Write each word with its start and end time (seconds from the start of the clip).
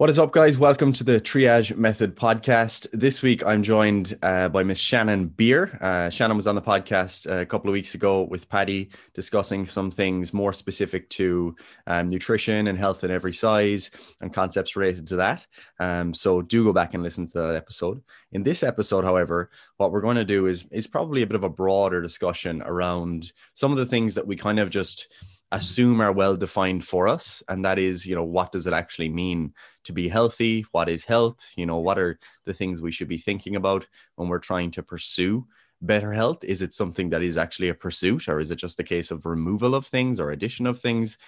What 0.00 0.08
is 0.08 0.18
up, 0.18 0.32
guys? 0.32 0.56
Welcome 0.56 0.94
to 0.94 1.04
the 1.04 1.20
Triage 1.20 1.76
Method 1.76 2.16
podcast. 2.16 2.86
This 2.94 3.20
week, 3.20 3.44
I'm 3.44 3.62
joined 3.62 4.16
uh, 4.22 4.48
by 4.48 4.62
Miss 4.62 4.78
Shannon 4.78 5.26
Beer. 5.26 5.76
Uh, 5.78 6.08
Shannon 6.08 6.38
was 6.38 6.46
on 6.46 6.54
the 6.54 6.62
podcast 6.62 7.30
uh, 7.30 7.42
a 7.42 7.44
couple 7.44 7.68
of 7.68 7.74
weeks 7.74 7.94
ago 7.94 8.22
with 8.22 8.48
Paddy 8.48 8.88
discussing 9.12 9.66
some 9.66 9.90
things 9.90 10.32
more 10.32 10.54
specific 10.54 11.10
to 11.10 11.54
um, 11.86 12.08
nutrition 12.08 12.68
and 12.68 12.78
health 12.78 13.04
in 13.04 13.10
every 13.10 13.34
size 13.34 13.90
and 14.22 14.32
concepts 14.32 14.74
related 14.74 15.06
to 15.08 15.16
that. 15.16 15.46
Um, 15.80 16.14
so 16.14 16.40
do 16.40 16.64
go 16.64 16.72
back 16.72 16.94
and 16.94 17.02
listen 17.02 17.26
to 17.26 17.38
that 17.38 17.54
episode. 17.54 18.02
In 18.32 18.42
this 18.42 18.62
episode, 18.62 19.04
however, 19.04 19.50
what 19.76 19.92
we're 19.92 20.00
going 20.00 20.16
to 20.16 20.24
do 20.24 20.46
is 20.46 20.64
is 20.72 20.86
probably 20.86 21.20
a 21.20 21.26
bit 21.26 21.36
of 21.36 21.44
a 21.44 21.50
broader 21.50 22.00
discussion 22.00 22.62
around 22.62 23.34
some 23.52 23.70
of 23.70 23.76
the 23.76 23.84
things 23.84 24.14
that 24.14 24.26
we 24.26 24.34
kind 24.34 24.60
of 24.60 24.70
just 24.70 25.08
assume 25.52 26.00
are 26.00 26.12
well 26.12 26.36
defined 26.36 26.84
for 26.84 27.08
us. 27.08 27.42
And 27.48 27.64
that 27.64 27.78
is 27.78 28.06
you 28.06 28.14
know 28.14 28.24
what 28.24 28.52
does 28.52 28.66
it 28.66 28.72
actually 28.72 29.08
mean 29.08 29.54
to 29.84 29.92
be 29.92 30.08
healthy? 30.08 30.66
What 30.72 30.88
is 30.88 31.04
health? 31.04 31.52
You 31.56 31.66
know 31.66 31.78
what 31.78 31.98
are 31.98 32.18
the 32.44 32.54
things 32.54 32.80
we 32.80 32.92
should 32.92 33.08
be 33.08 33.18
thinking 33.18 33.56
about 33.56 33.86
when 34.16 34.28
we're 34.28 34.38
trying 34.38 34.70
to 34.72 34.82
pursue 34.82 35.46
better 35.82 36.12
health? 36.12 36.44
Is 36.44 36.62
it 36.62 36.72
something 36.72 37.10
that 37.10 37.22
is 37.22 37.38
actually 37.38 37.68
a 37.68 37.74
pursuit 37.74 38.28
or 38.28 38.40
is 38.40 38.50
it 38.50 38.56
just 38.56 38.80
a 38.80 38.84
case 38.84 39.10
of 39.10 39.26
removal 39.26 39.74
of 39.74 39.86
things 39.86 40.20
or 40.20 40.30
addition 40.30 40.66
of 40.66 40.78
things 40.78 41.18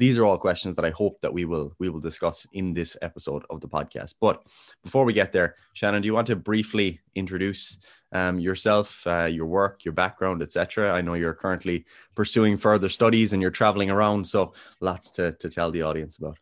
these 0.00 0.16
are 0.16 0.24
all 0.24 0.38
questions 0.38 0.74
that 0.76 0.84
I 0.86 0.90
hope 0.90 1.20
that 1.20 1.32
we 1.32 1.44
will 1.44 1.74
we 1.78 1.90
will 1.90 2.00
discuss 2.00 2.46
in 2.54 2.72
this 2.72 2.96
episode 3.02 3.44
of 3.50 3.60
the 3.60 3.68
podcast. 3.68 4.14
But 4.18 4.42
before 4.82 5.04
we 5.04 5.12
get 5.12 5.30
there, 5.30 5.56
Shannon, 5.74 6.00
do 6.00 6.06
you 6.06 6.14
want 6.14 6.26
to 6.28 6.36
briefly 6.36 7.00
introduce 7.14 7.78
um, 8.10 8.40
yourself, 8.40 9.06
uh, 9.06 9.26
your 9.26 9.44
work, 9.44 9.84
your 9.84 9.92
background, 9.92 10.40
etc.? 10.40 10.90
I 10.90 11.02
know 11.02 11.12
you're 11.14 11.34
currently 11.34 11.84
pursuing 12.14 12.56
further 12.56 12.88
studies 12.88 13.34
and 13.34 13.42
you're 13.42 13.50
traveling 13.50 13.90
around, 13.90 14.26
so 14.26 14.54
lots 14.80 15.10
to 15.12 15.32
to 15.32 15.50
tell 15.50 15.70
the 15.70 15.82
audience 15.82 16.16
about. 16.16 16.38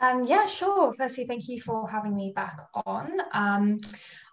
Um, 0.00 0.24
yeah, 0.24 0.46
sure. 0.46 0.94
Firstly, 0.94 1.26
thank 1.26 1.48
you 1.48 1.60
for 1.60 1.86
having 1.86 2.16
me 2.16 2.32
back 2.34 2.56
on. 2.86 3.20
Um, 3.34 3.78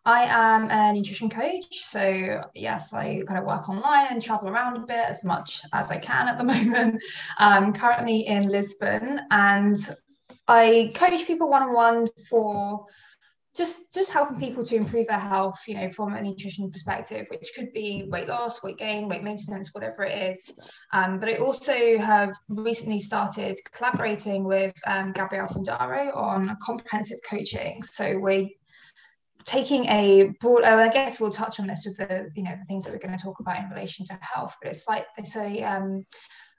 I 0.06 0.23
am 0.25 0.70
a 0.70 0.94
nutrition 0.94 1.30
coach. 1.30 1.66
So, 1.72 2.44
yes, 2.53 2.94
I 2.94 3.23
kind 3.28 3.39
of 3.39 3.45
work 3.45 3.70
online 3.70 4.08
and 4.12 4.22
travel 4.22 4.50
around 4.50 4.78
a 4.78 4.86
bit 4.86 5.09
as 5.09 5.23
much 5.23 5.62
as 5.73 5.89
I 5.89 5.97
can 5.97 6.28
at 6.28 6.38
the 6.38 6.44
moment. 6.53 7.00
I'm 7.38 7.73
currently 7.73 8.28
in 8.28 8.47
Lisbon 8.47 9.22
and 9.31 9.78
I 10.47 10.92
coach 10.94 11.25
people 11.25 11.50
one 11.50 11.64
on 11.64 11.73
one 11.73 12.08
for 12.30 12.86
just 13.56 13.94
just 13.94 14.12
helping 14.12 14.38
people 14.38 14.66
to 14.66 14.75
improve 14.75 15.08
their 15.08 15.17
health 15.17 15.59
you 15.66 15.75
know 15.75 15.89
from 15.89 16.14
a 16.14 16.22
nutrition 16.22 16.69
perspective 16.69 17.25
which 17.30 17.52
could 17.56 17.72
be 17.72 18.06
weight 18.09 18.28
loss 18.28 18.62
weight 18.62 18.78
gain 18.78 19.08
weight 19.08 19.23
maintenance 19.23 19.73
whatever 19.73 20.03
it 20.03 20.31
is 20.31 20.52
um, 20.92 21.19
but 21.19 21.30
i 21.30 21.36
also 21.38 21.97
have 21.97 22.36
recently 22.50 23.00
started 23.00 23.58
collaborating 23.72 24.44
with 24.44 24.73
um, 24.86 25.14
gabrielle 25.14 25.47
fundaro 25.47 26.16
on 26.16 26.56
comprehensive 26.62 27.19
coaching 27.28 27.81
so 27.81 28.19
we're 28.19 28.50
taking 29.46 29.86
a 29.86 30.34
broad 30.40 30.64
oh, 30.66 30.78
i 30.78 30.90
guess 30.90 31.20
we'll 31.20 31.32
touch 31.32 31.60
on 31.60 31.68
this 31.68 31.86
with 31.86 31.98
the 31.98 32.30
you 32.36 32.44
know 32.44 32.56
the 32.60 32.66
things 32.66 32.84
that 32.84 32.92
we're 32.92 33.00
going 33.00 33.18
to 33.18 33.24
talk 33.24 33.40
about 33.40 33.60
in 33.64 33.70
relation 33.70 34.06
to 34.06 34.18
health 34.22 34.56
but 34.62 34.72
it's 34.72 34.88
like 34.88 35.06
it's 35.18 35.36
a 35.36 35.64
um, 35.64 36.04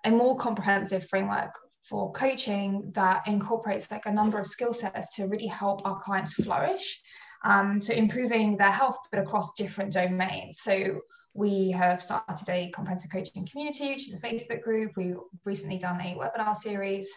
a 0.05 0.11
more 0.11 0.37
comprehensive 0.37 1.09
framework 1.09 1.53
for 1.83 2.12
coaching 2.12 2.91
that 2.95 3.27
incorporates 3.27 3.91
like 3.91 4.06
a 4.06 4.12
number 4.12 4.39
of 4.39 4.47
skill 4.47 4.73
sets 4.73 5.15
to 5.15 5.27
really 5.27 5.47
help 5.47 5.87
our 5.87 6.01
clients 6.01 6.34
flourish 6.34 7.01
um, 7.45 7.81
so 7.81 7.93
improving 7.93 8.56
their 8.56 8.70
health 8.70 8.98
but 9.11 9.21
across 9.21 9.55
different 9.55 9.93
domains. 9.93 10.61
So 10.61 11.00
we 11.34 11.71
have 11.71 12.03
started 12.03 12.48
a 12.48 12.71
comprehensive 12.71 13.11
coaching 13.11 13.47
community 13.47 13.91
which 13.91 14.09
is 14.09 14.15
a 14.15 14.21
facebook 14.21 14.62
group. 14.62 14.93
We've 14.97 15.19
recently 15.45 15.78
done 15.78 16.00
a 16.00 16.17
webinar 16.17 16.56
series 16.56 17.09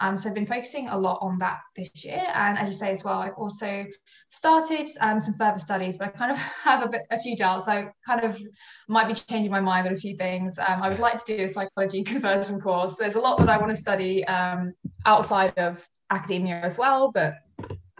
um, 0.00 0.16
so 0.16 0.28
I've 0.28 0.34
been 0.34 0.46
focusing 0.46 0.88
a 0.88 0.98
lot 0.98 1.18
on 1.20 1.38
that 1.38 1.60
this 1.76 2.04
year. 2.04 2.24
And 2.34 2.58
as 2.58 2.68
you 2.68 2.74
say 2.74 2.90
as 2.92 3.02
well, 3.02 3.18
I've 3.18 3.34
also 3.34 3.86
started 4.30 4.88
um, 5.00 5.20
some 5.20 5.34
further 5.34 5.58
studies, 5.58 5.96
but 5.96 6.08
I 6.08 6.10
kind 6.10 6.30
of 6.30 6.38
have 6.64 6.84
a, 6.84 6.88
bit, 6.88 7.06
a 7.10 7.18
few 7.18 7.36
doubts. 7.36 7.68
I 7.68 7.92
kind 8.06 8.24
of 8.24 8.40
might 8.88 9.08
be 9.08 9.14
changing 9.14 9.50
my 9.50 9.60
mind 9.60 9.86
on 9.86 9.92
a 9.92 9.96
few 9.96 10.16
things. 10.16 10.58
Um, 10.58 10.82
I 10.82 10.88
would 10.88 11.00
like 11.00 11.24
to 11.24 11.36
do 11.36 11.44
a 11.44 11.48
psychology 11.48 12.02
conversion 12.04 12.60
course. 12.60 12.96
There's 12.96 13.16
a 13.16 13.20
lot 13.20 13.38
that 13.38 13.48
I 13.48 13.58
want 13.58 13.70
to 13.70 13.76
study 13.76 14.24
um, 14.26 14.72
outside 15.04 15.56
of 15.58 15.86
academia 16.10 16.60
as 16.60 16.78
well, 16.78 17.10
but 17.12 17.34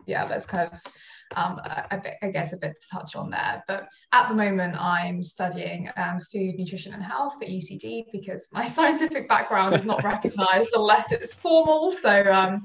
yeah, 0.06 0.24
that's 0.26 0.46
kind 0.46 0.70
of 0.72 0.80
um, 1.36 1.60
I, 1.64 2.16
I, 2.22 2.30
guess 2.30 2.52
a 2.52 2.56
bit 2.56 2.74
to 2.80 2.88
touch 2.90 3.14
on 3.14 3.30
there. 3.30 3.62
But 3.68 3.88
at 4.12 4.28
the 4.28 4.34
moment, 4.34 4.76
I'm 4.80 5.22
studying 5.22 5.90
um, 5.96 6.20
food, 6.32 6.56
nutrition, 6.58 6.94
and 6.94 7.02
health 7.02 7.36
at 7.42 7.48
UCD 7.48 8.06
because 8.12 8.48
my 8.52 8.64
scientific 8.76 9.28
background 9.28 9.74
is 9.74 9.84
not 9.84 10.02
recognised 10.02 10.70
unless 10.74 11.12
it's 11.12 11.34
formal. 11.34 11.90
So 11.90 12.32
um, 12.32 12.60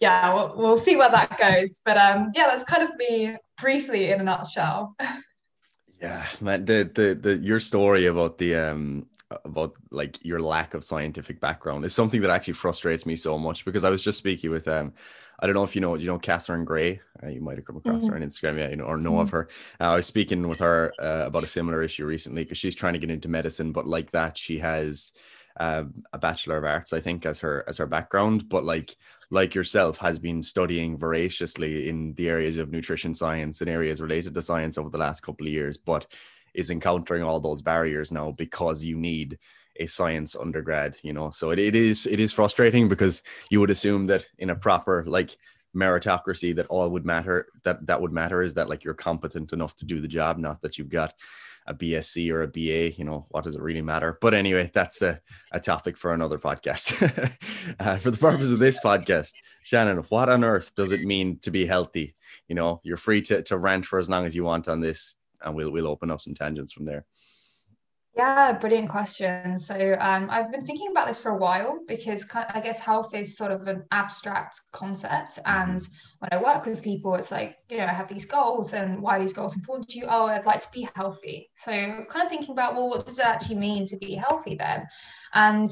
yeah, 0.00 0.34
we'll, 0.34 0.54
we'll, 0.56 0.76
see 0.76 0.96
where 0.96 1.10
that 1.10 1.38
goes. 1.38 1.80
But 1.84 1.96
um, 1.96 2.32
yeah, 2.34 2.46
that's 2.46 2.64
kind 2.64 2.82
of 2.82 2.96
me 2.96 3.36
briefly 3.60 4.10
in 4.10 4.20
a 4.20 4.24
nutshell. 4.24 4.96
yeah, 6.00 6.26
man, 6.40 6.64
the 6.64 6.90
the 6.92 7.14
the 7.14 7.36
your 7.38 7.60
story 7.60 8.06
about 8.06 8.38
the 8.38 8.56
um 8.56 9.06
about 9.44 9.74
like 9.90 10.24
your 10.24 10.40
lack 10.40 10.74
of 10.74 10.82
scientific 10.82 11.40
background 11.40 11.84
is 11.84 11.94
something 11.94 12.22
that 12.22 12.30
actually 12.30 12.54
frustrates 12.54 13.04
me 13.04 13.14
so 13.14 13.38
much 13.38 13.64
because 13.64 13.84
I 13.84 13.90
was 13.90 14.02
just 14.02 14.18
speaking 14.18 14.50
with 14.50 14.66
um 14.66 14.92
I 15.38 15.46
don't 15.46 15.54
know 15.54 15.62
if 15.62 15.74
you 15.74 15.80
know, 15.80 15.94
you 15.94 16.06
know, 16.06 16.18
Catherine 16.18 16.64
Gray. 16.64 17.00
Uh, 17.22 17.28
you 17.28 17.40
might 17.40 17.56
have 17.56 17.64
come 17.64 17.76
across 17.76 18.02
mm-hmm. 18.02 18.10
her 18.10 18.16
on 18.16 18.22
Instagram, 18.22 18.58
yeah, 18.58 18.70
you 18.70 18.76
know, 18.76 18.84
or 18.84 18.96
know 18.96 19.12
mm-hmm. 19.12 19.20
of 19.20 19.30
her. 19.30 19.48
Uh, 19.80 19.84
I 19.84 19.94
was 19.96 20.06
speaking 20.06 20.48
with 20.48 20.58
her 20.60 20.92
uh, 21.00 21.24
about 21.26 21.44
a 21.44 21.48
similar 21.48 21.82
issue 21.82 22.06
recently 22.06 22.42
because 22.42 22.58
she's 22.58 22.74
trying 22.74 22.94
to 22.94 22.98
get 22.98 23.10
into 23.10 23.28
medicine, 23.28 23.72
but 23.72 23.86
like 23.86 24.10
that, 24.12 24.36
she 24.36 24.58
has 24.58 25.12
um, 25.60 25.94
a 26.12 26.18
bachelor 26.18 26.56
of 26.56 26.64
arts, 26.64 26.92
I 26.92 27.00
think, 27.00 27.26
as 27.26 27.40
her 27.40 27.64
as 27.68 27.78
her 27.78 27.86
background. 27.86 28.48
But 28.48 28.64
like 28.64 28.96
like 29.30 29.54
yourself, 29.54 29.98
has 29.98 30.18
been 30.18 30.42
studying 30.42 30.98
voraciously 30.98 31.88
in 31.88 32.14
the 32.14 32.28
areas 32.28 32.56
of 32.56 32.70
nutrition 32.70 33.14
science 33.14 33.60
and 33.60 33.68
areas 33.68 34.00
related 34.00 34.34
to 34.34 34.42
science 34.42 34.78
over 34.78 34.90
the 34.90 34.98
last 34.98 35.20
couple 35.20 35.46
of 35.46 35.52
years, 35.52 35.76
but 35.76 36.06
is 36.54 36.70
encountering 36.70 37.22
all 37.22 37.40
those 37.40 37.62
barriers 37.62 38.10
now 38.10 38.32
because 38.32 38.82
you 38.82 38.96
need 38.96 39.38
a 39.78 39.86
science 39.86 40.36
undergrad 40.36 40.96
you 41.02 41.12
know? 41.12 41.30
So 41.30 41.50
it, 41.50 41.58
it 41.58 41.74
is 41.74 42.06
it 42.06 42.20
is 42.20 42.32
frustrating 42.32 42.88
because 42.88 43.22
you 43.50 43.60
would 43.60 43.70
assume 43.70 44.06
that 44.06 44.26
in 44.38 44.50
a 44.50 44.56
proper 44.56 45.04
like 45.06 45.36
meritocracy 45.76 46.54
that 46.56 46.66
all 46.66 46.88
would 46.88 47.04
matter 47.04 47.46
that 47.64 47.84
that 47.86 48.00
would 48.00 48.12
matter 48.12 48.42
is 48.42 48.54
that 48.54 48.68
like 48.68 48.84
you're 48.84 48.94
competent 48.94 49.52
enough 49.52 49.76
to 49.76 49.84
do 49.84 50.00
the 50.00 50.08
job 50.08 50.38
not 50.38 50.60
that 50.62 50.78
you've 50.78 50.88
got 50.88 51.14
a 51.66 51.74
bsc 51.74 52.32
or 52.32 52.42
a 52.42 52.48
ba 52.48 52.90
you 52.96 53.04
know? 53.04 53.26
What 53.28 53.44
does 53.44 53.54
it 53.54 53.62
really 53.62 53.82
matter? 53.82 54.18
But 54.20 54.34
anyway 54.34 54.70
that's 54.72 55.02
a, 55.02 55.20
a 55.52 55.60
topic 55.60 55.96
for 55.96 56.12
another 56.12 56.38
podcast. 56.38 57.36
Uh, 57.80 57.96
for 57.98 58.10
the 58.10 58.16
purpose 58.16 58.50
of 58.50 58.58
this 58.58 58.80
podcast 58.80 59.34
shannon 59.62 59.98
what 60.08 60.28
on 60.28 60.42
earth 60.42 60.74
does 60.74 60.90
it 60.90 61.02
mean 61.02 61.38
to 61.40 61.50
be 61.50 61.66
healthy? 61.66 62.14
You 62.48 62.54
know 62.54 62.80
you're 62.82 62.96
free 62.96 63.20
to, 63.22 63.42
to 63.42 63.58
rant 63.58 63.84
for 63.84 63.98
as 63.98 64.08
long 64.08 64.24
as 64.24 64.34
you 64.34 64.42
want 64.42 64.68
on 64.68 64.80
this 64.80 65.16
and 65.42 65.54
we'll 65.54 65.70
we'll 65.70 65.86
open 65.86 66.10
up 66.10 66.20
some 66.22 66.34
tangents 66.34 66.72
from 66.72 66.86
there 66.86 67.04
yeah, 68.18 68.52
brilliant 68.52 68.88
question. 68.88 69.60
So 69.60 69.96
um, 70.00 70.28
I've 70.28 70.50
been 70.50 70.64
thinking 70.64 70.88
about 70.90 71.06
this 71.06 71.20
for 71.20 71.30
a 71.30 71.36
while 71.36 71.78
because 71.86 72.24
I 72.34 72.60
guess 72.60 72.80
health 72.80 73.14
is 73.14 73.36
sort 73.36 73.52
of 73.52 73.68
an 73.68 73.84
abstract 73.92 74.60
concept. 74.72 75.36
Mm-hmm. 75.36 75.70
And 75.70 75.88
when 76.18 76.28
I 76.32 76.42
work 76.42 76.66
with 76.66 76.82
people, 76.82 77.14
it's 77.14 77.30
like, 77.30 77.58
you 77.70 77.76
know, 77.76 77.84
I 77.84 77.92
have 77.92 78.08
these 78.08 78.24
goals 78.24 78.72
and 78.72 79.00
why 79.00 79.18
are 79.18 79.20
these 79.20 79.32
goals 79.32 79.54
important 79.54 79.88
to 79.90 79.98
you? 80.00 80.06
Oh, 80.08 80.26
I'd 80.26 80.46
like 80.46 80.60
to 80.62 80.72
be 80.72 80.88
healthy. 80.96 81.48
So 81.56 81.70
kind 81.70 82.24
of 82.24 82.28
thinking 82.28 82.50
about, 82.50 82.74
well, 82.74 82.88
what 82.88 83.06
does 83.06 83.20
it 83.20 83.24
actually 83.24 83.58
mean 83.58 83.86
to 83.86 83.96
be 83.96 84.16
healthy 84.16 84.56
then? 84.56 84.88
And 85.32 85.70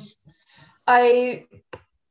I 0.86 1.46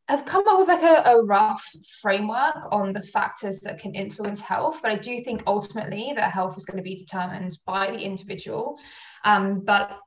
have 0.09 0.25
come 0.25 0.46
up 0.50 0.59
with 0.59 0.67
like 0.67 0.84
a, 0.84 1.12
a, 1.12 1.23
rough 1.23 1.66
framework 2.02 2.57
on 2.72 2.94
the 2.94 3.02
factors 3.02 3.59
that 3.62 3.79
can 3.79 3.96
influence 3.96 4.40
health, 4.40 4.79
but 4.84 4.91
I 4.91 4.97
do 4.97 5.23
think 5.23 5.41
ultimately 5.47 6.13
that 6.16 6.31
health 6.31 6.57
is 6.57 6.66
going 6.66 6.78
to 6.78 6.84
be 6.84 6.96
determined 6.96 7.57
by 7.66 7.90
the 7.90 7.97
individual. 7.97 8.78
Um, 9.23 9.62
but 9.62 9.97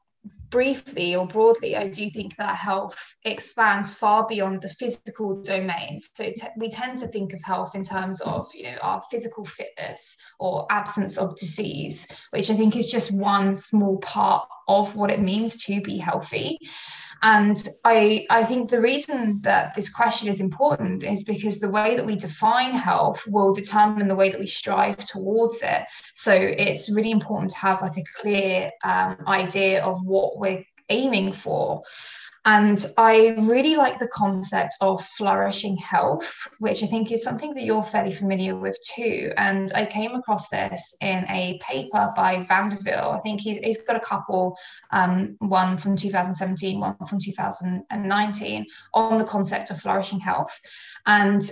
briefly 0.51 1.15
or 1.15 1.27
broadly, 1.27 1.77
I 1.77 1.89
do 1.89 2.09
think 2.11 2.37
that 2.37 2.57
health 2.57 3.17
expands 3.25 3.93
far 3.93 4.27
beyond 4.27 4.63
the 4.63 4.69
physical 4.69 5.43
domain. 5.43 5.99
So 5.99 6.33
we 6.57 6.69
tend 6.69 6.99
to 7.01 7.09
think 7.09 7.33
of 7.33 7.43
health 7.43 7.75
in 7.75 7.85
terms 7.85 8.21
of, 8.21 8.49
you 8.55 8.65
know, 8.65 8.79
our 8.83 9.03
physical 9.11 9.45
fitness 9.45 10.17
or 10.39 10.67
absence 10.71 11.19
of 11.19 11.37
disease, 11.37 12.07
which 12.31 12.51
I 12.51 12.57
think 12.57 12.77
is 12.77 12.91
just 12.91 13.17
one 13.17 13.55
small 13.55 13.99
part 13.99 14.49
of 14.67 14.97
what 14.97 15.11
it 15.11 15.21
means 15.21 15.65
to 15.65 15.81
be 15.81 15.99
healthy. 15.99 16.59
And 17.23 17.69
I, 17.85 18.27
I 18.31 18.45
think 18.45 18.71
the 18.71 18.81
reason 18.81 19.41
that 19.43 19.75
this 19.75 19.89
question 19.89 20.29
is 20.29 20.41
important 20.41 21.03
is 21.03 21.25
because 21.25 21.59
the 21.59 21.71
way 21.71 21.97
that 21.97 22.07
we 22.07 22.17
define 22.17 22.73
health 22.75 23.27
will 23.27 23.53
determine 23.53 24.09
the 24.09 24.15
way 24.15 24.31
that 24.31 24.39
we 24.39 24.47
strive 24.47 24.99
towards 24.99 25.63
it. 25.63 25.83
So 26.15 26.33
it's 26.33 26.89
really 26.89 27.11
important 27.11 27.51
to 27.53 27.59
have 27.59 27.83
like 27.83 27.97
a 27.97 28.05
clear 28.21 28.71
um, 28.85 29.19
idea 29.27 29.83
of 29.83 30.05
what 30.05 30.39
we're 30.39 30.65
aiming 30.89 31.33
for. 31.33 31.83
And 32.49 32.83
I 32.97 33.35
really 33.41 33.77
like 33.77 33.99
the 33.99 34.09
concept 34.09 34.75
of 34.81 35.05
flourishing 35.05 35.77
health, 35.77 36.27
which 36.61 36.83
I 36.83 36.87
think 36.87 37.13
is 37.13 37.23
something 37.23 37.53
that 37.53 37.63
you're 37.63 37.85
fairly 37.85 38.11
familiar 38.11 38.57
with 38.57 38.79
too. 38.97 39.33
And 39.37 39.71
I 39.75 39.85
came 39.85 40.15
across 40.15 40.49
this 40.49 40.95
in 41.03 41.27
a 41.29 41.61
paper 41.63 42.11
by 42.17 42.45
VanderWeele. 42.45 43.15
I 43.15 43.19
think 43.19 43.43
he's, 43.43 43.59
he's 43.59 43.83
got 43.83 43.97
a 43.97 44.01
couple, 44.01 44.57
um, 44.93 45.37
one 45.41 45.77
from 45.77 45.95
2017, 45.95 46.81
one 46.81 46.97
from 47.07 47.19
2019, 47.21 48.67
on 48.95 49.19
the 49.19 49.25
concept 49.25 49.71
of 49.71 49.79
flourishing 49.79 50.19
health. 50.19 50.59
And 51.05 51.43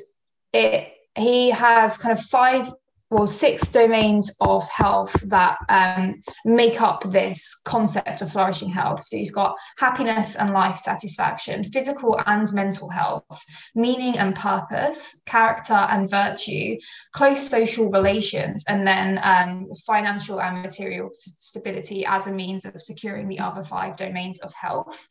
it 0.54 0.94
he 1.14 1.50
has 1.50 1.96
kind 1.96 2.19
of 2.19 2.25
five 2.26 2.72
well, 3.11 3.26
six 3.26 3.69
domains 3.69 4.35
of 4.41 4.69
health 4.69 5.14
that 5.26 5.58
um, 5.69 6.20
make 6.44 6.81
up 6.82 7.05
this 7.12 7.55
concept 7.64 8.20
of 8.20 8.32
flourishing 8.32 8.69
health. 8.69 9.05
So 9.05 9.17
you've 9.17 9.32
got 9.32 9.56
happiness 9.79 10.35
and 10.35 10.50
life 10.50 10.79
satisfaction, 10.79 11.62
physical 11.62 12.20
and 12.26 12.53
mental 12.53 12.88
health, 12.88 13.44
meaning 13.76 14.19
and 14.19 14.35
purpose, 14.35 15.20
character 15.25 15.75
and 15.75 16.11
virtue, 16.11 16.79
close 17.12 17.49
social 17.49 17.91
relations, 17.91 18.64
and 18.67 18.87
then 18.87 19.20
um, 19.23 19.69
financial 19.87 20.41
and 20.41 20.62
material 20.62 21.11
stability 21.14 22.05
as 22.06 22.26
a 22.26 22.32
means 22.32 22.64
of 22.64 22.81
securing 22.82 23.29
the 23.29 23.38
other 23.38 23.62
five 23.62 23.97
domains 23.97 24.41
of 24.41 24.53
health. 24.53 25.06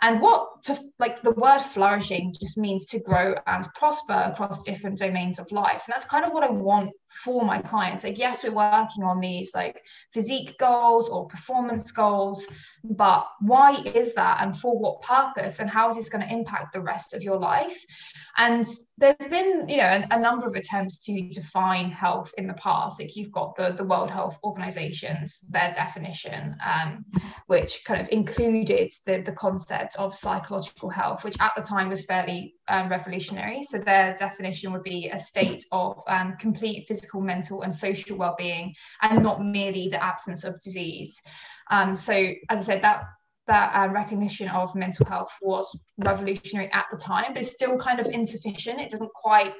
And 0.00 0.20
what 0.20 0.62
to 0.64 0.78
like 1.00 1.22
the 1.22 1.32
word 1.32 1.60
flourishing 1.60 2.34
just 2.38 2.56
means 2.56 2.86
to 2.86 3.00
grow 3.00 3.34
and 3.46 3.66
prosper 3.74 4.30
across 4.32 4.62
different 4.62 4.98
domains 4.98 5.40
of 5.40 5.50
life. 5.50 5.82
And 5.86 5.92
that's 5.92 6.04
kind 6.04 6.24
of 6.24 6.32
what 6.32 6.44
I 6.44 6.50
want 6.50 6.92
for 7.08 7.44
my 7.44 7.60
clients. 7.60 8.04
Like, 8.04 8.18
yes, 8.18 8.44
we're 8.44 8.52
working 8.52 9.02
on 9.02 9.18
these 9.18 9.50
like 9.54 9.82
physique 10.12 10.56
goals 10.58 11.08
or 11.08 11.26
performance 11.26 11.90
goals, 11.90 12.46
but 12.84 13.26
why 13.40 13.82
is 13.94 14.14
that 14.14 14.40
and 14.40 14.56
for 14.56 14.78
what 14.78 15.02
purpose? 15.02 15.58
And 15.58 15.68
how 15.68 15.90
is 15.90 15.96
this 15.96 16.08
going 16.08 16.26
to 16.26 16.32
impact 16.32 16.72
the 16.72 16.80
rest 16.80 17.12
of 17.12 17.22
your 17.22 17.36
life? 17.36 17.84
And 18.38 18.64
there's 18.98 19.16
been, 19.28 19.68
you 19.68 19.78
know, 19.78 19.84
a, 19.84 20.06
a, 20.12 20.20
number 20.20 20.46
of 20.46 20.54
attempts 20.54 20.98
to 21.06 21.28
define 21.30 21.90
health 21.90 22.32
in 22.38 22.46
the 22.46 22.54
past. 22.54 23.00
Like 23.00 23.16
you've 23.16 23.32
got 23.32 23.56
the, 23.56 23.72
the 23.72 23.82
World 23.82 24.10
Health 24.10 24.38
Organization's 24.44 25.40
their 25.48 25.72
definition, 25.72 26.56
um, 26.64 27.04
which 27.48 27.84
kind 27.84 28.00
of 28.00 28.08
included 28.10 28.92
the, 29.06 29.22
the 29.22 29.32
concept 29.32 29.96
of 29.96 30.14
psychological 30.14 30.88
health, 30.88 31.24
which 31.24 31.36
at 31.40 31.52
the 31.56 31.62
time 31.62 31.88
was 31.88 32.06
fairly 32.06 32.54
um, 32.68 32.88
revolutionary. 32.88 33.64
So 33.64 33.78
their 33.78 34.14
definition 34.16 34.72
would 34.72 34.84
be 34.84 35.08
a 35.08 35.18
state 35.18 35.64
of 35.72 36.00
um, 36.06 36.36
complete 36.38 36.86
physical, 36.86 37.20
mental, 37.20 37.62
and 37.62 37.74
social 37.74 38.16
well-being, 38.16 38.72
and 39.02 39.20
not 39.20 39.44
merely 39.44 39.88
the 39.88 40.02
absence 40.02 40.44
of 40.44 40.60
disease. 40.62 41.20
Um, 41.70 41.96
so 41.96 42.14
as 42.48 42.60
I 42.60 42.62
said, 42.62 42.82
that 42.82 43.02
that 43.48 43.72
uh, 43.74 43.92
recognition 43.92 44.48
of 44.48 44.74
mental 44.74 45.04
health 45.06 45.32
was 45.42 45.66
revolutionary 45.98 46.70
at 46.72 46.86
the 46.92 46.96
time, 46.96 47.32
but 47.32 47.42
it's 47.42 47.50
still 47.50 47.76
kind 47.76 47.98
of 47.98 48.06
insufficient. 48.06 48.80
It 48.80 48.90
doesn't 48.90 49.12
quite 49.12 49.54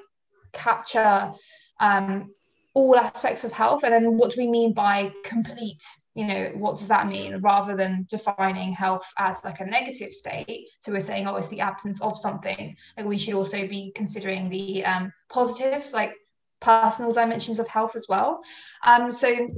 capture 0.53 1.33
um, 1.81 2.31
all 2.75 2.97
aspects 2.97 3.45
of 3.45 3.53
health. 3.53 3.83
And 3.83 3.93
then 3.93 4.17
what 4.17 4.33
do 4.33 4.41
we 4.41 4.49
mean 4.49 4.73
by 4.73 5.13
complete? 5.25 5.83
You 6.15 6.27
know, 6.27 6.51
what 6.55 6.79
does 6.79 6.89
that 6.89 7.09
mean? 7.09 7.41
Rather 7.41 7.77
than 7.77 8.07
defining 8.09 8.73
health 8.73 9.09
as 9.19 9.45
like 9.45 9.61
a 9.61 9.65
negative 9.67 10.13
state, 10.13 10.69
so 10.81 10.93
we're 10.93 11.01
saying, 11.01 11.27
oh, 11.27 11.37
it's 11.37 11.49
the 11.49 11.61
absence 11.61 12.01
of 12.01 12.19
something. 12.19 12.77
Like 12.97 13.07
we 13.07 13.19
should 13.19 13.35
also 13.35 13.67
be 13.67 13.93
considering 13.95 14.49
the 14.49 14.85
um, 14.85 15.13
positive, 15.29 15.87
like 15.93 16.15
personal 16.61 17.13
dimensions 17.13 17.59
of 17.59 17.69
health 17.69 17.95
as 17.97 18.07
well. 18.09 18.41
Um, 18.85 19.13
so 19.13 19.49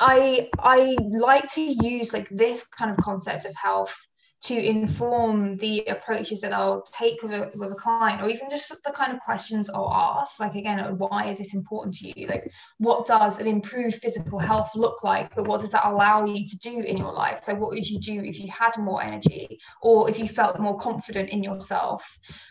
I 0.00 0.48
I 0.58 0.96
like 1.10 1.48
to 1.54 1.60
use 1.60 2.12
like 2.12 2.28
this 2.30 2.66
kind 2.66 2.90
of 2.90 2.96
concept 2.98 3.44
of 3.44 3.54
health 3.54 3.96
to 4.44 4.54
inform 4.54 5.56
the 5.56 5.82
approaches 5.86 6.42
that 6.42 6.52
I'll 6.52 6.82
take 6.82 7.22
with 7.22 7.32
a, 7.32 7.50
with 7.54 7.72
a 7.72 7.74
client, 7.74 8.20
or 8.20 8.28
even 8.28 8.50
just 8.50 8.70
the 8.84 8.92
kind 8.92 9.12
of 9.12 9.20
questions 9.20 9.70
I'll 9.70 9.92
ask. 9.92 10.38
Like, 10.38 10.54
again, 10.54 10.98
why 10.98 11.28
is 11.28 11.38
this 11.38 11.54
important 11.54 11.94
to 11.96 12.20
you? 12.20 12.26
Like, 12.26 12.52
what 12.76 13.06
does 13.06 13.40
an 13.40 13.46
improved 13.46 13.96
physical 13.96 14.38
health 14.38 14.72
look 14.76 15.02
like? 15.02 15.34
But 15.34 15.48
what 15.48 15.62
does 15.62 15.70
that 15.70 15.86
allow 15.86 16.26
you 16.26 16.46
to 16.46 16.58
do 16.58 16.80
in 16.80 16.98
your 16.98 17.12
life? 17.12 17.40
So, 17.44 17.54
what 17.54 17.70
would 17.70 17.88
you 17.88 17.98
do 17.98 18.22
if 18.22 18.38
you 18.38 18.50
had 18.50 18.76
more 18.76 19.02
energy, 19.02 19.58
or 19.80 20.10
if 20.10 20.18
you 20.18 20.28
felt 20.28 20.60
more 20.60 20.76
confident 20.76 21.30
in 21.30 21.42
yourself? 21.42 22.04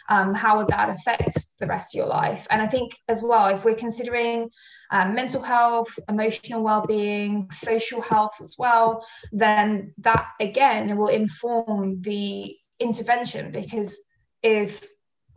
Um, 0.10 0.34
how 0.34 0.58
would 0.58 0.70
that 0.70 0.90
affect 0.90 1.38
the 1.60 1.68
rest 1.68 1.94
of 1.94 2.00
your 2.00 2.08
life? 2.08 2.48
And 2.50 2.62
I 2.62 2.68
think 2.68 2.98
as 3.08 3.22
well, 3.22 3.48
if 3.48 3.64
we're 3.64 3.76
considering 3.76 4.50
um, 4.92 5.16
mental 5.16 5.42
health, 5.42 5.90
emotional 6.10 6.64
well-being, 6.64 7.50
social 7.52 8.02
health 8.02 8.36
as 8.42 8.56
well, 8.58 9.06
then 9.32 9.94
that 10.00 10.28
again 10.40 10.96
will 10.98 11.08
inform 11.08 11.83
the 12.02 12.56
intervention 12.80 13.52
because 13.52 14.00
if 14.42 14.88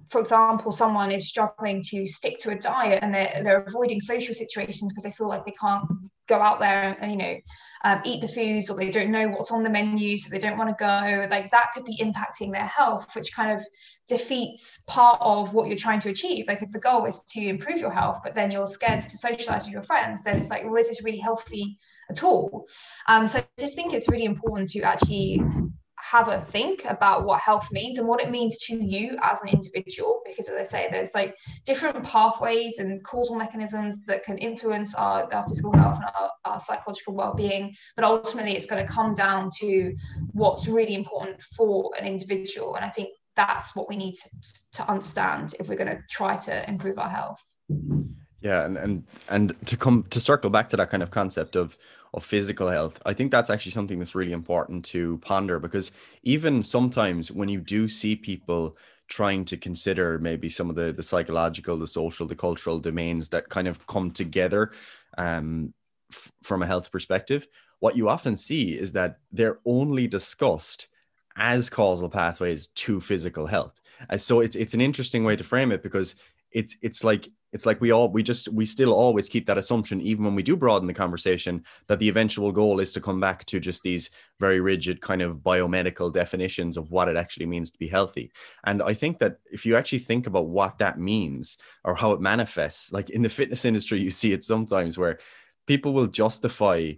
for 0.08 0.20
example, 0.20 0.70
someone 0.70 1.10
is 1.10 1.28
struggling 1.28 1.82
to 1.82 2.06
stick 2.06 2.38
to 2.40 2.50
a 2.50 2.54
diet 2.54 3.00
and 3.02 3.14
they're, 3.14 3.40
they're 3.43 3.62
avoiding 3.62 4.00
social 4.00 4.34
situations 4.34 4.93
because 4.93 5.02
they 5.02 5.10
feel 5.10 5.28
like 5.28 5.44
they 5.44 5.52
can't 5.52 5.90
go 6.28 6.37
out 6.37 6.60
there 6.60 6.96
and, 7.00 7.10
you 7.10 7.19
know, 7.19 7.37
um, 7.84 8.00
eat 8.04 8.20
the 8.20 8.28
foods 8.28 8.70
or 8.70 8.76
they 8.76 8.90
don't 8.90 9.10
know 9.10 9.28
what's 9.28 9.50
on 9.50 9.62
the 9.62 9.70
menu, 9.70 10.16
so 10.16 10.28
they 10.31 10.38
don't 10.38 10.58
want 10.58 10.69
to 10.69 10.76
go, 10.78 11.26
like 11.31 11.50
that 11.50 11.70
could 11.75 11.84
be 11.84 11.98
impacting 11.98 12.52
their 12.52 12.66
health, 12.66 13.14
which 13.14 13.34
kind 13.34 13.50
of 13.50 13.64
defeats 14.08 14.82
part 14.87 15.20
of 15.20 15.52
what 15.52 15.69
you're 15.69 15.76
trying 15.76 16.00
to 16.00 16.08
achieve. 16.08 16.46
Like 16.46 16.62
if 16.62 16.70
the 16.70 16.78
goal 16.78 17.04
is 17.06 17.20
to 17.31 17.40
improve 17.40 17.78
your 17.78 17.93
health, 17.93 18.20
but 18.22 18.34
then 18.34 18.50
you're 18.50 18.69
scared 18.69 19.00
to 19.00 19.16
socialize 19.16 19.64
with 19.64 19.72
your 19.72 19.82
friends, 19.82 20.22
then 20.22 20.37
it's 20.37 20.50
like, 20.50 20.64
well, 20.64 20.76
is 20.76 20.88
this 20.88 21.04
really 21.04 21.19
healthy 21.19 21.78
at 22.10 22.22
all? 22.22 22.66
Um, 23.08 23.26
so 23.26 23.38
I 23.40 23.46
just 23.58 23.75
think 23.75 23.93
it's 23.93 24.08
really 24.08 24.25
important 24.25 24.70
to 24.70 24.82
actually 24.82 25.43
have 26.11 26.29
a 26.29 26.41
think 26.41 26.85
about 26.85 27.25
what 27.25 27.41
health 27.41 27.73
means 27.73 27.99
and 27.99 28.06
what 28.06 28.23
it 28.23 28.31
means 28.31 28.58
to 28.58 28.76
you 28.76 29.17
as 29.23 29.41
an 29.43 29.49
individual 29.49 30.23
because 30.25 30.49
as 30.49 30.56
i 30.56 30.62
say 30.62 30.88
there's 30.91 31.14
like 31.14 31.37
different 31.64 32.00
pathways 32.05 32.79
and 32.79 33.03
causal 33.03 33.35
mechanisms 33.35 33.99
that 34.06 34.23
can 34.23 34.38
influence 34.38 34.94
our, 34.94 35.32
our 35.35 35.47
physical 35.49 35.73
health 35.76 35.97
and 35.97 36.05
our, 36.05 36.31
our 36.44 36.61
psychological 36.61 37.14
well-being 37.14 37.75
but 37.97 38.05
ultimately 38.05 38.55
it's 38.55 38.67
going 38.67 38.85
to 38.85 38.93
come 38.93 39.14
down 39.14 39.50
to 39.58 39.97
what's 40.32 40.69
really 40.69 40.94
important 40.94 41.43
for 41.56 41.91
an 41.99 42.06
individual 42.06 42.76
and 42.76 42.85
i 42.85 42.88
think 42.88 43.08
that's 43.35 43.75
what 43.75 43.88
we 43.88 43.97
need 43.97 44.14
to, 44.14 44.31
to 44.73 44.88
understand 44.88 45.55
if 45.58 45.69
we're 45.69 45.75
going 45.75 45.91
to 45.91 46.00
try 46.08 46.37
to 46.37 46.69
improve 46.70 46.99
our 46.99 47.11
health 47.11 47.43
yeah 48.46 48.64
and 48.64 48.76
and 48.78 48.94
and 49.28 49.66
to 49.66 49.76
come 49.76 50.04
to 50.14 50.20
circle 50.20 50.50
back 50.50 50.69
to 50.69 50.76
that 50.76 50.90
kind 50.90 51.02
of 51.02 51.10
concept 51.10 51.56
of 51.56 51.76
of 52.14 52.25
physical 52.25 52.69
health. 52.69 53.00
I 53.04 53.12
think 53.12 53.31
that's 53.31 53.50
actually 53.50 53.72
something 53.72 53.98
that's 53.98 54.14
really 54.14 54.32
important 54.32 54.84
to 54.87 55.19
ponder 55.19 55.58
because 55.58 55.93
even 56.22 56.62
sometimes 56.62 57.31
when 57.31 57.48
you 57.48 57.60
do 57.60 57.88
see 57.88 58.16
people 58.16 58.76
trying 59.08 59.44
to 59.44 59.56
consider 59.56 60.19
maybe 60.19 60.48
some 60.48 60.70
of 60.70 60.76
the 60.76 60.93
the 60.93 61.02
psychological, 61.02 61.76
the 61.76 61.87
social, 61.87 62.26
the 62.26 62.43
cultural 62.46 62.78
domains 62.78 63.28
that 63.31 63.48
kind 63.48 63.69
of 63.69 63.87
come 63.87 64.10
together 64.10 64.72
um, 65.19 65.75
f- 66.12 66.32
from 66.43 66.62
a 66.62 66.66
health 66.66 66.90
perspective, 66.90 67.46
what 67.81 67.96
you 67.96 68.08
often 68.08 68.37
see 68.37 68.78
is 68.78 68.93
that 68.93 69.19
they're 69.32 69.60
only 69.64 70.06
discussed 70.06 70.88
as 71.37 71.69
causal 71.69 72.08
pathways 72.08 72.69
to 72.69 73.00
physical 73.00 73.46
health. 73.46 73.81
And 74.08 74.20
so 74.20 74.40
it's 74.40 74.56
it's 74.56 74.75
an 74.75 74.81
interesting 74.81 75.25
way 75.25 75.37
to 75.37 75.44
frame 75.44 75.72
it 75.72 75.82
because 75.82 76.16
it's 76.50 76.76
it's 76.81 77.04
like 77.04 77.28
it's 77.52 77.66
like 77.66 77.81
we 77.81 77.90
all 77.90 78.10
we 78.10 78.22
just 78.22 78.48
we 78.52 78.65
still 78.65 78.93
always 78.93 79.29
keep 79.29 79.46
that 79.46 79.58
assumption 79.58 80.00
even 80.00 80.24
when 80.24 80.34
we 80.34 80.43
do 80.43 80.56
broaden 80.56 80.86
the 80.86 80.94
conversation 80.94 81.65
that 81.86 81.98
the 81.98 82.08
eventual 82.08 82.53
goal 82.53 82.81
is 82.81 82.93
to 82.93 83.00
come 83.00 83.20
back 83.20 83.44
to 83.46 83.60
just 83.60 83.82
these 83.82 84.10
very 84.41 84.60
rigid 84.60 85.00
kind 85.00 85.22
of 85.22 85.38
biomedical 85.38 86.12
definitions 86.12 86.76
of 86.76 86.91
what 86.91 87.08
it 87.08 87.17
actually 87.17 87.46
means 87.46 87.70
to 87.70 87.79
be 87.79 87.88
healthy. 87.88 88.31
And 88.65 88.82
i 88.82 88.94
think 88.94 89.19
that 89.19 89.38
if 89.50 89.65
you 89.65 89.76
actually 89.76 90.00
think 90.00 90.26
about 90.26 90.48
what 90.48 90.79
that 90.79 90.98
means 90.98 91.58
or 91.84 91.94
how 91.94 92.12
it 92.12 92.20
manifests 92.20 92.93
like 92.93 93.10
in 93.10 93.22
the 93.22 93.29
fitness 93.29 93.65
industry 93.65 94.00
you 94.06 94.10
see 94.10 94.32
it 94.32 94.44
sometimes 94.44 94.98
where 94.98 95.19
people 95.67 95.93
will 95.93 96.06
justify 96.06 96.93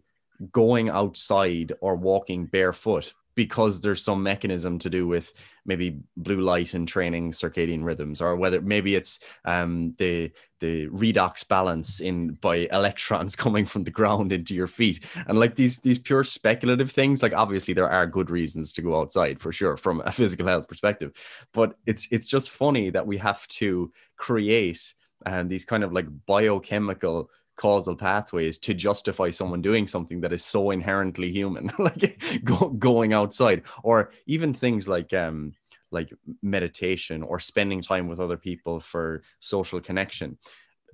going 0.52 0.88
outside 0.88 1.72
or 1.80 1.96
walking 1.96 2.46
barefoot 2.46 3.12
because 3.38 3.80
there's 3.80 4.02
some 4.02 4.20
mechanism 4.20 4.80
to 4.80 4.90
do 4.90 5.06
with 5.06 5.32
maybe 5.64 6.00
blue 6.16 6.40
light 6.40 6.74
and 6.74 6.88
training 6.88 7.30
circadian 7.30 7.84
rhythms 7.84 8.20
or 8.20 8.34
whether 8.34 8.60
maybe 8.60 8.96
it's 8.96 9.20
um, 9.44 9.94
the 9.98 10.32
the 10.58 10.88
redox 10.88 11.46
balance 11.46 12.00
in 12.00 12.32
by 12.40 12.66
electrons 12.72 13.36
coming 13.44 13.64
from 13.64 13.84
the 13.84 13.92
ground 13.92 14.32
into 14.32 14.56
your 14.56 14.66
feet. 14.66 14.98
And 15.28 15.38
like 15.38 15.54
these 15.54 15.78
these 15.78 16.00
pure 16.00 16.24
speculative 16.24 16.90
things 16.90 17.22
like 17.22 17.32
obviously 17.32 17.74
there 17.74 17.88
are 17.88 18.08
good 18.08 18.28
reasons 18.28 18.72
to 18.72 18.82
go 18.82 19.00
outside 19.00 19.38
for 19.38 19.52
sure 19.52 19.76
from 19.76 20.02
a 20.04 20.10
physical 20.10 20.48
health 20.48 20.66
perspective. 20.66 21.12
But 21.54 21.76
it's 21.86 22.08
it's 22.10 22.26
just 22.26 22.50
funny 22.50 22.90
that 22.90 23.06
we 23.06 23.18
have 23.18 23.46
to 23.60 23.92
create 24.16 24.94
and 25.26 25.42
um, 25.42 25.48
these 25.48 25.64
kind 25.64 25.84
of 25.84 25.92
like 25.92 26.06
biochemical 26.26 27.30
causal 27.58 27.96
pathways 27.96 28.56
to 28.56 28.72
justify 28.72 29.30
someone 29.30 29.60
doing 29.60 29.86
something 29.86 30.22
that 30.22 30.32
is 30.32 30.44
so 30.44 30.70
inherently 30.70 31.30
human 31.30 31.70
like 31.78 32.22
go, 32.44 32.70
going 32.70 33.12
outside. 33.12 33.62
Or 33.82 34.10
even 34.26 34.54
things 34.54 34.88
like 34.88 35.12
um 35.12 35.52
like 35.90 36.12
meditation 36.42 37.22
or 37.22 37.40
spending 37.40 37.82
time 37.82 38.08
with 38.08 38.20
other 38.20 38.36
people 38.36 38.80
for 38.80 39.22
social 39.40 39.80
connection. 39.80 40.38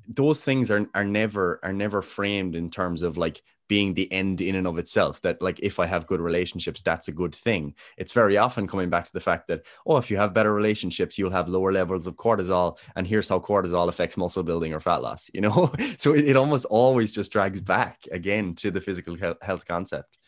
Those 0.08 0.42
things 0.42 0.70
are 0.70 0.86
are 0.94 1.04
never 1.04 1.60
are 1.62 1.72
never 1.72 2.02
framed 2.02 2.56
in 2.56 2.70
terms 2.70 3.02
of 3.02 3.16
like 3.16 3.42
being 3.68 3.94
the 3.94 4.10
end 4.12 4.40
in 4.40 4.54
and 4.54 4.66
of 4.66 4.78
itself 4.78 5.20
that 5.22 5.40
like 5.40 5.58
if 5.60 5.78
i 5.78 5.86
have 5.86 6.06
good 6.06 6.20
relationships 6.20 6.80
that's 6.80 7.08
a 7.08 7.12
good 7.12 7.34
thing. 7.34 7.74
It's 7.96 8.12
very 8.12 8.36
often 8.36 8.66
coming 8.66 8.90
back 8.90 9.06
to 9.06 9.12
the 9.12 9.20
fact 9.20 9.46
that 9.48 9.62
oh 9.86 9.96
if 9.96 10.10
you 10.10 10.16
have 10.16 10.34
better 10.34 10.52
relationships 10.52 11.18
you'll 11.18 11.30
have 11.30 11.48
lower 11.48 11.72
levels 11.72 12.06
of 12.06 12.16
cortisol 12.16 12.78
and 12.96 13.06
here's 13.06 13.28
how 13.28 13.38
cortisol 13.38 13.88
affects 13.88 14.16
muscle 14.16 14.42
building 14.42 14.72
or 14.72 14.80
fat 14.80 15.02
loss 15.02 15.28
you 15.32 15.40
know? 15.40 15.72
So 15.98 16.14
it, 16.14 16.28
it 16.28 16.36
almost 16.36 16.64
always 16.66 17.12
just 17.12 17.32
drags 17.32 17.60
back 17.60 17.98
again 18.10 18.54
to 18.56 18.70
the 18.70 18.80
physical 18.80 19.16
health 19.42 19.66
concept 19.66 20.18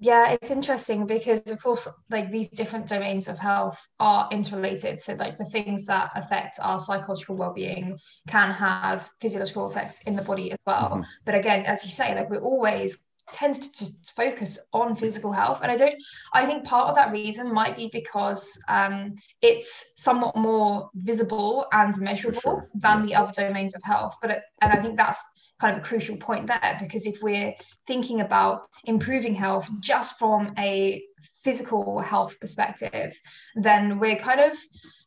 yeah 0.00 0.30
it's 0.30 0.50
interesting 0.50 1.06
because 1.06 1.40
of 1.46 1.62
course 1.62 1.86
like 2.08 2.30
these 2.30 2.48
different 2.48 2.86
domains 2.86 3.28
of 3.28 3.38
health 3.38 3.78
are 4.00 4.28
interrelated 4.32 4.98
so 4.98 5.14
like 5.14 5.36
the 5.38 5.44
things 5.44 5.86
that 5.86 6.10
affect 6.16 6.58
our 6.60 6.78
psychological 6.78 7.36
well-being 7.36 7.96
can 8.26 8.50
have 8.50 9.08
physiological 9.20 9.70
effects 9.70 10.00
in 10.06 10.16
the 10.16 10.22
body 10.22 10.50
as 10.50 10.58
well 10.66 10.90
mm-hmm. 10.90 11.02
but 11.24 11.34
again 11.34 11.64
as 11.66 11.84
you 11.84 11.90
say 11.90 12.14
like 12.14 12.30
we're 12.30 12.38
always 12.40 12.98
tends 13.30 13.58
to, 13.60 13.86
to, 13.86 13.92
focus 14.16 14.58
on 14.72 14.96
physical 14.96 15.30
health 15.30 15.60
and 15.62 15.70
i 15.70 15.76
don't 15.76 15.94
i 16.34 16.44
think 16.44 16.64
part 16.64 16.88
of 16.88 16.96
that 16.96 17.12
reason 17.12 17.54
might 17.54 17.76
be 17.76 17.88
because 17.92 18.58
um, 18.68 19.14
it's 19.40 19.92
somewhat 19.96 20.36
more 20.36 20.90
visible 20.94 21.66
and 21.72 21.96
measurable 21.98 22.40
sure. 22.40 22.68
than 22.74 23.00
yeah. 23.00 23.06
the 23.06 23.14
other 23.14 23.32
domains 23.32 23.74
of 23.76 23.82
health 23.84 24.16
but 24.20 24.32
it, 24.32 24.42
and 24.62 24.72
i 24.72 24.76
think 24.76 24.96
that's 24.96 25.22
kind 25.60 25.76
of 25.76 25.82
a 25.82 25.86
crucial 25.86 26.16
point 26.16 26.46
there 26.46 26.76
because 26.80 27.06
if 27.06 27.22
we're 27.22 27.54
thinking 27.86 28.20
about 28.20 28.66
improving 28.84 29.34
health 29.34 29.68
just 29.80 30.18
from 30.18 30.52
a 30.58 31.02
physical 31.44 31.98
health 31.98 32.38
perspective 32.40 33.12
then 33.56 33.98
we're 33.98 34.16
kind 34.16 34.40
of 34.40 34.52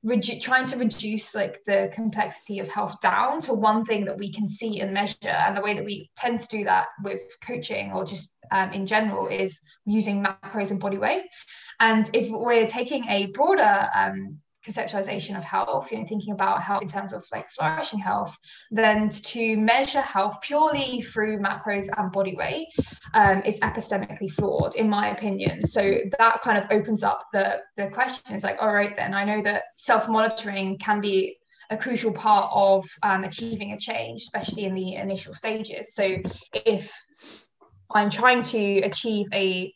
redu- 0.06 0.42
trying 0.42 0.66
to 0.66 0.78
reduce 0.78 1.34
like 1.34 1.64
the 1.66 1.90
complexity 1.94 2.60
of 2.60 2.68
health 2.68 3.00
down 3.02 3.40
to 3.42 3.54
one 3.54 3.86
thing 3.86 4.06
that 4.06 4.18
we 4.18 4.32
can 4.32 4.48
see 4.48 4.82
and 4.82 4.94
measure. 4.94 5.16
And 5.24 5.56
the 5.56 5.62
way 5.62 5.74
that 5.74 5.86
we 5.86 6.12
tend 6.16 6.40
to 6.42 6.48
do 6.48 6.64
that 6.66 6.88
with 7.04 7.22
coaching 7.42 7.92
or 7.94 8.06
just 8.06 8.36
um, 8.52 8.72
in 8.74 8.86
general 8.86 9.28
is 9.28 9.60
using 9.86 10.24
macros 10.24 10.72
and 10.72 10.80
body 10.80 10.98
weight. 10.98 11.24
And 11.80 12.10
if 12.14 12.30
we're 12.30 12.68
taking 12.68 13.06
a 13.08 13.28
broader 13.28 13.90
um, 13.96 14.40
conceptualization 14.66 15.38
of 15.38 15.44
health, 15.44 15.92
you 15.92 16.00
know, 16.00 16.06
thinking 16.06 16.34
about 16.34 16.62
health 16.62 16.82
in 16.82 16.88
terms 16.88 17.14
of 17.14 17.26
like 17.32 17.50
flourishing 17.50 18.00
health, 18.00 18.38
then 18.72 19.10
to 19.10 19.58
measure 19.58 20.02
health 20.02 20.40
purely 20.42 21.02
through 21.02 21.40
macros 21.40 21.88
and 21.98 22.12
body 22.12 22.36
weight 22.36 22.68
um, 23.14 23.42
is 23.44 23.60
epistemically 23.60 24.32
flawed, 24.32 24.76
in 24.76 24.90
my 24.90 25.10
opinion. 25.10 25.66
So 25.66 25.98
that 26.18 26.42
kind 26.42 26.58
of 26.58 26.70
opens 26.72 27.04
up 27.04 27.28
the 27.34 27.62
the 27.78 27.88
question. 27.88 28.36
Is 28.36 28.44
like, 28.44 28.62
all 28.62 28.74
right, 28.74 28.96
then 28.96 29.14
I 29.14 29.26
know 29.26 29.42
that 29.44 29.64
self 29.78 30.08
monitoring 30.08 30.78
can 30.78 31.02
be 31.02 31.38
a 31.70 31.78
crucial 31.78 32.14
part 32.14 32.52
of 32.54 32.86
um, 33.04 33.24
achieving 33.24 33.72
a 33.74 33.78
change, 33.78 34.22
especially 34.24 34.66
in 34.66 34.76
the 34.76 34.96
initial 34.96 35.34
stages. 35.34 35.94
So 35.94 36.18
if 36.54 36.94
I'm 37.94 38.10
trying 38.10 38.42
to 38.44 38.80
achieve 38.82 39.28
a 39.34 39.74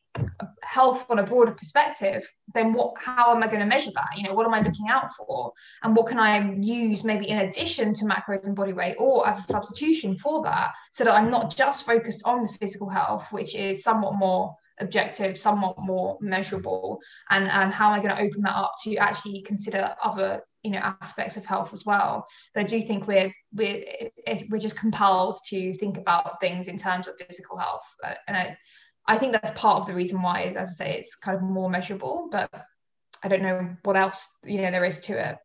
health 0.63 1.05
on 1.09 1.19
a 1.19 1.23
broader 1.23 1.51
perspective, 1.51 2.27
then 2.53 2.73
what 2.73 2.93
how 3.01 3.35
am 3.35 3.43
I 3.43 3.47
going 3.47 3.59
to 3.59 3.65
measure 3.65 3.91
that? 3.95 4.17
You 4.17 4.23
know, 4.23 4.33
what 4.33 4.45
am 4.45 4.53
I 4.53 4.61
looking 4.61 4.89
out 4.89 5.09
for? 5.15 5.53
And 5.83 5.95
what 5.95 6.07
can 6.07 6.19
I 6.19 6.53
use 6.55 7.03
maybe 7.03 7.29
in 7.29 7.39
addition 7.39 7.93
to 7.95 8.05
macros 8.05 8.45
and 8.45 8.55
body 8.55 8.73
weight 8.73 8.95
or 8.99 9.27
as 9.27 9.39
a 9.39 9.43
substitution 9.43 10.17
for 10.17 10.43
that 10.43 10.73
so 10.91 11.03
that 11.03 11.13
I'm 11.13 11.29
not 11.29 11.55
just 11.55 11.85
focused 11.85 12.21
on 12.25 12.43
the 12.43 12.53
physical 12.59 12.89
health, 12.89 13.27
which 13.31 13.55
is 13.55 13.83
somewhat 13.83 14.15
more 14.15 14.55
objective, 14.79 15.37
somewhat 15.37 15.79
more 15.79 16.17
measurable, 16.21 16.99
and 17.29 17.49
um, 17.49 17.71
how 17.71 17.91
am 17.91 17.99
I 17.99 18.03
going 18.03 18.15
to 18.15 18.21
open 18.21 18.41
that 18.43 18.55
up 18.55 18.73
to 18.83 18.95
actually 18.97 19.41
consider 19.41 19.95
other 20.03 20.43
you 20.63 20.71
know 20.71 20.79
aspects 20.79 21.37
of 21.37 21.45
health 21.45 21.73
as 21.73 21.85
well. 21.85 22.27
But 22.53 22.61
I 22.61 22.63
do 22.67 22.81
think 22.81 23.07
we're 23.07 23.33
we're 23.53 23.83
we're 24.49 24.59
just 24.59 24.77
compelled 24.77 25.39
to 25.49 25.73
think 25.75 25.97
about 25.97 26.39
things 26.41 26.67
in 26.67 26.77
terms 26.77 27.07
of 27.07 27.15
physical 27.17 27.57
health, 27.57 27.85
uh, 28.03 28.15
and 28.27 28.35
I 28.35 28.57
I 29.07 29.17
think 29.17 29.33
that's 29.33 29.51
part 29.51 29.81
of 29.81 29.87
the 29.87 29.93
reason 29.93 30.21
why 30.21 30.41
is 30.43 30.55
as 30.55 30.69
I 30.69 30.71
say 30.71 30.97
it's 30.99 31.15
kind 31.15 31.37
of 31.37 31.43
more 31.43 31.69
measurable, 31.69 32.27
but 32.31 32.49
I 33.23 33.27
don't 33.27 33.41
know 33.41 33.75
what 33.83 33.97
else 33.97 34.27
you 34.43 34.61
know 34.61 34.71
there 34.71 34.85
is 34.85 34.99
to 35.01 35.29
it. 35.29 35.37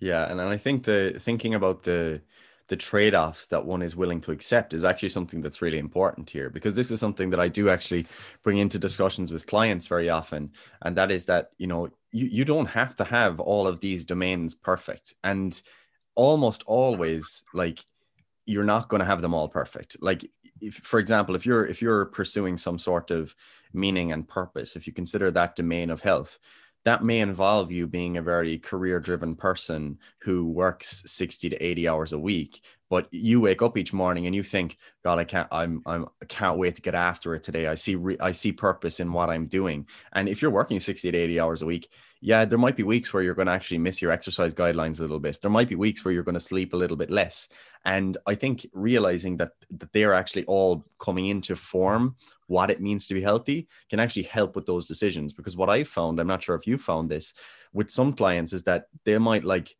Yeah, 0.00 0.30
and, 0.30 0.40
and 0.40 0.50
I 0.50 0.58
think 0.58 0.84
the 0.84 1.16
thinking 1.18 1.54
about 1.54 1.82
the 1.82 2.20
the 2.68 2.76
trade-offs 2.76 3.46
that 3.48 3.64
one 3.64 3.82
is 3.82 3.94
willing 3.94 4.20
to 4.22 4.32
accept 4.32 4.72
is 4.72 4.84
actually 4.84 5.10
something 5.10 5.42
that's 5.42 5.60
really 5.60 5.78
important 5.78 6.30
here 6.30 6.48
because 6.48 6.74
this 6.74 6.90
is 6.90 6.98
something 6.98 7.28
that 7.30 7.40
I 7.40 7.48
do 7.48 7.68
actually 7.68 8.06
bring 8.42 8.56
into 8.56 8.78
discussions 8.78 9.30
with 9.30 9.46
clients 9.46 9.86
very 9.86 10.08
often 10.08 10.50
and 10.80 10.96
that 10.96 11.10
is 11.10 11.26
that 11.26 11.50
you 11.58 11.66
know 11.66 11.90
you, 12.10 12.26
you 12.26 12.44
don't 12.44 12.66
have 12.66 12.96
to 12.96 13.04
have 13.04 13.38
all 13.38 13.66
of 13.66 13.80
these 13.80 14.06
domains 14.06 14.54
perfect 14.54 15.12
and 15.22 15.60
almost 16.14 16.62
always 16.66 17.44
like 17.52 17.84
you're 18.46 18.64
not 18.64 18.88
going 18.88 19.00
to 19.00 19.06
have 19.06 19.20
them 19.20 19.34
all 19.34 19.48
perfect 19.48 19.98
like 20.00 20.24
if, 20.60 20.74
for 20.74 20.98
example 20.98 21.34
if 21.34 21.44
you're 21.46 21.66
if 21.66 21.82
you're 21.82 22.06
pursuing 22.06 22.58
some 22.58 22.78
sort 22.78 23.10
of 23.10 23.34
meaning 23.72 24.12
and 24.12 24.28
purpose 24.28 24.76
if 24.76 24.86
you 24.86 24.92
consider 24.92 25.30
that 25.30 25.56
domain 25.56 25.90
of 25.90 26.00
health 26.00 26.38
that 26.84 27.02
may 27.02 27.20
involve 27.20 27.72
you 27.72 27.86
being 27.86 28.16
a 28.16 28.22
very 28.22 28.58
career 28.58 29.00
driven 29.00 29.34
person 29.34 29.98
who 30.20 30.46
works 30.46 31.02
60 31.06 31.50
to 31.50 31.56
80 31.56 31.88
hours 31.88 32.12
a 32.12 32.18
week 32.18 32.60
but 32.94 33.08
you 33.10 33.40
wake 33.40 33.60
up 33.60 33.76
each 33.76 33.92
morning 33.92 34.26
and 34.26 34.36
you 34.36 34.44
think 34.44 34.78
god 35.02 35.18
i 35.18 35.24
can't 35.24 35.48
i'm, 35.50 35.82
I'm 35.84 36.06
i 36.22 36.26
can't 36.26 36.58
wait 36.58 36.76
to 36.76 36.80
get 36.80 36.94
after 36.94 37.34
it 37.34 37.42
today. 37.42 37.66
I 37.66 37.74
see 37.74 37.96
re- 37.96 38.16
i 38.20 38.30
see 38.30 38.52
purpose 38.52 39.00
in 39.00 39.12
what 39.12 39.30
i'm 39.30 39.46
doing. 39.48 39.88
And 40.12 40.28
if 40.28 40.40
you're 40.40 40.52
working 40.52 40.78
60 40.78 41.10
to 41.10 41.18
80 41.18 41.40
hours 41.40 41.62
a 41.62 41.66
week 41.66 41.88
yeah 42.20 42.44
there 42.44 42.56
might 42.64 42.76
be 42.76 42.84
weeks 42.84 43.12
where 43.12 43.24
you're 43.24 43.34
going 43.34 43.48
to 43.48 43.58
actually 43.58 43.78
miss 43.78 44.00
your 44.00 44.12
exercise 44.12 44.54
guidelines 44.54 45.00
a 45.00 45.02
little 45.02 45.18
bit. 45.18 45.40
There 45.42 45.50
might 45.50 45.68
be 45.68 45.74
weeks 45.74 46.04
where 46.04 46.14
you're 46.14 46.22
going 46.22 46.40
to 46.42 46.50
sleep 46.52 46.72
a 46.72 46.76
little 46.76 46.96
bit 46.96 47.10
less. 47.10 47.48
And 47.84 48.16
i 48.28 48.34
think 48.36 48.64
realizing 48.72 49.38
that 49.38 49.50
that 49.78 49.92
they're 49.92 50.14
actually 50.14 50.44
all 50.44 50.84
coming 51.00 51.26
into 51.26 51.56
form 51.56 52.14
what 52.46 52.70
it 52.70 52.80
means 52.80 53.08
to 53.08 53.14
be 53.14 53.22
healthy 53.22 53.66
can 53.90 53.98
actually 53.98 54.28
help 54.38 54.54
with 54.54 54.66
those 54.66 54.86
decisions. 54.86 55.32
Because 55.32 55.56
what 55.56 55.68
I've 55.68 55.88
found 55.88 56.20
i'm 56.20 56.28
not 56.28 56.44
sure 56.44 56.54
if 56.54 56.68
you 56.68 56.78
found 56.78 57.10
this 57.10 57.34
with 57.72 57.90
some 57.90 58.12
clients 58.12 58.52
is 58.52 58.62
that 58.62 58.84
they 59.04 59.18
might 59.18 59.42
like 59.42 59.74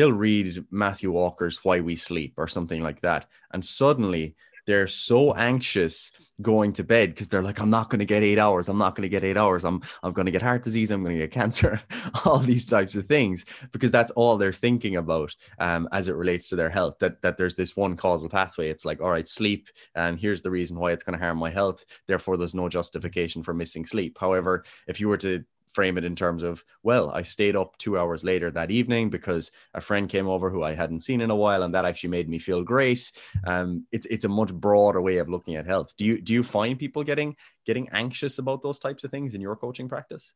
they'll 0.00 0.12
read 0.12 0.64
Matthew 0.70 1.10
Walker's 1.10 1.62
Why 1.62 1.80
We 1.80 1.94
Sleep 1.94 2.32
or 2.38 2.48
something 2.48 2.82
like 2.82 3.02
that. 3.02 3.26
And 3.52 3.62
suddenly 3.62 4.34
they're 4.66 4.86
so 4.86 5.34
anxious 5.34 6.10
going 6.40 6.72
to 6.72 6.82
bed 6.84 7.10
because 7.10 7.28
they're 7.28 7.42
like, 7.42 7.60
I'm 7.60 7.68
not 7.68 7.90
going 7.90 7.98
to 7.98 8.06
get 8.06 8.22
eight 8.22 8.38
hours. 8.38 8.70
I'm 8.70 8.78
not 8.78 8.94
going 8.94 9.02
to 9.02 9.10
get 9.10 9.24
eight 9.24 9.36
hours. 9.36 9.62
I'm, 9.62 9.82
I'm 10.02 10.14
going 10.14 10.24
to 10.24 10.32
get 10.32 10.40
heart 10.40 10.64
disease. 10.64 10.90
I'm 10.90 11.02
going 11.02 11.16
to 11.16 11.20
get 11.20 11.32
cancer, 11.32 11.82
all 12.24 12.38
these 12.38 12.64
types 12.64 12.94
of 12.94 13.04
things, 13.04 13.44
because 13.72 13.90
that's 13.90 14.10
all 14.12 14.38
they're 14.38 14.54
thinking 14.54 14.96
about 14.96 15.36
um, 15.58 15.86
as 15.92 16.08
it 16.08 16.14
relates 16.14 16.48
to 16.48 16.56
their 16.56 16.70
health. 16.70 16.98
That, 17.00 17.20
that 17.20 17.36
there's 17.36 17.56
this 17.56 17.76
one 17.76 17.94
causal 17.94 18.30
pathway. 18.30 18.70
It's 18.70 18.86
like, 18.86 19.02
all 19.02 19.10
right, 19.10 19.28
sleep. 19.28 19.68
And 19.94 20.18
here's 20.18 20.40
the 20.40 20.50
reason 20.50 20.78
why 20.78 20.92
it's 20.92 21.04
going 21.04 21.18
to 21.18 21.22
harm 21.22 21.36
my 21.36 21.50
health. 21.50 21.84
Therefore, 22.06 22.38
there's 22.38 22.54
no 22.54 22.70
justification 22.70 23.42
for 23.42 23.52
missing 23.52 23.84
sleep. 23.84 24.16
However, 24.18 24.64
if 24.86 24.98
you 24.98 25.08
were 25.08 25.18
to 25.18 25.44
frame 25.72 25.98
it 25.98 26.04
in 26.04 26.16
terms 26.16 26.42
of, 26.42 26.64
well, 26.82 27.10
I 27.10 27.22
stayed 27.22 27.56
up 27.56 27.76
two 27.78 27.98
hours 27.98 28.24
later 28.24 28.50
that 28.50 28.70
evening 28.70 29.10
because 29.10 29.50
a 29.74 29.80
friend 29.80 30.08
came 30.08 30.28
over 30.28 30.50
who 30.50 30.62
I 30.62 30.74
hadn't 30.74 31.00
seen 31.00 31.20
in 31.20 31.30
a 31.30 31.36
while, 31.36 31.62
and 31.62 31.74
that 31.74 31.84
actually 31.84 32.10
made 32.10 32.28
me 32.28 32.38
feel 32.38 32.62
great. 32.62 33.10
Um, 33.44 33.86
it's 33.92 34.06
it's 34.06 34.24
a 34.24 34.28
much 34.28 34.52
broader 34.52 35.00
way 35.00 35.18
of 35.18 35.28
looking 35.28 35.56
at 35.56 35.66
health. 35.66 35.94
Do 35.96 36.04
you 36.04 36.20
do 36.20 36.32
you 36.34 36.42
find 36.42 36.78
people 36.78 37.04
getting 37.04 37.36
getting 37.64 37.88
anxious 37.90 38.38
about 38.38 38.62
those 38.62 38.78
types 38.78 39.04
of 39.04 39.10
things 39.10 39.34
in 39.34 39.40
your 39.40 39.56
coaching 39.56 39.88
practice? 39.88 40.32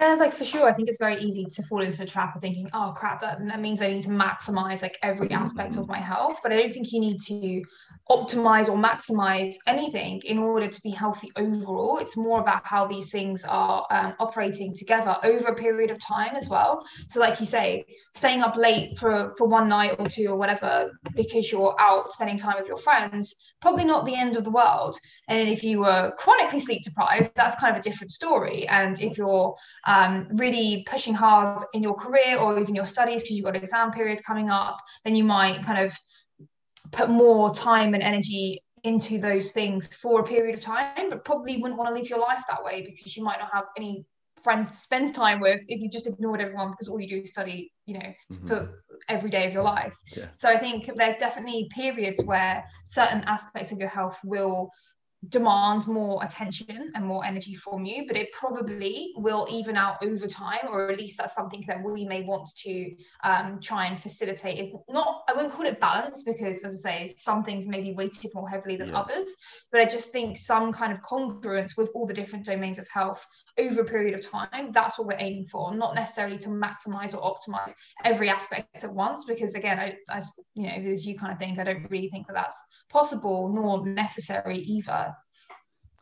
Yeah, 0.00 0.14
like 0.14 0.32
for 0.32 0.44
sure. 0.44 0.64
I 0.64 0.72
think 0.72 0.88
it's 0.88 0.98
very 0.98 1.16
easy 1.16 1.44
to 1.46 1.62
fall 1.64 1.82
into 1.82 1.98
the 1.98 2.06
trap 2.06 2.36
of 2.36 2.40
thinking, 2.40 2.70
oh 2.72 2.94
crap, 2.96 3.20
that, 3.20 3.44
that 3.44 3.60
means 3.60 3.82
I 3.82 3.88
need 3.88 4.04
to 4.04 4.10
maximize 4.10 4.80
like 4.80 4.96
every 5.02 5.28
aspect 5.32 5.76
of 5.76 5.88
my 5.88 5.98
health. 5.98 6.38
But 6.40 6.52
I 6.52 6.60
don't 6.60 6.72
think 6.72 6.92
you 6.92 7.00
need 7.00 7.20
to 7.22 7.62
optimize 8.08 8.68
or 8.68 8.76
maximize 8.76 9.56
anything 9.66 10.22
in 10.24 10.38
order 10.38 10.68
to 10.68 10.80
be 10.82 10.90
healthy 10.90 11.32
overall. 11.34 11.98
It's 11.98 12.16
more 12.16 12.40
about 12.40 12.64
how 12.64 12.86
these 12.86 13.10
things 13.10 13.44
are 13.44 13.86
um, 13.90 14.14
operating 14.20 14.72
together 14.72 15.16
over 15.24 15.48
a 15.48 15.54
period 15.56 15.90
of 15.90 15.98
time 16.00 16.36
as 16.36 16.48
well. 16.48 16.86
So, 17.08 17.18
like 17.18 17.40
you 17.40 17.46
say, 17.46 17.84
staying 18.14 18.42
up 18.42 18.54
late 18.56 18.96
for, 18.98 19.34
for 19.36 19.48
one 19.48 19.68
night 19.68 19.96
or 19.98 20.06
two 20.08 20.28
or 20.28 20.36
whatever 20.36 20.92
because 21.16 21.50
you're 21.50 21.74
out 21.80 22.12
spending 22.12 22.36
time 22.36 22.54
with 22.56 22.68
your 22.68 22.78
friends, 22.78 23.34
probably 23.60 23.84
not 23.84 24.06
the 24.06 24.14
end 24.14 24.36
of 24.36 24.44
the 24.44 24.50
world. 24.50 24.96
And 25.26 25.48
if 25.48 25.64
you 25.64 25.80
were 25.80 26.12
chronically 26.16 26.60
sleep 26.60 26.84
deprived, 26.84 27.32
that's 27.34 27.56
kind 27.56 27.74
of 27.74 27.80
a 27.80 27.82
different 27.82 28.12
story. 28.12 28.66
And 28.68 29.00
if 29.02 29.18
you're 29.18 29.54
um, 29.88 30.28
really 30.32 30.84
pushing 30.86 31.14
hard 31.14 31.62
in 31.72 31.82
your 31.82 31.94
career 31.94 32.36
or 32.38 32.58
even 32.60 32.74
your 32.74 32.86
studies 32.86 33.22
because 33.22 33.36
you've 33.36 33.44
got 33.46 33.56
exam 33.56 33.90
periods 33.90 34.20
coming 34.20 34.50
up, 34.50 34.76
then 35.02 35.16
you 35.16 35.24
might 35.24 35.64
kind 35.64 35.78
of 35.78 35.96
put 36.92 37.08
more 37.08 37.54
time 37.54 37.94
and 37.94 38.02
energy 38.02 38.60
into 38.84 39.18
those 39.18 39.50
things 39.50 39.88
for 39.88 40.20
a 40.20 40.24
period 40.24 40.54
of 40.54 40.60
time, 40.60 41.08
but 41.08 41.24
probably 41.24 41.56
wouldn't 41.56 41.78
want 41.78 41.88
to 41.88 41.94
live 41.94 42.08
your 42.08 42.18
life 42.18 42.42
that 42.48 42.62
way 42.62 42.82
because 42.82 43.16
you 43.16 43.24
might 43.24 43.38
not 43.38 43.50
have 43.50 43.64
any 43.78 44.04
friends 44.44 44.68
to 44.70 44.76
spend 44.76 45.14
time 45.14 45.40
with 45.40 45.64
if 45.68 45.80
you 45.80 45.90
just 45.90 46.06
ignored 46.06 46.40
everyone 46.40 46.70
because 46.70 46.86
all 46.86 47.00
you 47.00 47.08
do 47.08 47.22
is 47.22 47.32
study, 47.32 47.72
you 47.86 47.94
know, 47.94 48.12
mm-hmm. 48.30 48.46
for 48.46 48.84
every 49.08 49.30
day 49.30 49.46
of 49.46 49.54
your 49.54 49.62
life. 49.62 49.96
Yeah. 50.14 50.28
So 50.30 50.50
I 50.50 50.58
think 50.58 50.90
there's 50.96 51.16
definitely 51.16 51.66
periods 51.74 52.22
where 52.22 52.62
certain 52.84 53.22
aspects 53.24 53.72
of 53.72 53.78
your 53.78 53.88
health 53.88 54.18
will 54.22 54.70
demand 55.28 55.86
more 55.88 56.22
attention 56.22 56.92
and 56.94 57.04
more 57.04 57.24
energy 57.24 57.54
from 57.54 57.84
you, 57.84 58.06
but 58.06 58.16
it 58.16 58.30
probably 58.32 59.12
will 59.16 59.48
even 59.50 59.76
out 59.76 59.96
over 60.02 60.28
time, 60.28 60.60
or 60.68 60.90
at 60.90 60.96
least 60.96 61.18
that's 61.18 61.34
something 61.34 61.64
that 61.66 61.82
we 61.82 62.04
may 62.04 62.22
want 62.22 62.48
to 62.56 62.94
um, 63.24 63.58
try 63.60 63.86
and 63.86 64.00
facilitate. 64.00 64.60
Is 64.60 64.70
not, 64.88 65.24
I 65.28 65.32
won't 65.32 65.52
call 65.52 65.66
it 65.66 65.80
balance 65.80 66.22
because, 66.22 66.62
as 66.62 66.86
I 66.86 66.90
say, 66.90 67.14
some 67.16 67.42
things 67.42 67.66
may 67.66 67.80
be 67.80 67.92
weighted 67.92 68.32
more 68.32 68.48
heavily 68.48 68.76
than 68.76 68.90
yeah. 68.90 69.00
others, 69.00 69.34
but 69.72 69.80
I 69.80 69.86
just 69.86 70.12
think 70.12 70.38
some 70.38 70.72
kind 70.72 70.92
of 70.92 71.00
congruence 71.00 71.76
with 71.76 71.90
all 71.94 72.06
the 72.06 72.14
different 72.14 72.44
domains 72.44 72.78
of 72.78 72.86
health 72.88 73.26
over 73.58 73.80
a 73.80 73.84
period 73.84 74.14
of 74.14 74.24
time. 74.24 74.70
That's 74.70 74.98
what 74.98 75.08
we're 75.08 75.16
aiming 75.18 75.46
for, 75.46 75.74
not 75.74 75.96
necessarily 75.96 76.38
to 76.38 76.48
maximize 76.48 77.12
or 77.12 77.34
optimize 77.34 77.74
every 78.04 78.28
aspect 78.28 78.84
at 78.84 78.94
once, 78.94 79.24
because 79.24 79.56
again, 79.56 79.80
I, 79.80 79.96
as 80.08 80.30
you 80.54 80.68
know, 80.68 80.74
as 80.74 81.04
you 81.04 81.18
kind 81.18 81.32
of 81.32 81.40
think, 81.40 81.58
I 81.58 81.64
don't 81.64 81.90
really 81.90 82.08
think 82.08 82.28
that 82.28 82.34
that's 82.34 82.56
possible 82.88 83.48
nor 83.52 83.84
necessary 83.84 84.58
either 84.58 85.07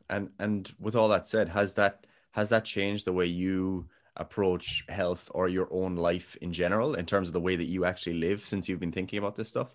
And 0.08 0.30
and 0.38 0.72
with 0.78 0.96
all 0.96 1.08
that 1.08 1.26
said, 1.26 1.48
has 1.48 1.74
that 1.74 2.06
has 2.32 2.50
that 2.50 2.64
changed 2.64 3.06
the 3.06 3.12
way 3.12 3.26
you 3.26 3.88
approach 4.16 4.84
health 4.88 5.30
or 5.34 5.48
your 5.48 5.68
own 5.70 5.96
life 5.96 6.36
in 6.40 6.52
general 6.52 6.94
in 6.94 7.06
terms 7.06 7.28
of 7.28 7.34
the 7.34 7.40
way 7.40 7.56
that 7.56 7.64
you 7.64 7.84
actually 7.84 8.14
live 8.14 8.40
since 8.40 8.68
you've 8.68 8.80
been 8.80 8.92
thinking 8.92 9.18
about 9.18 9.36
this 9.36 9.50
stuff? 9.50 9.74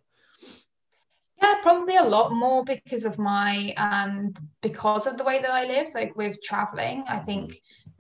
Yeah, 1.41 1.55
probably 1.61 1.97
a 1.97 2.03
lot 2.03 2.31
more 2.31 2.63
because 2.63 3.03
of 3.03 3.17
my 3.17 3.73
um 3.77 4.33
because 4.61 5.07
of 5.07 5.17
the 5.17 5.23
way 5.23 5.41
that 5.41 5.51
I 5.51 5.65
live, 5.65 5.87
like 5.93 6.15
with 6.15 6.41
traveling. 6.43 7.03
I 7.07 7.19
think 7.19 7.59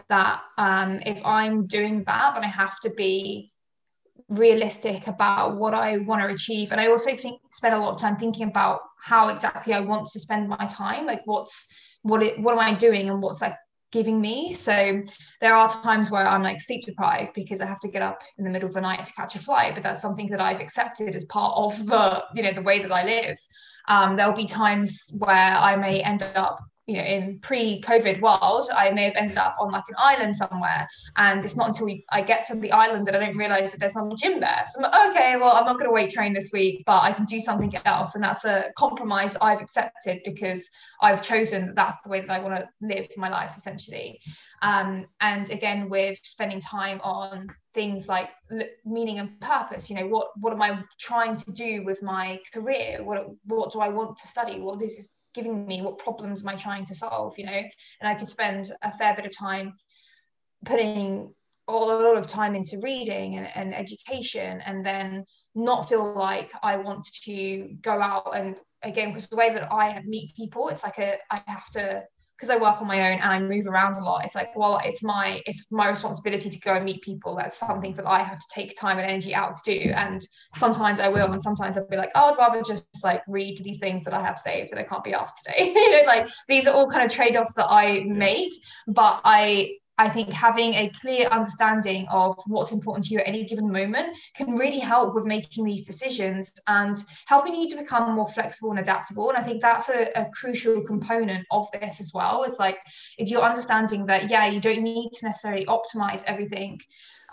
that 0.09 0.41
um 0.57 0.99
if 1.05 1.23
I'm 1.25 1.67
doing 1.67 2.03
that, 2.05 2.35
then 2.35 2.43
I 2.43 2.47
have 2.47 2.79
to 2.81 2.89
be 2.91 3.51
realistic 4.29 5.07
about 5.07 5.57
what 5.57 5.73
I 5.73 5.97
want 5.97 6.21
to 6.21 6.33
achieve. 6.33 6.71
And 6.71 6.79
I 6.79 6.87
also 6.87 7.15
think 7.15 7.41
spend 7.51 7.75
a 7.75 7.79
lot 7.79 7.93
of 7.93 7.99
time 7.99 8.17
thinking 8.17 8.47
about 8.47 8.81
how 9.01 9.27
exactly 9.29 9.73
I 9.73 9.79
want 9.81 10.07
to 10.13 10.19
spend 10.19 10.47
my 10.47 10.65
time, 10.67 11.05
like 11.05 11.21
what's 11.25 11.67
what 12.03 12.23
it 12.23 12.39
what 12.39 12.53
am 12.53 12.59
I 12.59 12.73
doing 12.73 13.09
and 13.09 13.21
what's 13.21 13.41
like 13.41 13.55
giving 13.91 14.21
me. 14.21 14.53
So 14.53 15.03
there 15.41 15.53
are 15.53 15.69
times 15.69 16.09
where 16.09 16.25
I'm 16.25 16.43
like 16.43 16.61
sleep 16.61 16.85
deprived 16.85 17.33
because 17.33 17.61
I 17.61 17.65
have 17.65 17.79
to 17.81 17.89
get 17.89 18.01
up 18.01 18.23
in 18.37 18.45
the 18.45 18.49
middle 18.49 18.67
of 18.67 18.73
the 18.73 18.81
night 18.81 19.05
to 19.05 19.13
catch 19.13 19.35
a 19.35 19.39
flight, 19.39 19.73
but 19.73 19.83
that's 19.83 20.01
something 20.01 20.29
that 20.29 20.41
I've 20.41 20.61
accepted 20.61 21.15
as 21.15 21.25
part 21.25 21.53
of 21.57 21.85
the, 21.85 22.23
you 22.33 22.41
know, 22.41 22.53
the 22.53 22.61
way 22.61 22.81
that 22.81 22.91
I 22.91 23.03
live. 23.03 23.37
Um, 23.87 24.15
there'll 24.15 24.33
be 24.33 24.45
times 24.45 25.09
where 25.17 25.35
I 25.57 25.75
may 25.75 26.01
end 26.01 26.23
up 26.23 26.59
you 26.87 26.95
know 26.97 27.03
in 27.03 27.39
pre-covid 27.39 28.19
world 28.21 28.67
i 28.73 28.89
may 28.91 29.03
have 29.03 29.15
ended 29.15 29.37
up 29.37 29.55
on 29.59 29.71
like 29.71 29.83
an 29.89 29.95
island 29.97 30.35
somewhere 30.35 30.87
and 31.17 31.45
it's 31.45 31.55
not 31.55 31.69
until 31.69 31.85
we, 31.85 32.03
i 32.11 32.21
get 32.21 32.45
to 32.45 32.55
the 32.55 32.71
island 32.71 33.07
that 33.07 33.15
i 33.15 33.19
don't 33.19 33.37
realize 33.37 33.71
that 33.71 33.79
there's 33.79 33.95
not 33.95 34.11
a 34.11 34.15
gym 34.15 34.39
there. 34.39 34.65
So 34.69 34.79
i'm 34.83 34.91
like 34.91 35.09
okay 35.11 35.37
well 35.37 35.51
i'm 35.51 35.65
not 35.65 35.73
going 35.77 35.85
to 35.85 35.93
weight 35.93 36.11
train 36.11 36.33
this 36.33 36.51
week 36.51 36.83
but 36.85 37.01
i 37.01 37.13
can 37.13 37.25
do 37.25 37.39
something 37.39 37.73
else. 37.85 38.15
And 38.15 38.23
that's 38.23 38.45
a 38.45 38.71
compromise 38.77 39.35
i've 39.41 39.61
accepted 39.61 40.21
because 40.25 40.67
i've 41.01 41.21
chosen 41.21 41.67
that 41.67 41.75
that's 41.75 41.97
the 42.03 42.09
way 42.09 42.21
that 42.21 42.29
i 42.29 42.39
want 42.39 42.55
to 42.55 42.67
live 42.81 43.07
my 43.17 43.29
life 43.29 43.53
essentially. 43.57 44.19
Um, 44.63 45.07
and 45.21 45.49
again 45.49 45.89
with 45.89 46.19
spending 46.23 46.59
time 46.59 46.99
on 47.03 47.47
things 47.73 48.07
like 48.07 48.29
meaning 48.85 49.19
and 49.19 49.39
purpose 49.39 49.89
you 49.89 49.95
know 49.95 50.05
what 50.07 50.27
what 50.41 50.51
am 50.51 50.61
i 50.61 50.83
trying 50.99 51.37
to 51.37 51.51
do 51.53 51.83
with 51.85 52.01
my 52.03 52.39
career? 52.53 53.03
What 53.03 53.27
what 53.45 53.71
do 53.71 53.79
i 53.79 53.87
want 53.87 54.17
to 54.17 54.27
study? 54.27 54.59
What 54.59 54.79
this 54.79 54.97
is 54.97 55.09
giving 55.33 55.65
me 55.65 55.81
what 55.81 55.97
problems 55.97 56.41
am 56.41 56.49
i 56.49 56.55
trying 56.55 56.85
to 56.85 56.95
solve 56.95 57.37
you 57.37 57.45
know? 57.45 57.51
And 57.51 58.09
i 58.09 58.15
could 58.15 58.27
spend 58.27 58.71
a 58.81 58.91
fair 58.91 59.15
bit 59.15 59.25
of 59.25 59.35
time 59.35 59.73
putting 60.65 61.33
all, 61.67 61.91
a 61.91 62.03
lot 62.03 62.17
of 62.17 62.27
time 62.27 62.55
into 62.55 62.79
reading 62.81 63.37
and, 63.37 63.47
and 63.55 63.73
education 63.73 64.61
and 64.65 64.85
then 64.85 65.25
not 65.55 65.89
feel 65.89 66.13
like 66.13 66.51
i 66.63 66.77
want 66.77 67.07
to 67.23 67.75
go 67.81 68.01
out 68.01 68.35
and 68.35 68.55
again 68.83 69.09
because 69.09 69.27
the 69.27 69.35
way 69.35 69.53
that 69.53 69.71
i 69.71 70.01
meet 70.05 70.35
people 70.35 70.69
it's 70.69 70.83
like 70.83 70.97
a 70.97 71.17
i 71.29 71.41
have 71.47 71.69
to 71.71 72.03
because 72.41 72.49
I 72.49 72.59
work 72.59 72.81
on 72.81 72.87
my 72.87 73.11
own 73.11 73.19
and 73.19 73.31
I 73.31 73.39
move 73.39 73.67
around 73.67 73.97
a 73.97 74.03
lot, 74.03 74.25
it's 74.25 74.33
like, 74.33 74.55
well, 74.55 74.81
it's 74.83 75.03
my 75.03 75.43
it's 75.45 75.71
my 75.71 75.87
responsibility 75.87 76.49
to 76.49 76.59
go 76.59 76.73
and 76.73 76.83
meet 76.83 77.03
people. 77.03 77.35
That's 77.35 77.55
something 77.55 77.93
that 77.97 78.07
I 78.07 78.23
have 78.23 78.39
to 78.39 78.45
take 78.49 78.75
time 78.75 78.97
and 78.97 79.07
energy 79.07 79.35
out 79.35 79.55
to 79.57 79.79
do. 79.79 79.91
And 79.91 80.25
sometimes 80.55 80.99
I 80.99 81.07
will, 81.07 81.31
and 81.31 81.39
sometimes 81.39 81.77
I'll 81.77 81.87
be 81.87 81.97
like, 81.97 82.09
oh, 82.15 82.31
I'd 82.31 82.37
rather 82.39 82.63
just 82.63 82.83
like 83.03 83.21
read 83.27 83.63
these 83.63 83.77
things 83.77 84.05
that 84.05 84.15
I 84.15 84.23
have 84.23 84.39
saved 84.39 84.71
that 84.71 84.79
I 84.79 84.83
can't 84.83 85.03
be 85.03 85.13
asked 85.13 85.43
today. 85.45 85.71
you 85.75 85.91
know, 85.91 86.01
like 86.07 86.27
these 86.47 86.65
are 86.65 86.73
all 86.73 86.89
kind 86.89 87.05
of 87.05 87.11
trade-offs 87.11 87.53
that 87.53 87.67
I 87.69 88.05
make, 88.07 88.53
but 88.87 89.21
I 89.23 89.75
I 89.97 90.09
think 90.09 90.31
having 90.31 90.73
a 90.73 90.91
clear 91.01 91.27
understanding 91.27 92.07
of 92.09 92.35
what's 92.47 92.71
important 92.71 93.05
to 93.05 93.13
you 93.13 93.19
at 93.19 93.27
any 93.27 93.45
given 93.45 93.71
moment 93.71 94.17
can 94.35 94.55
really 94.55 94.79
help 94.79 95.13
with 95.13 95.25
making 95.25 95.65
these 95.65 95.85
decisions 95.85 96.53
and 96.67 97.03
helping 97.27 97.55
you 97.55 97.69
to 97.69 97.77
become 97.77 98.15
more 98.15 98.27
flexible 98.27 98.71
and 98.71 98.79
adaptable. 98.79 99.29
And 99.29 99.37
I 99.37 99.43
think 99.43 99.61
that's 99.61 99.89
a, 99.89 100.09
a 100.15 100.29
crucial 100.33 100.81
component 100.81 101.45
of 101.51 101.67
this 101.71 102.01
as 102.01 102.11
well. 102.13 102.43
It's 102.43 102.57
like 102.57 102.79
if 103.17 103.29
you're 103.29 103.41
understanding 103.41 104.05
that, 104.07 104.29
yeah, 104.29 104.47
you 104.47 104.59
don't 104.59 104.81
need 104.81 105.11
to 105.13 105.25
necessarily 105.25 105.65
optimize 105.65 106.23
everything, 106.25 106.79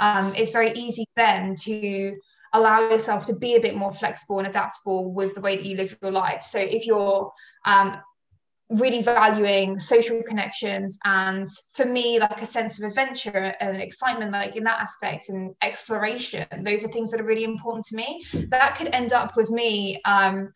um, 0.00 0.34
it's 0.36 0.50
very 0.50 0.72
easy 0.72 1.06
then 1.16 1.54
to 1.64 2.18
allow 2.52 2.80
yourself 2.80 3.26
to 3.26 3.34
be 3.34 3.56
a 3.56 3.60
bit 3.60 3.76
more 3.76 3.92
flexible 3.92 4.38
and 4.38 4.48
adaptable 4.48 5.12
with 5.12 5.34
the 5.34 5.40
way 5.40 5.56
that 5.56 5.64
you 5.64 5.76
live 5.76 5.96
your 6.02 6.10
life. 6.10 6.42
So 6.42 6.58
if 6.58 6.86
you're 6.86 7.30
um, 7.64 7.98
really 8.70 9.00
valuing 9.00 9.78
social 9.78 10.22
connections 10.22 10.98
and 11.04 11.48
for 11.72 11.86
me 11.86 12.20
like 12.20 12.42
a 12.42 12.46
sense 12.46 12.78
of 12.78 12.84
adventure 12.86 13.54
and 13.60 13.80
excitement 13.80 14.30
like 14.30 14.56
in 14.56 14.64
that 14.64 14.80
aspect 14.80 15.30
and 15.30 15.54
exploration. 15.62 16.46
Those 16.62 16.84
are 16.84 16.88
things 16.88 17.10
that 17.10 17.20
are 17.20 17.24
really 17.24 17.44
important 17.44 17.86
to 17.86 17.96
me. 17.96 18.24
That 18.48 18.76
could 18.76 18.88
end 18.88 19.12
up 19.12 19.36
with 19.36 19.50
me 19.50 20.00
um, 20.04 20.52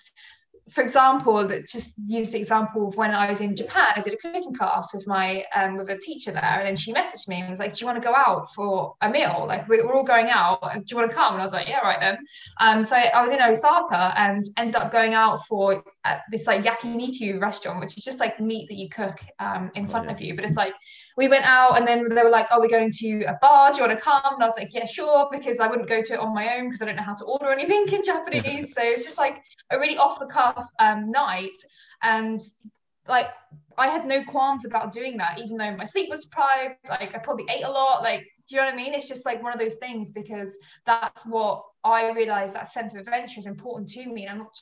for 0.72 0.82
example, 0.82 1.46
that 1.46 1.68
just 1.68 1.92
use 1.98 2.30
the 2.30 2.38
example 2.38 2.88
of 2.88 2.96
when 2.96 3.12
I 3.12 3.28
was 3.28 3.40
in 3.40 3.54
Japan, 3.54 3.88
I 3.94 4.00
did 4.00 4.14
a 4.14 4.16
cooking 4.16 4.54
class 4.54 4.94
with 4.94 5.06
my 5.06 5.44
um, 5.54 5.76
with 5.76 5.90
a 5.90 5.98
teacher 5.98 6.32
there, 6.32 6.42
and 6.42 6.66
then 6.66 6.76
she 6.76 6.92
messaged 6.94 7.28
me 7.28 7.40
and 7.40 7.50
was 7.50 7.58
like, 7.58 7.74
"Do 7.74 7.80
you 7.80 7.86
want 7.86 8.02
to 8.02 8.06
go 8.06 8.14
out 8.14 8.52
for 8.54 8.94
a 9.02 9.10
meal? 9.10 9.44
Like 9.46 9.68
we're, 9.68 9.86
we're 9.86 9.94
all 9.94 10.02
going 10.02 10.30
out. 10.30 10.62
Do 10.62 10.82
you 10.86 10.96
want 10.96 11.10
to 11.10 11.14
come?" 11.14 11.34
And 11.34 11.42
I 11.42 11.44
was 11.44 11.52
like, 11.52 11.68
"Yeah, 11.68 11.80
right 11.80 12.00
then." 12.00 12.18
Um, 12.58 12.82
so 12.82 12.96
I, 12.96 13.10
I 13.14 13.22
was 13.22 13.32
in 13.32 13.42
Osaka 13.42 14.14
and 14.16 14.44
ended 14.56 14.76
up 14.76 14.90
going 14.90 15.12
out 15.12 15.46
for 15.46 15.84
uh, 16.04 16.18
this 16.30 16.46
like 16.46 16.64
yakiniku 16.64 17.40
restaurant, 17.40 17.80
which 17.80 17.98
is 17.98 18.04
just 18.04 18.18
like 18.18 18.40
meat 18.40 18.68
that 18.68 18.76
you 18.76 18.88
cook 18.88 19.20
um, 19.40 19.70
in 19.74 19.84
oh, 19.84 19.88
front 19.88 20.06
yeah. 20.06 20.12
of 20.12 20.20
you, 20.22 20.34
but 20.34 20.46
it's 20.46 20.56
like 20.56 20.74
we 21.16 21.28
went 21.28 21.44
out 21.44 21.78
and 21.78 21.86
then 21.86 22.08
they 22.08 22.22
were 22.22 22.30
like, 22.30 22.46
oh, 22.50 22.60
we're 22.60 22.68
going 22.68 22.90
to 22.90 23.24
a 23.24 23.38
bar. 23.40 23.72
Do 23.72 23.78
you 23.78 23.86
want 23.86 23.98
to 23.98 24.04
come? 24.04 24.34
And 24.34 24.42
I 24.42 24.46
was 24.46 24.56
like, 24.56 24.72
yeah, 24.72 24.86
sure, 24.86 25.28
because 25.30 25.60
I 25.60 25.66
wouldn't 25.66 25.88
go 25.88 26.02
to 26.02 26.12
it 26.14 26.18
on 26.18 26.34
my 26.34 26.56
own 26.56 26.64
because 26.66 26.82
I 26.82 26.86
don't 26.86 26.96
know 26.96 27.02
how 27.02 27.14
to 27.14 27.24
order 27.24 27.50
anything 27.52 27.86
in 27.92 28.02
Japanese. 28.04 28.74
so 28.74 28.82
it's 28.82 29.04
just 29.04 29.18
like 29.18 29.42
a 29.70 29.78
really 29.78 29.96
off 29.96 30.18
the 30.18 30.26
cuff 30.26 30.66
um, 30.78 31.10
night. 31.10 31.50
And 32.02 32.40
like 33.08 33.28
I 33.78 33.88
had 33.88 34.06
no 34.06 34.24
qualms 34.24 34.64
about 34.64 34.92
doing 34.92 35.16
that, 35.18 35.38
even 35.38 35.56
though 35.56 35.76
my 35.76 35.84
sleep 35.84 36.10
was 36.10 36.24
deprived. 36.24 36.76
Like 36.88 37.14
I 37.14 37.18
probably 37.18 37.46
ate 37.50 37.64
a 37.64 37.70
lot. 37.70 38.02
Like, 38.02 38.26
you 38.56 38.60
know 38.62 38.66
what 38.66 38.74
I 38.74 38.76
mean? 38.76 38.94
It's 38.94 39.08
just 39.08 39.26
like 39.26 39.42
one 39.42 39.52
of 39.52 39.58
those 39.58 39.76
things 39.76 40.10
because 40.10 40.58
that's 40.86 41.24
what 41.26 41.62
I 41.84 42.10
realize 42.12 42.52
that 42.52 42.72
sense 42.72 42.94
of 42.94 43.00
adventure 43.00 43.40
is 43.40 43.46
important 43.46 43.90
to 43.90 44.06
me, 44.06 44.22
and 44.22 44.30
I'm 44.30 44.38
not 44.38 44.54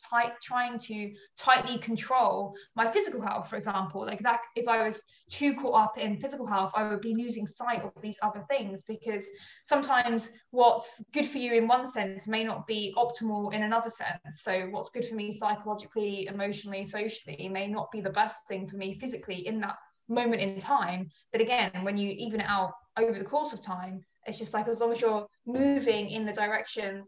trying 0.43 0.79
to 0.79 1.13
tightly 1.37 1.79
control 1.79 2.55
my 2.77 2.91
physical 2.91 3.21
health, 3.21 3.51
for 3.51 3.57
example. 3.57 4.07
Like 4.07 4.21
that, 4.21 4.41
if 4.57 4.67
I 4.69 4.87
was 4.87 5.03
too 5.29 5.55
caught 5.55 5.83
up 5.83 5.99
in 5.99 6.17
physical 6.17 6.47
health, 6.47 6.73
I 6.75 6.89
would 6.89 7.03
be 7.03 7.15
losing 7.15 7.47
sight 7.47 7.83
of 7.83 7.93
these 8.01 8.19
other 8.23 8.45
things 8.49 8.85
because 8.85 9.27
sometimes 9.65 10.31
what's 10.51 11.03
good 11.13 11.27
for 11.27 11.39
you 11.39 11.53
in 11.55 11.69
one 11.69 11.87
sense 11.87 12.27
may 12.27 12.43
not 12.43 12.67
be 12.67 12.95
optimal 12.97 13.53
in 13.53 13.65
another 13.65 13.91
sense. 13.91 14.43
So 14.43 14.69
what's 14.71 14.91
good 14.91 15.05
for 15.05 15.15
me 15.15 15.31
psychologically, 15.31 16.27
emotionally, 16.27 16.85
socially 16.85 17.49
may 17.51 17.67
not 17.67 17.91
be 17.91 18.01
the 18.01 18.11
best 18.11 18.39
thing 18.49 18.67
for 18.67 18.77
me 18.77 18.99
physically 18.99 19.47
in 19.47 19.61
that 19.61 19.77
moment 20.09 20.41
in 20.41 20.59
time. 20.59 21.09
But 21.33 21.41
again, 21.41 21.71
when 21.83 21.97
you 21.97 22.11
even 22.11 22.41
it 22.41 22.49
out 22.49 22.73
over 22.97 23.19
the 23.19 23.25
course 23.25 23.53
of 23.53 23.63
time, 23.63 24.05
it's 24.27 24.39
just 24.39 24.55
like 24.55 24.69
as 24.69 24.81
long 24.81 24.93
as 24.93 25.01
you're 25.01 25.27
moving 25.47 26.11
in 26.11 26.27
the 26.27 26.33
direction 26.33 27.05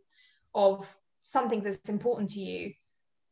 of 0.54 0.88
something 1.20 1.62
that's 1.62 1.88
important 1.88 2.30
to 2.30 2.40
you 2.40 2.72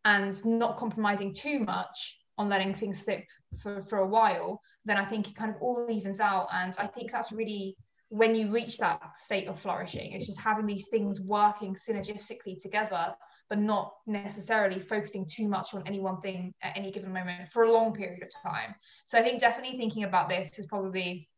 and 0.05 0.45
not 0.45 0.79
compromising 0.79 1.35
too 1.35 1.61
much 1.61 2.19
on 2.39 2.49
letting 2.49 2.75
things 2.75 3.03
slip 3.03 3.25
for, 3.59 3.83
for 3.83 3.99
a 3.99 4.07
while, 4.07 4.61
then 4.85 4.97
I 4.97 5.05
think 5.05 5.29
it 5.29 5.37
kind 5.37 5.51
of 5.51 5.61
all 5.61 5.87
evens 5.91 6.21
out. 6.21 6.49
And 6.53 6.75
I 6.79 6.87
think 6.87 7.13
that's 7.13 7.33
really 7.33 7.77
when 8.11 8.35
you 8.35 8.51
reach 8.51 8.79
that 8.79 9.01
state 9.19 9.47
of 9.47 9.59
flourishing, 9.59 10.13
it's 10.13 10.27
just 10.27 10.41
having 10.41 10.67
these 10.67 10.89
things 10.89 11.21
working 11.21 11.77
synergistically 11.77 12.61
together, 12.61 13.15
but 13.49 13.59
not 13.59 13.95
necessarily 14.07 14.81
focusing 14.81 15.25
too 15.27 15.47
much 15.47 15.75
on 15.75 15.87
any 15.87 16.01
one 16.01 16.21
thing 16.21 16.53
at 16.63 16.77
any 16.77 16.91
given 16.91 17.13
moment 17.13 17.49
for 17.53 17.63
a 17.63 17.73
long 17.73 17.95
period 17.95 18.23
of 18.23 18.51
time. 18.51 18.75
So 19.05 19.17
I 19.17 19.23
think 19.23 19.41
definitely 19.41 19.79
thinking 19.79 20.05
about 20.05 20.29
this 20.29 20.59
is 20.59 20.67
probably 20.67 21.29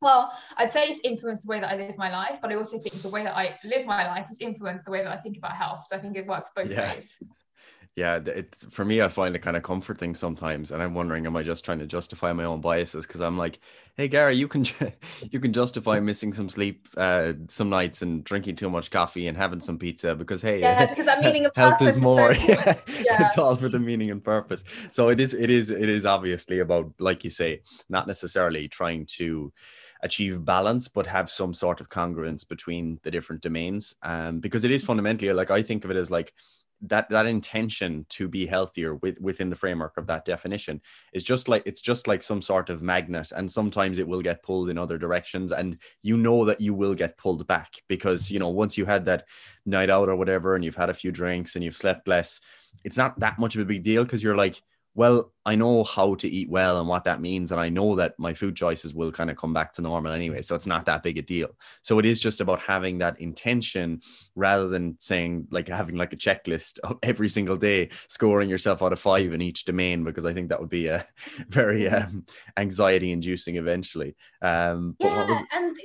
well, 0.00 0.32
I'd 0.56 0.72
say 0.72 0.84
it's 0.84 1.00
influenced 1.04 1.42
the 1.42 1.48
way 1.48 1.60
that 1.60 1.70
I 1.70 1.76
live 1.76 1.98
my 1.98 2.10
life, 2.10 2.38
but 2.40 2.50
I 2.50 2.54
also 2.54 2.78
think 2.78 2.94
the 3.02 3.08
way 3.08 3.22
that 3.22 3.36
I 3.36 3.58
live 3.64 3.86
my 3.86 4.06
life 4.06 4.28
has 4.28 4.38
influenced 4.40 4.84
the 4.84 4.90
way 4.90 5.02
that 5.02 5.12
I 5.12 5.16
think 5.16 5.36
about 5.36 5.56
health. 5.56 5.86
So 5.88 5.96
I 5.96 6.00
think 6.00 6.16
it 6.16 6.26
works 6.26 6.50
both 6.54 6.70
yeah. 6.70 6.94
ways. 6.94 7.18
Yeah, 7.96 8.20
it's 8.24 8.64
for 8.66 8.84
me. 8.84 9.02
I 9.02 9.08
find 9.08 9.34
it 9.34 9.40
kind 9.40 9.56
of 9.56 9.64
comforting 9.64 10.14
sometimes, 10.14 10.70
and 10.70 10.80
I'm 10.80 10.94
wondering, 10.94 11.26
am 11.26 11.36
I 11.36 11.42
just 11.42 11.64
trying 11.64 11.80
to 11.80 11.86
justify 11.86 12.32
my 12.32 12.44
own 12.44 12.60
biases? 12.60 13.04
Because 13.04 13.20
I'm 13.20 13.36
like, 13.36 13.58
hey, 13.96 14.06
Gary, 14.06 14.36
you 14.36 14.46
can 14.46 14.64
you 15.30 15.40
can 15.40 15.52
justify 15.52 15.98
missing 16.10 16.32
some 16.32 16.48
sleep 16.48 16.88
uh, 16.96 17.32
some 17.48 17.68
nights 17.68 18.00
and 18.00 18.22
drinking 18.22 18.56
too 18.56 18.70
much 18.70 18.92
coffee 18.92 19.26
and 19.26 19.36
having 19.36 19.60
some 19.60 19.76
pizza 19.76 20.14
because 20.14 20.40
hey, 20.40 20.60
yeah, 20.60 20.86
because 20.86 21.08
I'm 21.08 21.20
meaning 21.20 21.46
of 21.46 21.52
health 21.56 21.82
is 21.82 21.96
more. 21.96 22.34
So 22.34 22.46
yeah. 22.46 22.78
yeah, 23.02 23.26
it's 23.26 23.36
all 23.36 23.56
for 23.56 23.68
the 23.68 23.80
meaning 23.80 24.12
and 24.12 24.22
purpose. 24.22 24.62
So 24.92 25.08
it 25.08 25.20
is, 25.20 25.34
it 25.34 25.50
is, 25.50 25.70
it 25.70 25.88
is 25.88 26.06
obviously 26.06 26.60
about, 26.60 26.92
like 27.00 27.24
you 27.24 27.30
say, 27.30 27.62
not 27.88 28.06
necessarily 28.06 28.68
trying 28.68 29.06
to 29.16 29.52
achieve 30.02 30.44
balance 30.44 30.88
but 30.88 31.06
have 31.06 31.30
some 31.30 31.54
sort 31.54 31.80
of 31.80 31.88
congruence 31.88 32.46
between 32.46 32.98
the 33.02 33.10
different 33.10 33.42
domains 33.42 33.94
um, 34.02 34.40
because 34.40 34.64
it 34.64 34.70
is 34.70 34.84
fundamentally 34.84 35.32
like 35.32 35.50
i 35.50 35.62
think 35.62 35.84
of 35.84 35.90
it 35.90 35.96
as 35.96 36.10
like 36.10 36.32
that 36.82 37.08
that 37.10 37.26
intention 37.26 38.06
to 38.08 38.26
be 38.26 38.46
healthier 38.46 38.94
with, 38.96 39.20
within 39.20 39.50
the 39.50 39.56
framework 39.56 39.96
of 39.96 40.06
that 40.06 40.24
definition 40.24 40.80
is 41.12 41.22
just 41.22 41.48
like 41.48 41.62
it's 41.66 41.82
just 41.82 42.08
like 42.08 42.22
some 42.22 42.40
sort 42.40 42.70
of 42.70 42.82
magnet 42.82 43.32
and 43.36 43.50
sometimes 43.50 43.98
it 43.98 44.08
will 44.08 44.22
get 44.22 44.42
pulled 44.42 44.70
in 44.70 44.78
other 44.78 44.96
directions 44.96 45.52
and 45.52 45.78
you 46.02 46.16
know 46.16 46.44
that 46.44 46.60
you 46.60 46.72
will 46.72 46.94
get 46.94 47.18
pulled 47.18 47.46
back 47.46 47.82
because 47.88 48.30
you 48.30 48.38
know 48.38 48.48
once 48.48 48.78
you 48.78 48.86
had 48.86 49.04
that 49.04 49.26
night 49.66 49.90
out 49.90 50.08
or 50.08 50.16
whatever 50.16 50.54
and 50.54 50.64
you've 50.64 50.76
had 50.76 50.90
a 50.90 50.94
few 50.94 51.12
drinks 51.12 51.54
and 51.54 51.62
you've 51.62 51.76
slept 51.76 52.08
less 52.08 52.40
it's 52.84 52.96
not 52.96 53.18
that 53.20 53.38
much 53.38 53.54
of 53.54 53.60
a 53.60 53.66
big 53.66 53.82
deal 53.82 54.02
because 54.02 54.22
you're 54.22 54.36
like 54.36 54.62
well, 54.94 55.32
I 55.46 55.54
know 55.54 55.84
how 55.84 56.14
to 56.16 56.28
eat 56.28 56.50
well 56.50 56.78
and 56.78 56.88
what 56.88 57.04
that 57.04 57.20
means. 57.20 57.52
And 57.52 57.60
I 57.60 57.68
know 57.68 57.94
that 57.96 58.18
my 58.18 58.34
food 58.34 58.56
choices 58.56 58.94
will 58.94 59.12
kind 59.12 59.30
of 59.30 59.36
come 59.36 59.52
back 59.52 59.72
to 59.74 59.82
normal 59.82 60.12
anyway. 60.12 60.42
So 60.42 60.54
it's 60.54 60.66
not 60.66 60.84
that 60.86 61.02
big 61.02 61.16
a 61.16 61.22
deal. 61.22 61.56
So 61.82 61.98
it 61.98 62.04
is 62.04 62.20
just 62.20 62.40
about 62.40 62.60
having 62.60 62.98
that 62.98 63.20
intention 63.20 64.00
rather 64.34 64.68
than 64.68 64.96
saying, 64.98 65.46
like, 65.50 65.68
having 65.68 65.96
like 65.96 66.12
a 66.12 66.16
checklist 66.16 66.78
of 66.84 66.98
every 67.02 67.28
single 67.28 67.56
day, 67.56 67.90
scoring 68.08 68.50
yourself 68.50 68.82
out 68.82 68.92
of 68.92 68.98
five 68.98 69.32
in 69.32 69.40
each 69.40 69.64
domain, 69.64 70.04
because 70.04 70.24
I 70.24 70.32
think 70.32 70.48
that 70.48 70.60
would 70.60 70.70
be 70.70 70.88
a 70.88 71.06
very 71.48 71.88
um, 71.88 72.24
anxiety 72.56 73.12
inducing 73.12 73.56
eventually. 73.56 74.16
Um, 74.42 74.96
but 74.98 75.06
yeah, 75.06 75.16
what 75.16 75.28
was 75.28 75.42
and 75.52 75.76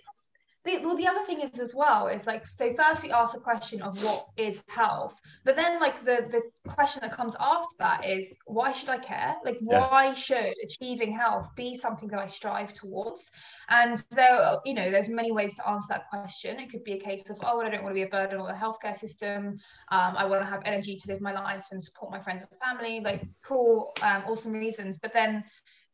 the, 0.66 0.80
well 0.80 0.98
the 0.98 1.08
other 1.08 1.24
thing 1.26 1.42
is 1.42 1.60
as 1.60 1.74
well 1.76 2.08
is 2.08 2.26
like 2.28 2.46
so 2.46 2.74
first 2.74 3.04
we 3.04 3.12
ask 3.12 3.34
the 3.34 3.40
question 3.40 3.82
of 3.82 4.02
what 4.04 4.26
is 4.38 4.64
health 4.70 5.14
but 5.44 5.56
then 5.56 5.80
like 5.80 6.04
the 6.04 6.28
the 6.30 6.42
question 6.72 7.02
that 7.02 7.14
comes 7.14 7.36
after 7.40 7.76
that 7.80 8.04
is 8.06 8.36
why 8.46 8.72
should 8.72 8.90
i 8.90 8.98
care? 8.98 9.36
Like 9.46 9.58
why 9.62 10.14
should 10.14 10.54
achieving 10.64 11.12
health 11.12 11.50
be 11.56 11.76
something 11.76 12.10
that 12.10 12.20
i 12.20 12.28
strive 12.28 12.74
towards? 12.74 13.30
And 13.70 14.04
there 14.12 14.58
you 14.66 14.74
know 14.74 14.90
there's 14.90 15.08
many 15.10 15.32
ways 15.32 15.56
to 15.56 15.68
answer 15.70 15.88
that 15.90 16.10
question. 16.10 16.60
It 16.60 16.72
could 16.72 16.84
be 16.84 16.94
a 16.94 17.00
case 17.00 17.30
of 17.30 17.38
oh 17.44 17.62
i 17.62 17.70
don't 17.70 17.84
want 17.84 17.94
to 17.94 18.02
be 18.02 18.04
a 18.04 18.08
burden 18.08 18.40
on 18.40 18.48
the 18.48 18.54
healthcare 18.54 18.96
system. 18.96 19.60
Um, 19.92 20.16
i 20.18 20.26
want 20.26 20.42
to 20.42 20.50
have 20.50 20.62
energy 20.66 20.98
to 20.98 21.08
live 21.08 21.22
my 21.22 21.34
life 21.34 21.68
and 21.72 21.84
support 21.84 22.12
my 22.12 22.20
friends 22.20 22.44
and 22.44 22.60
family. 22.60 23.02
Like 23.02 23.24
cool 23.46 23.94
um, 24.02 24.24
awesome 24.28 24.54
reasons. 24.54 24.98
But 24.98 25.14
then 25.14 25.44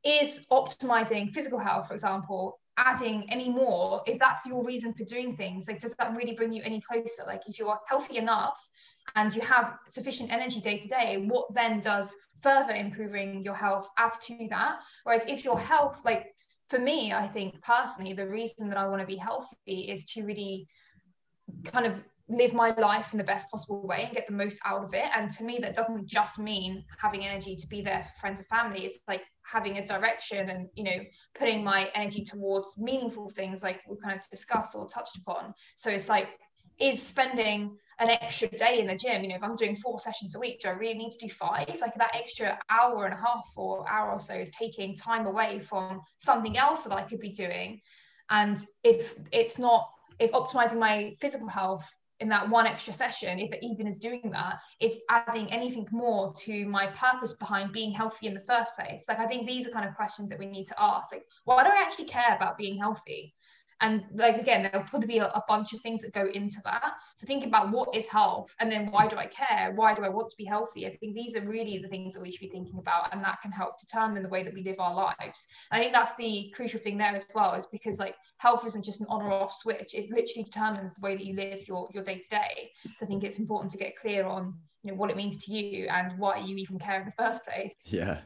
is 0.03 0.45
optimizing 0.51 1.31
physical 1.33 1.59
health 1.59 1.87
for 1.87 1.93
example 1.93 2.60
adding 2.77 3.29
any 3.29 3.49
more 3.49 4.01
if 4.07 4.17
that's 4.19 4.45
your 4.45 4.63
reason 4.63 4.93
for 4.93 5.03
doing 5.05 5.35
things? 5.35 5.67
Like 5.67 5.79
does 5.79 5.95
that 5.95 6.15
really 6.15 6.33
bring 6.33 6.53
you 6.53 6.61
any 6.63 6.81
closer? 6.81 7.23
Like 7.25 7.47
if 7.47 7.59
you're 7.59 7.79
healthy 7.87 8.17
enough 8.17 8.59
and 9.15 9.33
you 9.35 9.41
have 9.41 9.77
sufficient 9.87 10.31
energy 10.31 10.59
day 10.61 10.77
to 10.77 10.87
day 10.87 11.25
what 11.27 11.53
then 11.53 11.79
does 11.79 12.13
further 12.41 12.73
improving 12.73 13.43
your 13.43 13.55
health 13.55 13.89
add 13.97 14.13
to 14.27 14.47
that? 14.49 14.79
Whereas 15.03 15.25
if 15.25 15.43
your 15.43 15.59
health 15.59 16.01
like 16.05 16.33
for 16.71 16.79
me 16.79 17.11
i 17.11 17.27
think 17.27 17.61
personally 17.61 18.13
the 18.13 18.25
reason 18.25 18.69
that 18.69 18.77
i 18.77 18.87
want 18.87 19.01
to 19.01 19.05
be 19.05 19.17
healthy 19.17 19.91
is 19.93 20.05
to 20.05 20.23
really 20.23 20.65
kind 21.65 21.85
of 21.85 22.01
live 22.31 22.53
my 22.53 22.71
life 22.71 23.11
in 23.11 23.17
the 23.17 23.23
best 23.23 23.49
possible 23.51 23.85
way 23.85 24.03
and 24.03 24.13
get 24.15 24.27
the 24.27 24.33
most 24.33 24.57
out 24.65 24.83
of 24.83 24.93
it. 24.93 25.09
And 25.15 25.29
to 25.31 25.43
me, 25.43 25.59
that 25.61 25.75
doesn't 25.75 26.07
just 26.07 26.39
mean 26.39 26.83
having 26.97 27.25
energy 27.25 27.55
to 27.55 27.67
be 27.67 27.81
there 27.81 28.03
for 28.03 28.19
friends 28.19 28.39
and 28.39 28.47
family. 28.47 28.85
It's 28.85 28.99
like 29.07 29.23
having 29.43 29.77
a 29.77 29.85
direction 29.85 30.49
and, 30.49 30.69
you 30.75 30.83
know, 30.83 30.99
putting 31.37 31.63
my 31.63 31.91
energy 31.93 32.23
towards 32.23 32.77
meaningful 32.77 33.29
things 33.29 33.61
like 33.61 33.81
we 33.87 33.97
kind 34.03 34.17
of 34.17 34.29
discussed 34.29 34.75
or 34.75 34.87
touched 34.87 35.17
upon. 35.17 35.53
So 35.75 35.89
it's 35.89 36.09
like, 36.09 36.29
is 36.79 37.01
spending 37.01 37.77
an 37.99 38.09
extra 38.09 38.47
day 38.47 38.79
in 38.79 38.87
the 38.87 38.95
gym, 38.95 39.21
you 39.21 39.29
know, 39.29 39.35
if 39.35 39.43
I'm 39.43 39.55
doing 39.55 39.75
four 39.75 39.99
sessions 39.99 40.33
a 40.33 40.39
week, 40.39 40.61
do 40.61 40.69
I 40.69 40.71
really 40.71 40.97
need 40.97 41.11
to 41.11 41.27
do 41.27 41.31
five? 41.31 41.67
Like 41.79 41.93
that 41.95 42.15
extra 42.15 42.57
hour 42.69 43.05
and 43.05 43.13
a 43.13 43.17
half 43.17 43.45
or 43.55 43.87
hour 43.87 44.11
or 44.13 44.19
so 44.19 44.33
is 44.33 44.49
taking 44.51 44.95
time 44.95 45.27
away 45.27 45.59
from 45.59 46.01
something 46.17 46.57
else 46.57 46.83
that 46.83 46.93
I 46.93 47.03
could 47.03 47.19
be 47.19 47.31
doing. 47.31 47.81
And 48.31 48.65
if 48.83 49.15
it's 49.31 49.59
not, 49.59 49.89
if 50.17 50.31
optimizing 50.31 50.79
my 50.79 51.15
physical 51.19 51.47
health 51.47 51.87
in 52.21 52.29
that 52.29 52.49
one 52.49 52.67
extra 52.67 52.93
session, 52.93 53.39
if 53.39 53.51
it 53.51 53.63
even 53.63 53.87
is 53.87 53.99
doing 53.99 54.29
that, 54.31 54.59
is 54.79 54.99
adding 55.09 55.51
anything 55.51 55.87
more 55.91 56.33
to 56.33 56.65
my 56.65 56.87
purpose 56.87 57.33
behind 57.33 57.73
being 57.73 57.91
healthy 57.91 58.27
in 58.27 58.33
the 58.33 58.39
first 58.41 58.75
place? 58.75 59.05
Like, 59.07 59.19
I 59.19 59.27
think 59.27 59.47
these 59.47 59.67
are 59.67 59.71
kind 59.71 59.87
of 59.87 59.95
questions 59.95 60.29
that 60.29 60.39
we 60.39 60.45
need 60.45 60.65
to 60.67 60.81
ask. 60.81 61.11
Like, 61.11 61.25
why 61.45 61.63
do 61.63 61.69
I 61.69 61.81
actually 61.81 62.05
care 62.05 62.35
about 62.35 62.57
being 62.57 62.77
healthy? 62.77 63.33
And 63.81 64.03
like 64.13 64.37
again 64.37 64.63
there'll 64.63 64.87
probably 64.87 65.07
be 65.07 65.17
a, 65.17 65.25
a, 65.25 65.43
bunch 65.47 65.73
of 65.73 65.81
things 65.81 66.01
that 66.01 66.13
go 66.13 66.27
into 66.33 66.61
that. 66.63 66.93
So 67.15 67.27
think 67.27 67.45
about 67.45 67.71
what 67.71 67.95
is 67.95 68.07
health 68.07 68.55
and 68.59 68.71
then 68.71 68.91
why 68.91 69.07
do 69.07 69.17
i 69.17 69.25
care? 69.25 69.73
Why 69.75 69.93
do 69.93 70.03
i 70.03 70.09
want 70.09 70.29
to 70.29 70.37
be 70.37 70.45
healthy? 70.45 70.85
I 70.87 70.95
think 70.95 71.15
these 71.15 71.35
are 71.35 71.41
really 71.41 71.77
the 71.79 71.87
things 71.87 72.13
that 72.13 72.21
we 72.21 72.31
should 72.31 72.41
be 72.41 72.49
thinking 72.49 72.79
about 72.79 73.13
and 73.13 73.23
that 73.23 73.41
can 73.41 73.51
help 73.51 73.79
determine 73.79 74.23
the 74.23 74.29
way 74.29 74.43
that 74.43 74.53
we 74.53 74.63
live 74.63 74.79
our 74.79 74.93
lives. 74.93 75.45
I 75.71 75.79
think 75.79 75.93
that's 75.93 76.15
the 76.17 76.53
crucial 76.55 76.79
thing 76.79 76.97
there 76.97 77.15
as 77.15 77.25
well 77.35 77.53
is 77.53 77.65
because 77.65 77.99
like 77.99 78.15
health 78.37 78.65
isn't 78.65 78.85
just 78.85 79.01
an 79.01 79.07
on 79.09 79.21
or 79.21 79.31
off 79.31 79.53
switch. 79.53 79.93
It 79.93 80.09
literally 80.09 80.43
determines 80.43 80.93
the 80.95 81.01
way 81.01 81.15
that 81.15 81.25
you 81.25 81.35
live 81.35 81.67
your 81.67 81.89
your 81.93 82.03
day 82.03 82.19
to 82.19 82.29
day 82.29 82.71
so 82.95 83.05
i 83.05 83.07
think 83.07 83.23
it's 83.23 83.39
important 83.39 83.71
to 83.71 83.77
get 83.77 83.95
clear 83.95 84.25
on 84.25 84.53
you 84.83 84.91
know 84.91 84.97
what 84.97 85.09
it 85.09 85.17
means 85.17 85.37
to 85.45 85.51
you 85.51 85.87
and 85.87 86.17
why 86.17 86.37
you 86.37 86.55
even 86.57 86.79
care 86.79 86.99
in 86.99 87.05
the 87.05 87.23
first 87.23 87.45
place. 87.45 87.75
Yeah. 87.85 88.19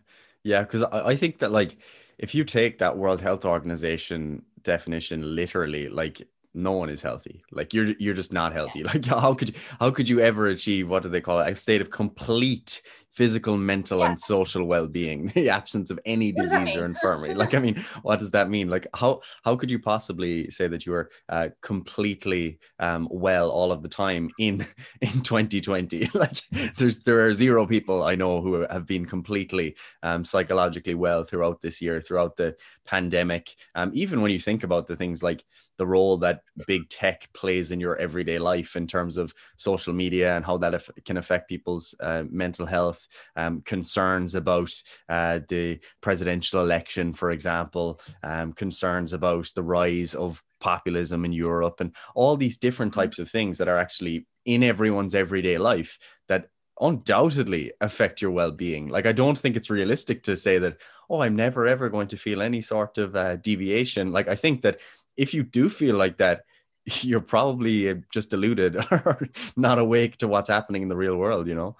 Yeah 0.43 0.61
because 0.61 0.83
I, 0.83 1.09
I 1.09 1.15
think 1.15 1.39
that 1.39 1.51
like 1.51 1.77
if 2.17 2.33
you 2.35 2.43
take 2.43 2.77
that 2.77 2.97
world 2.97 3.21
health 3.21 3.45
organization 3.45 4.43
definition 4.65 5.35
literally 5.35 5.87
like 5.89 6.21
no 6.53 6.71
one 6.71 6.89
is 6.89 7.01
healthy. 7.01 7.43
Like 7.51 7.73
you're 7.73 7.87
you're 7.99 8.13
just 8.13 8.33
not 8.33 8.53
healthy. 8.53 8.83
Like 8.93 9.05
how 9.05 9.33
could 9.33 9.49
you 9.49 9.55
how 9.79 9.91
could 9.91 10.09
you 10.09 10.19
ever 10.21 10.47
achieve 10.47 10.89
what 10.89 11.03
do 11.03 11.09
they 11.09 11.21
call 11.21 11.39
it? 11.39 11.51
A 11.51 11.55
state 11.55 11.81
of 11.81 11.91
complete 11.91 12.81
physical, 13.15 13.55
mental, 13.55 13.99
yeah. 13.99 14.07
and 14.07 14.19
social 14.19 14.65
well-being, 14.65 15.27
the 15.35 15.49
absence 15.49 15.89
of 15.89 15.99
any 16.05 16.31
disease 16.31 16.75
or 16.75 16.85
infirmary. 16.85 17.33
like, 17.33 17.53
I 17.53 17.59
mean, 17.59 17.83
what 18.03 18.19
does 18.19 18.31
that 18.31 18.49
mean? 18.49 18.69
Like, 18.69 18.87
how 18.93 19.21
how 19.43 19.55
could 19.55 19.71
you 19.71 19.79
possibly 19.79 20.49
say 20.49 20.67
that 20.67 20.85
you 20.85 20.93
are 20.93 21.09
uh, 21.29 21.49
completely 21.61 22.59
um, 22.79 23.07
well 23.09 23.49
all 23.49 23.71
of 23.71 23.81
the 23.81 23.89
time 23.89 24.29
in 24.37 24.65
in 25.01 25.21
2020? 25.21 26.09
like, 26.13 26.37
there's 26.77 27.01
there 27.01 27.25
are 27.25 27.33
zero 27.33 27.65
people 27.65 28.03
I 28.03 28.15
know 28.15 28.41
who 28.41 28.65
have 28.69 28.85
been 28.85 29.05
completely 29.05 29.75
um, 30.03 30.25
psychologically 30.25 30.95
well 30.95 31.23
throughout 31.23 31.61
this 31.61 31.81
year, 31.81 32.01
throughout 32.01 32.35
the 32.35 32.55
pandemic. 32.85 33.55
Um, 33.75 33.91
even 33.93 34.21
when 34.21 34.31
you 34.31 34.39
think 34.39 34.63
about 34.63 34.87
the 34.87 34.95
things 34.95 35.23
like 35.23 35.45
the 35.77 35.85
role 35.85 36.17
that 36.17 36.41
big 36.67 36.87
tech 36.89 37.29
plays 37.33 37.71
in 37.71 37.79
your 37.79 37.97
everyday 37.97 38.39
life 38.39 38.75
in 38.75 38.87
terms 38.87 39.17
of 39.17 39.33
social 39.57 39.93
media 39.93 40.35
and 40.35 40.45
how 40.45 40.57
that 40.57 40.81
can 41.03 41.17
affect 41.17 41.49
people's 41.49 41.93
uh, 41.99 42.23
mental 42.29 42.65
health 42.65 43.04
um, 43.35 43.61
concerns 43.61 44.35
about 44.35 44.71
uh, 45.09 45.39
the 45.49 45.79
presidential 46.01 46.61
election, 46.61 47.13
for 47.13 47.31
example, 47.31 47.99
um, 48.23 48.53
concerns 48.53 49.13
about 49.13 49.47
the 49.55 49.63
rise 49.63 50.15
of 50.15 50.43
populism 50.59 51.25
in 51.25 51.31
Europe, 51.31 51.79
and 51.79 51.95
all 52.15 52.37
these 52.37 52.57
different 52.57 52.91
mm-hmm. 52.91 53.01
types 53.01 53.19
of 53.19 53.29
things 53.29 53.57
that 53.57 53.67
are 53.67 53.77
actually 53.77 54.25
in 54.45 54.63
everyone's 54.63 55.15
everyday 55.15 55.57
life 55.57 55.97
that 56.27 56.47
undoubtedly 56.81 57.71
affect 57.81 58.21
your 58.21 58.31
well-being. 58.31 58.89
Like 58.89 59.05
i 59.05 59.11
don't 59.11 59.37
think 59.37 59.55
it's 59.55 59.69
realistic 59.69 60.23
to 60.23 60.35
say 60.35 60.57
that 60.59 60.77
oh 61.09 61.21
i'm 61.21 61.35
never 61.35 61.67
ever 61.67 61.89
going 61.89 62.07
to 62.09 62.17
feel 62.17 62.41
any 62.41 62.61
sort 62.61 62.97
of 62.97 63.15
uh, 63.15 63.37
deviation. 63.37 64.11
Like 64.11 64.27
i 64.27 64.35
think 64.35 64.61
that 64.63 64.79
if 65.17 65.33
you 65.33 65.43
do 65.43 65.69
feel 65.69 65.95
like 65.95 66.17
that 66.17 66.43
you're 67.01 67.21
probably 67.21 67.89
uh, 67.89 67.95
just 68.11 68.29
deluded 68.29 68.75
or 68.91 69.27
not 69.55 69.79
awake 69.79 70.17
to 70.17 70.27
what's 70.27 70.49
happening 70.49 70.81
in 70.81 70.89
the 70.89 70.95
real 70.95 71.15
world 71.15 71.47
you 71.47 71.55
know 71.55 71.75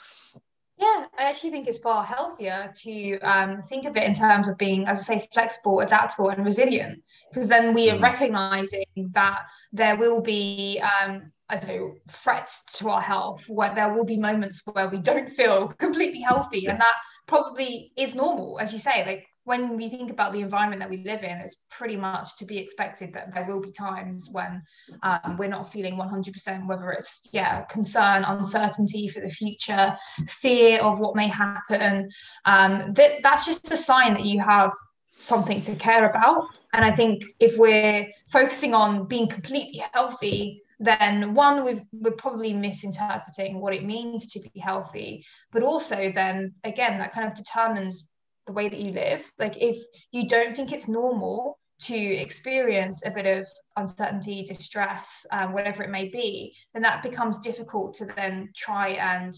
I 1.17 1.23
actually 1.30 1.51
think 1.51 1.67
it's 1.67 1.80
far 1.80 2.04
healthier 2.04 2.71
to 2.84 3.19
um, 3.19 3.62
think 3.62 3.86
of 3.86 3.95
it 3.95 4.04
in 4.04 4.13
terms 4.13 4.47
of 4.47 4.58
being, 4.58 4.88
as 4.88 4.99
I 4.99 5.19
say, 5.19 5.28
flexible, 5.34 5.80
adaptable, 5.80 6.30
and 6.30 6.43
resilient, 6.43 7.01
because 7.30 7.47
then 7.47 7.73
we 7.73 7.89
are 7.89 7.97
mm. 7.97 8.01
recognizing 8.01 8.86
that 9.13 9.43
there 9.71 9.95
will 9.95 10.21
be, 10.21 10.82
um, 10.82 11.32
I 11.49 11.58
don't 11.58 11.69
know, 11.69 11.95
threats 12.10 12.63
to 12.78 12.89
our 12.89 13.01
health, 13.01 13.47
where 13.47 13.73
there 13.73 13.93
will 13.93 14.04
be 14.04 14.17
moments 14.17 14.62
where 14.65 14.89
we 14.89 14.97
don't 14.97 15.30
feel 15.30 15.67
completely 15.78 16.21
healthy, 16.21 16.65
and 16.67 16.80
that 16.80 16.95
probably 17.28 17.91
is 17.97 18.15
normal, 18.15 18.60
as 18.60 18.73
you 18.73 18.80
say. 18.80 19.06
Like 19.06 19.25
when 19.46 19.78
we 19.78 19.90
think 19.90 20.10
about 20.10 20.34
the 20.34 20.42
environment 20.42 20.82
that 20.82 20.90
we 20.90 21.04
live 21.04 21.24
in, 21.24 21.38
it's 21.38 21.56
pretty 21.70 21.96
much 21.96 22.36
to 22.38 22.46
be 22.46 22.58
expected 22.58 23.14
that 23.14 23.34
there 23.34 23.46
will 23.46 23.62
be 23.62 23.72
times 23.72 24.28
when 24.32 24.62
um, 25.04 25.38
we're 25.38 25.48
not 25.48 25.72
feeling 25.72 25.96
100%, 25.96 26.68
whether 26.68 26.92
it's, 26.92 27.22
yeah, 27.32 27.62
concern, 27.66 28.24
uncertainty 28.24 29.08
for 29.08 29.22
the 29.22 29.30
future, 29.30 29.96
fear 30.28 30.80
of 30.80 31.00
what 31.00 31.16
may 31.16 31.28
happen. 31.28 32.10
Um, 32.46 32.94
that, 32.94 33.22
that's 33.22 33.46
just 33.46 33.72
a 33.72 33.78
sign 33.78 34.16
that 34.16 34.26
you 34.26 34.40
have 34.42 34.74
something 35.20 35.62
to 35.62 35.76
care 35.76 36.10
about. 36.10 36.48
And 36.74 36.84
I 36.84 36.92
think 36.92 37.24
if 37.40 37.56
we're 37.58 38.08
focusing 38.32 38.74
on 38.74 39.08
being 39.08 39.30
completely 39.30 39.84
healthy, 39.94 40.64
then 40.80 41.36
one 41.36 41.64
we've, 41.64 41.84
we're 41.94 42.12
probably 42.12 42.52
misinterpreting 42.52 43.62
what 43.62 43.74
it 43.74 43.86
means 43.86 44.26
to 44.26 44.42
be 44.42 44.60
healthy 44.60 45.26
but 45.54 45.64
also 45.64 46.12
then 46.14 46.54
again 46.66 47.00
that 47.00 47.14
kind 47.14 47.26
of 47.26 47.34
determines 47.34 48.10
the 48.48 48.54
way 48.54 48.70
that 48.70 48.80
you 48.80 48.92
live 48.92 49.30
like 49.40 49.62
if 49.62 49.78
you 50.12 50.28
don't 50.28 50.56
think 50.56 50.72
it's 50.72 50.88
normal 50.88 51.58
to 51.78 51.98
experience 51.98 53.06
a 53.06 53.12
bit 53.12 53.26
of 53.26 53.48
uncertainty 53.76 54.44
distress 54.46 55.26
um, 55.32 55.52
whatever 55.52 55.84
it 55.84 55.90
may 55.90 56.08
be 56.08 56.56
then 56.74 56.82
that 56.82 57.04
becomes 57.04 57.40
difficult 57.40 57.96
to 57.96 58.06
then 58.06 58.50
try 58.56 58.90
and 58.90 59.36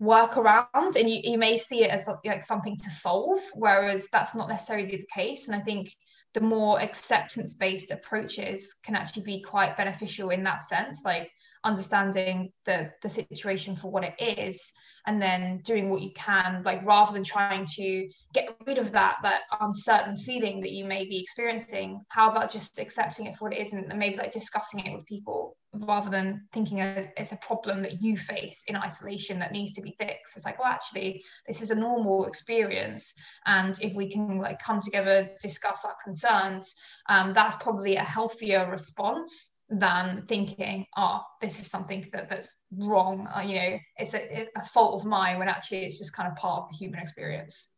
work 0.00 0.36
around. 0.36 0.96
And 0.96 1.08
you, 1.10 1.20
you 1.24 1.38
may 1.38 1.58
see 1.58 1.82
it 1.84 1.90
as 1.90 2.08
like 2.24 2.42
something 2.42 2.76
to 2.76 2.90
solve 2.90 3.40
whereas 3.54 4.08
that's 4.12 4.34
not 4.34 4.48
necessarily 4.48 4.88
the 4.88 5.06
case. 5.12 5.48
And 5.48 5.56
i 5.56 5.60
think 5.60 5.94
the 6.34 6.40
more 6.40 6.80
acceptance 6.80 7.54
based 7.54 7.90
approaches 7.90 8.74
can 8.84 8.94
actually 8.94 9.22
be 9.22 9.40
quite 9.42 9.76
beneficial 9.76 10.30
in 10.30 10.44
that 10.44 10.60
sense. 10.60 11.02
Like 11.04 11.30
understanding 11.64 12.52
the 12.64 12.90
the 13.02 13.08
situation 13.08 13.76
for 13.76 13.90
what 13.90 14.04
it 14.04 14.14
is 14.20 14.72
and 15.06 15.20
then 15.22 15.58
doing 15.64 15.88
what 15.88 16.02
you 16.02 16.10
can 16.14 16.62
like 16.64 16.84
rather 16.84 17.12
than 17.12 17.24
trying 17.24 17.66
to 17.66 18.08
get 18.34 18.54
rid 18.66 18.78
of 18.78 18.92
that 18.92 19.16
that 19.22 19.42
uncertain 19.60 20.16
feeling 20.16 20.60
that 20.60 20.72
you 20.72 20.84
may 20.84 21.04
be 21.04 21.20
experiencing 21.20 22.00
how 22.08 22.30
about 22.30 22.52
just 22.52 22.78
accepting 22.78 23.26
it 23.26 23.36
for 23.36 23.46
what 23.46 23.54
it 23.54 23.60
isn't, 23.60 23.90
and 23.90 23.98
maybe 23.98 24.16
like 24.16 24.32
discussing 24.32 24.80
it 24.80 24.94
with 24.94 25.06
people 25.06 25.56
rather 25.74 26.08
than 26.10 26.46
thinking 26.52 26.80
as 26.80 27.08
it's 27.16 27.32
a 27.32 27.36
problem 27.36 27.82
that 27.82 28.02
you 28.02 28.16
face 28.16 28.64
in 28.68 28.76
isolation 28.76 29.38
that 29.38 29.52
needs 29.52 29.72
to 29.72 29.82
be 29.82 29.94
fixed? 29.98 30.36
It's 30.36 30.44
like 30.44 30.58
well 30.58 30.68
actually 30.72 31.22
this 31.46 31.60
is 31.62 31.70
a 31.70 31.74
normal 31.74 32.26
experience 32.26 33.12
and 33.46 33.78
if 33.80 33.94
we 33.94 34.10
can 34.10 34.38
like 34.38 34.62
come 34.62 34.80
together 34.80 35.28
discuss 35.40 35.84
our 35.84 35.96
concerns 36.02 36.74
um, 37.08 37.32
that's 37.34 37.56
probably 37.56 37.96
a 37.96 38.04
healthier 38.04 38.70
response 38.70 39.52
than 39.70 40.24
thinking, 40.26 40.86
oh, 40.96 41.22
this 41.40 41.60
is 41.60 41.70
something 41.70 42.06
that, 42.12 42.30
that's 42.30 42.56
wrong. 42.76 43.28
Uh, 43.34 43.40
you 43.40 43.54
know, 43.56 43.78
it's 43.98 44.14
a, 44.14 44.48
a 44.56 44.64
fault 44.64 45.00
of 45.00 45.06
mine 45.06 45.38
when 45.38 45.48
actually 45.48 45.84
it's 45.84 45.98
just 45.98 46.14
kind 46.14 46.30
of 46.30 46.36
part 46.36 46.64
of 46.64 46.70
the 46.70 46.76
human 46.76 47.00
experience. 47.00 47.68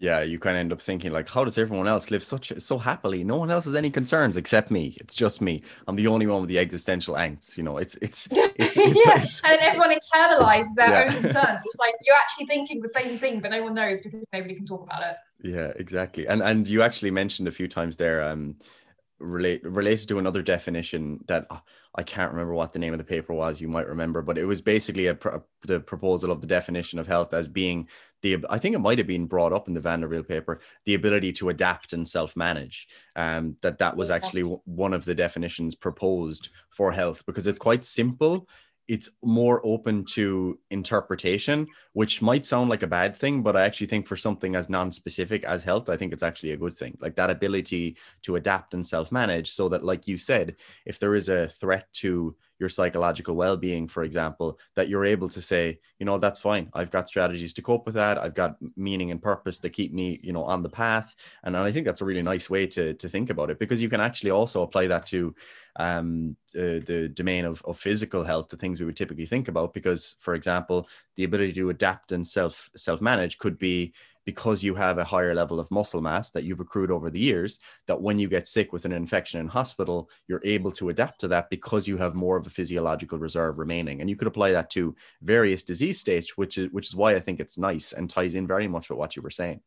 Yeah, 0.00 0.20
you 0.20 0.38
kind 0.38 0.56
of 0.56 0.60
end 0.60 0.72
up 0.72 0.80
thinking 0.80 1.10
like, 1.10 1.28
how 1.28 1.42
does 1.42 1.58
everyone 1.58 1.88
else 1.88 2.12
live 2.12 2.22
such 2.22 2.52
so 2.58 2.78
happily? 2.78 3.24
No 3.24 3.36
one 3.36 3.50
else 3.50 3.64
has 3.64 3.74
any 3.74 3.90
concerns 3.90 4.36
except 4.36 4.70
me. 4.70 4.96
It's 5.00 5.14
just 5.14 5.42
me. 5.42 5.62
I'm 5.88 5.96
the 5.96 6.06
only 6.06 6.26
one 6.28 6.40
with 6.40 6.48
the 6.48 6.58
existential 6.60 7.16
angst. 7.16 7.56
You 7.56 7.64
know, 7.64 7.78
it's 7.78 7.96
it's 7.96 8.28
it's, 8.30 8.76
it's 8.78 9.06
yeah. 9.06 9.22
It's, 9.24 9.42
and 9.42 9.60
everyone 9.60 9.90
internalizes 9.90 10.74
their 10.76 10.88
yeah. 10.88 11.00
own 11.00 11.22
concerns. 11.22 11.60
It's 11.64 11.78
like 11.80 11.94
you're 12.06 12.14
actually 12.14 12.46
thinking 12.46 12.80
the 12.80 12.88
same 12.88 13.18
thing, 13.18 13.40
but 13.40 13.50
no 13.50 13.64
one 13.64 13.74
knows 13.74 14.00
because 14.00 14.24
nobody 14.32 14.54
can 14.54 14.66
talk 14.66 14.84
about 14.84 15.02
it. 15.02 15.16
Yeah, 15.42 15.72
exactly. 15.74 16.28
And 16.28 16.42
and 16.42 16.68
you 16.68 16.82
actually 16.82 17.10
mentioned 17.10 17.48
a 17.48 17.52
few 17.52 17.66
times 17.66 17.96
there, 17.96 18.22
um, 18.22 18.54
relate 19.18 19.64
related 19.64 20.08
to 20.08 20.18
another 20.18 20.42
definition 20.42 21.24
that 21.26 21.46
uh, 21.50 21.58
I 21.94 22.02
can't 22.02 22.30
remember 22.30 22.54
what 22.54 22.72
the 22.72 22.78
name 22.78 22.92
of 22.92 22.98
the 22.98 23.04
paper 23.04 23.32
was. 23.32 23.60
You 23.60 23.68
might 23.68 23.88
remember, 23.88 24.22
but 24.22 24.38
it 24.38 24.44
was 24.44 24.60
basically 24.60 25.06
a, 25.06 25.14
a, 25.14 25.40
the 25.66 25.80
proposal 25.80 26.30
of 26.30 26.40
the 26.40 26.46
definition 26.46 26.98
of 26.98 27.06
health 27.06 27.34
as 27.34 27.48
being 27.48 27.88
the. 28.22 28.44
I 28.48 28.58
think 28.58 28.74
it 28.74 28.80
might 28.80 28.98
have 28.98 29.06
been 29.06 29.26
brought 29.26 29.52
up 29.52 29.68
in 29.68 29.74
the 29.74 29.80
VanderWeele 29.80 30.28
paper. 30.28 30.60
The 30.84 30.94
ability 30.94 31.32
to 31.34 31.48
adapt 31.48 31.92
and 31.92 32.06
self 32.06 32.36
manage. 32.36 32.88
Um, 33.16 33.56
that 33.62 33.78
that 33.78 33.96
was 33.96 34.10
actually 34.10 34.42
one 34.42 34.94
of 34.94 35.04
the 35.04 35.14
definitions 35.14 35.74
proposed 35.74 36.50
for 36.70 36.92
health 36.92 37.24
because 37.26 37.46
it's 37.46 37.58
quite 37.58 37.84
simple 37.84 38.48
it's 38.88 39.10
more 39.22 39.60
open 39.64 40.04
to 40.14 40.58
interpretation, 40.70 41.66
which 41.92 42.22
might 42.22 42.46
sound 42.46 42.70
like 42.70 42.82
a 42.82 42.86
bad 42.86 43.14
thing, 43.14 43.42
but 43.42 43.54
I 43.54 43.64
actually 43.64 43.88
think 43.88 44.06
for 44.06 44.16
something 44.16 44.56
as 44.56 44.70
non-specific 44.70 45.44
as 45.44 45.62
health, 45.62 45.90
I 45.90 45.96
think 45.98 46.12
it's 46.12 46.22
actually 46.22 46.52
a 46.52 46.56
good 46.56 46.74
thing. 46.74 46.96
Like 47.00 47.14
that 47.16 47.30
ability 47.30 47.98
to 48.22 48.36
adapt 48.36 48.72
and 48.72 48.86
self-manage, 48.86 49.50
so 49.50 49.68
that, 49.68 49.84
like 49.84 50.08
you 50.08 50.16
said, 50.16 50.56
if 50.86 50.98
there 50.98 51.14
is 51.14 51.28
a 51.28 51.48
threat 51.48 51.86
to 51.94 52.34
your 52.58 52.68
psychological 52.68 53.36
well-being 53.36 53.86
for 53.86 54.02
example 54.02 54.58
that 54.74 54.88
you're 54.88 55.04
able 55.04 55.28
to 55.28 55.40
say 55.40 55.78
you 55.98 56.06
know 56.06 56.18
that's 56.18 56.38
fine. 56.38 56.70
I've 56.74 56.90
got 56.90 57.08
strategies 57.08 57.52
to 57.54 57.62
cope 57.62 57.86
with 57.86 57.94
that. 57.94 58.18
I've 58.18 58.34
got 58.34 58.56
meaning 58.76 59.10
and 59.10 59.22
purpose 59.22 59.58
to 59.60 59.70
keep 59.70 59.92
me 59.92 60.20
you 60.22 60.32
know 60.32 60.44
on 60.44 60.62
the 60.62 60.68
path. 60.68 61.14
And 61.44 61.56
i 61.56 61.72
think 61.72 61.86
that's 61.86 62.00
a 62.00 62.04
really 62.04 62.22
nice 62.22 62.48
way 62.50 62.66
to 62.66 62.94
to 62.94 63.08
think 63.08 63.30
about 63.30 63.50
it 63.50 63.58
because 63.58 63.82
you 63.82 63.88
can 63.88 64.00
actually 64.00 64.30
also 64.30 64.62
apply 64.62 64.86
that 64.88 65.06
to 65.06 65.34
um, 65.76 66.36
the, 66.52 66.82
the 66.84 67.08
domain 67.08 67.44
of, 67.44 67.62
of 67.64 67.78
physical 67.78 68.24
health 68.24 68.48
the 68.48 68.56
things 68.56 68.80
we 68.80 68.86
would 68.86 68.96
typically 68.96 69.26
think 69.26 69.48
about 69.48 69.72
because 69.72 70.16
for 70.18 70.34
example 70.34 70.88
the 71.14 71.24
ability 71.24 71.52
to 71.52 71.70
adapt 71.70 72.12
and 72.12 72.26
self 72.26 72.70
self 72.76 73.00
manage 73.00 73.38
could 73.38 73.58
be 73.58 73.92
because 74.28 74.62
you 74.62 74.74
have 74.74 74.98
a 74.98 75.04
higher 75.04 75.34
level 75.34 75.58
of 75.58 75.70
muscle 75.70 76.02
mass 76.02 76.32
that 76.32 76.44
you've 76.44 76.60
accrued 76.60 76.90
over 76.90 77.08
the 77.08 77.18
years 77.18 77.60
that 77.86 77.98
when 77.98 78.18
you 78.18 78.28
get 78.28 78.46
sick 78.46 78.74
with 78.74 78.84
an 78.84 78.92
infection 78.92 79.40
in 79.40 79.48
hospital 79.48 80.10
you're 80.26 80.42
able 80.44 80.70
to 80.70 80.90
adapt 80.90 81.18
to 81.18 81.28
that 81.28 81.48
because 81.48 81.88
you 81.88 81.96
have 81.96 82.14
more 82.14 82.36
of 82.36 82.46
a 82.46 82.50
physiological 82.50 83.18
reserve 83.18 83.58
remaining. 83.58 84.02
And 84.02 84.10
you 84.10 84.16
could 84.16 84.28
apply 84.28 84.52
that 84.52 84.68
to 84.72 84.94
various 85.22 85.62
disease 85.62 85.98
states 85.98 86.36
which 86.36 86.58
is 86.58 86.70
which 86.72 86.88
is 86.88 86.94
why 86.94 87.14
i 87.14 87.20
think 87.20 87.40
it's 87.40 87.56
nice 87.56 87.94
and 87.94 88.10
ties 88.10 88.34
in 88.34 88.46
very 88.46 88.68
much 88.68 88.90
with 88.90 88.98
what 88.98 89.16
you 89.16 89.22
were 89.22 89.30
saying. 89.30 89.60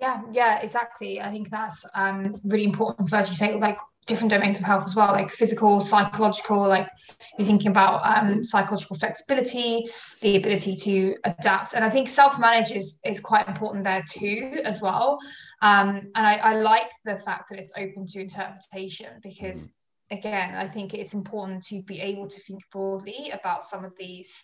Yeah 0.00 0.22
yeah 0.32 0.58
exactly. 0.58 1.20
I 1.20 1.30
think 1.30 1.48
that's 1.48 1.84
um 1.94 2.34
really 2.42 2.64
important 2.64 3.08
first 3.08 3.30
you 3.30 3.36
say 3.36 3.54
like 3.54 3.78
different 4.08 4.30
domains 4.30 4.56
of 4.56 4.64
health 4.64 4.84
as 4.84 4.96
well, 4.96 5.12
like 5.12 5.30
physical, 5.30 5.80
psychological, 5.80 6.66
like 6.66 6.88
you're 7.38 7.46
thinking 7.46 7.70
about 7.70 8.00
um, 8.04 8.42
psychological 8.42 8.96
flexibility, 8.96 9.88
the 10.22 10.36
ability 10.36 10.74
to 10.74 11.14
adapt. 11.24 11.74
And 11.74 11.84
I 11.84 11.90
think 11.90 12.08
self-manage 12.08 12.72
is, 12.72 12.98
is 13.04 13.20
quite 13.20 13.46
important 13.46 13.84
there 13.84 14.02
too, 14.10 14.60
as 14.64 14.80
well. 14.82 15.18
Um, 15.62 16.10
and 16.16 16.26
I, 16.26 16.36
I 16.36 16.54
like 16.54 16.90
the 17.04 17.18
fact 17.18 17.50
that 17.50 17.58
it's 17.58 17.72
open 17.76 18.06
to 18.08 18.20
interpretation 18.20 19.20
because 19.22 19.66
mm-hmm. 19.66 20.18
again, 20.18 20.54
I 20.56 20.66
think 20.66 20.94
it's 20.94 21.14
important 21.14 21.64
to 21.66 21.82
be 21.82 22.00
able 22.00 22.28
to 22.28 22.40
think 22.40 22.62
broadly 22.72 23.30
about 23.32 23.64
some 23.64 23.84
of 23.84 23.92
these 23.98 24.34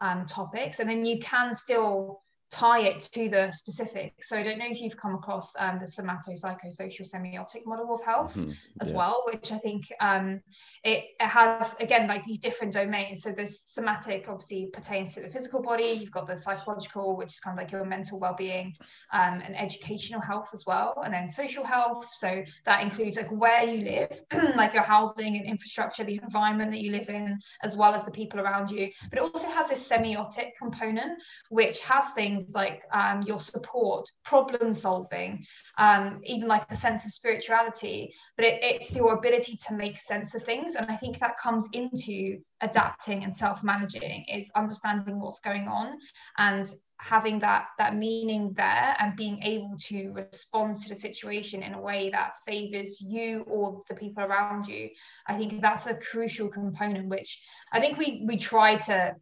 um, 0.00 0.26
topics. 0.26 0.80
And 0.80 0.90
then 0.90 1.06
you 1.06 1.18
can 1.20 1.54
still 1.54 2.22
tie 2.50 2.82
it 2.82 3.00
to 3.12 3.28
the 3.28 3.50
specific. 3.52 4.14
So 4.22 4.36
I 4.36 4.42
don't 4.42 4.58
know 4.58 4.68
if 4.68 4.80
you've 4.80 4.96
come 4.96 5.14
across 5.14 5.52
um, 5.58 5.78
the 5.80 5.86
somato-psychosocial 5.86 7.10
semiotic 7.10 7.66
model 7.66 7.94
of 7.94 8.02
health 8.04 8.36
mm-hmm. 8.36 8.52
as 8.80 8.90
yeah. 8.90 8.96
well, 8.96 9.24
which 9.26 9.50
I 9.50 9.58
think 9.58 9.84
um, 10.00 10.40
it, 10.84 11.04
it, 11.18 11.26
has 11.26 11.74
again 11.80 12.06
like 12.06 12.24
these 12.24 12.38
different 12.38 12.72
domains. 12.72 13.22
So 13.22 13.32
the 13.32 13.46
somatic 13.46 14.26
obviously 14.28 14.70
pertains 14.72 15.14
to 15.14 15.20
the 15.20 15.28
physical 15.28 15.60
body. 15.60 15.98
You've 16.00 16.12
got 16.12 16.26
the 16.26 16.36
psychological, 16.36 17.16
which 17.16 17.34
is 17.34 17.40
kind 17.40 17.58
of 17.58 17.64
like 17.64 17.72
your 17.72 17.84
mental 17.84 18.20
well-being, 18.20 18.74
um, 19.12 19.42
and 19.44 19.58
educational 19.58 20.20
health 20.20 20.50
as 20.52 20.64
well, 20.66 21.02
and 21.04 21.12
then 21.12 21.28
social 21.28 21.64
health. 21.64 22.08
So 22.14 22.44
that 22.64 22.82
includes 22.82 23.16
like 23.16 23.30
where 23.30 23.64
you 23.64 23.84
live, 23.84 24.22
like 24.56 24.72
your 24.72 24.84
housing 24.84 25.36
and 25.36 25.46
infrastructure, 25.46 26.04
the 26.04 26.20
environment 26.22 26.70
that 26.70 26.80
you 26.80 26.92
live 26.92 27.08
in, 27.08 27.40
as 27.62 27.76
well 27.76 27.94
as 27.94 28.04
the 28.04 28.12
people 28.12 28.38
around 28.38 28.70
you. 28.70 28.90
But 29.10 29.18
it 29.18 29.22
also 29.22 29.48
has 29.48 29.68
this 29.68 29.86
semiotic 29.86 30.50
component, 30.58 31.20
which 31.48 31.80
has 31.80 32.10
things 32.10 32.35
things 32.36 32.54
like 32.54 32.84
um, 32.92 33.22
your 33.22 33.40
support, 33.40 34.08
problem 34.24 34.74
solving, 34.74 35.44
um, 35.78 36.20
even 36.24 36.48
like 36.48 36.70
a 36.70 36.76
sense 36.76 37.04
of 37.04 37.12
spirituality, 37.12 38.12
but 38.36 38.46
it, 38.46 38.62
it's 38.62 38.94
your 38.94 39.14
ability 39.14 39.58
to 39.68 39.74
make 39.74 39.98
sense 39.98 40.34
of 40.34 40.42
things. 40.42 40.74
And 40.74 40.90
I 40.90 40.96
think 40.96 41.18
that 41.18 41.38
comes 41.38 41.68
into 41.72 42.38
adapting 42.60 43.24
and 43.24 43.36
self-managing 43.36 44.24
is 44.32 44.50
understanding 44.56 45.20
what's 45.20 45.40
going 45.40 45.68
on 45.68 45.98
and 46.38 46.70
having 46.98 47.38
that 47.38 47.66
that 47.76 47.94
meaning 47.94 48.54
there 48.56 48.96
and 48.98 49.14
being 49.16 49.42
able 49.42 49.76
to 49.78 50.12
respond 50.12 50.78
to 50.78 50.88
the 50.88 50.94
situation 50.94 51.62
in 51.62 51.74
a 51.74 51.80
way 51.80 52.08
that 52.08 52.32
favors 52.46 53.02
you 53.02 53.44
or 53.46 53.82
the 53.90 53.94
people 53.94 54.24
around 54.24 54.66
you 54.66 54.88
i 55.26 55.36
think 55.36 55.60
that's 55.60 55.86
a 55.86 55.94
crucial 55.96 56.48
component 56.48 57.06
which 57.06 57.38
i 57.70 57.78
think 57.78 57.98
we 57.98 58.24
we 58.26 58.38
try 58.38 58.76
to 58.76 59.14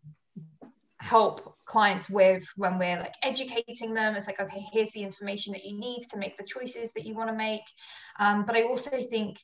help 1.01 1.54
clients 1.67 2.11
with 2.11 2.47
when 2.57 2.79
we're 2.79 2.99
like 2.99 3.15
educating 3.23 3.95
them. 3.95 4.15
It's 4.15 4.27
like 4.27 4.41
okay 4.41 4.65
here's 4.73 4.91
the 4.91 5.03
information 5.03 5.53
that 5.53 5.65
you 5.65 5.79
need 5.79 6.07
to 6.11 6.19
make 6.19 6.37
the 6.37 6.45
choices 6.45 6.93
that 6.93 7.05
you 7.05 7.15
want 7.15 7.31
to 7.31 7.37
make. 7.37 7.63
Um, 8.19 8.45
but 8.45 8.57
i 8.57 8.63
also 8.63 8.91
think 8.91 9.39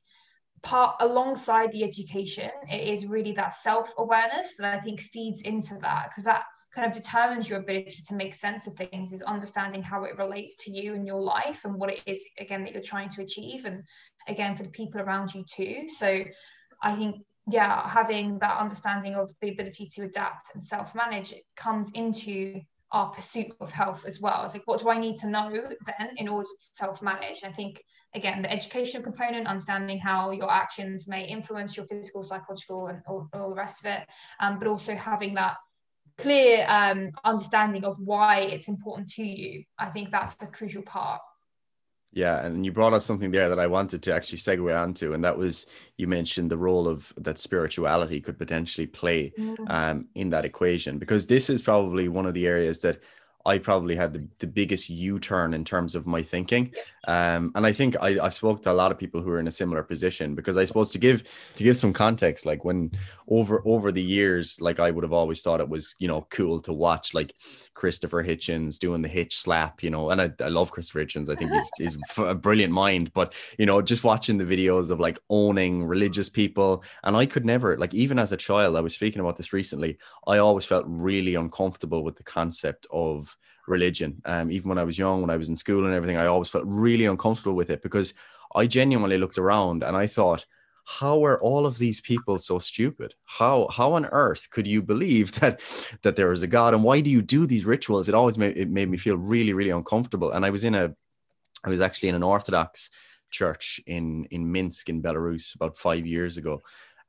part 0.62 0.96
alongside 1.00 1.72
the 1.72 1.84
education 1.84 2.50
it 2.68 2.86
is 2.86 3.06
really 3.06 3.32
that 3.32 3.54
self-awareness 3.54 4.56
that 4.58 4.74
i 4.74 4.80
think 4.80 5.00
feeds 5.00 5.40
into 5.42 5.74
that 5.76 6.10
because 6.10 6.24
that 6.24 6.44
kind 6.74 6.86
of 6.86 6.92
determines 6.92 7.48
your 7.48 7.58
ability 7.58 8.02
to 8.06 8.14
make 8.14 8.34
sense 8.34 8.66
of 8.66 8.74
things 8.74 9.12
is 9.12 9.22
understanding 9.22 9.82
how 9.82 10.04
it 10.04 10.16
relates 10.18 10.56
to 10.56 10.70
you 10.70 10.94
and 10.94 11.06
your 11.06 11.20
life 11.20 11.62
and 11.64 11.74
what 11.74 11.90
it 11.90 12.00
is 12.06 12.20
again 12.38 12.62
that 12.62 12.72
you're 12.72 12.82
trying 12.82 13.08
to 13.08 13.22
achieve 13.22 13.64
and 13.64 13.82
again 14.28 14.56
for 14.56 14.62
the 14.62 14.70
people 14.70 15.00
around 15.00 15.34
you 15.34 15.44
too. 15.52 15.88
So 15.88 16.24
i 16.82 16.94
think 16.94 17.16
yeah, 17.48 17.88
having 17.88 18.38
that 18.40 18.58
understanding 18.58 19.14
of 19.14 19.32
the 19.40 19.50
ability 19.50 19.88
to 19.94 20.02
adapt 20.02 20.54
and 20.54 20.62
self-manage 20.62 21.34
comes 21.56 21.90
into 21.92 22.60
our 22.92 23.10
pursuit 23.10 23.52
of 23.60 23.70
health 23.70 24.04
as 24.04 24.20
well. 24.20 24.44
It's 24.44 24.54
like, 24.54 24.66
what 24.66 24.80
do 24.80 24.90
I 24.90 24.98
need 24.98 25.16
to 25.18 25.28
know 25.28 25.50
then 25.52 26.10
in 26.16 26.28
order 26.28 26.46
to 26.46 26.64
self-manage? 26.74 27.42
I 27.44 27.52
think 27.52 27.82
again, 28.14 28.42
the 28.42 28.50
educational 28.50 29.02
component, 29.02 29.46
understanding 29.46 29.98
how 29.98 30.32
your 30.32 30.50
actions 30.50 31.06
may 31.06 31.24
influence 31.26 31.76
your 31.76 31.86
physical, 31.86 32.24
psychological, 32.24 32.88
and 32.88 33.00
all, 33.06 33.28
all 33.32 33.50
the 33.50 33.54
rest 33.54 33.80
of 33.80 33.86
it, 33.86 34.06
um, 34.40 34.58
but 34.58 34.66
also 34.66 34.94
having 34.94 35.34
that 35.34 35.56
clear 36.18 36.66
um, 36.68 37.12
understanding 37.24 37.84
of 37.84 37.96
why 38.00 38.40
it's 38.40 38.68
important 38.68 39.08
to 39.10 39.24
you. 39.24 39.64
I 39.78 39.86
think 39.86 40.10
that's 40.10 40.34
the 40.34 40.46
crucial 40.46 40.82
part. 40.82 41.20
Yeah, 42.12 42.44
and 42.44 42.64
you 42.64 42.72
brought 42.72 42.92
up 42.92 43.02
something 43.02 43.30
there 43.30 43.48
that 43.48 43.60
I 43.60 43.68
wanted 43.68 44.02
to 44.02 44.14
actually 44.14 44.38
segue 44.38 44.76
onto, 44.76 45.12
and 45.12 45.22
that 45.22 45.38
was 45.38 45.66
you 45.96 46.08
mentioned 46.08 46.50
the 46.50 46.58
role 46.58 46.88
of 46.88 47.12
that 47.16 47.38
spirituality 47.38 48.20
could 48.20 48.36
potentially 48.36 48.88
play 48.88 49.32
mm. 49.38 49.56
um, 49.68 50.06
in 50.16 50.30
that 50.30 50.44
equation, 50.44 50.98
because 50.98 51.26
this 51.28 51.48
is 51.48 51.62
probably 51.62 52.08
one 52.08 52.26
of 52.26 52.34
the 52.34 52.48
areas 52.48 52.80
that 52.80 53.00
I 53.46 53.58
probably 53.58 53.96
had 53.96 54.12
the, 54.12 54.28
the 54.38 54.46
biggest 54.46 54.90
U-turn 54.90 55.54
in 55.54 55.64
terms 55.64 55.94
of 55.94 56.06
my 56.06 56.22
thinking. 56.22 56.72
Um, 57.08 57.52
and 57.54 57.66
I 57.66 57.72
think 57.72 57.96
I, 58.00 58.26
I 58.26 58.28
spoke 58.28 58.62
to 58.62 58.72
a 58.72 58.74
lot 58.74 58.92
of 58.92 58.98
people 58.98 59.22
who 59.22 59.30
are 59.30 59.40
in 59.40 59.48
a 59.48 59.52
similar 59.52 59.82
position 59.82 60.34
because 60.34 60.56
I 60.56 60.64
suppose 60.64 60.90
to 60.90 60.98
give 60.98 61.24
to 61.56 61.64
give 61.64 61.76
some 61.76 61.92
context, 61.92 62.44
like 62.44 62.64
when 62.64 62.92
over 63.28 63.62
over 63.64 63.90
the 63.90 64.02
years, 64.02 64.60
like 64.60 64.78
I 64.78 64.90
would 64.90 65.04
have 65.04 65.12
always 65.12 65.42
thought 65.42 65.60
it 65.60 65.68
was, 65.68 65.96
you 65.98 66.08
know, 66.08 66.26
cool 66.30 66.60
to 66.60 66.72
watch 66.72 67.14
like 67.14 67.34
Christopher 67.74 68.22
Hitchens 68.22 68.78
doing 68.78 69.00
the 69.00 69.08
hitch 69.08 69.36
slap, 69.36 69.82
you 69.82 69.90
know, 69.90 70.10
and 70.10 70.20
I, 70.20 70.30
I 70.40 70.48
love 70.48 70.70
Christopher 70.70 71.04
Hitchens. 71.04 71.30
I 71.30 71.34
think 71.34 71.52
he's, 71.52 71.70
he's 71.78 72.18
a 72.18 72.34
brilliant 72.34 72.72
mind, 72.72 73.12
but 73.14 73.34
you 73.58 73.66
know, 73.66 73.80
just 73.80 74.04
watching 74.04 74.36
the 74.36 74.44
videos 74.44 74.90
of 74.90 75.00
like 75.00 75.18
owning 75.30 75.84
religious 75.84 76.28
people. 76.28 76.84
And 77.04 77.16
I 77.16 77.26
could 77.26 77.46
never, 77.46 77.76
like, 77.78 77.94
even 77.94 78.18
as 78.18 78.32
a 78.32 78.36
child, 78.36 78.76
I 78.76 78.80
was 78.80 78.94
speaking 78.94 79.20
about 79.20 79.36
this 79.36 79.52
recently, 79.52 79.98
I 80.26 80.38
always 80.38 80.64
felt 80.64 80.84
really 80.86 81.34
uncomfortable 81.34 82.04
with 82.04 82.16
the 82.16 82.22
concept 82.22 82.86
of 82.90 83.29
religion. 83.66 84.20
Um, 84.24 84.50
even 84.50 84.68
when 84.68 84.78
I 84.78 84.84
was 84.84 84.98
young, 84.98 85.20
when 85.20 85.30
I 85.30 85.36
was 85.36 85.48
in 85.48 85.56
school 85.56 85.86
and 85.86 85.94
everything, 85.94 86.16
I 86.16 86.26
always 86.26 86.48
felt 86.48 86.64
really 86.66 87.06
uncomfortable 87.06 87.56
with 87.56 87.70
it 87.70 87.82
because 87.82 88.14
I 88.54 88.66
genuinely 88.66 89.18
looked 89.18 89.38
around 89.38 89.82
and 89.82 89.96
I 89.96 90.06
thought, 90.06 90.44
how 90.84 91.24
are 91.24 91.40
all 91.40 91.66
of 91.66 91.78
these 91.78 92.00
people 92.00 92.38
so 92.40 92.58
stupid? 92.58 93.14
How 93.24 93.68
how 93.68 93.92
on 93.92 94.06
earth 94.06 94.48
could 94.50 94.66
you 94.66 94.82
believe 94.82 95.32
that 95.40 95.60
that 96.02 96.16
there 96.16 96.32
is 96.32 96.42
a 96.42 96.48
God? 96.48 96.74
And 96.74 96.82
why 96.82 97.00
do 97.00 97.10
you 97.10 97.22
do 97.22 97.46
these 97.46 97.64
rituals? 97.64 98.08
It 98.08 98.14
always 98.14 98.38
made 98.38 98.56
it 98.56 98.68
made 98.68 98.90
me 98.90 98.98
feel 98.98 99.16
really, 99.16 99.52
really 99.52 99.70
uncomfortable. 99.70 100.32
And 100.32 100.44
I 100.44 100.50
was 100.50 100.64
in 100.64 100.74
a 100.74 100.94
I 101.64 101.70
was 101.70 101.80
actually 101.80 102.08
in 102.08 102.14
an 102.14 102.22
Orthodox 102.22 102.90
church 103.30 103.80
in 103.86 104.24
in 104.26 104.50
Minsk 104.50 104.88
in 104.88 105.02
Belarus 105.02 105.54
about 105.54 105.78
five 105.78 106.06
years 106.06 106.36
ago 106.36 106.60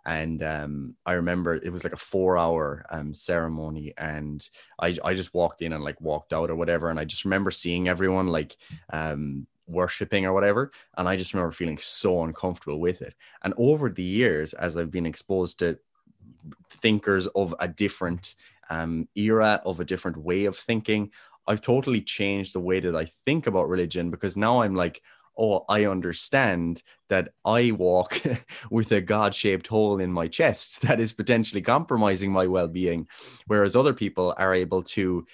and 0.06 0.42
um, 0.42 0.96
I 1.06 1.14
remember 1.14 1.56
it 1.56 1.72
was 1.72 1.84
like 1.84 1.94
a 1.94 1.98
four 1.98 2.38
hour 2.38 2.86
um, 2.90 3.14
ceremony 3.14 3.94
and 3.98 4.48
I, 4.80 4.98
I 5.04 5.14
just 5.14 5.34
walked 5.34 5.62
in 5.62 5.74
and 5.74 5.84
like 5.84 6.00
walked 6.02 6.34
out 6.34 6.50
or 6.50 6.56
whatever 6.56 6.90
and 6.90 7.00
I 7.00 7.06
just 7.06 7.26
remember 7.26 7.52
seeing 7.52 7.88
everyone 7.88 8.28
like 8.28 8.58
um, 8.92 9.48
worshiping 9.68 10.26
or 10.26 10.34
whatever 10.34 10.72
and 10.98 11.08
I 11.08 11.16
just 11.16 11.34
remember 11.34 11.52
feeling 11.52 11.78
so 11.78 12.24
uncomfortable 12.24 12.80
with 12.80 13.02
it. 13.02 13.16
And 13.44 13.54
over 13.58 13.90
the 13.90 14.04
years 14.04 14.54
as 14.54 14.78
I've 14.78 14.92
been 14.92 15.06
exposed 15.06 15.60
to 15.60 15.78
thinkers 16.70 17.28
of 17.28 17.54
a 17.60 17.68
different 17.68 18.36
um, 18.70 19.08
era 19.16 19.62
of 19.66 19.80
a 19.80 19.86
different 19.86 20.18
way 20.18 20.46
of 20.46 20.56
thinking 20.56 21.12
I've 21.48 21.62
totally 21.62 22.02
changed 22.02 22.54
the 22.54 22.60
way 22.60 22.80
that 22.80 22.96
I 22.96 23.06
think 23.06 23.48
about 23.48 23.68
religion 23.68 24.12
because 24.12 24.38
now 24.38 24.62
I'm 24.62 24.76
like 24.76 25.02
oh, 25.38 25.66
I 25.70 25.86
understand 25.86 26.84
that 27.10 27.30
I 27.46 27.72
walk 27.72 28.22
with 28.72 28.92
a 28.92 29.02
God 29.02 29.34
shaped 29.34 29.68
hole 29.68 30.00
in 30.00 30.12
my 30.12 30.28
chest 30.28 30.82
that 30.84 31.00
is 31.00 31.14
potentially 31.14 31.62
compromising 31.62 32.32
my 32.32 32.48
well 32.48 32.68
being. 32.68 33.08
Whereas 33.48 33.76
other 33.76 33.94
people 33.94 34.34
are 34.38 34.54
able 34.54 34.84
to 34.84 35.26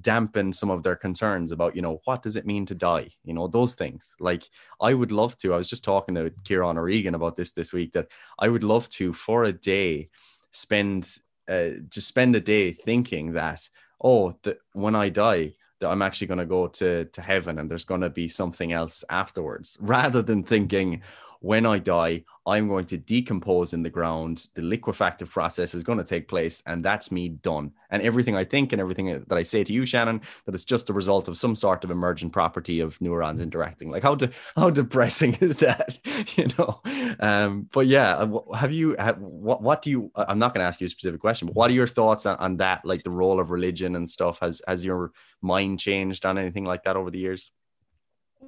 dampen 0.00 0.52
some 0.52 0.70
of 0.70 0.82
their 0.82 0.96
concerns 0.96 1.52
about, 1.52 1.76
you 1.76 1.82
know, 1.82 2.00
what 2.04 2.22
does 2.22 2.36
it 2.36 2.46
mean 2.46 2.66
to 2.66 2.74
die? 2.74 3.08
You 3.24 3.34
know, 3.34 3.46
those 3.48 3.74
things. 3.74 4.14
Like, 4.20 4.44
I 4.80 4.94
would 4.94 5.12
love 5.12 5.36
to. 5.38 5.54
I 5.54 5.58
was 5.58 5.68
just 5.68 5.84
talking 5.84 6.14
to 6.16 6.30
Kieran 6.44 6.78
O'Regan 6.78 7.14
about 7.14 7.36
this 7.36 7.52
this 7.52 7.72
week 7.72 7.92
that 7.92 8.08
I 8.38 8.48
would 8.48 8.64
love 8.64 8.88
to, 8.90 9.12
for 9.12 9.44
a 9.44 9.52
day, 9.52 10.10
spend, 10.50 11.08
uh, 11.48 11.70
just 11.88 12.08
spend 12.08 12.36
a 12.36 12.40
day 12.40 12.72
thinking 12.72 13.32
that, 13.34 13.68
oh, 14.02 14.38
that 14.42 14.58
when 14.72 14.94
I 14.94 15.08
die, 15.08 15.54
that 15.80 15.90
I'm 15.90 16.02
actually 16.02 16.28
going 16.28 16.38
to 16.38 16.46
go 16.46 16.68
to 16.68 17.04
to 17.04 17.22
heaven 17.22 17.58
and 17.58 17.70
there's 17.70 17.84
going 17.84 18.00
to 18.00 18.10
be 18.10 18.28
something 18.28 18.72
else 18.72 19.04
afterwards 19.10 19.76
rather 19.80 20.22
than 20.22 20.42
thinking 20.42 21.02
when 21.46 21.64
I 21.64 21.78
die, 21.78 22.24
I'm 22.44 22.66
going 22.66 22.86
to 22.86 22.98
decompose 22.98 23.72
in 23.72 23.84
the 23.84 23.90
ground. 23.90 24.48
The 24.54 24.62
liquefactive 24.62 25.30
process 25.30 25.74
is 25.74 25.84
going 25.84 25.98
to 25.98 26.04
take 26.04 26.26
place, 26.26 26.60
and 26.66 26.84
that's 26.84 27.12
me 27.12 27.28
done. 27.28 27.70
And 27.90 28.02
everything 28.02 28.34
I 28.34 28.42
think 28.42 28.72
and 28.72 28.80
everything 28.80 29.24
that 29.28 29.38
I 29.38 29.44
say 29.44 29.62
to 29.62 29.72
you, 29.72 29.86
Shannon, 29.86 30.22
that 30.44 30.56
it's 30.56 30.64
just 30.64 30.90
a 30.90 30.92
result 30.92 31.28
of 31.28 31.36
some 31.36 31.54
sort 31.54 31.84
of 31.84 31.92
emergent 31.92 32.32
property 32.32 32.80
of 32.80 33.00
neurons 33.00 33.38
interacting. 33.38 33.92
Like 33.92 34.02
how 34.02 34.16
de- 34.16 34.30
how 34.56 34.70
depressing 34.70 35.34
is 35.40 35.60
that, 35.60 35.96
you 36.36 36.48
know? 36.58 36.80
Um, 37.20 37.68
but 37.72 37.86
yeah, 37.86 38.16
uh, 38.16 38.52
have 38.54 38.72
you? 38.72 38.96
Have, 38.98 39.18
what 39.18 39.62
what 39.62 39.82
do 39.82 39.90
you? 39.90 40.10
I'm 40.16 40.40
not 40.40 40.52
going 40.52 40.64
to 40.64 40.68
ask 40.68 40.80
you 40.80 40.86
a 40.86 40.90
specific 40.90 41.20
question, 41.20 41.46
but 41.46 41.54
what 41.54 41.70
are 41.70 41.74
your 41.74 41.86
thoughts 41.86 42.26
on, 42.26 42.36
on 42.38 42.56
that? 42.56 42.84
Like 42.84 43.04
the 43.04 43.10
role 43.10 43.38
of 43.38 43.52
religion 43.52 43.94
and 43.94 44.10
stuff. 44.10 44.40
Has 44.40 44.62
has 44.66 44.84
your 44.84 45.12
mind 45.42 45.78
changed 45.78 46.26
on 46.26 46.38
anything 46.38 46.64
like 46.64 46.82
that 46.84 46.96
over 46.96 47.12
the 47.12 47.20
years? 47.20 47.52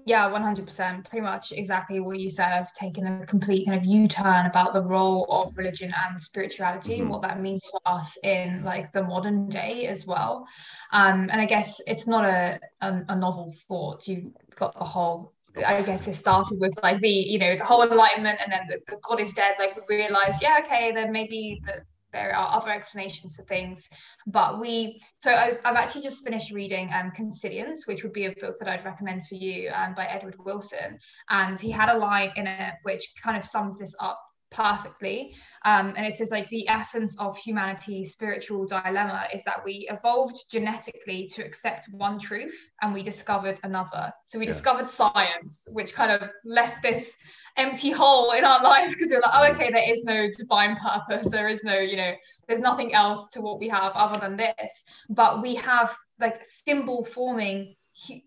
Yeah, 0.04 0.28
100%. 0.30 1.08
Pretty 1.08 1.22
much 1.22 1.52
exactly 1.52 2.00
what 2.00 2.18
you 2.18 2.30
said. 2.30 2.52
I've 2.52 2.72
taken 2.74 3.06
a 3.06 3.26
complete 3.26 3.66
kind 3.66 3.78
of 3.78 3.84
U 3.84 4.06
turn 4.06 4.46
about 4.46 4.74
the 4.74 4.82
role 4.82 5.26
of 5.30 5.56
religion 5.56 5.92
and 6.08 6.20
spirituality 6.20 6.92
mm-hmm. 6.92 7.02
and 7.02 7.10
what 7.10 7.22
that 7.22 7.40
means 7.40 7.66
for 7.66 7.80
us 7.86 8.16
in 8.22 8.64
like 8.64 8.92
the 8.92 9.02
modern 9.02 9.48
day 9.48 9.86
as 9.86 10.06
well. 10.06 10.46
Um, 10.92 11.28
and 11.30 11.40
I 11.40 11.46
guess 11.46 11.80
it's 11.86 12.06
not 12.06 12.24
a, 12.24 12.60
a, 12.80 13.02
a 13.08 13.16
novel 13.16 13.54
thought. 13.66 14.06
You've 14.06 14.32
got 14.56 14.78
the 14.78 14.84
whole 14.84 15.32
I 15.66 15.82
guess 15.82 16.06
it 16.06 16.14
started 16.14 16.60
with 16.60 16.78
like 16.82 17.00
the 17.00 17.08
you 17.08 17.38
know 17.38 17.56
the 17.56 17.64
whole 17.64 17.82
enlightenment 17.82 18.38
and 18.42 18.52
then 18.52 18.60
the, 18.68 18.78
the 18.86 19.00
God 19.02 19.18
is 19.20 19.32
dead 19.32 19.56
like 19.58 19.76
we 19.88 19.96
realized 19.96 20.40
yeah 20.40 20.60
okay 20.64 20.92
then 20.92 21.10
maybe 21.10 21.60
the 21.64 21.82
there 22.12 22.34
are 22.34 22.56
other 22.56 22.70
explanations 22.70 23.36
for 23.36 23.42
things 23.42 23.88
but 24.26 24.60
we 24.60 25.00
so 25.18 25.30
I, 25.30 25.58
have 25.64 25.76
actually 25.76 26.02
just 26.02 26.24
finished 26.24 26.52
reading 26.52 26.90
um, 26.92 27.10
consilience 27.10 27.86
which 27.86 28.02
would 28.02 28.12
be 28.12 28.26
a 28.26 28.32
book 28.32 28.58
that 28.58 28.68
i'd 28.68 28.84
recommend 28.84 29.26
for 29.26 29.34
you 29.34 29.70
um, 29.74 29.94
by 29.94 30.06
edward 30.06 30.36
wilson. 30.44 30.98
And 31.30 31.60
he 31.60 31.70
had 31.70 31.88
a 31.88 31.98
line 31.98 32.32
in 32.36 32.46
it 32.46 32.74
which 32.82 33.12
kind 33.22 33.36
of 33.36 33.44
sums 33.44 33.78
this 33.78 33.94
up 34.00 34.20
perfectly. 34.50 35.34
Um, 35.64 35.94
and 35.96 36.06
it 36.06 36.14
says 36.14 36.30
like 36.30 36.48
the 36.48 36.68
essence 36.68 37.18
of 37.18 37.36
humanity's 37.36 38.12
spiritual 38.12 38.66
dilemma 38.66 39.26
is 39.34 39.42
that 39.44 39.64
we 39.64 39.88
evolved 39.90 40.50
genetically 40.50 41.28
to 41.34 41.44
accept 41.44 41.88
one 41.92 42.18
truth 42.18 42.54
and 42.82 42.92
we 42.94 43.02
discovered 43.02 43.58
another. 43.62 44.12
So 44.26 44.38
we 44.38 44.46
yeah. 44.46 44.52
discovered 44.52 44.88
science, 44.88 45.66
which 45.72 45.94
kind 45.94 46.12
of 46.12 46.30
left 46.44 46.82
this 46.82 47.14
empty 47.56 47.90
hole 47.90 48.32
in 48.32 48.44
our 48.44 48.62
lives 48.62 48.94
because 48.94 49.10
we're 49.10 49.20
like, 49.20 49.30
oh, 49.34 49.52
okay, 49.52 49.70
there 49.70 49.92
is 49.92 50.04
no 50.04 50.28
divine 50.36 50.76
purpose. 50.76 51.30
There 51.30 51.48
is 51.48 51.64
no, 51.64 51.78
you 51.78 51.96
know, 51.96 52.12
there's 52.46 52.60
nothing 52.60 52.94
else 52.94 53.30
to 53.32 53.40
what 53.40 53.58
we 53.58 53.68
have 53.68 53.92
other 53.92 54.20
than 54.20 54.36
this. 54.36 54.84
But 55.10 55.42
we 55.42 55.56
have 55.56 55.94
like 56.20 56.44
symbol 56.44 57.04
forming 57.04 57.74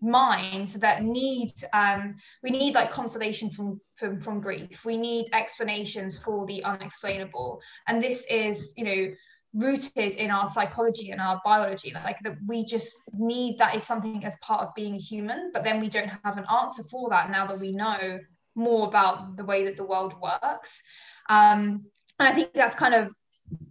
minds 0.00 0.74
that 0.74 1.02
need 1.02 1.52
um, 1.72 2.14
we 2.42 2.50
need 2.50 2.74
like 2.74 2.90
consolation 2.90 3.50
from, 3.50 3.80
from 3.96 4.20
from 4.20 4.40
grief. 4.40 4.84
We 4.84 4.96
need 4.96 5.28
explanations 5.32 6.18
for 6.18 6.46
the 6.46 6.62
unexplainable. 6.64 7.60
And 7.86 8.02
this 8.02 8.24
is 8.30 8.74
you 8.76 8.84
know 8.84 9.14
rooted 9.54 10.14
in 10.14 10.30
our 10.30 10.48
psychology 10.48 11.10
and 11.10 11.20
our 11.20 11.40
biology 11.44 11.92
like 12.06 12.18
that 12.20 12.36
we 12.46 12.64
just 12.64 12.90
need 13.12 13.58
that 13.58 13.74
is 13.74 13.82
something 13.82 14.24
as 14.24 14.34
part 14.38 14.62
of 14.62 14.74
being 14.74 14.94
a 14.94 14.98
human 14.98 15.50
but 15.52 15.62
then 15.62 15.78
we 15.78 15.90
don't 15.90 16.08
have 16.24 16.38
an 16.38 16.46
answer 16.50 16.82
for 16.84 17.10
that 17.10 17.30
now 17.30 17.46
that 17.46 17.60
we 17.60 17.70
know 17.70 18.18
more 18.54 18.88
about 18.88 19.36
the 19.36 19.44
way 19.44 19.64
that 19.64 19.76
the 19.76 19.84
world 19.84 20.14
works. 20.22 20.82
Um, 21.28 21.84
and 22.18 22.28
i 22.28 22.32
think 22.32 22.52
that's 22.54 22.74
kind 22.74 22.94
of 22.94 23.14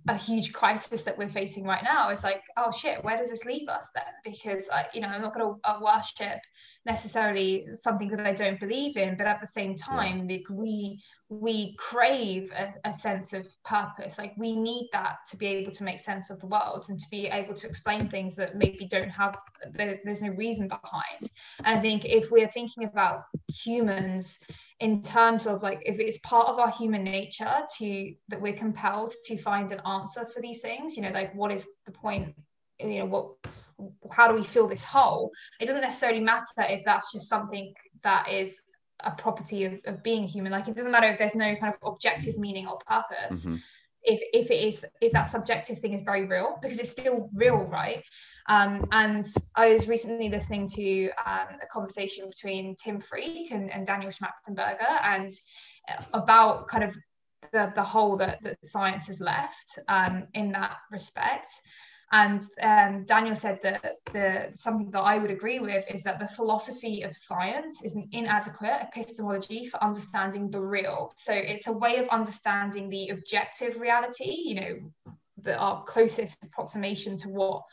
a 0.08 0.16
huge 0.16 0.52
crisis 0.54 1.04
that 1.04 1.18
we're 1.18 1.30
facing 1.30 1.64
right 1.64 1.84
now 1.84 2.10
is 2.10 2.24
like 2.24 2.44
oh 2.58 2.72
shit 2.72 3.04
where 3.04 3.18
does 3.18 3.30
this 3.30 3.46
leave 3.46 3.68
us 3.70 3.90
then? 3.94 4.04
Because 4.24 4.70
I, 4.70 4.88
you 4.94 5.02
know 5.02 5.08
i'm 5.08 5.22
not 5.22 5.34
going 5.34 5.46
to 5.46 5.60
uh, 5.64 5.80
worship 5.82 6.40
necessarily 6.86 7.68
something 7.80 8.10
that 8.10 8.26
i 8.26 8.34
don't 8.34 8.60
believe 8.60 8.98
in 8.98 9.18
but 9.18 9.28
at 9.28 9.42
the 9.42 9.48
same 9.48 9.76
time 9.76 10.28
yeah. 10.30 10.38
like 10.38 10.50
we 10.50 11.02
we 11.32 11.74
crave 11.78 12.52
a, 12.52 12.74
a, 12.90 12.94
sense 12.94 13.32
of 13.32 13.48
purpose. 13.64 14.18
Like 14.18 14.34
we 14.36 14.54
need 14.54 14.90
that 14.92 15.20
to 15.30 15.38
be 15.38 15.48
able 15.48 15.72
to 15.72 15.84
make 15.86 16.02
sense 16.02 16.30
of 16.30 16.42
the 16.42 16.46
world 16.46 16.88
and 16.90 17.00
to 17.00 17.10
be 17.10 17.28
able 17.28 17.54
to 17.54 17.68
explain 17.68 18.10
things 18.10 18.36
that 18.36 18.58
maybe 18.58 18.86
don't 18.86 19.10
have 19.10 19.38
there, 19.72 20.02
there's 20.04 20.22
no 20.22 20.32
reason 20.32 20.68
behind. 20.68 21.32
And 21.64 21.80
i 21.80 21.82
think 21.82 22.04
if 22.04 22.32
we're 22.32 22.50
thinking 22.50 22.84
about 22.84 23.24
humans 23.48 24.40
in 24.82 25.02
terms 25.02 25.48
of 25.48 25.64
like 25.64 25.82
if 25.86 26.00
it's 26.00 26.18
part 26.20 26.48
of 26.48 26.60
our 26.60 26.72
human 26.72 27.04
nature 27.04 27.56
to 27.78 28.14
that 28.28 28.42
we're 28.42 28.54
compelled 28.54 29.14
to 29.26 29.38
find 29.38 29.72
an 29.72 29.80
answer 29.86 30.26
for 30.26 30.42
these 30.42 30.62
things 30.62 30.98
you 30.98 31.04
know 31.04 31.12
like 31.12 31.34
what 31.36 31.52
is 31.52 31.68
the 31.86 31.92
point 31.92 32.36
you 32.80 33.00
know 33.00 33.06
what 33.06 33.28
how 34.12 34.28
do 34.28 34.36
we 34.36 34.44
fill 34.44 34.68
this 34.68 34.84
hole? 34.84 35.32
It 35.60 35.66
doesn't 35.66 35.82
necessarily 35.82 36.20
matter 36.20 36.46
if 36.60 36.84
that's 36.86 37.12
just 37.12 37.28
something 37.28 37.74
that 38.04 38.30
is 38.30 38.60
a 39.00 39.12
property 39.12 39.66
of, 39.66 39.80
of 39.86 40.04
being 40.04 40.28
human. 40.28 40.52
Like 40.52 40.68
it 40.68 40.76
doesn't 40.76 40.92
matter 40.92 41.08
if 41.08 41.18
there's 41.18 41.36
no 41.36 41.56
kind 41.56 41.74
of 41.74 41.94
objective 41.94 42.38
meaning 42.38 42.68
or 42.68 42.78
purpose. 42.88 43.46
Mm-hmm 43.46 43.56
if 44.04 44.22
if 44.34 44.52
it 44.52 44.68
is 44.68 44.86
if 45.02 45.12
that 45.12 45.24
subjective 45.24 45.80
thing 45.80 45.94
is 45.94 46.02
very 46.02 46.26
real 46.26 46.58
because 46.62 46.80
it's 46.80 46.92
still 46.92 47.30
real 47.34 47.58
right? 47.58 48.04
Um, 48.48 48.88
and 48.92 49.26
i 49.56 49.72
was 49.72 49.88
recently 49.88 50.28
listening 50.28 50.68
to 50.70 51.10
um, 51.26 51.60
a 51.62 51.68
conversation 51.72 52.28
between 52.28 52.76
tim 52.76 53.00
freke 53.00 53.52
and, 53.52 53.72
and 53.72 53.86
daniel 53.86 54.12
schmachtenberger 54.12 55.00
and 55.04 55.32
uh, 55.88 56.04
about 56.14 56.68
kind 56.68 56.84
of 56.84 56.98
the, 57.54 57.72
the 57.76 57.84
hole 57.84 58.18
that, 58.18 58.44
that 58.44 58.58
science 58.64 59.08
has 59.08 59.20
left 59.20 59.80
um, 59.88 60.28
in 60.34 60.52
that 60.54 60.78
respect 60.92 61.50
and 62.12 62.44
um, 62.62 63.06
Daniel 63.06 63.36
said 63.36 63.60
that 63.64 63.96
the 64.12 64.52
something 64.56 64.92
that 64.92 65.02
I 65.02 65.18
would 65.18 65.32
agree 65.32 65.60
with 65.60 65.86
is 65.90 66.04
that 66.04 66.20
the 66.20 66.28
philosophy 66.28 67.04
of 67.04 67.16
science 67.16 67.84
is 67.84 67.96
an 67.96 68.10
inadequate 68.12 68.82
epistemology 68.82 69.66
for 69.66 69.82
understanding 69.82 70.52
the 70.52 70.60
real. 70.60 71.14
So 71.16 71.34
it's 71.34 71.68
a 71.68 71.72
way 71.72 71.98
of 71.98 72.10
understanding 72.10 72.90
the 72.90 73.10
objective 73.10 73.80
reality, 73.80 74.30
you 74.30 74.56
know, 74.56 75.16
the, 75.42 75.58
our 75.58 75.84
closest 75.86 76.44
approximation 76.44 77.18
to 77.20 77.30
what 77.30 77.64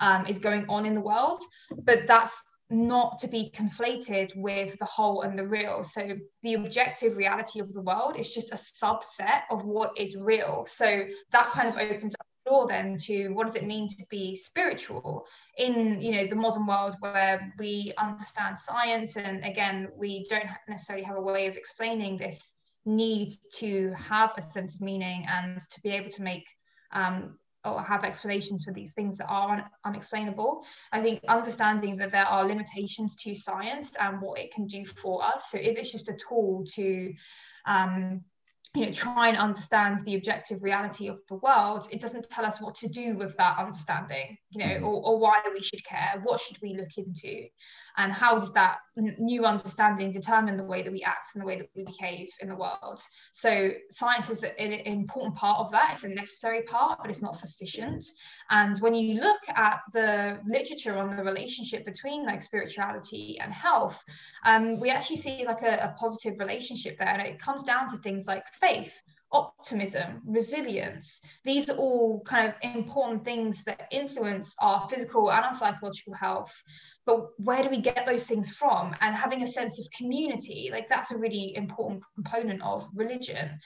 um, 0.00 0.26
is 0.26 0.38
going 0.38 0.66
on 0.68 0.84
in 0.84 0.94
the 0.94 1.00
world. 1.00 1.42
But 1.84 2.06
that's 2.06 2.42
not 2.68 3.18
to 3.20 3.28
be 3.28 3.50
conflated 3.54 4.34
with 4.36 4.76
the 4.78 4.84
whole 4.84 5.22
and 5.22 5.38
the 5.38 5.46
real. 5.46 5.84
So 5.84 6.16
the 6.42 6.54
objective 6.54 7.16
reality 7.16 7.60
of 7.60 7.72
the 7.72 7.80
world 7.80 8.18
is 8.18 8.34
just 8.34 8.52
a 8.52 8.56
subset 8.56 9.42
of 9.50 9.64
what 9.64 9.92
is 9.96 10.16
real. 10.16 10.66
So 10.68 11.04
that 11.30 11.46
kind 11.50 11.68
of 11.68 11.78
opens 11.78 12.14
up 12.14 12.25
door 12.46 12.66
then 12.68 12.96
to 12.96 13.28
what 13.28 13.46
does 13.46 13.56
it 13.56 13.64
mean 13.64 13.88
to 13.88 14.04
be 14.08 14.36
spiritual 14.36 15.26
in 15.58 16.00
you 16.00 16.12
know 16.12 16.26
the 16.26 16.34
modern 16.34 16.66
world 16.66 16.96
where 17.00 17.52
we 17.58 17.92
understand 17.98 18.58
science 18.58 19.16
and 19.16 19.44
again 19.44 19.88
we 19.96 20.24
don't 20.28 20.46
necessarily 20.68 21.04
have 21.04 21.16
a 21.16 21.20
way 21.20 21.46
of 21.46 21.56
explaining 21.56 22.16
this 22.16 22.52
need 22.84 23.34
to 23.52 23.92
have 23.98 24.32
a 24.36 24.42
sense 24.42 24.74
of 24.74 24.80
meaning 24.80 25.26
and 25.28 25.60
to 25.60 25.80
be 25.82 25.90
able 25.90 26.10
to 26.10 26.22
make 26.22 26.46
um, 26.92 27.36
or 27.64 27.82
have 27.82 28.04
explanations 28.04 28.64
for 28.64 28.72
these 28.72 28.92
things 28.92 29.18
that 29.18 29.26
are 29.26 29.56
un- 29.56 29.64
unexplainable. 29.84 30.64
I 30.92 31.02
think 31.02 31.20
understanding 31.26 31.96
that 31.96 32.12
there 32.12 32.24
are 32.24 32.46
limitations 32.46 33.16
to 33.16 33.34
science 33.34 33.96
and 33.96 34.20
what 34.20 34.38
it 34.38 34.54
can 34.54 34.66
do 34.66 34.86
for 34.86 35.24
us. 35.24 35.50
So 35.50 35.58
if 35.58 35.76
it's 35.76 35.90
just 35.90 36.08
a 36.08 36.16
tool 36.16 36.64
to 36.74 37.12
um, 37.66 38.22
you 38.76 38.86
know 38.86 38.92
try 38.92 39.28
and 39.28 39.38
understand 39.38 39.98
the 40.00 40.14
objective 40.14 40.62
reality 40.62 41.08
of 41.08 41.20
the 41.28 41.36
world 41.36 41.88
it 41.90 42.00
doesn't 42.00 42.28
tell 42.28 42.44
us 42.44 42.60
what 42.60 42.74
to 42.74 42.88
do 42.88 43.16
with 43.16 43.36
that 43.36 43.58
understanding 43.58 44.36
you 44.50 44.58
know 44.58 44.74
mm-hmm. 44.74 44.84
or, 44.84 45.02
or 45.02 45.18
why 45.18 45.40
we 45.52 45.62
should 45.62 45.84
care 45.84 46.20
what 46.24 46.40
should 46.40 46.60
we 46.62 46.76
look 46.76 46.96
into 46.98 47.46
and 47.96 48.12
how 48.12 48.38
does 48.38 48.52
that 48.52 48.78
new 48.96 49.44
understanding 49.44 50.12
determine 50.12 50.56
the 50.56 50.64
way 50.64 50.82
that 50.82 50.92
we 50.92 51.02
act 51.02 51.34
and 51.34 51.42
the 51.42 51.46
way 51.46 51.56
that 51.56 51.68
we 51.74 51.84
behave 51.84 52.28
in 52.40 52.48
the 52.48 52.54
world? 52.54 53.02
So 53.32 53.70
science 53.90 54.30
is 54.30 54.42
an 54.42 54.72
important 54.72 55.34
part 55.34 55.60
of 55.60 55.70
that. 55.72 55.92
It's 55.94 56.04
a 56.04 56.08
necessary 56.08 56.62
part 56.62 57.00
but 57.02 57.10
it's 57.10 57.22
not 57.22 57.36
sufficient. 57.36 58.04
And 58.50 58.78
when 58.80 58.94
you 58.94 59.20
look 59.20 59.40
at 59.48 59.80
the 59.92 60.38
literature 60.46 60.96
on 60.96 61.16
the 61.16 61.22
relationship 61.22 61.84
between 61.84 62.24
like 62.24 62.42
spirituality 62.42 63.38
and 63.40 63.52
health 63.52 64.02
um, 64.44 64.78
we 64.80 64.90
actually 64.90 65.16
see 65.16 65.44
like 65.46 65.62
a, 65.62 65.76
a 65.76 65.96
positive 65.98 66.38
relationship 66.38 66.98
there. 66.98 67.08
And 67.08 67.22
it 67.22 67.38
comes 67.38 67.64
down 67.64 67.90
to 67.90 67.98
things 67.98 68.26
like 68.26 68.46
faith 68.60 68.92
optimism, 69.32 70.22
resilience. 70.24 71.20
These 71.44 71.68
are 71.68 71.76
all 71.76 72.22
kind 72.24 72.48
of 72.48 72.54
important 72.74 73.24
things 73.24 73.64
that 73.64 73.88
influence 73.90 74.54
our 74.60 74.88
physical 74.88 75.30
and 75.32 75.44
our 75.44 75.52
psychological 75.52 76.14
health. 76.14 76.54
But 77.04 77.28
where 77.38 77.62
do 77.62 77.68
we 77.68 77.80
get 77.80 78.06
those 78.06 78.24
things 78.24 78.50
from? 78.50 78.94
And 79.00 79.14
having 79.14 79.42
a 79.42 79.48
sense 79.48 79.78
of 79.78 79.86
community, 79.96 80.70
like 80.72 80.88
that's 80.88 81.10
a 81.10 81.18
really 81.18 81.54
important 81.56 82.04
component 82.14 82.62
of 82.62 82.88
religion. 82.94 83.58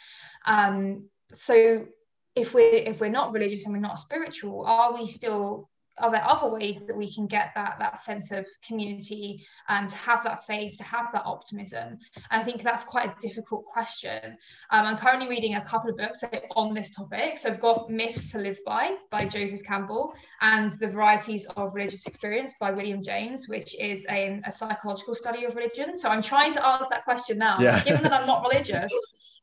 Um, 0.46 1.08
so 1.32 1.86
if 2.34 2.54
we're 2.54 2.74
if 2.74 3.00
we're 3.00 3.10
not 3.10 3.32
religious 3.32 3.64
and 3.64 3.74
we're 3.74 3.80
not 3.80 3.98
spiritual, 3.98 4.64
are 4.66 4.94
we 4.94 5.06
still 5.06 5.68
are 6.00 6.10
there 6.10 6.24
other 6.24 6.48
ways 6.48 6.86
that 6.86 6.96
we 6.96 7.12
can 7.12 7.26
get 7.26 7.52
that 7.54 7.76
that 7.78 7.98
sense 7.98 8.30
of 8.30 8.46
community 8.66 9.44
and 9.68 9.88
to 9.88 9.96
have 9.96 10.22
that 10.24 10.46
faith 10.46 10.76
to 10.78 10.84
have 10.84 11.06
that 11.12 11.24
optimism? 11.24 11.98
And 12.30 12.40
i 12.40 12.44
think 12.44 12.62
that's 12.62 12.84
quite 12.84 13.06
a 13.10 13.14
difficult 13.20 13.64
question. 13.64 14.36
Um, 14.70 14.86
i'm 14.86 14.96
currently 14.96 15.28
reading 15.28 15.54
a 15.54 15.64
couple 15.64 15.90
of 15.90 15.96
books 15.96 16.22
on 16.56 16.74
this 16.74 16.94
topic. 16.94 17.38
So 17.38 17.50
i've 17.50 17.60
got 17.60 17.90
myths 17.90 18.30
to 18.32 18.38
live 18.38 18.58
by 18.64 18.96
by 19.10 19.26
joseph 19.26 19.62
campbell 19.64 20.14
and 20.40 20.72
the 20.80 20.88
varieties 20.88 21.46
of 21.56 21.74
religious 21.74 22.06
experience 22.06 22.54
by 22.60 22.70
william 22.70 23.02
james 23.02 23.48
which 23.48 23.78
is 23.78 24.04
a, 24.10 24.40
a 24.44 24.52
psychological 24.52 25.14
study 25.14 25.44
of 25.44 25.54
religion. 25.54 25.96
So 25.96 26.08
i'm 26.08 26.22
trying 26.22 26.52
to 26.54 26.66
ask 26.66 26.90
that 26.90 27.04
question 27.04 27.38
now. 27.38 27.56
Yeah. 27.58 27.82
given 27.84 28.02
that 28.02 28.12
i'm 28.12 28.26
not 28.26 28.42
religious 28.42 28.92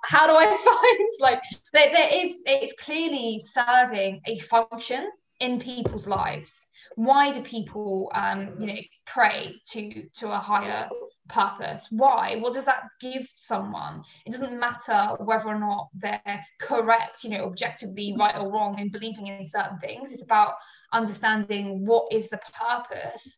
how 0.04 0.28
do 0.28 0.34
I 0.34 0.46
find 0.66 1.10
like 1.20 1.42
there, 1.74 1.92
there 1.92 2.10
is 2.14 2.38
it's 2.46 2.74
clearly 2.82 3.40
serving 3.40 4.22
a 4.26 4.40
function 4.40 5.10
in 5.40 5.60
people's 5.60 6.08
lives? 6.08 6.66
Why 6.96 7.32
do 7.32 7.42
people 7.42 8.12
um, 8.16 8.56
you 8.60 8.68
know 8.68 8.80
pray 9.06 9.62
to 9.72 10.04
to 10.16 10.32
a 10.32 10.38
higher 10.38 10.90
purpose? 11.28 11.88
Why? 11.92 12.38
What 12.38 12.54
does 12.54 12.66
that 12.66 12.84
give 13.02 13.28
someone? 13.36 14.04
It 14.26 14.32
doesn't 14.32 14.60
matter 14.60 15.16
whether 15.24 15.48
or 15.48 15.60
not 15.60 15.90
they're 15.94 16.46
correct 16.60 17.24
you 17.24 17.32
know 17.32 17.46
objectively 17.46 18.16
right 18.18 18.36
or 18.36 18.52
wrong 18.52 18.80
in 18.80 18.90
believing 18.90 19.28
in 19.28 19.46
certain 19.46 19.80
things. 19.80 20.12
It's 20.12 20.24
about 20.24 20.56
understanding 20.94 21.86
what 21.86 22.12
is 22.12 22.30
the 22.30 22.40
purpose 22.54 23.38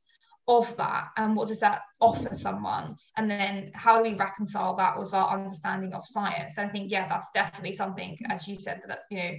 of 0.49 0.75
that 0.77 1.09
and 1.17 1.35
what 1.35 1.47
does 1.47 1.59
that 1.59 1.81
offer 2.01 2.33
someone? 2.33 2.97
And 3.17 3.29
then 3.29 3.71
how 3.75 3.97
do 3.97 4.09
we 4.09 4.15
reconcile 4.15 4.75
that 4.77 4.97
with 4.97 5.13
our 5.13 5.37
understanding 5.37 5.93
of 5.93 6.05
science? 6.07 6.57
And 6.57 6.67
i 6.67 6.71
think 6.71 6.91
yeah 6.91 7.07
that's 7.07 7.29
definitely 7.33 7.73
something 7.73 8.17
as 8.29 8.47
you 8.47 8.55
said 8.55 8.81
that 8.87 9.01
you 9.11 9.17
know 9.17 9.31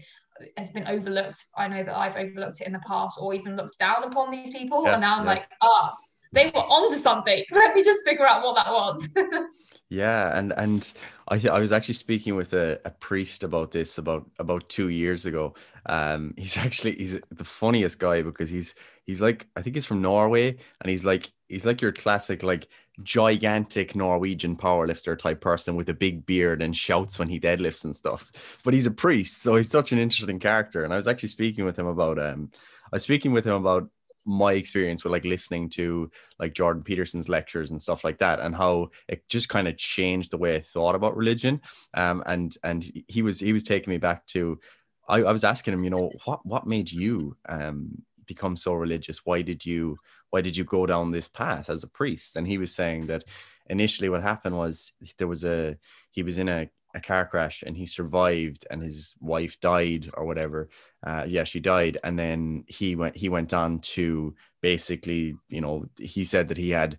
has 0.57 0.71
been 0.71 0.87
overlooked 0.87 1.47
i 1.57 1.69
know 1.69 1.83
that 1.83 1.97
i've 1.97 2.17
overlooked 2.17 2.61
it 2.61 2.67
in 2.67 2.73
the 2.73 2.81
past 2.81 3.19
or 3.21 3.35
even 3.35 3.57
looked 3.57 3.79
down 3.79 4.05
upon 4.05 4.31
these 4.31 4.51
people 4.51 4.85
yeah, 4.85 4.93
and 4.93 5.01
now 5.01 5.19
i'm 5.19 5.25
yeah. 5.25 5.31
like 5.31 5.49
ah 5.63 5.95
they 6.33 6.47
were 6.47 6.61
onto 6.61 6.97
something 6.99 7.45
let 7.51 7.75
me 7.75 7.83
just 7.83 8.05
figure 8.05 8.27
out 8.27 8.43
what 8.43 8.55
that 8.55 8.71
was 8.71 9.09
Yeah, 9.91 10.39
and 10.39 10.53
and 10.53 10.91
I 11.27 11.37
th- 11.37 11.53
I 11.53 11.59
was 11.59 11.73
actually 11.73 11.95
speaking 11.95 12.37
with 12.37 12.53
a, 12.53 12.81
a 12.85 12.91
priest 12.91 13.43
about 13.43 13.73
this 13.73 13.99
about 13.99 14.31
about 14.39 14.69
two 14.69 14.89
years 14.89 15.27
ago. 15.27 15.55
Um, 15.87 16.33
he's 16.39 16.57
actually 16.57 16.95
he's 16.95 17.21
the 17.31 17.45
funniest 17.45 17.99
guy 17.99 18.23
because 18.23 18.49
he's 18.49 18.77
he's 19.05 19.21
like 19.21 19.49
I 19.57 19.63
think 19.63 19.75
he's 19.75 19.87
from 19.87 20.01
Norway, 20.01 20.57
and 20.81 20.89
he's 20.91 21.05
like 21.05 21.33
he's 21.51 21.67
like 21.67 21.83
your 21.83 21.93
classic 21.93 22.43
like 22.43 22.69
gigantic 23.03 23.95
Norwegian 23.95 24.57
powerlifter 24.57 25.19
type 25.19 25.41
person 25.41 25.75
with 25.75 25.89
a 25.89 25.95
big 25.95 26.25
beard 26.25 26.63
and 26.63 26.77
shouts 26.77 27.19
when 27.19 27.29
he 27.29 27.41
deadlifts 27.41 27.85
and 27.85 27.95
stuff. 27.95 28.59
But 28.63 28.75
he's 28.75 28.87
a 28.87 28.91
priest, 28.91 29.43
so 29.43 29.57
he's 29.57 29.71
such 29.71 29.93
an 29.93 29.99
interesting 29.99 30.39
character. 30.39 30.85
And 30.85 30.93
I 30.93 30.97
was 30.97 31.09
actually 31.09 31.31
speaking 31.31 31.65
with 31.65 31.79
him 31.79 31.87
about 31.87 32.19
um, 32.19 32.51
I 32.85 32.97
was 32.97 33.03
speaking 33.03 33.33
with 33.33 33.47
him 33.47 33.55
about 33.55 33.89
my 34.27 34.53
experience 34.53 35.03
with 35.03 35.13
like 35.13 35.25
listening 35.25 35.71
to 35.71 36.11
like 36.39 36.53
Jordan 36.53 36.83
Peterson's 36.83 37.29
lectures 37.29 37.71
and 37.71 37.81
stuff 37.81 38.05
like 38.05 38.19
that, 38.19 38.39
and 38.41 38.55
how 38.55 38.91
it 39.09 39.29
just 39.29 39.49
kind 39.49 39.67
of 39.67 39.77
changed 39.77 40.31
the 40.31 40.39
way 40.39 40.57
I 40.57 40.61
thought 40.61 40.95
about 40.95 41.17
religion. 41.17 41.61
Um, 41.95 42.23
and 42.27 42.55
and 42.63 42.85
he 43.09 43.23
was 43.23 43.41
he 43.41 43.53
was 43.53 43.65
taking 43.65 43.91
me 43.91 43.99
back 43.99 44.27
to, 44.27 44.61
I, 45.09 45.23
I 45.23 45.33
was 45.33 45.45
asking 45.45 45.75
him, 45.75 45.85
you 45.85 45.91
know, 45.91 46.13
what 46.25 46.45
what 46.45 46.67
made 46.67 46.93
you 46.93 47.37
um 47.49 48.03
become 48.27 48.57
so 48.57 48.75
religious? 48.75 49.27
Why 49.27 49.43
did 49.43 49.67
you 49.67 49.99
why 50.31 50.41
did 50.41 50.57
you 50.57 50.65
go 50.65 50.87
down 50.87 51.11
this 51.11 51.29
path 51.29 51.69
as 51.71 51.83
a 51.85 51.89
priest? 51.89 52.37
And 52.37 52.47
he 52.47 52.59
was 52.59 52.75
saying 52.75 53.07
that 53.07 53.25
initially 53.69 54.09
what 54.09 54.23
happened 54.23 54.57
was 54.57 54.93
there 55.19 55.29
was 55.29 55.45
a 55.45 55.77
he 56.11 56.23
was 56.23 56.39
in 56.39 56.49
a 56.49 56.71
a 56.95 57.01
car 57.01 57.25
crash 57.25 57.63
and 57.65 57.77
he 57.77 57.87
survived 57.87 58.67
and 58.71 58.83
his 58.83 59.15
wife 59.21 59.61
died 59.61 60.11
or 60.15 60.25
whatever 60.25 60.69
uh, 61.07 61.25
yeah 61.27 61.45
she 61.45 61.61
died 61.61 61.99
and 62.03 62.19
then 62.19 62.65
he 62.67 62.97
went 62.97 63.17
he 63.17 63.29
went 63.29 63.55
on 63.55 63.79
to 63.79 64.35
basically 64.61 65.37
you 65.49 65.61
know 65.61 65.87
he 65.99 66.25
said 66.25 66.49
that 66.49 66.59
he 66.59 66.71
had 66.71 66.99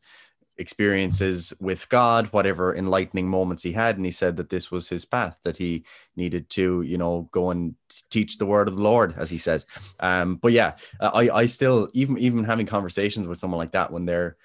experiences 0.61 1.53
with 1.59 1.89
god 1.89 2.27
whatever 2.27 2.75
enlightening 2.75 3.27
moments 3.27 3.63
he 3.63 3.73
had 3.73 3.97
and 3.97 4.05
he 4.05 4.11
said 4.11 4.37
that 4.37 4.49
this 4.49 4.71
was 4.71 4.87
his 4.87 5.03
path 5.03 5.39
that 5.43 5.57
he 5.57 5.83
needed 6.15 6.49
to 6.49 6.81
you 6.83 6.97
know 6.97 7.27
go 7.31 7.51
and 7.51 7.75
teach 8.09 8.37
the 8.37 8.45
word 8.45 8.67
of 8.67 8.77
the 8.77 8.83
lord 8.83 9.13
as 9.17 9.29
he 9.29 9.37
says 9.37 9.65
um 9.99 10.35
but 10.35 10.53
yeah 10.53 10.73
i 11.01 11.29
i 11.29 11.45
still 11.45 11.89
even 11.93 12.17
even 12.17 12.43
having 12.45 12.65
conversations 12.65 13.27
with 13.27 13.39
someone 13.39 13.57
like 13.57 13.71
that 13.71 13.91
when 13.91 14.05
they're 14.05 14.37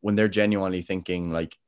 when 0.00 0.14
they're 0.14 0.28
genuinely 0.28 0.80
thinking 0.80 1.32
like 1.32 1.58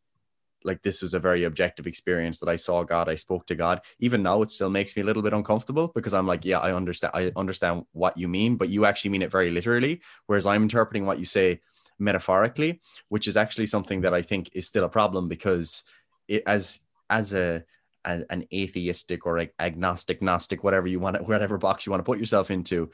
like 0.66 0.82
this 0.82 1.00
was 1.00 1.14
a 1.14 1.20
very 1.20 1.44
objective 1.44 1.86
experience 1.86 2.40
that 2.40 2.48
I 2.48 2.57
saw 2.57 2.82
God, 2.82 3.09
I 3.09 3.14
spoke 3.14 3.46
to 3.46 3.54
God. 3.54 3.80
Even 4.00 4.22
now, 4.22 4.42
it 4.42 4.50
still 4.50 4.68
makes 4.68 4.96
me 4.96 5.02
a 5.02 5.04
little 5.07 5.22
bit 5.22 5.32
uncomfortable 5.32 5.92
because 5.94 6.12
I'm 6.12 6.26
like, 6.26 6.44
yeah, 6.44 6.59
I 6.59 6.74
understand, 6.74 7.12
I 7.14 7.32
understand 7.36 7.84
what 7.92 8.18
you 8.18 8.26
mean, 8.26 8.57
but 8.57 8.68
you 8.68 8.84
actually 8.84 9.11
mean 9.11 9.22
it 9.22 9.30
very 9.30 9.50
literally, 9.50 10.02
whereas 10.26 10.44
I'm 10.44 10.64
interpreting 10.64 11.07
what 11.07 11.20
you 11.20 11.24
say 11.24 11.61
metaphorically, 11.99 12.80
which 13.09 13.28
is 13.28 13.36
actually 13.36 13.66
something 13.66 14.03
that 14.03 14.14
I 14.14 14.22
think 14.22 14.51
is 14.53 14.66
still 14.66 14.84
a 14.84 14.88
problem 14.88 15.28
because 15.28 15.84
it, 16.28 16.42
as 16.47 16.80
as 17.11 17.34
a 17.34 17.64
an 18.07 18.47
atheistic 18.53 19.26
or 19.26 19.49
agnostic, 19.59 20.22
gnostic, 20.22 20.62
whatever 20.62 20.86
you 20.86 21.01
want, 21.01 21.20
whatever 21.26 21.59
box 21.59 21.84
you 21.84 21.90
want 21.90 21.99
to 21.99 22.05
put 22.05 22.20
yourself 22.20 22.53
into, 22.53 22.88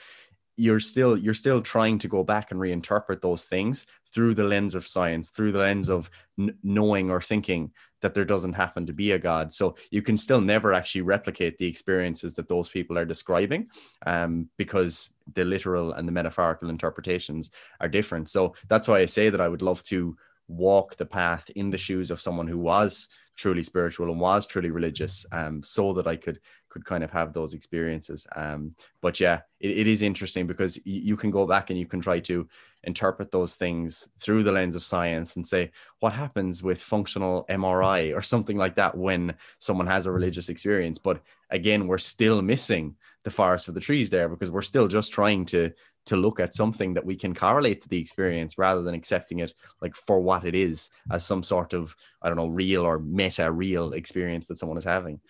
you're 0.56 0.80
still 0.80 1.16
you're 1.16 1.34
still 1.34 1.60
trying 1.60 1.98
to 1.98 2.08
go 2.08 2.22
back 2.22 2.50
and 2.50 2.60
reinterpret 2.60 3.20
those 3.20 3.44
things 3.44 3.86
through 4.12 4.34
the 4.34 4.44
lens 4.44 4.74
of 4.74 4.86
science 4.86 5.30
through 5.30 5.50
the 5.50 5.58
lens 5.58 5.88
of 5.88 6.10
n- 6.38 6.56
knowing 6.62 7.10
or 7.10 7.20
thinking 7.20 7.72
that 8.02 8.14
there 8.14 8.24
doesn't 8.24 8.52
happen 8.52 8.84
to 8.84 8.92
be 8.92 9.12
a 9.12 9.18
god. 9.18 9.52
So 9.52 9.76
you 9.90 10.02
can 10.02 10.16
still 10.16 10.40
never 10.40 10.74
actually 10.74 11.02
replicate 11.02 11.56
the 11.56 11.66
experiences 11.66 12.34
that 12.34 12.48
those 12.48 12.68
people 12.68 12.98
are 12.98 13.04
describing 13.04 13.68
um, 14.04 14.50
because 14.58 15.08
the 15.34 15.44
literal 15.44 15.92
and 15.92 16.06
the 16.06 16.12
metaphorical 16.12 16.68
interpretations 16.68 17.50
are 17.80 17.88
different. 17.88 18.28
So 18.28 18.54
that's 18.68 18.88
why 18.88 18.98
i 18.98 19.06
say 19.06 19.30
that 19.30 19.40
i 19.40 19.48
would 19.48 19.62
love 19.62 19.82
to 19.84 20.16
walk 20.48 20.96
the 20.96 21.06
path 21.06 21.48
in 21.56 21.70
the 21.70 21.78
shoes 21.78 22.10
of 22.10 22.20
someone 22.20 22.48
who 22.48 22.58
was 22.58 23.08
truly 23.36 23.62
spiritual 23.62 24.10
and 24.10 24.20
was 24.20 24.46
truly 24.46 24.70
religious 24.70 25.26
um, 25.32 25.62
so 25.62 25.92
that 25.94 26.06
I 26.06 26.16
could 26.16 26.40
could 26.68 26.84
kind 26.86 27.04
of 27.04 27.10
have 27.10 27.32
those 27.32 27.52
experiences. 27.52 28.26
Um, 28.34 28.74
but 29.02 29.20
yeah, 29.20 29.40
it, 29.60 29.78
it 29.80 29.86
is 29.86 30.00
interesting 30.00 30.46
because 30.46 30.78
y- 30.78 31.02
you 31.04 31.16
can 31.16 31.30
go 31.30 31.46
back 31.46 31.68
and 31.68 31.78
you 31.78 31.86
can 31.86 32.00
try 32.00 32.18
to 32.20 32.48
interpret 32.84 33.30
those 33.30 33.56
things 33.56 34.08
through 34.18 34.42
the 34.42 34.52
lens 34.52 34.74
of 34.74 34.82
science 34.82 35.36
and 35.36 35.46
say 35.46 35.70
what 36.00 36.14
happens 36.14 36.62
with 36.62 36.82
functional 36.82 37.44
MRI 37.48 38.16
or 38.16 38.22
something 38.22 38.56
like 38.56 38.76
that 38.76 38.96
when 38.96 39.34
someone 39.58 39.86
has 39.86 40.06
a 40.06 40.12
religious 40.12 40.48
experience. 40.48 40.98
But 40.98 41.20
again, 41.50 41.86
we're 41.86 41.98
still 41.98 42.40
missing 42.40 42.96
the 43.24 43.30
forest 43.30 43.66
for 43.66 43.72
the 43.72 43.80
trees 43.80 44.10
there 44.10 44.28
because 44.28 44.50
we're 44.50 44.62
still 44.62 44.88
just 44.88 45.12
trying 45.12 45.44
to 45.46 45.70
to 46.06 46.16
look 46.16 46.40
at 46.40 46.54
something 46.54 46.94
that 46.94 47.04
we 47.04 47.16
can 47.16 47.34
correlate 47.34 47.80
to 47.80 47.88
the 47.88 47.98
experience 47.98 48.58
rather 48.58 48.82
than 48.82 48.94
accepting 48.94 49.38
it 49.38 49.54
like 49.80 49.94
for 49.94 50.20
what 50.20 50.44
it 50.44 50.54
is 50.54 50.90
as 51.10 51.24
some 51.24 51.42
sort 51.42 51.72
of 51.72 51.94
i 52.22 52.28
don't 52.28 52.36
know 52.36 52.48
real 52.48 52.82
or 52.82 52.98
meta 52.98 53.50
real 53.50 53.92
experience 53.92 54.46
that 54.46 54.58
someone 54.58 54.78
is 54.78 54.84
having. 54.84 55.20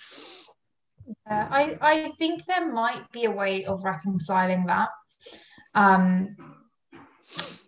Yeah, 1.27 1.49
I, 1.51 1.79
I 1.81 2.13
think 2.19 2.45
there 2.47 2.73
might 2.73 3.11
be 3.13 3.25
a 3.25 3.31
way 3.31 3.65
of 3.65 3.85
reconciling 3.85 4.67
that. 4.67 4.91
Um, 5.75 6.37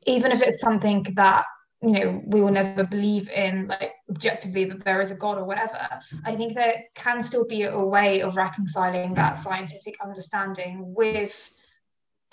even 0.06 0.32
if 0.32 0.42
it's 0.42 0.60
something 0.60 1.04
that 1.16 1.44
you 1.82 1.90
know 1.92 2.22
we 2.26 2.40
will 2.40 2.52
never 2.52 2.84
believe 2.84 3.28
in 3.30 3.66
like 3.68 3.94
objectively 4.10 4.64
that 4.64 4.84
there 4.84 5.00
is 5.00 5.10
a 5.10 5.14
god 5.14 5.36
or 5.36 5.44
whatever 5.44 5.78
i 6.24 6.34
think 6.34 6.54
there 6.54 6.84
can 6.94 7.22
still 7.22 7.46
be 7.46 7.64
a 7.64 7.78
way 7.78 8.20
of 8.20 8.36
reconciling 8.36 9.12
that 9.14 9.36
scientific 9.36 9.94
understanding 10.02 10.94
with 10.94 11.50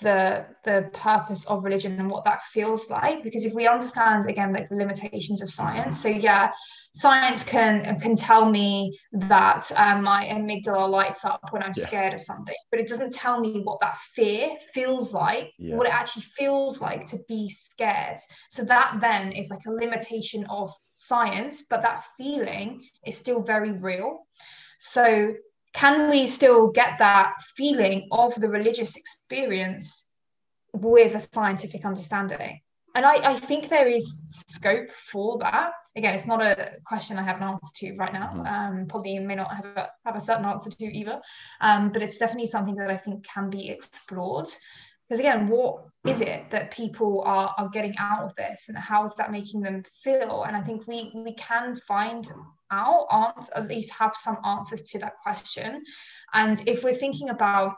the 0.02 0.44
the 0.64 0.90
purpose 0.92 1.44
of 1.46 1.64
religion 1.64 1.98
and 1.98 2.10
what 2.10 2.24
that 2.24 2.42
feels 2.52 2.90
like 2.90 3.22
because 3.22 3.44
if 3.44 3.52
we 3.54 3.66
understand 3.66 4.28
again 4.28 4.52
like 4.52 4.68
the 4.68 4.76
limitations 4.76 5.40
of 5.40 5.50
science 5.50 6.00
so 6.00 6.08
yeah 6.08 6.50
science 6.94 7.42
can 7.42 7.98
can 8.00 8.14
tell 8.14 8.50
me 8.50 8.98
that 9.12 9.70
um, 9.76 10.02
my 10.02 10.26
amygdala 10.26 10.88
lights 10.88 11.24
up 11.24 11.40
when 11.50 11.62
i'm 11.62 11.72
yeah. 11.76 11.86
scared 11.86 12.14
of 12.14 12.20
something 12.20 12.54
but 12.70 12.80
it 12.80 12.88
doesn't 12.88 13.12
tell 13.12 13.40
me 13.40 13.60
what 13.62 13.80
that 13.80 13.96
fear 14.14 14.50
feels 14.74 15.14
like 15.14 15.50
yeah. 15.58 15.76
what 15.76 15.86
it 15.86 15.94
actually 15.94 16.24
feels 16.36 16.80
like 16.80 17.06
to 17.06 17.18
be 17.28 17.48
scared 17.48 18.18
so 18.50 18.62
that 18.62 18.98
then 19.00 19.32
is 19.32 19.50
like 19.50 19.64
a 19.66 19.70
limitation 19.70 20.44
of 20.50 20.70
science 20.94 21.64
but 21.70 21.82
that 21.82 22.04
feeling 22.16 22.82
is 23.06 23.16
still 23.16 23.42
very 23.42 23.72
real 23.72 24.26
so 24.78 25.32
can 25.72 26.10
we 26.10 26.26
still 26.26 26.70
get 26.70 26.98
that 26.98 27.34
feeling 27.56 28.08
of 28.10 28.34
the 28.34 28.48
religious 28.48 28.96
experience 28.96 30.04
with 30.72 31.14
a 31.14 31.20
scientific 31.20 31.84
understanding? 31.84 32.60
And 32.94 33.06
I, 33.06 33.32
I 33.32 33.40
think 33.40 33.68
there 33.68 33.88
is 33.88 34.22
scope 34.26 34.90
for 34.90 35.38
that. 35.38 35.72
Again, 35.96 36.14
it's 36.14 36.26
not 36.26 36.42
a 36.42 36.72
question 36.86 37.18
I 37.18 37.22
have 37.22 37.36
an 37.36 37.44
answer 37.44 37.68
to 37.76 37.94
right 37.96 38.12
now. 38.12 38.32
Mm-hmm. 38.34 38.46
Um, 38.46 38.86
probably 38.86 39.18
may 39.18 39.34
not 39.34 39.54
have 39.54 39.64
a, 39.64 39.88
have 40.04 40.16
a 40.16 40.20
certain 40.20 40.44
answer 40.44 40.70
to 40.70 40.84
either. 40.84 41.20
Um, 41.60 41.90
but 41.90 42.02
it's 42.02 42.16
definitely 42.16 42.48
something 42.48 42.76
that 42.76 42.90
I 42.90 42.96
think 42.96 43.26
can 43.26 43.48
be 43.48 43.70
explored. 43.70 44.48
Because 45.08 45.20
again, 45.20 45.48
what 45.48 45.84
is 46.06 46.20
it 46.20 46.50
that 46.50 46.70
people 46.70 47.22
are, 47.26 47.54
are 47.58 47.68
getting 47.68 47.94
out 47.98 48.24
of 48.24 48.34
this 48.34 48.66
and 48.68 48.78
how 48.78 49.04
is 49.04 49.14
that 49.14 49.32
making 49.32 49.60
them 49.60 49.84
feel? 50.02 50.44
And 50.44 50.56
I 50.56 50.60
think 50.60 50.86
we 50.86 51.12
we 51.14 51.34
can 51.34 51.76
find 51.76 52.26
out, 52.72 53.06
answer, 53.12 53.52
at 53.54 53.68
least 53.68 53.92
have 53.92 54.16
some 54.16 54.38
answers 54.44 54.82
to 54.90 54.98
that 55.00 55.18
question. 55.22 55.84
And 56.32 56.60
if 56.66 56.82
we're 56.82 56.94
thinking 56.94 57.30
about, 57.30 57.76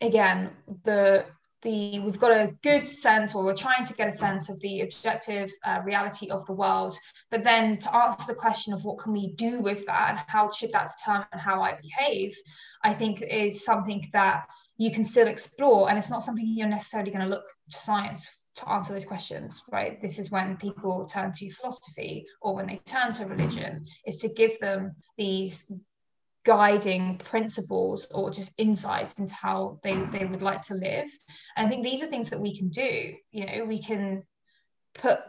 again, 0.00 0.50
the 0.84 1.26
the 1.62 2.00
we've 2.00 2.18
got 2.18 2.32
a 2.32 2.52
good 2.62 2.86
sense 2.86 3.34
or 3.34 3.44
we're 3.44 3.56
trying 3.56 3.84
to 3.84 3.94
get 3.94 4.08
a 4.08 4.16
sense 4.16 4.48
of 4.48 4.60
the 4.60 4.80
objective 4.80 5.50
uh, 5.64 5.80
reality 5.84 6.28
of 6.28 6.44
the 6.46 6.52
world 6.52 6.96
but 7.30 7.44
then 7.44 7.78
to 7.78 7.94
answer 7.94 8.26
the 8.26 8.34
question 8.34 8.72
of 8.72 8.84
what 8.84 8.98
can 8.98 9.12
we 9.12 9.34
do 9.34 9.60
with 9.60 9.86
that 9.86 10.10
and 10.10 10.18
how 10.26 10.50
should 10.50 10.70
that 10.72 10.90
determine 10.96 11.26
how 11.32 11.62
i 11.62 11.72
behave 11.80 12.36
i 12.82 12.92
think 12.92 13.22
is 13.22 13.64
something 13.64 14.08
that 14.12 14.44
you 14.76 14.90
can 14.90 15.04
still 15.04 15.28
explore 15.28 15.88
and 15.88 15.96
it's 15.96 16.10
not 16.10 16.22
something 16.22 16.44
you're 16.48 16.66
necessarily 16.66 17.10
going 17.10 17.22
to 17.22 17.30
look 17.30 17.44
to 17.70 17.78
science 17.78 18.28
to 18.56 18.68
answer 18.68 18.92
those 18.92 19.04
questions, 19.04 19.62
right? 19.70 20.00
This 20.00 20.18
is 20.18 20.30
when 20.30 20.56
people 20.56 21.06
turn 21.06 21.32
to 21.32 21.50
philosophy 21.50 22.26
or 22.40 22.54
when 22.54 22.66
they 22.66 22.80
turn 22.84 23.12
to 23.12 23.26
religion, 23.26 23.86
is 24.06 24.20
to 24.20 24.28
give 24.28 24.58
them 24.60 24.94
these 25.16 25.70
guiding 26.44 27.18
principles 27.18 28.06
or 28.10 28.30
just 28.30 28.52
insights 28.58 29.14
into 29.14 29.34
how 29.34 29.78
they, 29.82 29.94
they 30.12 30.24
would 30.24 30.42
like 30.42 30.62
to 30.62 30.74
live. 30.74 31.08
And 31.56 31.66
I 31.66 31.70
think 31.70 31.84
these 31.84 32.02
are 32.02 32.06
things 32.06 32.30
that 32.30 32.40
we 32.40 32.56
can 32.56 32.68
do. 32.68 33.14
You 33.30 33.46
know, 33.46 33.64
we 33.64 33.82
can 33.82 34.24
put 34.94 35.20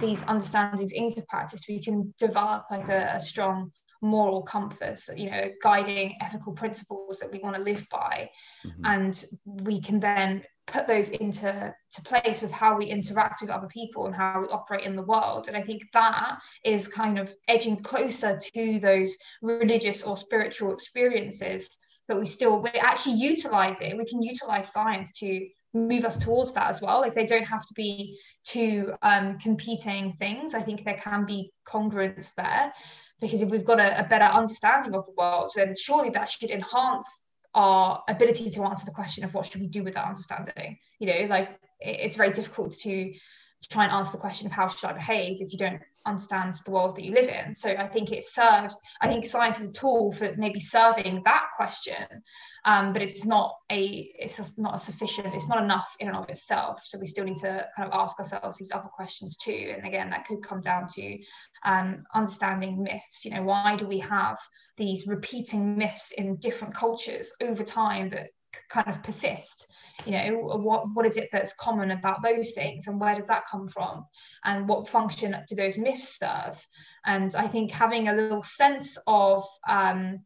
these 0.00 0.22
understandings 0.22 0.92
into 0.92 1.22
practice. 1.28 1.66
We 1.68 1.82
can 1.82 2.14
develop 2.18 2.64
like 2.70 2.88
a, 2.88 3.14
a 3.16 3.20
strong 3.20 3.70
moral 4.00 4.42
compass, 4.42 5.08
you 5.14 5.30
know, 5.30 5.50
guiding 5.62 6.16
ethical 6.20 6.52
principles 6.52 7.18
that 7.18 7.30
we 7.30 7.38
want 7.38 7.56
to 7.56 7.62
live 7.62 7.86
by. 7.90 8.30
Mm-hmm. 8.66 8.84
And 8.84 9.24
we 9.44 9.80
can 9.80 10.00
then 10.00 10.42
put 10.66 10.86
those 10.86 11.10
into 11.10 11.74
to 11.92 12.02
place 12.02 12.40
with 12.40 12.50
how 12.50 12.76
we 12.76 12.86
interact 12.86 13.40
with 13.40 13.50
other 13.50 13.68
people 13.68 14.06
and 14.06 14.14
how 14.14 14.40
we 14.40 14.48
operate 14.48 14.84
in 14.84 14.96
the 14.96 15.02
world. 15.02 15.48
And 15.48 15.56
I 15.56 15.62
think 15.62 15.82
that 15.92 16.38
is 16.64 16.88
kind 16.88 17.18
of 17.18 17.34
edging 17.48 17.82
closer 17.82 18.38
to 18.54 18.80
those 18.80 19.16
religious 19.42 20.02
or 20.02 20.16
spiritual 20.16 20.72
experiences 20.72 21.68
but 22.08 22.18
we 22.18 22.26
still 22.26 22.60
we 22.60 22.70
actually 22.70 23.16
utilize 23.16 23.80
it. 23.80 23.96
We 23.96 24.04
can 24.04 24.22
utilize 24.22 24.70
science 24.70 25.10
to 25.20 25.46
move 25.72 26.04
us 26.04 26.16
towards 26.16 26.52
that 26.52 26.68
as 26.68 26.80
well. 26.80 27.00
Like 27.00 27.14
they 27.14 27.26
don't 27.26 27.44
have 27.44 27.66
to 27.66 27.74
be 27.74 28.18
two 28.44 28.94
um, 29.02 29.36
competing 29.36 30.14
things. 30.18 30.54
I 30.54 30.62
think 30.62 30.84
there 30.84 30.96
can 30.96 31.24
be 31.24 31.52
congruence 31.66 32.32
there 32.36 32.72
because 33.20 33.42
if 33.42 33.48
we've 33.48 33.64
got 33.64 33.80
a, 33.80 34.04
a 34.04 34.08
better 34.08 34.24
understanding 34.24 34.94
of 34.94 35.06
the 35.06 35.12
world, 35.16 35.52
then 35.56 35.74
surely 35.76 36.10
that 36.10 36.30
should 36.30 36.50
enhance 36.50 37.23
our 37.54 38.02
ability 38.08 38.50
to 38.50 38.64
answer 38.64 38.84
the 38.84 38.90
question 38.92 39.24
of 39.24 39.32
what 39.34 39.46
should 39.46 39.60
we 39.60 39.68
do 39.68 39.82
with 39.82 39.94
that 39.94 40.06
understanding. 40.06 40.78
You 40.98 41.06
know, 41.06 41.26
like 41.28 41.50
it's 41.80 42.16
very 42.16 42.32
difficult 42.32 42.72
to 42.80 43.14
try 43.68 43.84
and 43.84 43.92
ask 43.92 44.12
the 44.12 44.18
question 44.18 44.46
of 44.46 44.52
how 44.52 44.68
should 44.68 44.88
I 44.88 44.92
behave 44.92 45.40
if 45.40 45.52
you 45.52 45.58
don't 45.58 45.80
understand 46.06 46.54
the 46.64 46.70
world 46.70 46.96
that 46.96 47.04
you 47.04 47.12
live 47.12 47.28
in. 47.28 47.54
So 47.54 47.70
I 47.70 47.88
think 47.88 48.12
it 48.12 48.24
serves, 48.24 48.78
I 49.00 49.08
think 49.08 49.24
science 49.24 49.60
is 49.60 49.70
a 49.70 49.72
tool 49.72 50.12
for 50.12 50.34
maybe 50.36 50.60
serving 50.60 51.22
that 51.24 51.46
question, 51.56 52.22
um, 52.64 52.92
but 52.92 53.02
it's 53.02 53.24
not 53.24 53.54
a, 53.70 54.12
it's 54.18 54.58
not 54.58 54.74
a 54.74 54.78
sufficient, 54.78 55.34
it's 55.34 55.48
not 55.48 55.62
enough 55.62 55.96
in 56.00 56.08
and 56.08 56.16
of 56.16 56.28
itself. 56.28 56.82
So 56.84 56.98
we 56.98 57.06
still 57.06 57.24
need 57.24 57.38
to 57.38 57.66
kind 57.76 57.90
of 57.90 57.98
ask 57.98 58.18
ourselves 58.18 58.58
these 58.58 58.72
other 58.72 58.88
questions 58.88 59.36
too. 59.36 59.72
And 59.74 59.86
again, 59.86 60.10
that 60.10 60.26
could 60.26 60.46
come 60.46 60.60
down 60.60 60.88
to 60.88 61.18
um, 61.64 62.04
understanding 62.14 62.82
myths. 62.82 63.24
You 63.24 63.32
know, 63.32 63.42
why 63.42 63.76
do 63.76 63.86
we 63.86 64.00
have 64.00 64.38
these 64.76 65.06
repeating 65.06 65.78
myths 65.78 66.12
in 66.12 66.36
different 66.36 66.74
cultures 66.74 67.32
over 67.40 67.64
time 67.64 68.10
that 68.10 68.30
kind 68.68 68.88
of 68.88 69.02
persist? 69.02 69.68
you 70.04 70.12
know 70.12 70.38
what 70.56 70.92
what 70.92 71.06
is 71.06 71.16
it 71.16 71.28
that's 71.32 71.54
common 71.54 71.90
about 71.92 72.22
those 72.22 72.52
things 72.52 72.86
and 72.86 73.00
where 73.00 73.14
does 73.14 73.26
that 73.26 73.46
come 73.46 73.68
from 73.68 74.04
and 74.44 74.68
what 74.68 74.88
function 74.88 75.36
do 75.48 75.54
those 75.54 75.78
myths 75.78 76.18
serve? 76.18 76.66
And 77.04 77.34
i 77.34 77.46
think 77.46 77.70
having 77.70 78.08
a 78.08 78.14
little 78.14 78.42
sense 78.42 78.98
of 79.06 79.44
um, 79.68 80.20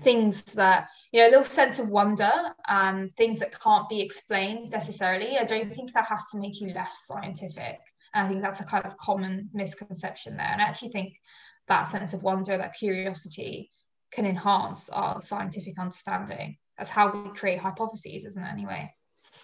things 0.00 0.42
that 0.54 0.88
you 1.12 1.20
know 1.20 1.28
a 1.28 1.30
little 1.30 1.44
sense 1.44 1.78
of 1.78 1.90
wonder 1.90 2.32
um, 2.68 3.10
things 3.16 3.40
that 3.40 3.58
can't 3.60 3.88
be 3.88 4.00
explained 4.00 4.70
necessarily 4.70 5.36
i 5.38 5.44
don't 5.44 5.74
think 5.74 5.92
that 5.92 6.06
has 6.06 6.30
to 6.30 6.38
make 6.38 6.60
you 6.60 6.72
less 6.72 7.06
scientific. 7.06 7.80
I 8.16 8.28
think 8.28 8.42
that's 8.42 8.60
a 8.60 8.64
kind 8.64 8.86
of 8.86 8.96
common 8.96 9.50
misconception 9.52 10.36
there. 10.36 10.46
And 10.46 10.62
i 10.62 10.64
actually 10.64 10.90
think 10.90 11.20
that 11.66 11.88
sense 11.88 12.12
of 12.12 12.22
wonder 12.22 12.56
that 12.56 12.76
curiosity 12.76 13.72
can 14.12 14.24
enhance 14.24 14.88
our 14.90 15.20
scientific 15.20 15.78
understanding 15.80 16.56
that's 16.78 16.90
how 16.90 17.10
we 17.10 17.30
create 17.30 17.58
hypotheses 17.58 18.24
isn't 18.24 18.42
it 18.42 18.50
anyway? 18.50 18.92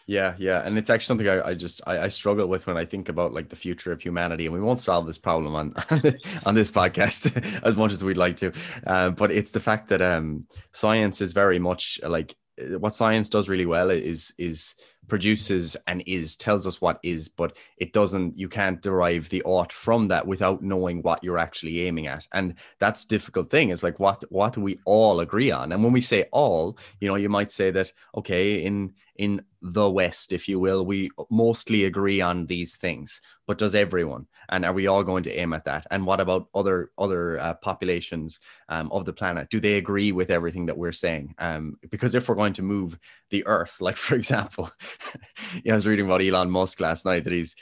Yeah 0.07 0.35
yeah. 0.39 0.63
And 0.65 0.79
it's 0.79 0.91
actually 0.91 1.07
something 1.07 1.29
i, 1.29 1.49
I 1.49 1.55
just 1.55 1.81
I, 1.87 2.01
I, 2.01 2.09
struggle 2.09 2.47
with 2.47 2.67
when 2.67 2.77
i 2.77 2.85
think 2.85 3.09
about 3.09 3.33
like 3.33 3.49
the 3.49 3.57
future 3.57 3.93
of 3.93 4.01
humanity. 4.01 4.47
And 4.47 4.55
we 4.55 4.61
won't 4.61 4.81
solve 4.81 5.07
this 5.07 5.19
problem 5.19 5.55
on 5.55 5.75
on 6.47 6.55
this 6.55 6.71
podcast 6.71 7.63
as 7.65 7.77
much 7.77 7.93
as 7.93 8.05
we'd 8.05 8.17
like 8.17 8.37
to. 8.39 8.53
Uh, 8.87 9.11
but 9.11 9.31
it's 9.31 9.53
the 9.53 9.61
fact 9.61 9.89
that 9.89 10.03
um 10.03 10.47
science 10.73 11.21
is 11.21 11.33
very 11.33 11.59
much 11.59 12.01
like 12.03 12.35
what 12.79 12.95
science 12.95 13.29
does 13.29 13.49
really 13.49 13.67
well 13.67 13.91
is 13.91 14.35
is 14.39 14.75
produces 15.11 15.77
and 15.87 16.03
is 16.07 16.37
tells 16.37 16.67
us 16.67 16.81
what 16.81 16.99
is 17.03 17.29
but 17.29 17.57
it 17.77 17.93
doesn't 17.93 18.39
you 18.39 18.49
can't 18.49 18.81
derive 18.81 19.29
the 19.29 19.43
ought 19.43 19.73
from 19.73 20.09
that 20.09 20.27
without 20.27 20.63
knowing 20.63 21.03
what 21.03 21.23
you're 21.23 21.39
actually 21.39 21.83
aiming 21.87 22.07
at. 22.07 22.27
And 22.33 22.55
that's 22.79 23.05
difficult 23.05 23.51
thing 23.51 23.71
is 23.71 23.83
like 23.83 24.01
what 24.01 24.25
what 24.31 24.55
do 24.55 24.63
we 24.63 24.79
all 24.87 25.21
agree 25.21 25.51
on? 25.51 25.73
And 25.73 25.85
when 25.85 25.93
we 25.93 26.01
say 26.01 26.25
all 26.33 26.79
you 27.01 27.09
know 27.09 27.17
you 27.17 27.29
might 27.29 27.51
say 27.51 27.71
that 27.73 27.93
okay 28.17 28.63
in 28.63 28.95
in 29.17 29.43
the 29.61 29.91
west 29.91 30.33
if 30.33 30.49
you 30.49 30.59
will 30.59 30.87
we 30.87 31.11
mostly 31.29 31.85
agree 31.85 32.23
on 32.23 32.47
these 32.47 32.77
things 32.77 33.21
but 33.51 33.59
does 33.59 33.75
everyone? 33.75 34.29
And 34.49 34.65
are 34.65 34.73
we 34.73 34.87
all 34.87 35.03
going 35.03 35.25
to 35.25 35.35
aim 35.37 35.53
at 35.55 35.65
that? 35.65 35.85
And 35.91 36.07
what 36.07 36.21
about 36.21 36.47
other 36.55 36.93
other 36.97 37.37
uh, 37.41 37.55
populations 37.55 38.39
um, 38.69 38.93
of 38.93 39.05
the 39.05 39.13
planet? 39.13 39.51
Do 39.51 39.59
they 39.59 39.77
agree 39.77 40.13
with 40.13 40.31
everything 40.31 40.67
that 40.67 40.79
we're 40.79 40.93
saying? 40.93 41.35
Um, 41.37 41.77
because 41.91 42.15
if 42.15 42.29
we're 42.29 42.37
going 42.37 42.53
to 42.53 42.63
move 42.63 42.97
the 43.31 43.45
earth 43.49 43.81
like 43.81 43.97
for 43.97 44.15
example 44.15 44.71
yeah, 45.65 45.73
I 45.73 45.77
was 45.77 45.87
reading 45.87 46.07
about 46.07 46.23
Elon 46.23 46.51
Musk 46.51 46.81
last 46.81 47.05
night 47.05 47.25
that 47.25 47.33
he's 47.33 47.55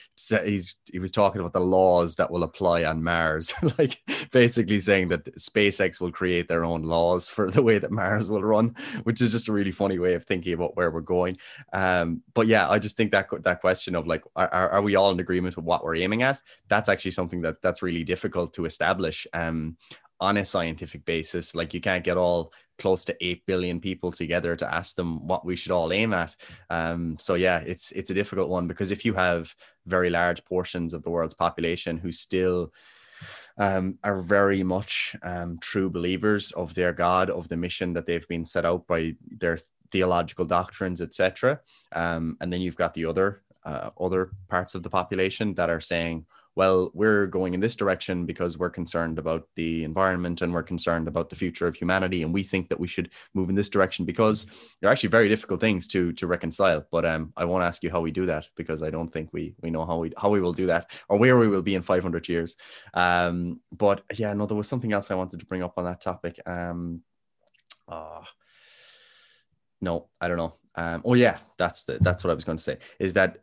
he's 0.45 0.77
he 0.91 0.99
was 0.99 1.13
talking 1.13 1.41
about 1.41 1.53
the 1.53 1.61
laws 1.61 2.17
that 2.17 2.31
will 2.31 2.43
apply 2.43 2.85
on 2.85 3.03
Mars, 3.03 3.53
like 3.79 3.99
basically 4.33 4.81
saying 4.81 5.09
that 5.09 5.25
SpaceX 5.37 6.01
will 6.01 6.13
create 6.13 6.49
their 6.49 6.65
own 6.65 6.83
laws 6.83 7.29
for 7.29 7.51
the 7.51 7.63
way 7.63 7.79
that 7.79 7.91
Mars 7.91 8.29
will 8.29 8.43
run, 8.43 8.75
which 9.05 9.21
is 9.21 9.33
just 9.33 9.49
a 9.49 9.53
really 9.53 9.71
funny 9.71 9.99
way 9.99 10.15
of 10.15 10.25
thinking 10.25 10.53
about 10.53 10.77
where 10.77 10.91
we're 10.91 11.01
going. 11.01 11.39
Um, 11.73 12.23
but 12.35 12.47
yeah, 12.47 12.69
I 12.69 12.79
just 12.79 12.97
think 12.97 13.13
that 13.13 13.29
that 13.45 13.61
question 13.61 13.95
of 13.95 14.07
like, 14.07 14.25
are, 14.37 14.71
are 14.71 14.83
we 14.83 14.97
all 14.97 15.11
in 15.11 15.21
agreement 15.21 15.57
with 15.57 15.65
what 15.65 15.85
we're 15.85 15.97
aiming 15.97 16.23
at? 16.23 16.43
That's 16.69 16.89
actually 16.89 17.13
something 17.13 17.43
that 17.43 17.63
that's 17.63 17.83
really 17.83 18.05
difficult 18.05 18.55
to 18.55 18.65
establish. 18.65 19.27
Um, 19.33 19.77
on 20.21 20.37
a 20.37 20.45
scientific 20.45 21.05
basis. 21.05 21.55
Like 21.55 21.75
you 21.75 21.81
can't 21.81 22.05
get 22.05 22.17
all 22.17 22.53
close 22.79 23.05
to 23.07 23.17
eight 23.21 23.45
billion 23.47 23.81
people 23.81 24.13
together 24.13 24.57
to 24.57 24.75
ask 24.75 24.97
them 24.97 25.27
what 25.27 25.45
we 25.45 25.57
should 25.57 25.73
all 25.73 25.93
aim 25.93 26.13
at. 26.13 26.35
Um, 26.71 27.17
so 27.19 27.35
yeah, 27.35 27.61
it's 27.61 27.93
it's 27.93 28.11
a 28.11 28.15
difficult 28.15 28.49
one 28.49 28.67
because 28.67 28.91
if 28.91 29.05
you 29.05 29.15
have 29.15 29.55
very 29.87 30.11
large 30.11 30.45
portions 30.45 30.95
of 30.95 31.03
the 31.03 31.11
world's 31.11 31.35
population 31.35 31.99
who 31.99 32.13
still 32.13 32.73
um, 33.59 33.99
are 34.05 34.23
very 34.23 34.63
much 34.63 35.17
um, 35.23 35.59
true 35.61 35.91
believers 35.91 36.53
of 36.53 36.75
their 36.75 36.93
God, 36.93 37.31
of 37.31 37.49
the 37.49 37.57
mission 37.57 37.93
that 37.95 38.07
they've 38.07 38.29
been 38.29 38.45
set 38.45 38.65
out 38.65 38.87
by 38.87 39.17
their 39.27 39.59
theological 39.91 40.45
doctrines, 40.45 41.01
etc. 41.01 41.61
Um, 41.93 42.37
and 42.41 42.53
then 42.53 42.61
you've 42.61 42.77
got 42.77 42.95
the 42.95 43.07
other 43.07 43.43
uh, 43.65 43.91
other 44.01 44.31
parts 44.49 44.75
of 44.75 44.83
the 44.83 44.91
population 44.91 45.55
that 45.55 45.71
are 45.71 45.81
saying, 45.81 46.25
well, 46.59 46.91
we're 46.93 47.29
going 47.29 47.55
in 47.55 47.61
this 47.61 47.77
direction 47.77 48.27
because 48.27 48.59
we're 48.59 48.69
concerned 48.69 49.17
about 49.17 49.47
the 49.55 49.85
environment 49.85 50.43
and 50.43 50.53
we're 50.53 50.65
concerned 50.65 51.07
about 51.07 51.31
the 51.31 51.37
future 51.37 51.69
of 51.69 51.77
humanity, 51.77 52.25
and 52.25 52.35
we 52.35 52.43
think 52.43 52.69
that 52.69 52.81
we 52.81 52.89
should 52.89 53.11
move 53.33 53.49
in 53.49 53.55
this 53.55 53.69
direction 53.69 54.05
because 54.05 54.45
they're 54.81 54.91
actually 54.91 55.11
very 55.11 55.29
difficult 55.29 55.61
things 55.61 55.87
to 55.87 56.13
to 56.15 56.27
reconcile. 56.27 56.85
But 56.91 57.05
um, 57.07 57.33
I 57.37 57.45
won't 57.45 57.63
ask 57.63 57.85
you 57.85 57.93
how 57.93 58.01
we 58.01 58.11
do 58.11 58.27
that 58.27 58.49
because 58.57 58.83
I 58.83 58.91
don't 58.91 59.09
think 59.09 59.33
we 59.33 59.55
we 59.63 59.71
know 59.71 59.87
how 59.87 59.99
we 59.99 60.13
how 60.21 60.31
we 60.31 60.41
will 60.41 60.53
do 60.53 60.67
that 60.67 60.91
or 61.09 61.17
where 61.17 61.39
we 61.39 61.47
will 61.47 61.63
be 61.63 61.77
in 61.77 61.83
500 61.83 62.29
years. 62.29 62.57
Um, 62.93 63.61
but 63.71 64.03
yeah, 64.15 64.33
no, 64.33 64.47
there 64.47 64.57
was 64.57 64.67
something 64.67 64.93
else 64.93 65.13
I 65.13 65.15
wanted 65.15 65.39
to 65.39 65.47
bring 65.47 65.63
up 65.63 65.75
on 65.77 65.85
that 65.85 66.01
topic. 66.01 66.41
Um, 66.45 67.03
uh, 67.87 68.23
no, 69.81 70.09
I 70.21 70.27
don't 70.27 70.39
know. 70.39 70.55
Um, 70.75 71.03
oh 71.05 71.15
yeah, 71.15 71.39
that's 71.57 71.85
the 71.85 71.99
that's 72.01 72.25
what 72.25 72.33
I 72.33 72.35
was 72.35 72.45
going 72.45 72.59
to 72.59 72.65
say. 72.65 72.79
Is 72.99 73.15
that 73.15 73.39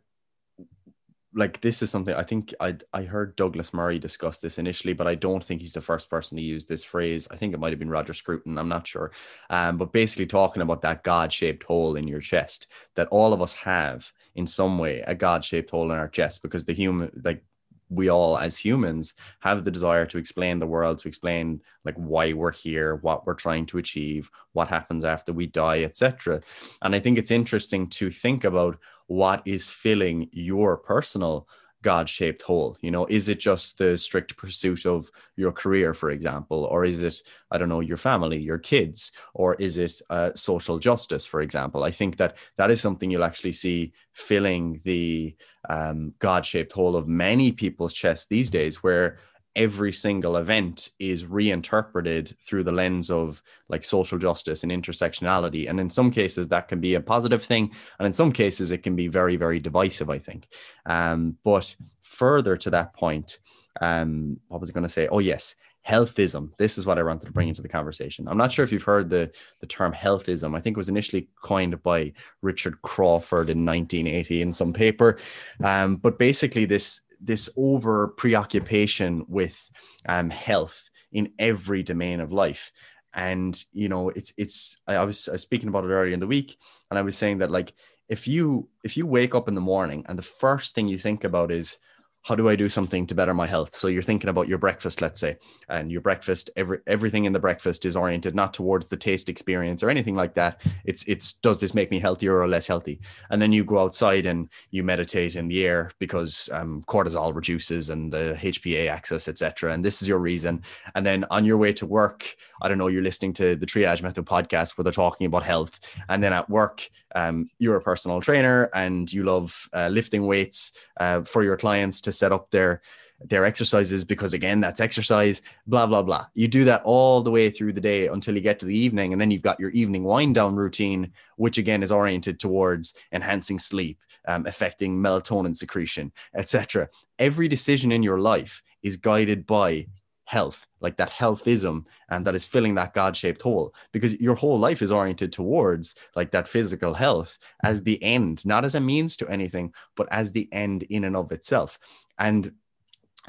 like 1.36 1.60
this 1.60 1.82
is 1.82 1.90
something 1.90 2.14
I 2.14 2.22
think 2.22 2.54
I 2.60 2.76
I 2.94 3.02
heard 3.02 3.36
Douglas 3.36 3.74
Murray 3.74 3.98
discuss 3.98 4.38
this 4.38 4.58
initially, 4.58 4.94
but 4.94 5.06
I 5.06 5.14
don't 5.14 5.44
think 5.44 5.60
he's 5.60 5.74
the 5.74 5.82
first 5.82 6.08
person 6.08 6.36
to 6.36 6.42
use 6.42 6.64
this 6.64 6.82
phrase. 6.82 7.28
I 7.30 7.36
think 7.36 7.52
it 7.52 7.60
might 7.60 7.72
have 7.72 7.78
been 7.78 7.90
Roger 7.90 8.14
Scruton. 8.14 8.56
I'm 8.56 8.70
not 8.70 8.86
sure, 8.86 9.12
um, 9.50 9.76
but 9.76 9.92
basically 9.92 10.26
talking 10.26 10.62
about 10.62 10.80
that 10.82 11.04
God-shaped 11.04 11.62
hole 11.62 11.96
in 11.96 12.08
your 12.08 12.20
chest 12.20 12.68
that 12.94 13.08
all 13.08 13.34
of 13.34 13.42
us 13.42 13.54
have 13.54 14.10
in 14.34 14.46
some 14.46 14.78
way 14.78 15.04
a 15.06 15.14
God-shaped 15.14 15.70
hole 15.70 15.92
in 15.92 15.98
our 15.98 16.08
chest 16.08 16.40
because 16.42 16.64
the 16.64 16.72
human 16.72 17.10
like 17.22 17.44
we 17.88 18.08
all 18.08 18.36
as 18.36 18.56
humans 18.56 19.14
have 19.40 19.64
the 19.64 19.70
desire 19.70 20.06
to 20.06 20.18
explain 20.18 20.58
the 20.58 20.66
world 20.66 20.98
to 20.98 21.08
explain 21.08 21.60
like 21.84 21.94
why 21.94 22.32
we're 22.32 22.52
here 22.52 22.96
what 22.96 23.26
we're 23.26 23.34
trying 23.34 23.64
to 23.66 23.78
achieve 23.78 24.30
what 24.54 24.68
happens 24.68 25.04
after 25.04 25.32
we 25.32 25.46
die 25.46 25.82
etc 25.82 26.40
and 26.82 26.94
i 26.94 26.98
think 26.98 27.16
it's 27.16 27.30
interesting 27.30 27.88
to 27.88 28.10
think 28.10 28.42
about 28.42 28.76
what 29.06 29.42
is 29.44 29.70
filling 29.70 30.28
your 30.32 30.76
personal 30.76 31.48
God 31.82 32.08
shaped 32.08 32.42
hole? 32.42 32.76
You 32.80 32.90
know, 32.90 33.06
is 33.06 33.28
it 33.28 33.38
just 33.38 33.78
the 33.78 33.96
strict 33.96 34.36
pursuit 34.36 34.86
of 34.86 35.08
your 35.36 35.52
career, 35.52 35.94
for 35.94 36.10
example, 36.10 36.64
or 36.64 36.84
is 36.84 37.02
it, 37.02 37.22
I 37.50 37.58
don't 37.58 37.68
know, 37.68 37.80
your 37.80 37.96
family, 37.96 38.38
your 38.38 38.58
kids, 38.58 39.12
or 39.34 39.54
is 39.54 39.78
it 39.78 39.92
uh, 40.10 40.32
social 40.34 40.78
justice, 40.78 41.24
for 41.24 41.42
example? 41.42 41.84
I 41.84 41.92
think 41.92 42.16
that 42.16 42.36
that 42.56 42.70
is 42.70 42.80
something 42.80 43.10
you'll 43.10 43.24
actually 43.24 43.52
see 43.52 43.92
filling 44.12 44.80
the 44.84 45.36
um, 45.68 46.14
God 46.18 46.44
shaped 46.44 46.72
hole 46.72 46.96
of 46.96 47.06
many 47.06 47.52
people's 47.52 47.92
chests 47.92 48.26
these 48.26 48.50
days, 48.50 48.82
where 48.82 49.18
every 49.56 49.92
single 49.92 50.36
event 50.36 50.90
is 50.98 51.26
reinterpreted 51.26 52.36
through 52.40 52.62
the 52.62 52.72
lens 52.72 53.10
of 53.10 53.42
like 53.68 53.82
social 53.82 54.18
justice 54.18 54.62
and 54.62 54.70
intersectionality. 54.70 55.68
And 55.68 55.80
in 55.80 55.90
some 55.90 56.10
cases 56.10 56.48
that 56.48 56.68
can 56.68 56.80
be 56.80 56.94
a 56.94 57.00
positive 57.00 57.42
thing 57.42 57.72
and 57.98 58.06
in 58.06 58.12
some 58.12 58.30
cases 58.30 58.70
it 58.70 58.82
can 58.82 58.94
be 58.94 59.08
very 59.08 59.36
very 59.36 59.58
divisive 59.58 60.10
i 60.10 60.18
think. 60.18 60.46
Um, 60.84 61.36
but 61.42 61.74
further 62.02 62.56
to 62.58 62.70
that 62.70 62.92
point 62.94 63.38
um, 63.80 64.38
what 64.48 64.60
was 64.60 64.70
i 64.70 64.72
going 64.72 64.82
to 64.82 64.88
say? 64.88 65.08
Oh 65.08 65.18
yes 65.18 65.56
healthism. 65.86 66.50
This 66.56 66.78
is 66.78 66.84
what 66.84 66.98
i 66.98 67.02
wanted 67.02 67.26
to 67.26 67.32
bring 67.32 67.48
into 67.48 67.62
the 67.62 67.68
conversation. 67.68 68.26
I'm 68.26 68.36
not 68.36 68.50
sure 68.50 68.64
if 68.64 68.72
you've 68.72 68.82
heard 68.82 69.08
the 69.08 69.30
the 69.60 69.66
term 69.66 69.92
healthism. 69.92 70.56
I 70.56 70.60
think 70.60 70.76
it 70.76 70.78
was 70.78 70.88
initially 70.88 71.28
coined 71.42 71.80
by 71.82 72.12
richard 72.42 72.82
crawford 72.82 73.48
in 73.48 73.64
1980 73.64 74.42
in 74.42 74.52
some 74.52 74.72
paper. 74.72 75.18
Um, 75.62 75.96
but 75.96 76.18
basically 76.18 76.64
this 76.64 77.02
this 77.20 77.48
over 77.56 78.08
preoccupation 78.08 79.24
with 79.28 79.70
um, 80.08 80.30
health 80.30 80.90
in 81.12 81.32
every 81.38 81.82
domain 81.82 82.20
of 82.20 82.32
life. 82.32 82.72
And 83.14 83.58
you 83.72 83.88
know 83.88 84.10
it's 84.10 84.34
it's 84.36 84.78
I, 84.86 85.02
was, 85.04 85.28
I 85.28 85.32
was 85.32 85.42
speaking 85.42 85.68
about 85.68 85.84
it 85.84 85.88
earlier 85.88 86.12
in 86.12 86.20
the 86.20 86.26
week 86.26 86.58
and 86.90 86.98
i 86.98 87.02
was 87.02 87.16
saying 87.16 87.38
that 87.38 87.50
like 87.50 87.72
if 88.08 88.28
you 88.28 88.68
if 88.84 88.96
you 88.96 89.06
wake 89.06 89.34
up 89.34 89.48
in 89.48 89.54
the 89.54 89.60
morning 89.60 90.04
and 90.06 90.18
the 90.18 90.22
first 90.22 90.74
thing 90.74 90.86
you 90.86 90.98
think 90.98 91.24
about 91.24 91.50
is 91.50 91.78
how 92.26 92.34
do 92.34 92.48
I 92.48 92.56
do 92.56 92.68
something 92.68 93.06
to 93.06 93.14
better 93.14 93.32
my 93.34 93.46
health? 93.46 93.72
So 93.72 93.86
you're 93.86 94.02
thinking 94.02 94.28
about 94.28 94.48
your 94.48 94.58
breakfast, 94.58 95.00
let's 95.00 95.20
say, 95.20 95.36
and 95.68 95.92
your 95.92 96.00
breakfast, 96.00 96.50
every 96.56 96.80
everything 96.88 97.24
in 97.24 97.32
the 97.32 97.38
breakfast 97.38 97.86
is 97.86 97.96
oriented 97.96 98.34
not 98.34 98.52
towards 98.52 98.88
the 98.88 98.96
taste 98.96 99.28
experience 99.28 99.80
or 99.80 99.90
anything 99.90 100.16
like 100.16 100.34
that. 100.34 100.60
It's 100.84 101.04
it's 101.04 101.34
does 101.34 101.60
this 101.60 101.72
make 101.72 101.92
me 101.92 102.00
healthier 102.00 102.36
or 102.36 102.48
less 102.48 102.66
healthy? 102.66 103.00
And 103.30 103.40
then 103.40 103.52
you 103.52 103.62
go 103.62 103.78
outside 103.78 104.26
and 104.26 104.48
you 104.72 104.82
meditate 104.82 105.36
in 105.36 105.46
the 105.46 105.64
air 105.64 105.92
because 106.00 106.48
um, 106.52 106.82
cortisol 106.88 107.32
reduces 107.32 107.90
and 107.90 108.12
the 108.12 108.36
HPA 108.40 108.88
axis, 108.88 109.28
etc. 109.28 109.72
And 109.72 109.84
this 109.84 110.02
is 110.02 110.08
your 110.08 110.18
reason. 110.18 110.64
And 110.96 111.06
then 111.06 111.24
on 111.30 111.44
your 111.44 111.58
way 111.58 111.72
to 111.74 111.86
work, 111.86 112.34
I 112.60 112.66
don't 112.68 112.78
know, 112.78 112.88
you're 112.88 113.04
listening 113.04 113.34
to 113.34 113.54
the 113.54 113.66
Triage 113.66 114.02
Method 114.02 114.26
podcast 114.26 114.76
where 114.76 114.82
they're 114.82 114.92
talking 114.92 115.28
about 115.28 115.44
health. 115.44 115.78
And 116.08 116.24
then 116.24 116.32
at 116.32 116.50
work, 116.50 116.88
um, 117.16 117.48
you're 117.58 117.76
a 117.76 117.80
personal 117.80 118.20
trainer 118.20 118.68
and 118.74 119.10
you 119.10 119.24
love 119.24 119.68
uh, 119.72 119.88
lifting 119.88 120.26
weights 120.26 120.72
uh, 120.98 121.22
for 121.22 121.42
your 121.42 121.56
clients 121.56 122.02
to 122.02 122.12
set 122.12 122.30
up 122.30 122.50
their 122.50 122.82
their 123.24 123.46
exercises 123.46 124.04
because 124.04 124.34
again 124.34 124.60
that's 124.60 124.78
exercise 124.78 125.40
blah 125.66 125.86
blah 125.86 126.02
blah. 126.02 126.26
You 126.34 126.48
do 126.48 126.64
that 126.66 126.82
all 126.84 127.22
the 127.22 127.30
way 127.30 127.48
through 127.48 127.72
the 127.72 127.80
day 127.80 128.08
until 128.08 128.34
you 128.34 128.42
get 128.42 128.58
to 128.58 128.66
the 128.66 128.76
evening 128.76 129.12
and 129.12 129.20
then 129.20 129.30
you've 129.30 129.40
got 129.40 129.58
your 129.58 129.70
evening 129.70 130.04
wind 130.04 130.34
down 130.34 130.54
routine 130.54 131.12
which 131.36 131.56
again 131.56 131.82
is 131.82 131.90
oriented 131.90 132.38
towards 132.38 132.92
enhancing 133.12 133.58
sleep 133.58 133.98
um, 134.28 134.44
affecting 134.44 134.96
melatonin 134.96 135.56
secretion 135.56 136.12
etc 136.34 136.90
every 137.18 137.48
decision 137.48 137.90
in 137.90 138.02
your 138.02 138.20
life 138.20 138.62
is 138.82 138.98
guided 138.98 139.46
by 139.46 139.86
health, 140.26 140.66
like 140.80 140.96
that 140.96 141.10
healthism, 141.10 141.86
and 142.10 142.26
that 142.26 142.34
is 142.34 142.44
filling 142.44 142.74
that 142.74 142.92
God 142.92 143.16
shaped 143.16 143.42
hole 143.42 143.74
because 143.92 144.20
your 144.20 144.34
whole 144.34 144.58
life 144.58 144.82
is 144.82 144.92
oriented 144.92 145.32
towards 145.32 145.94
like 146.14 146.32
that 146.32 146.48
physical 146.48 146.92
health 146.92 147.38
as 147.64 147.82
the 147.82 148.02
end, 148.02 148.44
not 148.44 148.64
as 148.64 148.74
a 148.74 148.80
means 148.80 149.16
to 149.16 149.28
anything, 149.28 149.72
but 149.96 150.08
as 150.10 150.32
the 150.32 150.48
end 150.52 150.82
in 150.84 151.04
and 151.04 151.16
of 151.16 151.32
itself. 151.32 151.78
And 152.18 152.52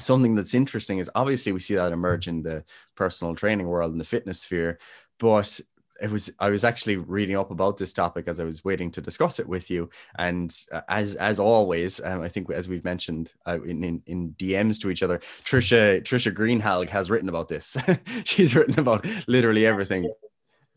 something 0.00 0.34
that's 0.34 0.54
interesting 0.54 0.98
is 0.98 1.10
obviously 1.14 1.52
we 1.52 1.60
see 1.60 1.76
that 1.76 1.92
emerge 1.92 2.28
in 2.28 2.42
the 2.42 2.64
personal 2.94 3.34
training 3.34 3.68
world 3.68 3.92
and 3.92 4.00
the 4.00 4.04
fitness 4.04 4.40
sphere, 4.40 4.78
but 5.18 5.60
it 6.00 6.10
was 6.10 6.30
I 6.38 6.50
was 6.50 6.64
actually 6.64 6.96
reading 6.96 7.36
up 7.36 7.50
about 7.50 7.76
this 7.76 7.92
topic 7.92 8.28
as 8.28 8.40
I 8.40 8.44
was 8.44 8.64
waiting 8.64 8.90
to 8.92 9.00
discuss 9.00 9.38
it 9.38 9.48
with 9.48 9.70
you, 9.70 9.90
and 10.18 10.54
uh, 10.72 10.82
as 10.88 11.16
as 11.16 11.38
always, 11.40 12.00
um, 12.04 12.22
I 12.22 12.28
think 12.28 12.50
as 12.50 12.68
we've 12.68 12.84
mentioned 12.84 13.32
uh, 13.46 13.60
in, 13.62 13.82
in, 13.84 14.02
in 14.06 14.30
DMs 14.38 14.80
to 14.80 14.90
each 14.90 15.02
other, 15.02 15.18
Trisha 15.44 16.00
Trisha 16.02 16.32
Greenhalgh 16.32 16.88
has 16.90 17.10
written 17.10 17.28
about 17.28 17.48
this. 17.48 17.76
she's 18.24 18.54
written 18.54 18.78
about 18.78 19.06
literally 19.26 19.66
everything. 19.66 20.08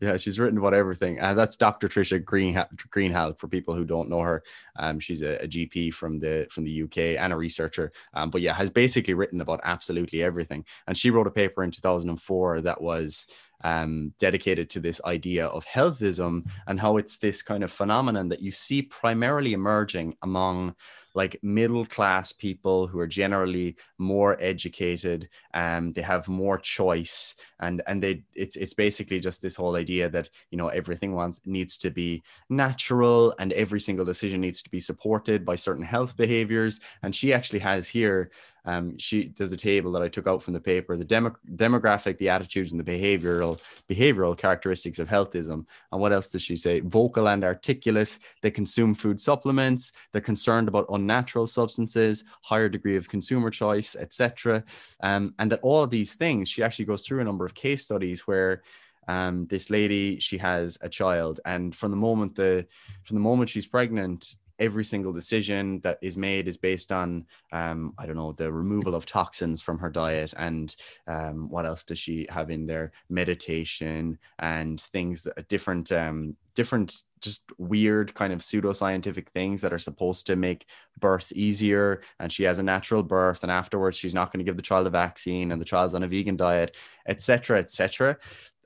Yeah, 0.00 0.16
she's 0.16 0.40
written 0.40 0.58
about 0.58 0.74
everything, 0.74 1.20
and 1.20 1.38
that's 1.38 1.56
Dr. 1.56 1.86
Trisha 1.86 2.22
Green 2.24 2.54
Greenhalgh 2.90 3.38
for 3.38 3.46
people 3.46 3.72
who 3.76 3.84
don't 3.84 4.08
know 4.08 4.20
her. 4.20 4.42
Um, 4.76 4.98
she's 4.98 5.22
a, 5.22 5.36
a, 5.44 5.46
GP 5.46 5.94
from 5.94 6.18
the 6.18 6.48
from 6.50 6.64
the 6.64 6.82
UK 6.82 6.98
and 7.20 7.32
a 7.32 7.36
researcher. 7.36 7.92
Um, 8.12 8.28
but 8.28 8.40
yeah, 8.40 8.52
has 8.52 8.68
basically 8.68 9.14
written 9.14 9.40
about 9.40 9.60
absolutely 9.62 10.24
everything. 10.24 10.64
And 10.88 10.98
she 10.98 11.12
wrote 11.12 11.28
a 11.28 11.30
paper 11.30 11.62
in 11.62 11.70
2004 11.70 12.62
that 12.62 12.82
was 12.82 13.28
um, 13.64 14.12
dedicated 14.18 14.70
to 14.70 14.80
this 14.80 15.00
idea 15.04 15.46
of 15.46 15.66
healthism 15.66 16.48
and 16.66 16.80
how 16.80 16.96
it's 16.96 17.18
this 17.18 17.42
kind 17.42 17.64
of 17.64 17.70
phenomenon 17.70 18.28
that 18.28 18.42
you 18.42 18.50
see 18.50 18.82
primarily 18.82 19.52
emerging 19.52 20.16
among 20.22 20.74
like 21.14 21.38
middle 21.42 21.84
class 21.84 22.32
people 22.32 22.86
who 22.86 22.98
are 22.98 23.06
generally 23.06 23.76
more 23.98 24.38
educated 24.40 25.28
um, 25.52 25.92
they 25.92 26.00
have 26.00 26.26
more 26.26 26.56
choice 26.56 27.34
and 27.60 27.82
and 27.86 28.02
they 28.02 28.24
it's 28.34 28.56
it's 28.56 28.72
basically 28.72 29.20
just 29.20 29.42
this 29.42 29.54
whole 29.54 29.76
idea 29.76 30.08
that 30.08 30.30
you 30.50 30.56
know 30.56 30.68
everything 30.68 31.14
wants 31.14 31.40
needs 31.44 31.76
to 31.76 31.90
be 31.90 32.22
natural 32.48 33.34
and 33.38 33.52
every 33.52 33.80
single 33.80 34.04
decision 34.04 34.40
needs 34.40 34.62
to 34.62 34.70
be 34.70 34.80
supported 34.80 35.44
by 35.44 35.56
certain 35.56 35.84
health 35.84 36.16
behaviors. 36.16 36.80
And 37.02 37.14
she 37.14 37.32
actually 37.32 37.60
has 37.60 37.88
here 37.88 38.30
um, 38.64 38.96
she 38.98 39.32
there's 39.36 39.52
a 39.52 39.56
table 39.56 39.92
that 39.92 40.02
I 40.02 40.08
took 40.08 40.26
out 40.26 40.42
from 40.42 40.54
the 40.54 40.60
paper, 40.60 40.96
the 40.96 41.04
demo, 41.04 41.34
demographic, 41.56 42.18
the 42.18 42.28
attitudes, 42.28 42.72
and 42.72 42.80
the 42.80 42.84
behavioral 42.84 43.60
behavioral 43.90 44.36
characteristics 44.36 44.98
of 44.98 45.08
healthism. 45.08 45.66
And 45.90 46.00
what 46.00 46.12
else 46.12 46.30
does 46.30 46.42
she 46.42 46.56
say? 46.56 46.80
Vocal 46.80 47.28
and 47.28 47.44
articulate. 47.44 48.18
They 48.40 48.50
consume 48.50 48.94
food 48.94 49.18
supplements. 49.18 49.92
They're 50.12 50.20
concerned 50.20 50.68
about 50.68 50.86
unnatural 50.90 51.46
substances, 51.46 52.24
higher 52.42 52.68
degree 52.68 52.96
of 52.96 53.08
consumer 53.08 53.50
choice, 53.50 53.96
etc. 53.96 54.64
Um, 55.02 55.34
and 55.38 55.50
that 55.50 55.60
all 55.62 55.82
of 55.82 55.90
these 55.90 56.14
things, 56.14 56.48
she 56.48 56.62
actually 56.62 56.84
goes 56.84 57.04
through 57.04 57.20
a 57.20 57.24
number 57.24 57.44
of 57.44 57.54
case 57.54 57.84
studies 57.84 58.26
where 58.26 58.62
um, 59.08 59.46
this 59.46 59.68
lady 59.70 60.20
she 60.20 60.38
has 60.38 60.78
a 60.80 60.88
child 60.88 61.40
and 61.44 61.74
from 61.74 61.90
the 61.90 61.96
moment 61.96 62.36
the 62.36 62.64
from 63.02 63.16
the 63.16 63.20
moment 63.20 63.50
she's 63.50 63.66
pregnant 63.66 64.36
every 64.66 64.84
single 64.84 65.12
decision 65.12 65.80
that 65.80 65.98
is 66.00 66.16
made 66.16 66.48
is 66.48 66.56
based 66.56 66.90
on 66.92 67.26
um, 67.52 67.92
i 67.98 68.06
don't 68.06 68.16
know 68.16 68.32
the 68.32 68.50
removal 68.50 68.94
of 68.94 69.04
toxins 69.04 69.60
from 69.60 69.78
her 69.78 69.90
diet 69.90 70.32
and 70.36 70.76
um, 71.06 71.48
what 71.48 71.66
else 71.66 71.84
does 71.84 71.98
she 71.98 72.26
have 72.30 72.50
in 72.50 72.66
there? 72.66 72.92
Meditation 73.08 74.18
and 74.38 74.80
things 74.80 75.22
that 75.22 75.48
different 75.48 75.92
um, 75.92 76.36
different 76.54 77.02
just 77.20 77.50
weird 77.58 78.14
kind 78.14 78.32
of 78.32 78.40
pseudoscientific 78.40 79.28
things 79.28 79.60
that 79.60 79.72
are 79.72 79.78
supposed 79.78 80.26
to 80.26 80.36
make 80.36 80.66
birth 80.98 81.32
easier. 81.34 82.02
And 82.18 82.30
she 82.32 82.42
has 82.44 82.58
a 82.58 82.62
natural 82.62 83.02
birth 83.02 83.42
and 83.42 83.52
afterwards 83.52 83.96
she's 83.96 84.14
not 84.14 84.32
going 84.32 84.38
to 84.38 84.48
give 84.48 84.56
the 84.56 84.62
child 84.62 84.86
a 84.86 84.90
vaccine 84.90 85.52
and 85.52 85.60
the 85.60 85.64
child's 85.66 85.94
on 85.94 86.02
a 86.02 86.08
vegan 86.08 86.36
diet 86.36 86.76
etc 87.06 87.58
etc 87.58 88.18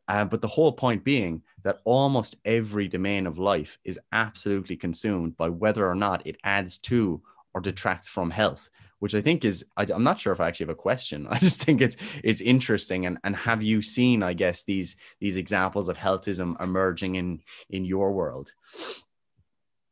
uh, 0.09 0.25
but 0.25 0.41
the 0.41 0.49
whole 0.49 0.73
point 0.73 1.05
being 1.05 1.43
that 1.63 1.81
almost 1.85 2.37
every 2.45 2.89
domain 2.89 3.27
of 3.27 3.39
life 3.39 3.79
is 3.85 3.99
absolutely 4.13 4.77
consumed 4.77 5.37
by 5.37 5.49
whether 5.49 5.89
or 5.89 5.95
not 5.95 6.27
it 6.27 6.37
adds 6.45 6.79
to 6.79 7.21
or 7.55 7.61
detracts 7.61 8.09
from 8.09 8.31
health, 8.31 8.69
which 8.99 9.15
I 9.15 9.21
think 9.21 9.45
is 9.45 9.65
I, 9.77 9.85
am 9.85 10.05
not 10.05 10.21
sure 10.21 10.33
if 10.33 10.41
I 10.41 10.49
actually 10.49 10.67
have 10.67 10.77
a 10.77 10.77
question. 10.77 11.27
I 11.31 11.39
just 11.39 11.63
think 11.63 11.81
it's 11.81 11.97
it's 12.23 12.41
interesting. 12.41 13.07
And 13.07 13.19
and 13.25 13.35
have 13.35 13.63
you 13.63 13.83
seen, 13.83 14.23
I 14.23 14.33
guess, 14.33 14.63
these 14.63 14.97
these 15.21 15.37
examples 15.37 15.89
of 15.89 15.99
healthism 15.99 16.61
emerging 16.63 17.17
in 17.17 17.41
in 17.71 17.85
your 17.85 18.13
world? 18.13 18.53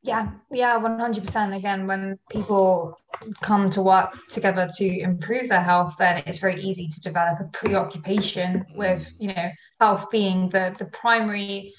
Yeah, 0.04 0.32
yeah, 0.50 0.78
100%. 0.78 1.56
Again, 1.56 1.86
when 1.86 2.18
people 2.28 2.98
come 3.40 3.70
to 3.70 3.80
work 3.80 4.14
together 4.28 4.68
to 4.76 5.00
improve 5.00 5.48
their 5.48 5.62
health, 5.62 5.94
then 5.98 6.22
it's 6.26 6.40
very 6.40 6.62
easy 6.62 6.88
to 6.88 7.00
develop 7.00 7.40
a 7.40 7.44
preoccupation 7.44 8.66
with, 8.74 9.10
you 9.18 9.28
know, 9.28 9.48
health 9.80 10.10
being 10.10 10.48
the, 10.48 10.76
the 10.78 10.84
primary 10.84 11.72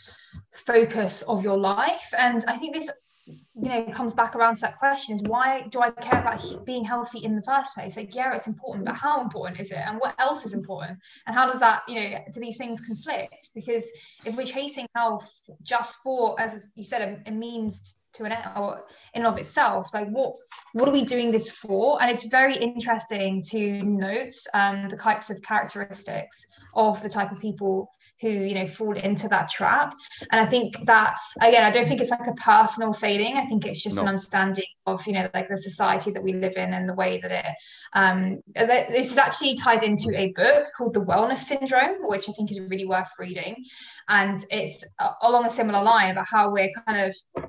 focus 0.51 1.21
of 1.21 1.43
your 1.43 1.55
life. 1.55 2.11
And 2.17 2.43
I 2.47 2.57
think 2.57 2.73
this, 2.73 2.89
you 3.27 3.69
know, 3.69 3.85
comes 3.91 4.15
back 4.15 4.35
around 4.35 4.55
to 4.55 4.61
that 4.61 4.79
question 4.79 5.13
is 5.13 5.21
why 5.21 5.67
do 5.69 5.81
I 5.81 5.91
care 5.91 6.19
about 6.19 6.65
being 6.65 6.83
healthy 6.83 7.19
in 7.19 7.35
the 7.35 7.43
first 7.43 7.75
place? 7.75 7.95
Like, 7.95 8.15
yeah, 8.15 8.33
it's 8.33 8.47
important, 8.47 8.85
but 8.85 8.95
how 8.95 9.21
important 9.21 9.59
is 9.59 9.69
it? 9.69 9.77
And 9.77 9.99
what 9.99 10.15
else 10.17 10.47
is 10.47 10.55
important? 10.55 10.97
And 11.27 11.35
how 11.35 11.45
does 11.45 11.59
that, 11.59 11.83
you 11.87 11.93
know, 11.93 12.17
do 12.33 12.39
these 12.39 12.57
things 12.57 12.81
conflict? 12.81 13.49
Because 13.53 13.87
if 14.25 14.35
we're 14.35 14.47
chasing 14.47 14.87
health 14.95 15.31
just 15.61 15.97
for, 15.97 16.41
as 16.41 16.71
you 16.73 16.83
said, 16.83 17.03
a, 17.03 17.29
a 17.29 17.31
means 17.31 17.93
to 18.15 18.25
an 18.25 18.33
or 18.55 18.85
in 19.13 19.21
and 19.21 19.27
of 19.27 19.37
itself 19.37 19.93
like 19.93 20.07
what 20.09 20.35
what 20.75 20.89
are 20.89 20.91
we 20.91 21.05
doing 21.05 21.31
this 21.31 21.49
for? 21.49 22.01
And 22.01 22.11
it's 22.11 22.25
very 22.25 22.57
interesting 22.57 23.41
to 23.49 23.81
note 23.83 24.35
um, 24.53 24.89
the 24.89 24.97
types 24.97 25.29
of 25.29 25.41
characteristics 25.41 26.45
of 26.73 27.01
the 27.01 27.07
type 27.07 27.31
of 27.31 27.39
people 27.39 27.89
who 28.19 28.29
you 28.29 28.55
know 28.55 28.67
fall 28.67 28.93
into 28.97 29.29
that 29.29 29.49
trap. 29.49 29.93
And 30.31 30.41
i 30.41 30.45
think 30.45 30.85
that 30.85 31.15
again 31.41 31.63
i 31.63 31.71
don't 31.71 31.87
think 31.87 32.01
it's 32.01 32.11
like 32.11 32.27
a 32.27 32.33
personal 32.33 32.91
failing. 32.93 33.37
I 33.37 33.45
think 33.45 33.65
it's 33.65 33.81
just 33.81 33.95
no. 33.95 34.01
an 34.01 34.09
understanding 34.09 34.65
of 34.85 35.05
you 35.07 35.13
know 35.13 35.29
like 35.33 35.47
the 35.47 35.57
society 35.57 36.11
that 36.11 36.23
we 36.23 36.33
live 36.33 36.57
in 36.57 36.73
and 36.73 36.89
the 36.89 36.93
way 36.93 37.21
that 37.21 37.31
it 37.31 37.45
um 37.93 38.41
this 38.53 39.11
is 39.11 39.17
actually 39.17 39.55
tied 39.55 39.83
into 39.83 40.11
a 40.13 40.33
book 40.33 40.67
called 40.77 40.93
the 40.93 41.01
wellness 41.01 41.39
syndrome 41.39 41.97
which 42.01 42.27
i 42.29 42.33
think 42.33 42.51
is 42.51 42.59
really 42.59 42.85
worth 42.85 43.11
reading. 43.17 43.63
And 44.09 44.45
it's 44.51 44.83
uh, 44.99 45.11
along 45.21 45.45
a 45.45 45.49
similar 45.49 45.81
line 45.81 46.11
about 46.11 46.27
how 46.27 46.51
we're 46.51 46.71
kind 46.85 46.99
of 47.09 47.45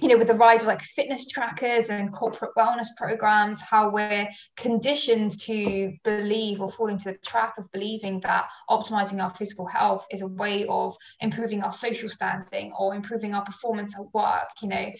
you 0.00 0.08
know, 0.08 0.16
with 0.16 0.28
the 0.28 0.34
rise 0.34 0.62
of 0.62 0.68
like 0.68 0.80
fitness 0.80 1.26
trackers 1.26 1.90
and 1.90 2.12
corporate 2.12 2.52
wellness 2.56 2.88
programs, 2.96 3.60
how 3.60 3.90
we're 3.90 4.26
conditioned 4.56 5.38
to 5.42 5.92
believe 6.02 6.62
or 6.62 6.70
fall 6.70 6.88
into 6.88 7.04
the 7.04 7.18
trap 7.18 7.58
of 7.58 7.70
believing 7.72 8.18
that 8.20 8.48
optimizing 8.70 9.22
our 9.22 9.30
physical 9.34 9.66
health 9.66 10.06
is 10.10 10.22
a 10.22 10.26
way 10.26 10.64
of 10.66 10.96
improving 11.20 11.62
our 11.62 11.74
social 11.74 12.08
standing 12.08 12.72
or 12.78 12.94
improving 12.94 13.34
our 13.34 13.44
performance 13.44 13.94
at 13.98 14.06
work, 14.14 14.48
you 14.62 14.68
know, 14.68 14.90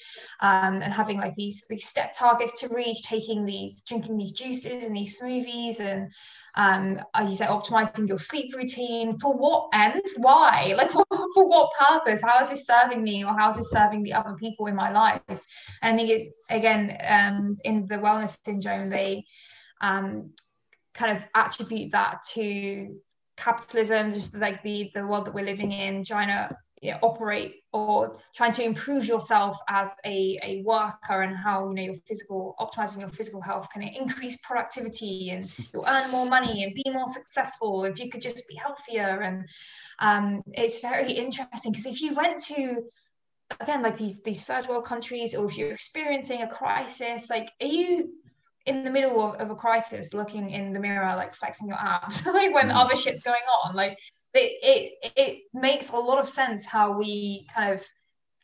um, 0.41 0.83
and 0.83 0.93
having 0.93 1.19
like 1.19 1.35
these 1.37 1.65
these 1.71 1.87
step 1.87 2.15
targets 2.15 2.61
to 2.61 2.69
reach, 2.69 3.03
taking 3.03 3.47
these, 3.47 3.81
drinking 3.81 4.19
these 4.19 4.33
juices 4.33 4.85
and 4.85 4.95
these 4.95 5.19
smoothies 5.19 5.81
and 5.81 6.13
um, 6.55 7.01
as 7.15 7.31
you 7.31 7.35
say, 7.35 7.47
optimizing 7.47 8.07
your 8.09 8.19
sleep 8.19 8.55
routine 8.55 9.19
for 9.19 9.33
what 9.35 9.71
end? 9.73 10.03
Why? 10.17 10.75
Like 10.77 10.91
for, 10.91 11.05
for 11.35 11.49
what 11.49 11.71
purpose? 11.79 12.21
How 12.23 12.43
is 12.43 12.51
this 12.51 12.67
serving 12.67 13.03
me, 13.03 13.25
or 13.25 13.33
how 13.39 13.51
is 13.51 13.57
this 13.57 13.71
serving 13.71 14.03
the 14.03 14.13
other 14.13 14.35
people 14.35 14.67
in 14.67 14.75
my 14.75 14.91
life? 14.91 15.23
And 15.29 15.95
I 15.95 15.97
think 15.97 16.11
it's 16.11 16.29
again 16.51 16.97
um, 17.09 17.57
in 17.65 17.87
the 17.87 17.97
wellness 17.97 18.39
syndrome, 18.45 18.91
they 18.91 19.25
um, 19.81 20.33
kind 20.95 21.17
of 21.17 21.27
attribute 21.35 21.93
that 21.93 22.19
to 22.35 22.97
capitalism, 23.37 24.13
just 24.13 24.35
like 24.35 24.63
the 24.63 24.91
the 24.95 25.07
world 25.07 25.27
that 25.27 25.35
we're 25.35 25.45
living 25.45 25.73
in, 25.73 26.05
China 26.05 26.55
you 26.83 26.91
know, 26.91 26.99
operate 27.03 27.63
or 27.73 28.19
trying 28.35 28.51
to 28.51 28.65
improve 28.65 29.07
yourself 29.07 29.57
as 29.69 29.95
a, 30.05 30.39
a 30.43 30.63
worker 30.67 31.23
and 31.23 31.37
how 31.37 31.69
you 31.69 31.75
know 31.75 31.83
your 31.83 31.95
physical 32.09 32.57
optimizing 32.59 33.01
your 33.01 33.09
physical 33.09 33.41
health 33.41 33.69
can 33.73 33.83
increase 33.83 34.37
productivity 34.39 35.31
and 35.31 35.49
you'll 35.73 35.87
earn 35.87 36.11
more 36.11 36.27
money 36.27 36.65
and 36.65 36.75
be 36.75 36.91
more 36.91 37.07
successful 37.07 37.85
if 37.85 38.01
you 38.01 38.11
could 38.11 38.21
just 38.21 38.47
be 38.49 38.57
healthier 38.57 39.21
and 39.23 39.49
um, 40.01 40.43
it's 40.55 40.81
very 40.81 41.13
interesting 41.13 41.71
because 41.71 41.87
if 41.87 42.03
you 42.03 42.15
went 42.15 42.43
to 42.43 42.83
again 43.61 43.81
like 43.81 43.97
these 43.97 44.21
these 44.23 44.43
third 44.43 44.67
world 44.67 44.85
countries 44.85 45.37
or 45.37 45.47
if 45.47 45.57
you're 45.57 45.73
experiencing 45.73 46.43
a 46.43 46.49
crisis 46.49 47.31
like 47.31 47.49
are 47.61 47.67
you 47.69 48.13
in 48.67 48.83
the 48.83 48.91
middle 48.91 49.21
of, 49.21 49.37
of 49.37 49.51
a 49.51 49.55
crisis 49.55 50.13
looking 50.13 50.51
in 50.51 50.73
the 50.73 50.81
mirror 50.81 51.15
like 51.15 51.33
flexing 51.33 51.69
your 51.69 51.79
abs 51.79 52.27
like 52.35 52.53
when 52.53 52.71
mm. 52.71 52.75
other 52.75 52.97
shit's 52.97 53.21
going 53.21 53.41
on 53.65 53.77
like 53.77 53.97
it, 54.35 54.93
it 55.05 55.13
it 55.17 55.43
makes 55.53 55.91
a 55.91 55.97
lot 55.97 56.19
of 56.19 56.29
sense 56.29 56.65
how 56.65 56.97
we 56.97 57.47
kind 57.55 57.73
of 57.73 57.83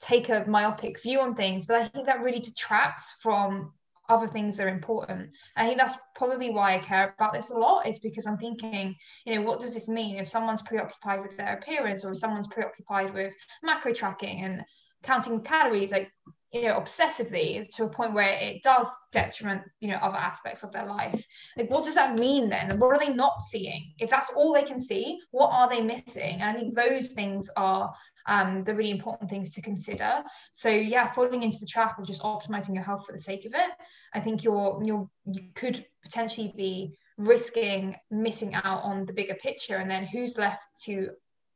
take 0.01 0.29
a 0.29 0.45
myopic 0.47 1.01
view 1.03 1.21
on 1.21 1.35
things 1.35 1.67
but 1.67 1.77
i 1.77 1.89
think 1.89 2.07
that 2.07 2.21
really 2.21 2.41
detracts 2.41 3.15
from 3.21 3.73
other 4.11 4.27
things 4.27 4.57
that 4.57 4.67
are 4.67 4.71
important. 4.71 5.29
I 5.55 5.67
think 5.67 5.77
that's 5.77 5.95
probably 6.15 6.49
why 6.49 6.75
i 6.75 6.79
care 6.79 7.15
about 7.19 7.35
this 7.35 7.51
a 7.51 7.55
lot 7.55 7.87
is 7.87 7.99
because 7.99 8.27
i'm 8.27 8.39
thinking 8.39 8.97
you 9.27 9.35
know 9.35 9.43
what 9.43 9.61
does 9.61 9.75
this 9.75 9.87
mean 9.87 10.17
if 10.17 10.29
someone's 10.29 10.63
preoccupied 10.63 11.21
with 11.21 11.37
their 11.37 11.59
appearance 11.59 12.05
or 12.05 12.13
if 12.13 12.19
someone's 12.19 12.47
preoccupied 12.47 13.13
with 13.13 13.35
macro 13.63 13.93
tracking 13.93 14.45
and 14.45 14.65
counting 15.03 15.41
calories? 15.41 15.93
Like 15.93 16.11
you 16.53 16.63
know 16.63 16.81
obsessively 16.81 17.69
to 17.75 17.85
a 17.85 17.89
point 17.89 18.15
where 18.15 18.39
it 18.41 18.63
does 18.63 18.87
detriment 19.13 19.63
you 19.81 19.89
know 19.89 19.97
other 19.97 20.17
aspects 20.17 20.63
of 20.63 20.73
their 20.73 20.87
life. 20.87 21.27
Like 21.57 21.71
what 21.71 21.85
does 21.85 21.95
that 21.95 22.19
mean 22.19 22.49
then? 22.49 22.79
What 22.79 22.89
are 22.89 22.99
they 22.99 23.13
not 23.13 23.43
seeing? 23.43 23.93
If 23.99 24.11
that's 24.11 24.31
all 24.31 24.53
they 24.53 24.63
can 24.63 24.81
see 24.81 25.19
what 25.31 25.51
are 25.51 25.69
they 25.69 25.81
missing? 25.81 26.41
And 26.41 26.45
i 26.45 26.55
think 26.55 26.75
those 26.75 27.09
things 27.09 27.51
are 27.57 27.93
um, 28.27 28.65
the 28.65 28.75
really 28.75 28.91
important 28.91 29.31
things 29.31 29.51
to 29.51 29.63
consider. 29.63 30.23
So 30.53 30.69
yeah 30.69 31.13
falling 31.13 31.43
into 31.43 31.59
the 31.59 31.67
trap 31.67 31.99
of 31.99 32.07
just 32.07 32.23
optimizing 32.23 32.75
your 32.75 32.85
health 32.85 33.07
for 33.07 33.13
the 33.13 33.19
sake 33.19 33.45
of 33.45 33.55
it 33.55 33.71
i 34.15 34.21
think 34.21 34.45
you're 34.45 34.81
you're 34.85 35.09
you 35.27 35.43
could 35.55 35.85
potentially 36.03 36.53
be 36.57 36.97
risking 37.19 37.97
missing 38.11 38.55
out 38.55 38.83
on 38.85 39.05
the 39.05 39.13
bigger 39.13 39.35
picture. 39.35 39.77
And 39.77 39.91
then 39.91 40.07
who's 40.07 40.39
left 40.39 40.69
to 40.85 41.11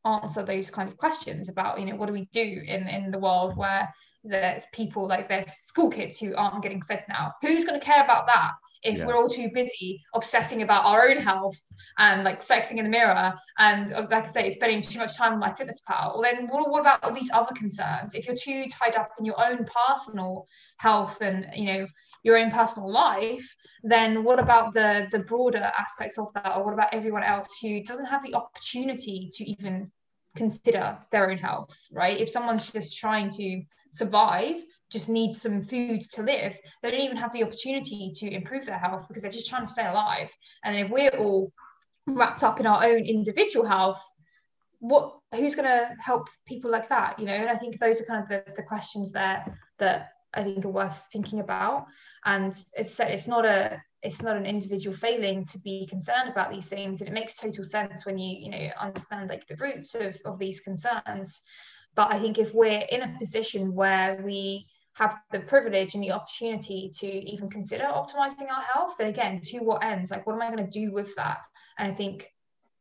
answer 0.04 0.42
those 0.42 0.68
kind 0.68 0.88
of 0.88 0.96
questions 0.96 1.48
about 1.48 1.78
you 1.78 1.86
know 1.86 1.94
what 1.94 2.06
do 2.06 2.12
we 2.12 2.28
do 2.32 2.42
in 2.66 2.88
in 2.88 3.12
the 3.12 3.18
world 3.18 3.56
where 3.56 3.88
there's 4.24 4.64
people 4.72 5.06
like 5.06 5.28
there's 5.28 5.50
school 5.64 5.90
kids 5.90 6.18
who 6.18 6.34
aren't 6.34 6.62
getting 6.62 6.82
fed 6.82 7.04
now. 7.08 7.32
Who's 7.42 7.64
going 7.64 7.78
to 7.78 7.84
care 7.84 8.04
about 8.04 8.26
that 8.26 8.52
if 8.82 8.98
yeah. 8.98 9.06
we're 9.06 9.16
all 9.16 9.28
too 9.28 9.48
busy 9.54 10.02
obsessing 10.14 10.62
about 10.62 10.84
our 10.84 11.08
own 11.08 11.16
health 11.16 11.56
and 11.98 12.24
like 12.24 12.42
flexing 12.42 12.78
in 12.78 12.84
the 12.84 12.90
mirror 12.90 13.32
and 13.58 13.92
uh, 13.92 14.06
like 14.10 14.24
i 14.24 14.30
say 14.30 14.50
spending 14.50 14.80
too 14.80 14.98
much 14.98 15.16
time 15.16 15.34
on 15.34 15.40
MyFitnessPal 15.40 16.14
well 16.14 16.22
then 16.22 16.48
what, 16.48 16.70
what 16.70 16.80
about 16.80 17.02
all 17.04 17.12
these 17.12 17.30
other 17.32 17.54
concerns? 17.54 18.14
If 18.14 18.26
you're 18.26 18.36
too 18.36 18.66
tied 18.72 18.96
up 18.96 19.10
in 19.18 19.24
your 19.24 19.40
own 19.44 19.66
personal 19.86 20.46
health 20.78 21.18
and 21.20 21.46
you 21.54 21.66
know 21.66 21.86
your 22.24 22.36
own 22.36 22.50
personal 22.50 22.90
life 22.90 23.56
then 23.82 24.24
what 24.24 24.38
about 24.38 24.74
the 24.74 25.06
the 25.12 25.20
broader 25.20 25.72
aspects 25.78 26.18
of 26.18 26.32
that? 26.34 26.56
Or 26.56 26.64
what 26.64 26.74
about 26.74 26.92
everyone 26.92 27.24
else 27.24 27.48
who 27.60 27.82
doesn't 27.82 28.06
have 28.06 28.22
the 28.22 28.34
opportunity 28.34 29.30
to 29.32 29.44
even 29.44 29.90
consider 30.36 30.98
their 31.10 31.30
own 31.30 31.38
health, 31.38 31.76
right? 31.92 32.18
If 32.18 32.30
someone's 32.30 32.70
just 32.70 32.98
trying 32.98 33.30
to 33.30 33.62
survive, 33.90 34.56
just 34.90 35.08
needs 35.08 35.40
some 35.40 35.62
food 35.62 36.02
to 36.12 36.22
live, 36.22 36.56
they 36.82 36.90
don't 36.90 37.00
even 37.00 37.16
have 37.16 37.32
the 37.32 37.42
opportunity 37.42 38.12
to 38.14 38.30
improve 38.30 38.66
their 38.66 38.78
health 38.78 39.06
because 39.08 39.22
they're 39.22 39.32
just 39.32 39.48
trying 39.48 39.66
to 39.66 39.72
stay 39.72 39.86
alive. 39.86 40.30
And 40.64 40.76
if 40.76 40.90
we're 40.90 41.10
all 41.10 41.52
wrapped 42.06 42.42
up 42.42 42.60
in 42.60 42.66
our 42.66 42.84
own 42.84 43.00
individual 43.04 43.66
health, 43.66 44.02
what 44.80 45.18
who's 45.34 45.54
going 45.54 45.68
to 45.68 45.94
help 46.00 46.28
people 46.46 46.70
like 46.70 46.88
that? 46.88 47.18
You 47.18 47.26
know, 47.26 47.32
and 47.32 47.48
I 47.48 47.56
think 47.56 47.78
those 47.78 48.00
are 48.00 48.04
kind 48.04 48.22
of 48.22 48.28
the, 48.28 48.52
the 48.56 48.64
questions 48.64 49.12
there 49.12 49.58
that 49.78 50.10
I 50.34 50.42
think 50.42 50.64
are 50.64 50.70
worth 50.70 51.02
thinking 51.12 51.40
about. 51.40 51.86
And 52.24 52.52
it's 52.74 52.98
it's 52.98 53.28
not 53.28 53.44
a 53.44 53.80
it's 54.02 54.22
not 54.22 54.36
an 54.36 54.46
individual 54.46 54.96
failing 54.96 55.44
to 55.44 55.58
be 55.58 55.86
concerned 55.86 56.28
about 56.28 56.52
these 56.52 56.68
things 56.68 57.00
and 57.00 57.08
it 57.08 57.12
makes 57.12 57.36
total 57.36 57.64
sense 57.64 58.04
when 58.04 58.18
you 58.18 58.36
you 58.36 58.50
know 58.50 58.68
understand 58.80 59.30
like 59.30 59.46
the 59.46 59.56
roots 59.56 59.94
of, 59.94 60.16
of 60.24 60.38
these 60.38 60.60
concerns. 60.60 61.42
But 61.94 62.12
i 62.12 62.18
think 62.18 62.38
if 62.38 62.54
we're 62.54 62.84
in 62.90 63.02
a 63.02 63.16
position 63.18 63.74
where 63.74 64.20
we 64.24 64.66
have 64.94 65.18
the 65.30 65.40
privilege 65.40 65.94
and 65.94 66.02
the 66.02 66.12
opportunity 66.12 66.90
to 67.00 67.06
even 67.06 67.48
consider 67.48 67.84
optimizing 67.84 68.50
our 68.50 68.62
health 68.62 68.96
then 68.98 69.08
again 69.08 69.40
to 69.42 69.58
what 69.60 69.82
ends? 69.82 70.10
Like 70.10 70.26
what 70.26 70.34
am 70.34 70.42
i 70.42 70.50
going 70.50 70.70
to 70.70 70.80
do 70.80 70.92
with 70.92 71.14
that? 71.16 71.38
And 71.78 71.90
i 71.90 71.94
think 71.94 72.28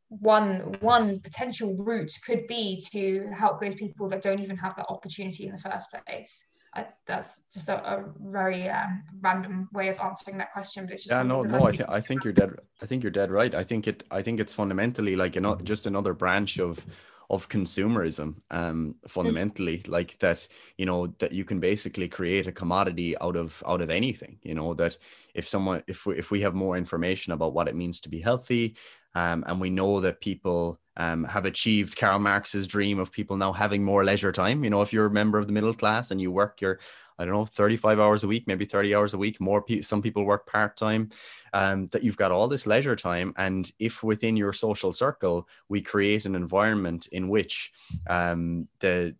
one 0.09 0.75
one 0.81 1.21
potential 1.21 1.73
route 1.75 2.11
could 2.25 2.45
be 2.47 2.83
to 2.91 3.29
help 3.33 3.61
those 3.61 3.75
people 3.75 4.09
that 4.09 4.21
don't 4.21 4.41
even 4.41 4.57
have 4.57 4.75
that 4.75 4.87
opportunity 4.89 5.45
in 5.45 5.53
the 5.53 5.57
first 5.57 5.87
place 6.05 6.43
I, 6.73 6.87
that's 7.05 7.41
just 7.53 7.67
a, 7.67 7.83
a 7.83 8.05
very 8.19 8.69
um, 8.69 9.03
random 9.19 9.67
way 9.73 9.89
of 9.89 9.99
answering 9.99 10.37
that 10.37 10.53
question. 10.53 10.85
But 10.85 10.93
it's 10.93 11.03
just 11.03 11.11
yeah, 11.11 11.23
no, 11.23 11.43
no. 11.43 11.65
I 11.65 11.71
think 11.71 11.89
I 11.89 11.99
think 11.99 12.23
you're 12.23 12.33
dead. 12.33 12.51
I 12.81 12.85
think 12.85 13.03
you're 13.03 13.11
dead 13.11 13.29
right. 13.29 13.53
I 13.53 13.63
think 13.63 13.87
it. 13.87 14.03
I 14.09 14.21
think 14.21 14.39
it's 14.39 14.53
fundamentally 14.53 15.15
like 15.17 15.35
you 15.35 15.41
know 15.41 15.55
just 15.55 15.85
another 15.85 16.13
branch 16.13 16.59
of 16.59 16.85
of 17.31 17.49
consumerism. 17.49 18.35
Um, 18.51 18.95
fundamentally, 19.07 19.79
mm-hmm. 19.79 19.91
like 19.91 20.19
that. 20.19 20.47
You 20.77 20.85
know 20.85 21.07
that 21.17 21.31
you 21.31 21.45
can 21.45 21.59
basically 21.59 22.07
create 22.07 22.45
a 22.45 22.51
commodity 22.51 23.17
out 23.19 23.35
of 23.35 23.63
out 23.65 23.81
of 23.81 23.89
anything. 23.89 24.37
You 24.43 24.53
know 24.53 24.75
that 24.75 24.97
if 25.33 25.47
someone 25.47 25.81
if 25.87 26.05
we, 26.05 26.17
if 26.17 26.29
we 26.29 26.41
have 26.41 26.53
more 26.53 26.77
information 26.77 27.33
about 27.33 27.53
what 27.53 27.67
it 27.67 27.75
means 27.75 28.01
to 28.01 28.09
be 28.09 28.19
healthy, 28.19 28.75
um, 29.15 29.43
and 29.47 29.59
we 29.59 29.69
know 29.69 30.01
that 30.01 30.21
people 30.21 30.79
um, 30.97 31.23
have 31.23 31.45
achieved 31.45 31.97
Karl 31.97 32.19
Marx's 32.19 32.67
dream 32.67 32.99
of 32.99 33.11
people 33.11 33.37
now 33.37 33.53
having 33.53 33.83
more 33.83 34.03
leisure 34.03 34.31
time. 34.31 34.63
You 34.63 34.69
know, 34.69 34.81
if 34.81 34.93
you're 34.93 35.05
a 35.05 35.11
member 35.11 35.39
of 35.39 35.47
the 35.47 35.53
middle 35.53 35.73
class 35.73 36.11
and 36.11 36.21
you 36.21 36.31
work 36.31 36.61
your, 36.61 36.79
I 37.21 37.25
don't 37.25 37.35
know, 37.35 37.45
35 37.45 37.99
hours 37.99 38.23
a 38.23 38.27
week, 38.27 38.47
maybe 38.47 38.65
30 38.65 38.95
hours 38.95 39.13
a 39.13 39.17
week, 39.17 39.39
more 39.39 39.61
pe- 39.61 39.81
some 39.81 40.01
people 40.01 40.25
work 40.25 40.47
part 40.47 40.75
time, 40.75 41.09
um, 41.53 41.87
that 41.87 42.03
you've 42.03 42.17
got 42.17 42.31
all 42.31 42.47
this 42.47 42.65
leisure 42.65 42.95
time. 42.95 43.33
And 43.37 43.71
if 43.77 44.01
within 44.01 44.35
your 44.35 44.53
social 44.53 44.91
circle, 44.91 45.47
we 45.69 45.81
create 45.81 46.25
an 46.25 46.35
environment 46.35 47.07
in 47.11 47.29
which 47.29 47.71
um, 48.07 48.67
the 48.79 49.15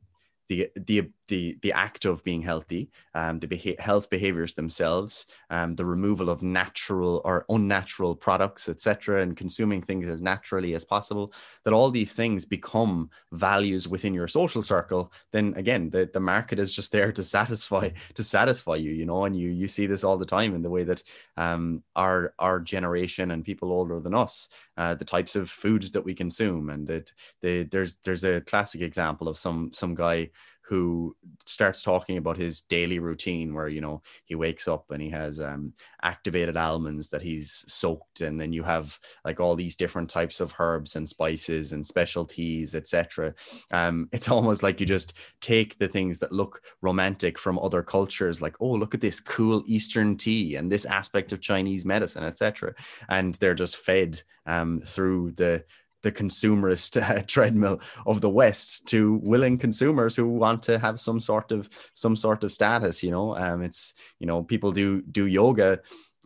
the 0.50 0.70
the 0.76 1.10
the 1.32 1.58
the 1.62 1.72
act 1.72 2.04
of 2.04 2.24
being 2.26 2.42
healthy, 2.42 2.92
um, 3.16 3.40
the 3.40 3.48
beha- 3.48 3.82
health 3.82 4.10
behaviors 4.10 4.54
themselves, 4.54 5.26
um, 5.50 5.72
the 5.72 5.86
removal 5.86 6.30
of 6.30 6.44
natural 6.44 7.22
or 7.24 7.46
unnatural 7.48 8.14
products, 8.16 8.68
etc., 8.68 9.22
and 9.22 9.38
consuming 9.38 9.82
things 9.82 10.08
as 10.08 10.22
naturally 10.22 10.74
as 10.74 10.84
possible, 10.84 11.34
that 11.64 11.74
all 11.74 11.90
these 11.90 12.14
things 12.14 12.44
become 12.44 13.10
values 13.32 13.88
within 13.88 14.14
your 14.14 14.28
social 14.28 14.62
circle. 14.62 15.14
Then 15.32 15.54
again, 15.56 15.90
the, 15.90 16.10
the 16.14 16.20
market 16.20 16.60
is 16.60 16.76
just 16.76 16.92
there 16.92 17.14
to 17.14 17.24
satisfy 17.24 17.90
to 18.14 18.24
satisfy 18.24 18.76
you, 18.76 18.92
you 18.92 19.06
know, 19.06 19.24
and 19.24 19.36
you 19.36 19.50
you 19.50 19.70
see 19.70 19.88
this 19.88 20.04
all 20.04 20.18
the 20.18 20.34
time 20.38 20.54
in 20.54 20.62
the 20.62 20.70
way 20.70 20.84
that 20.84 21.02
um, 21.38 21.82
our 21.96 22.34
our 22.40 22.60
generation 22.60 23.32
and 23.32 23.46
people 23.46 23.72
older 23.72 24.02
than 24.02 24.14
us, 24.14 24.50
uh, 24.76 24.96
the 24.96 25.06
types 25.06 25.38
of 25.38 25.50
foods 25.50 25.94
that 25.94 26.04
we 26.04 26.14
consume, 26.14 26.70
and 26.70 26.86
that 26.88 27.10
the, 27.40 27.64
there's 27.64 27.96
there's 28.04 28.26
a 28.26 28.42
classic 28.42 28.82
example 28.82 29.30
of 29.30 29.38
some 29.38 29.72
some 29.72 29.96
guy 29.96 30.30
who 30.62 31.16
starts 31.46 31.84
talking 31.84 32.18
about 32.18 32.38
his 32.38 32.62
daily 32.62 33.00
routine 33.00 33.54
where 33.54 33.68
you 33.68 33.82
know 33.82 34.02
he 34.26 34.36
wakes 34.36 34.68
up 34.68 34.90
and 34.92 35.02
he 35.02 35.10
has 35.10 35.40
um, 35.40 35.74
activated 36.04 36.56
almonds 36.56 37.10
that 37.10 37.22
he's 37.22 37.66
soaked. 37.68 38.22
And 38.22 38.40
then 38.40 38.54
you 38.54 38.64
have 38.64 38.98
like 39.26 39.40
all 39.40 39.56
these 39.56 39.76
different 39.76 40.10
types 40.10 40.40
of 40.40 40.54
herbs 40.60 40.96
and 40.96 41.08
spices 41.08 41.74
and 41.74 41.86
special 41.86 42.26
teas 42.26 42.76
etc 42.76 43.34
um, 43.72 44.08
it's 44.12 44.30
almost 44.30 44.64
like 44.64 44.80
you 44.80 44.86
just 44.86 45.14
take 45.42 45.78
the 45.78 45.88
things 45.88 46.20
that 46.20 46.32
look 46.32 46.62
romantic 46.82 47.38
from 47.38 47.60
other 47.60 47.84
cultures 47.84 48.42
like 48.42 48.56
oh 48.60 48.72
look 48.72 48.94
at 48.94 49.02
this 49.02 49.20
cool 49.20 49.64
eastern 49.66 50.16
tea 50.16 50.56
and 50.56 50.72
this 50.72 50.86
aspect 50.86 51.32
of 51.32 51.42
chinese 51.42 51.86
medicine 51.86 52.24
etc 52.24 52.74
and 53.10 53.36
they're 53.36 53.54
just 53.54 53.78
fed 53.78 54.22
um, 54.46 54.82
through 54.86 55.32
the 55.32 55.64
the 56.04 56.12
consumerist 56.12 57.02
uh, 57.10 57.22
treadmill 57.28 57.80
of 58.06 58.22
the 58.22 58.30
west 58.30 58.86
to 58.88 59.20
willing 59.24 59.58
consumers 59.58 60.16
who 60.16 60.28
want 60.28 60.64
to 60.64 60.80
have 60.80 61.00
some 61.00 61.20
sort 61.20 61.52
of 61.52 61.70
some 61.94 62.16
sort 62.16 62.44
of 62.44 62.52
status 62.52 63.04
you 63.04 63.12
know? 63.12 63.36
Um 63.36 63.62
it's 63.62 63.94
you 64.20 64.28
know 64.28 64.44
people 64.44 64.72
do 64.72 65.02
do 65.02 65.26
yoga 65.28 65.80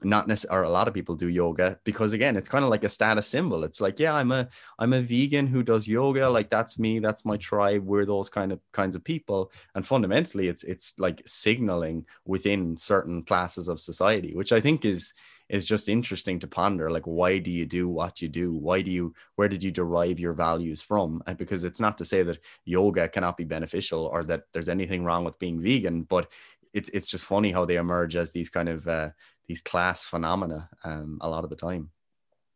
not 0.04 0.28
necessarily 0.28 0.68
a 0.68 0.72
lot 0.72 0.88
of 0.88 0.94
people 0.94 1.16
do 1.16 1.30
yoga 1.30 1.80
because 1.84 2.14
again 2.14 2.36
it's 2.36 2.50
kind 2.50 2.64
of 2.64 2.70
like 2.70 2.84
a 2.84 2.90
status 2.90 3.28
symbol. 3.28 3.64
It's 3.64 3.82
like 3.82 4.00
yeah 4.00 4.14
i'm 4.14 4.32
a 4.32 4.48
i'm 4.78 4.94
a 4.94 5.02
vegan 5.02 5.48
who 5.48 5.64
does 5.64 5.88
yoga 5.88 6.30
like 6.30 6.50
that's 6.50 6.78
me 6.78 7.00
that's 7.00 7.26
my 7.26 7.38
tribe 7.38 7.84
we're 7.84 8.06
those 8.06 8.30
kind 8.30 8.52
of 8.52 8.60
kinds 8.72 8.96
of 8.96 9.04
people. 9.04 9.52
And 9.74 9.86
fundamentally 9.86 10.48
it's 10.48 10.64
it's 10.64 10.94
like 10.98 11.22
signaling 11.26 12.06
within 12.26 12.78
certain 12.78 13.24
classes 13.24 13.68
of 13.68 13.80
society 13.80 14.34
which 14.36 14.52
i 14.52 14.60
think 14.60 14.86
is 14.86 15.14
is 15.50 15.66
just 15.66 15.90
interesting 15.90 16.40
to 16.40 16.48
ponder 16.48 16.90
like 16.90 17.06
why 17.06 17.38
do 17.38 17.52
you 17.52 17.66
do 17.66 17.88
what 17.88 18.22
you 18.22 18.28
do? 18.28 18.54
Why 18.54 18.82
do 18.82 18.92
you 18.92 19.14
where 19.36 19.48
did 19.48 19.64
you 19.64 19.72
derive 19.72 20.20
your 20.20 20.34
values 20.34 20.82
from? 20.82 21.22
And 21.28 21.38
because 21.38 21.64
it's 21.64 21.80
not 21.80 21.98
to 22.00 22.06
say 22.06 22.24
that 22.24 22.40
yoga 22.66 23.08
cannot 23.08 23.38
be 23.38 23.44
beneficial 23.44 24.06
or 24.06 24.24
that 24.24 24.44
there's 24.54 24.70
anything 24.70 25.04
wrong 25.04 25.24
with 25.24 25.40
being 25.40 25.62
vegan 25.62 26.04
but 26.04 26.32
it's 26.74 26.90
it's 26.90 27.10
just 27.10 27.26
funny 27.26 27.52
how 27.52 27.66
they 27.66 27.78
emerge 27.78 28.16
as 28.16 28.32
these 28.32 28.50
kind 28.50 28.70
of 28.70 28.88
uh, 28.88 29.10
these 29.48 29.62
class 29.62 30.04
phenomena 30.04 30.70
um, 30.84 31.20
a 31.22 31.30
lot 31.30 31.44
of 31.44 31.50
the 31.50 31.56
time. 31.56 31.90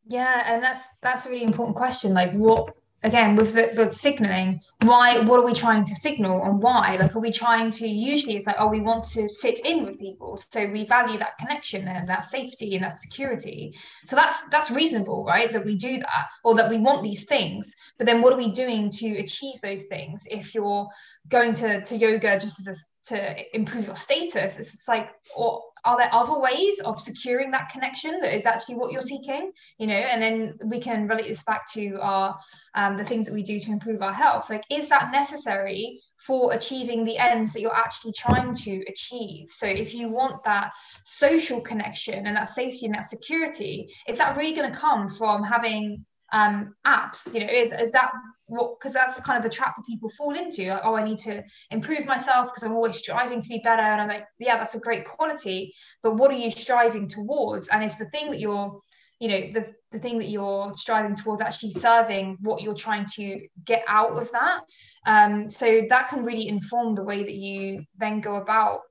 Yeah 0.08 0.44
and 0.52 0.64
that's 0.64 0.86
that's 1.02 1.26
a 1.26 1.30
really 1.30 1.44
important 1.44 1.78
question 1.78 2.14
like 2.14 2.32
what 2.34 2.76
again 3.04 3.36
with 3.36 3.54
the, 3.54 3.72
the 3.74 3.92
signaling 3.92 4.60
why 4.82 5.20
what 5.20 5.40
are 5.40 5.46
we 5.46 5.54
trying 5.54 5.86
to 5.86 5.96
signal 5.96 6.44
and 6.44 6.62
why? 6.62 6.98
Like 7.00 7.16
are 7.16 7.20
we 7.20 7.32
trying 7.32 7.72
to 7.72 7.88
usually 7.88 8.36
it's 8.36 8.48
like 8.48 8.58
oh 8.60 8.68
we 8.68 8.82
want 8.82 9.06
to 9.06 9.30
fit 9.42 9.66
in 9.66 9.86
with 9.86 10.00
people 10.00 10.42
so 10.52 10.68
we 10.68 10.86
value 10.86 11.18
that 11.20 11.38
connection 11.38 11.88
and 11.88 12.08
that 12.10 12.26
safety 12.26 12.76
and 12.76 12.84
that 12.84 12.94
security. 12.94 13.74
So 14.06 14.16
that's 14.16 14.42
that's 14.50 14.72
reasonable 14.72 15.26
right 15.26 15.52
that 15.54 15.66
we 15.66 15.78
do 15.78 16.00
that 16.00 16.28
or 16.44 16.56
that 16.56 16.70
we 16.70 16.78
want 16.80 17.04
these 17.04 17.26
things 17.26 17.74
but 18.00 18.06
then 18.06 18.22
what 18.22 18.34
are 18.34 18.38
we 18.38 18.52
doing 18.52 18.90
to 18.92 19.18
achieve 19.18 19.60
those 19.62 19.86
things? 19.86 20.26
If 20.32 20.56
you're 20.56 20.88
going 21.28 21.54
to, 21.56 21.82
to 21.82 21.98
yoga 21.98 22.40
just 22.40 22.60
as 22.60 22.68
a 22.68 22.76
to 23.10 23.56
improve 23.56 23.88
your 23.88 23.96
status. 23.96 24.60
It's 24.60 24.88
like, 24.88 25.14
or 25.36 25.64
are 25.86 25.98
there 25.98 26.10
other 26.12 26.40
ways 26.40 26.80
of 26.80 27.02
securing 27.02 27.52
that 27.52 27.70
connection 27.70 28.20
that 28.22 28.36
is 28.36 28.46
actually 28.46 28.76
what 28.76 28.92
you're 28.92 29.02
seeking? 29.02 29.52
You 29.78 29.88
know, 29.88 29.94
and 29.94 30.22
then 30.22 30.58
we 30.66 30.80
can 30.80 31.08
relate 31.08 31.28
this 31.28 31.44
back 31.44 31.72
to 31.74 32.00
our 32.02 32.38
um, 32.76 32.98
the 32.98 33.06
things 33.06 33.26
that 33.26 33.34
we 33.34 33.44
do 33.44 33.60
to 33.60 33.72
improve 33.72 34.02
our 34.02 34.14
health. 34.14 34.50
Like, 34.50 34.64
is 34.70 34.90
that 34.90 35.12
necessary 35.12 36.02
for 36.18 36.54
achieving 36.54 37.06
the 37.06 37.18
ends 37.18 37.54
that 37.54 37.62
you're 37.62 37.76
actually 37.76 38.14
trying 38.18 38.54
to 38.54 38.84
achieve? 38.88 39.50
So, 39.52 39.68
if 39.68 39.94
you 39.94 40.10
want 40.10 40.44
that 40.44 40.72
social 41.04 41.62
connection 41.62 42.28
and 42.28 42.36
that 42.36 42.50
safety 42.50 42.86
and 42.86 42.96
that 42.96 43.10
security, 43.10 43.94
is 44.08 44.18
that 44.18 44.38
really 44.38 44.54
going 44.54 44.72
to 44.72 44.78
come 44.78 45.10
from 45.10 45.44
having 45.44 46.06
um, 46.32 46.76
apps? 46.86 47.34
You 47.34 47.42
know, 47.42 47.52
is 47.52 47.72
is 47.74 47.92
that 47.92 48.12
what 48.50 48.80
because 48.80 48.94
that's 48.94 49.20
kind 49.22 49.38
of 49.38 49.44
the 49.44 49.56
trap 49.56 49.76
that 49.76 49.86
people 49.86 50.10
fall 50.18 50.36
into. 50.36 50.68
Like 50.68 50.82
oh 50.84 50.96
i 50.96 51.04
need 51.04 51.20
to 51.20 51.44
improve 51.72 52.06
myself 52.06 52.50
because 52.50 52.64
i'm 52.64 52.74
always 52.74 52.98
striving 52.98 53.42
to 53.42 53.50
be 53.50 53.62
better. 53.64 53.82
And 53.82 54.02
i'm 54.02 54.10
like 54.10 54.26
yeah 54.40 54.58
that's 54.58 54.76
a 54.76 54.80
great 54.80 55.06
quality 55.06 55.74
but 56.04 56.16
what 56.16 56.32
are 56.32 56.38
you 56.38 56.52
striving 56.52 57.08
towards? 57.08 57.68
And 57.70 57.84
is 57.84 57.98
the 57.98 58.10
thing 58.10 58.32
that 58.32 58.40
you're 58.40 58.80
you 59.20 59.28
know 59.28 59.40
the, 59.54 59.74
the 59.92 60.00
thing 60.00 60.18
that 60.20 60.30
you're 60.30 60.74
striving 60.78 61.16
towards 61.16 61.42
actually 61.42 61.74
serving 61.74 62.38
what 62.42 62.62
you're 62.62 62.74
trying 62.74 63.06
to 63.16 63.48
get 63.66 63.84
out 63.88 64.12
of 64.12 64.32
that. 64.32 64.62
Um, 65.06 65.50
so 65.50 65.84
that 65.90 66.10
can 66.10 66.24
really 66.24 66.48
inform 66.48 66.96
the 66.96 67.04
way 67.04 67.24
that 67.24 67.36
you 67.36 67.84
then 67.98 68.22
go 68.22 68.36
about 68.36 68.82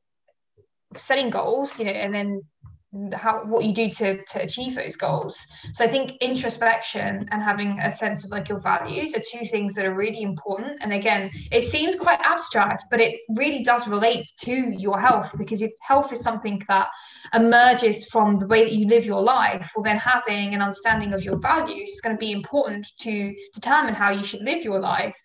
setting 0.97 1.29
goals 1.29 1.79
you 1.79 1.85
know 1.85 1.91
and 1.91 2.15
then 2.15 2.41
how 3.13 3.45
what 3.45 3.65
you 3.65 3.75
do 3.75 3.91
to 3.91 4.25
to 4.25 4.43
achieve 4.43 4.75
those 4.75 4.97
goals. 4.97 5.39
So 5.75 5.85
i 5.85 5.89
think 5.89 6.13
introspection 6.23 7.27
and 7.31 7.43
having 7.43 7.79
a 7.81 7.93
sense 7.93 8.25
of 8.25 8.31
like 8.31 8.49
your 8.49 8.61
values 8.61 9.15
are 9.15 9.23
two 9.31 9.45
things 9.45 9.75
that 9.75 9.85
are 9.85 9.95
really 9.95 10.23
important. 10.23 10.79
And 10.81 10.93
again 10.93 11.31
it 11.53 11.65
seems 11.65 11.97
quite 11.97 12.21
abstract 12.23 12.85
but 12.91 13.01
it 13.01 13.21
really 13.31 13.63
does 13.63 13.87
relate 13.87 14.27
to 14.41 14.55
your 14.79 14.99
health 14.99 15.35
because 15.37 15.61
if 15.61 15.73
health 15.83 16.13
is 16.13 16.21
something 16.21 16.63
that 16.69 16.89
emerges 17.35 18.07
from 18.07 18.39
the 18.39 18.47
way 18.47 18.65
that 18.65 18.73
you 18.73 18.89
live 18.89 19.05
your 19.05 19.21
life 19.21 19.71
well 19.77 19.83
then 19.83 19.99
having 19.99 20.55
an 20.55 20.63
understanding 20.63 21.13
of 21.13 21.23
your 21.23 21.39
values 21.39 21.91
is 21.91 22.01
going 22.01 22.15
to 22.15 22.19
be 22.19 22.33
important 22.33 22.87
to 23.01 23.35
determine 23.55 23.95
how 23.95 24.11
you 24.11 24.25
should 24.25 24.43
live 24.43 24.65
your 24.65 24.81
life. 24.81 25.17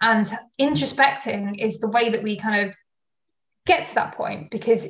And 0.00 0.30
introspecting 0.60 1.58
is 1.58 1.78
the 1.78 1.88
way 1.88 2.10
that 2.10 2.22
we 2.22 2.36
kind 2.36 2.68
of 2.68 2.74
get 3.66 3.86
to 3.86 3.94
that 3.96 4.14
point 4.14 4.50
because 4.50 4.86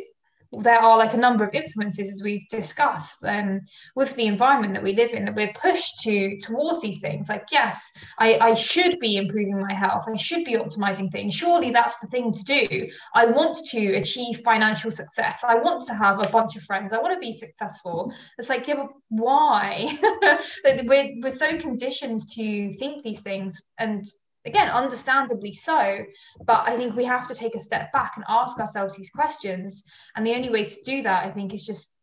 there 0.52 0.78
are 0.78 0.96
like 0.96 1.12
a 1.12 1.18
number 1.18 1.44
of 1.44 1.54
influences 1.54 2.12
as 2.12 2.22
we've 2.22 2.48
discussed 2.48 3.22
um, 3.24 3.60
with 3.94 4.14
the 4.14 4.26
environment 4.26 4.72
that 4.74 4.82
we 4.82 4.94
live 4.94 5.12
in 5.12 5.24
that 5.24 5.34
we're 5.34 5.52
pushed 5.52 6.00
to 6.00 6.38
towards 6.40 6.80
these 6.80 7.00
things. 7.00 7.28
Like 7.28 7.46
yes 7.52 7.82
I, 8.18 8.38
I 8.38 8.54
should 8.54 8.98
be 8.98 9.16
improving 9.16 9.60
my 9.60 9.72
health. 9.72 10.04
I 10.08 10.16
should 10.16 10.44
be 10.44 10.54
optimizing 10.54 11.10
things. 11.10 11.34
Surely 11.34 11.70
that's 11.70 11.98
the 11.98 12.06
thing 12.08 12.32
to 12.32 12.44
do. 12.44 12.88
I 13.14 13.26
want 13.26 13.58
to 13.70 13.94
achieve 13.94 14.40
financial 14.40 14.90
success. 14.90 15.44
I 15.44 15.56
want 15.56 15.86
to 15.86 15.94
have 15.94 16.18
a 16.18 16.30
bunch 16.30 16.56
of 16.56 16.62
friends. 16.62 16.92
I 16.92 16.98
want 16.98 17.14
to 17.14 17.20
be 17.20 17.32
successful. 17.32 18.12
It's 18.38 18.48
like 18.48 18.66
yeah, 18.68 18.86
why? 19.08 19.98
We're, 20.64 21.14
we're 21.22 21.30
so 21.30 21.58
conditioned 21.58 22.28
to 22.30 22.72
think 22.74 23.02
these 23.02 23.20
things 23.20 23.60
and 23.78 24.06
again 24.44 24.68
understandably 24.68 25.52
so 25.52 26.04
but 26.44 26.68
i 26.68 26.76
think 26.76 26.94
we 26.94 27.04
have 27.04 27.26
to 27.26 27.34
take 27.34 27.54
a 27.54 27.60
step 27.60 27.92
back 27.92 28.12
and 28.16 28.24
ask 28.28 28.58
ourselves 28.58 28.96
these 28.96 29.10
questions. 29.10 29.82
And 30.14 30.26
the 30.26 30.34
only 30.34 30.50
way 30.50 30.64
to 30.64 30.82
do 30.84 31.02
that 31.02 31.24
i 31.26 31.30
think 31.30 31.54
is 31.54 31.64
just 31.64 31.98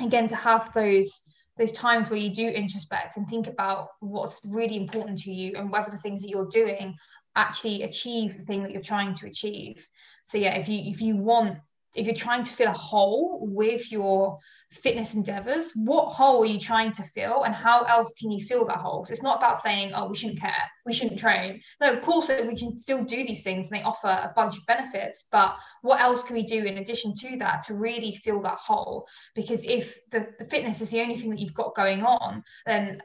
again 0.00 0.28
to 0.28 0.36
have 0.36 0.72
those 0.74 1.20
those 1.58 1.72
times 1.72 2.08
where 2.08 2.18
you 2.18 2.32
do 2.32 2.48
introspect 2.48 3.16
and 3.16 3.28
think 3.28 3.46
about 3.46 3.88
what's 4.00 4.40
really 4.46 4.76
important 4.76 5.18
to 5.18 5.32
you 5.32 5.52
and 5.56 5.70
whether 5.70 5.90
the 5.90 5.98
things 5.98 6.22
that 6.22 6.30
you're 6.30 6.46
doing 6.46 6.96
actually 7.36 7.82
achieve 7.82 8.36
the 8.36 8.44
thing 8.44 8.62
that 8.62 8.72
you're 8.72 8.80
trying 8.80 9.14
to 9.14 9.26
achieve. 9.26 9.86
So 10.24 10.38
yeah 10.38 10.54
if 10.56 10.68
you 10.68 10.78
if 10.90 11.00
you 11.00 11.16
want 11.16 11.58
if 11.94 12.06
you're 12.06 12.14
trying 12.14 12.42
to 12.44 12.50
fill 12.50 12.70
a 12.70 12.72
hole 12.72 13.46
with 13.46 13.92
your 13.92 14.38
fitness 14.72 15.14
endeavors, 15.14 15.72
what 15.74 16.06
hole 16.06 16.42
are 16.42 16.46
you 16.46 16.58
trying 16.58 16.92
to 16.92 17.02
fill 17.02 17.44
and 17.44 17.54
how 17.54 17.82
else 17.82 18.12
can 18.18 18.30
you 18.30 18.44
fill 18.44 18.64
that 18.66 18.78
hole? 18.78 19.04
So 19.04 19.12
it's 19.12 19.22
not 19.22 19.38
about 19.38 19.60
saying, 19.60 19.92
oh, 19.94 20.08
we 20.08 20.16
shouldn't 20.16 20.40
care, 20.40 20.70
we 20.86 20.92
shouldn't 20.92 21.18
train. 21.18 21.60
No, 21.80 21.92
of 21.92 22.02
course, 22.02 22.28
we 22.28 22.56
can 22.56 22.76
still 22.76 23.04
do 23.04 23.24
these 23.24 23.42
things 23.42 23.70
and 23.70 23.78
they 23.78 23.84
offer 23.84 24.08
a 24.08 24.32
bunch 24.34 24.56
of 24.56 24.66
benefits. 24.66 25.26
But 25.30 25.56
what 25.82 26.00
else 26.00 26.22
can 26.22 26.34
we 26.34 26.42
do 26.42 26.64
in 26.64 26.78
addition 26.78 27.14
to 27.20 27.36
that 27.38 27.62
to 27.66 27.74
really 27.74 28.16
fill 28.24 28.40
that 28.42 28.58
hole? 28.58 29.06
Because 29.34 29.64
if 29.64 29.98
the, 30.10 30.28
the 30.38 30.46
fitness 30.46 30.80
is 30.80 30.90
the 30.90 31.00
only 31.00 31.16
thing 31.16 31.30
that 31.30 31.38
you've 31.38 31.54
got 31.54 31.74
going 31.74 32.02
on, 32.02 32.42
then 32.66 33.02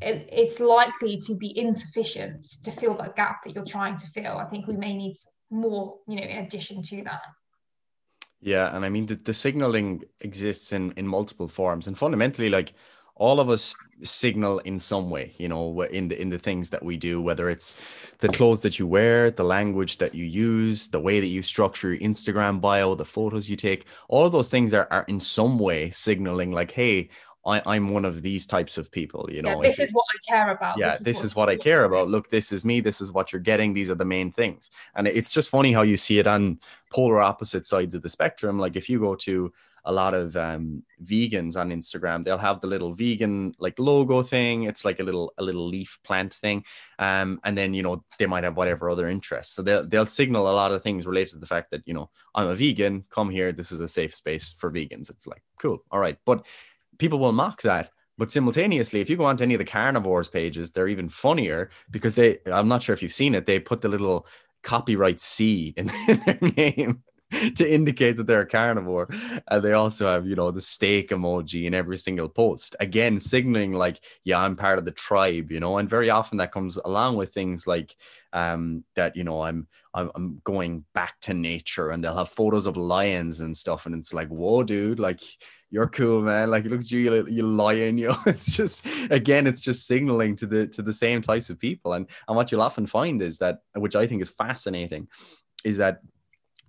it, 0.00 0.28
it's 0.30 0.60
likely 0.60 1.18
to 1.26 1.34
be 1.34 1.58
insufficient 1.58 2.44
to 2.64 2.70
fill 2.70 2.94
that 2.96 3.16
gap 3.16 3.44
that 3.44 3.54
you're 3.54 3.64
trying 3.64 3.96
to 3.96 4.06
fill. 4.08 4.36
I 4.36 4.44
think 4.44 4.66
we 4.66 4.76
may 4.76 4.94
need 4.94 5.16
more, 5.50 5.98
you 6.06 6.16
know, 6.16 6.26
in 6.26 6.44
addition 6.44 6.82
to 6.82 7.02
that. 7.04 7.22
Yeah, 8.46 8.74
and 8.76 8.84
I 8.84 8.90
mean 8.90 9.06
the, 9.06 9.16
the 9.16 9.34
signaling 9.34 10.04
exists 10.20 10.72
in 10.72 10.92
in 10.92 11.04
multiple 11.08 11.48
forms, 11.48 11.88
and 11.88 11.98
fundamentally, 11.98 12.48
like 12.48 12.74
all 13.16 13.40
of 13.40 13.50
us 13.50 13.74
signal 14.02 14.58
in 14.60 14.78
some 14.78 15.08
way 15.08 15.32
you 15.38 15.48
know 15.48 15.80
in 15.84 16.06
the 16.08 16.20
in 16.20 16.28
the 16.30 16.38
things 16.38 16.68
that 16.68 16.82
we 16.84 16.98
do 16.98 17.20
whether 17.22 17.48
it's 17.48 17.74
the 18.18 18.28
clothes 18.28 18.60
that 18.60 18.78
you 18.78 18.86
wear 18.86 19.30
the 19.30 19.42
language 19.42 19.96
that 19.96 20.14
you 20.14 20.26
use 20.26 20.88
the 20.88 21.00
way 21.00 21.18
that 21.18 21.28
you 21.28 21.40
structure 21.40 21.94
your 21.94 22.02
instagram 22.02 22.60
bio 22.60 22.94
the 22.94 23.06
photos 23.06 23.48
you 23.48 23.56
take 23.56 23.86
all 24.08 24.26
of 24.26 24.32
those 24.32 24.50
things 24.50 24.74
are, 24.74 24.86
are 24.90 25.06
in 25.08 25.18
some 25.18 25.58
way 25.58 25.88
signaling 25.88 26.52
like 26.52 26.70
hey 26.70 27.08
I, 27.46 27.76
am 27.76 27.90
one 27.90 28.04
of 28.04 28.22
these 28.22 28.44
types 28.46 28.76
of 28.76 28.90
people, 28.90 29.28
you 29.30 29.42
know. 29.42 29.62
Yeah, 29.62 29.68
this 29.68 29.78
is 29.78 29.92
what 29.92 30.04
I 30.14 30.18
care 30.28 30.50
about. 30.50 30.78
Yeah, 30.78 30.90
this 30.90 30.98
is, 30.98 31.04
this 31.04 31.16
what, 31.16 31.24
is 31.24 31.36
what 31.36 31.48
I 31.48 31.56
care 31.56 31.84
about. 31.84 32.08
Look, 32.08 32.28
this 32.28 32.52
is 32.52 32.64
me. 32.64 32.80
This 32.80 33.00
is 33.00 33.12
what 33.12 33.32
you're 33.32 33.40
getting. 33.40 33.72
These 33.72 33.90
are 33.90 33.94
the 33.94 34.04
main 34.04 34.30
things. 34.32 34.70
And 34.94 35.06
it's 35.06 35.30
just 35.30 35.50
funny 35.50 35.72
how 35.72 35.82
you 35.82 35.96
see 35.96 36.18
it 36.18 36.26
on 36.26 36.58
polar 36.90 37.20
opposite 37.20 37.64
sides 37.66 37.94
of 37.94 38.02
the 38.02 38.08
spectrum. 38.08 38.58
Like 38.58 38.76
if 38.76 38.88
you 38.88 38.98
go 38.98 39.14
to 39.16 39.52
a 39.86 39.92
lot 39.92 40.14
of 40.14 40.36
um, 40.36 40.82
vegans 41.04 41.56
on 41.56 41.70
Instagram, 41.70 42.24
they'll 42.24 42.36
have 42.36 42.60
the 42.60 42.66
little 42.66 42.92
vegan 42.92 43.54
like 43.58 43.78
logo 43.78 44.20
thing. 44.20 44.64
It's 44.64 44.84
like 44.84 44.98
a 44.98 45.04
little 45.04 45.32
a 45.38 45.44
little 45.44 45.66
leaf 45.66 45.98
plant 46.04 46.34
thing, 46.34 46.64
um, 46.98 47.40
and 47.44 47.56
then 47.56 47.72
you 47.72 47.84
know 47.84 48.04
they 48.18 48.26
might 48.26 48.44
have 48.44 48.56
whatever 48.56 48.90
other 48.90 49.08
interests. 49.08 49.54
So 49.54 49.62
they'll 49.62 49.86
they'll 49.86 50.04
signal 50.04 50.50
a 50.50 50.52
lot 50.52 50.72
of 50.72 50.82
things 50.82 51.06
related 51.06 51.34
to 51.34 51.38
the 51.38 51.46
fact 51.46 51.70
that 51.70 51.82
you 51.86 51.94
know 51.94 52.10
I'm 52.34 52.48
a 52.48 52.56
vegan. 52.56 53.04
Come 53.10 53.30
here. 53.30 53.52
This 53.52 53.70
is 53.70 53.80
a 53.80 53.88
safe 53.88 54.12
space 54.12 54.52
for 54.52 54.72
vegans. 54.72 55.08
It's 55.08 55.28
like 55.28 55.42
cool. 55.58 55.84
All 55.92 56.00
right, 56.00 56.18
but 56.26 56.44
people 56.98 57.18
will 57.18 57.32
mock 57.32 57.62
that. 57.62 57.90
But 58.18 58.30
simultaneously, 58.30 59.00
if 59.00 59.10
you 59.10 59.16
go 59.16 59.26
onto 59.26 59.44
any 59.44 59.54
of 59.54 59.58
the 59.58 59.64
carnivores 59.64 60.28
pages, 60.28 60.70
they're 60.70 60.88
even 60.88 61.08
funnier 61.08 61.70
because 61.90 62.14
they, 62.14 62.38
I'm 62.46 62.68
not 62.68 62.82
sure 62.82 62.94
if 62.94 63.02
you've 63.02 63.12
seen 63.12 63.34
it, 63.34 63.44
they 63.44 63.58
put 63.58 63.82
the 63.82 63.88
little 63.88 64.26
copyright 64.62 65.20
C 65.20 65.74
in, 65.76 65.90
in 66.08 66.20
their 66.24 66.38
name. 66.56 67.02
To 67.56 67.72
indicate 67.72 68.16
that 68.16 68.26
they're 68.26 68.42
a 68.42 68.46
carnivore. 68.46 69.08
And 69.48 69.62
they 69.62 69.72
also 69.72 70.06
have, 70.06 70.26
you 70.26 70.36
know, 70.36 70.50
the 70.50 70.60
steak 70.60 71.10
emoji 71.10 71.64
in 71.64 71.74
every 71.74 71.96
single 71.96 72.28
post. 72.28 72.76
Again, 72.78 73.18
signaling 73.18 73.72
like, 73.72 74.00
yeah, 74.24 74.40
I'm 74.40 74.56
part 74.56 74.78
of 74.78 74.84
the 74.84 74.92
tribe, 74.92 75.50
you 75.50 75.60
know, 75.60 75.78
and 75.78 75.88
very 75.88 76.10
often 76.10 76.38
that 76.38 76.52
comes 76.52 76.76
along 76.76 77.16
with 77.16 77.30
things 77.30 77.66
like 77.66 77.96
um 78.32 78.84
that, 78.94 79.16
you 79.16 79.24
know, 79.24 79.42
I'm 79.42 79.66
I'm, 79.92 80.10
I'm 80.14 80.40
going 80.44 80.84
back 80.92 81.18
to 81.22 81.34
nature 81.34 81.90
and 81.90 82.04
they'll 82.04 82.16
have 82.16 82.28
photos 82.28 82.66
of 82.66 82.76
lions 82.76 83.40
and 83.40 83.56
stuff. 83.56 83.86
And 83.86 83.94
it's 83.94 84.12
like, 84.12 84.28
whoa, 84.28 84.62
dude, 84.62 85.00
like 85.00 85.20
you're 85.70 85.88
cool, 85.88 86.22
man. 86.22 86.50
Like 86.50 86.64
look 86.66 86.80
at 86.80 86.90
you, 86.90 87.00
you, 87.00 87.26
you 87.26 87.42
lion, 87.42 87.98
you 87.98 88.08
know. 88.08 88.18
It's 88.26 88.56
just 88.56 88.86
again, 89.10 89.46
it's 89.46 89.62
just 89.62 89.86
signaling 89.86 90.36
to 90.36 90.46
the 90.46 90.68
to 90.68 90.82
the 90.82 90.92
same 90.92 91.22
types 91.22 91.50
of 91.50 91.58
people. 91.58 91.94
And 91.94 92.08
and 92.28 92.36
what 92.36 92.52
you'll 92.52 92.62
often 92.62 92.86
find 92.86 93.20
is 93.20 93.38
that, 93.38 93.60
which 93.74 93.96
I 93.96 94.06
think 94.06 94.22
is 94.22 94.30
fascinating, 94.30 95.08
is 95.64 95.78
that 95.78 96.00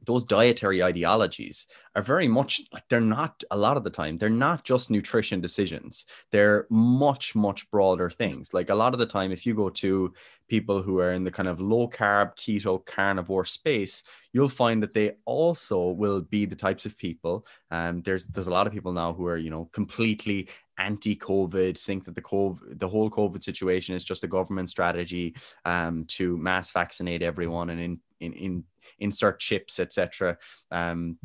those 0.07 0.25
dietary 0.25 0.81
ideologies 0.81 1.67
are 1.95 2.01
very 2.01 2.27
much 2.27 2.61
like 2.73 2.83
they're 2.89 3.01
not 3.01 3.43
a 3.51 3.57
lot 3.57 3.77
of 3.77 3.83
the 3.83 3.89
time 3.89 4.17
they're 4.17 4.29
not 4.29 4.63
just 4.63 4.89
nutrition 4.89 5.41
decisions. 5.41 6.05
They're 6.31 6.65
much 6.69 7.35
much 7.35 7.69
broader 7.69 8.09
things. 8.09 8.53
Like 8.53 8.69
a 8.69 8.75
lot 8.75 8.93
of 8.93 8.99
the 8.99 9.05
time 9.05 9.31
if 9.31 9.45
you 9.45 9.53
go 9.53 9.69
to 9.69 10.13
people 10.47 10.81
who 10.81 10.99
are 10.99 11.11
in 11.11 11.23
the 11.23 11.31
kind 11.31 11.49
of 11.49 11.61
low 11.61 11.87
carb 11.89 12.35
keto 12.37 12.83
carnivore 12.85 13.45
space 13.45 14.01
you'll 14.31 14.47
find 14.47 14.81
that 14.81 14.93
they 14.93 15.11
also 15.25 15.89
will 15.89 16.21
be 16.21 16.45
the 16.45 16.55
types 16.55 16.85
of 16.85 16.97
people 16.97 17.45
um 17.71 18.01
there's 18.03 18.25
there's 18.27 18.47
a 18.47 18.51
lot 18.51 18.65
of 18.65 18.71
people 18.71 18.93
now 18.93 19.11
who 19.11 19.25
are 19.25 19.35
you 19.37 19.49
know 19.49 19.65
completely 19.73 20.47
anti-COVID, 20.77 21.79
think 21.79 22.05
that 22.05 22.15
the 22.15 22.21
COVID, 22.21 22.79
the 22.79 22.87
whole 22.87 23.09
COVID 23.09 23.43
situation 23.43 23.95
is 23.95 24.03
just 24.03 24.23
a 24.23 24.27
government 24.27 24.69
strategy 24.69 25.35
um, 25.65 26.05
to 26.09 26.37
mass 26.37 26.71
vaccinate 26.71 27.21
everyone 27.21 27.69
and 27.69 27.81
in, 27.81 27.99
in, 28.19 28.33
in 28.33 28.63
insert 28.99 29.39
chips, 29.39 29.79
etc. 29.79 30.37
Um, 30.71 31.17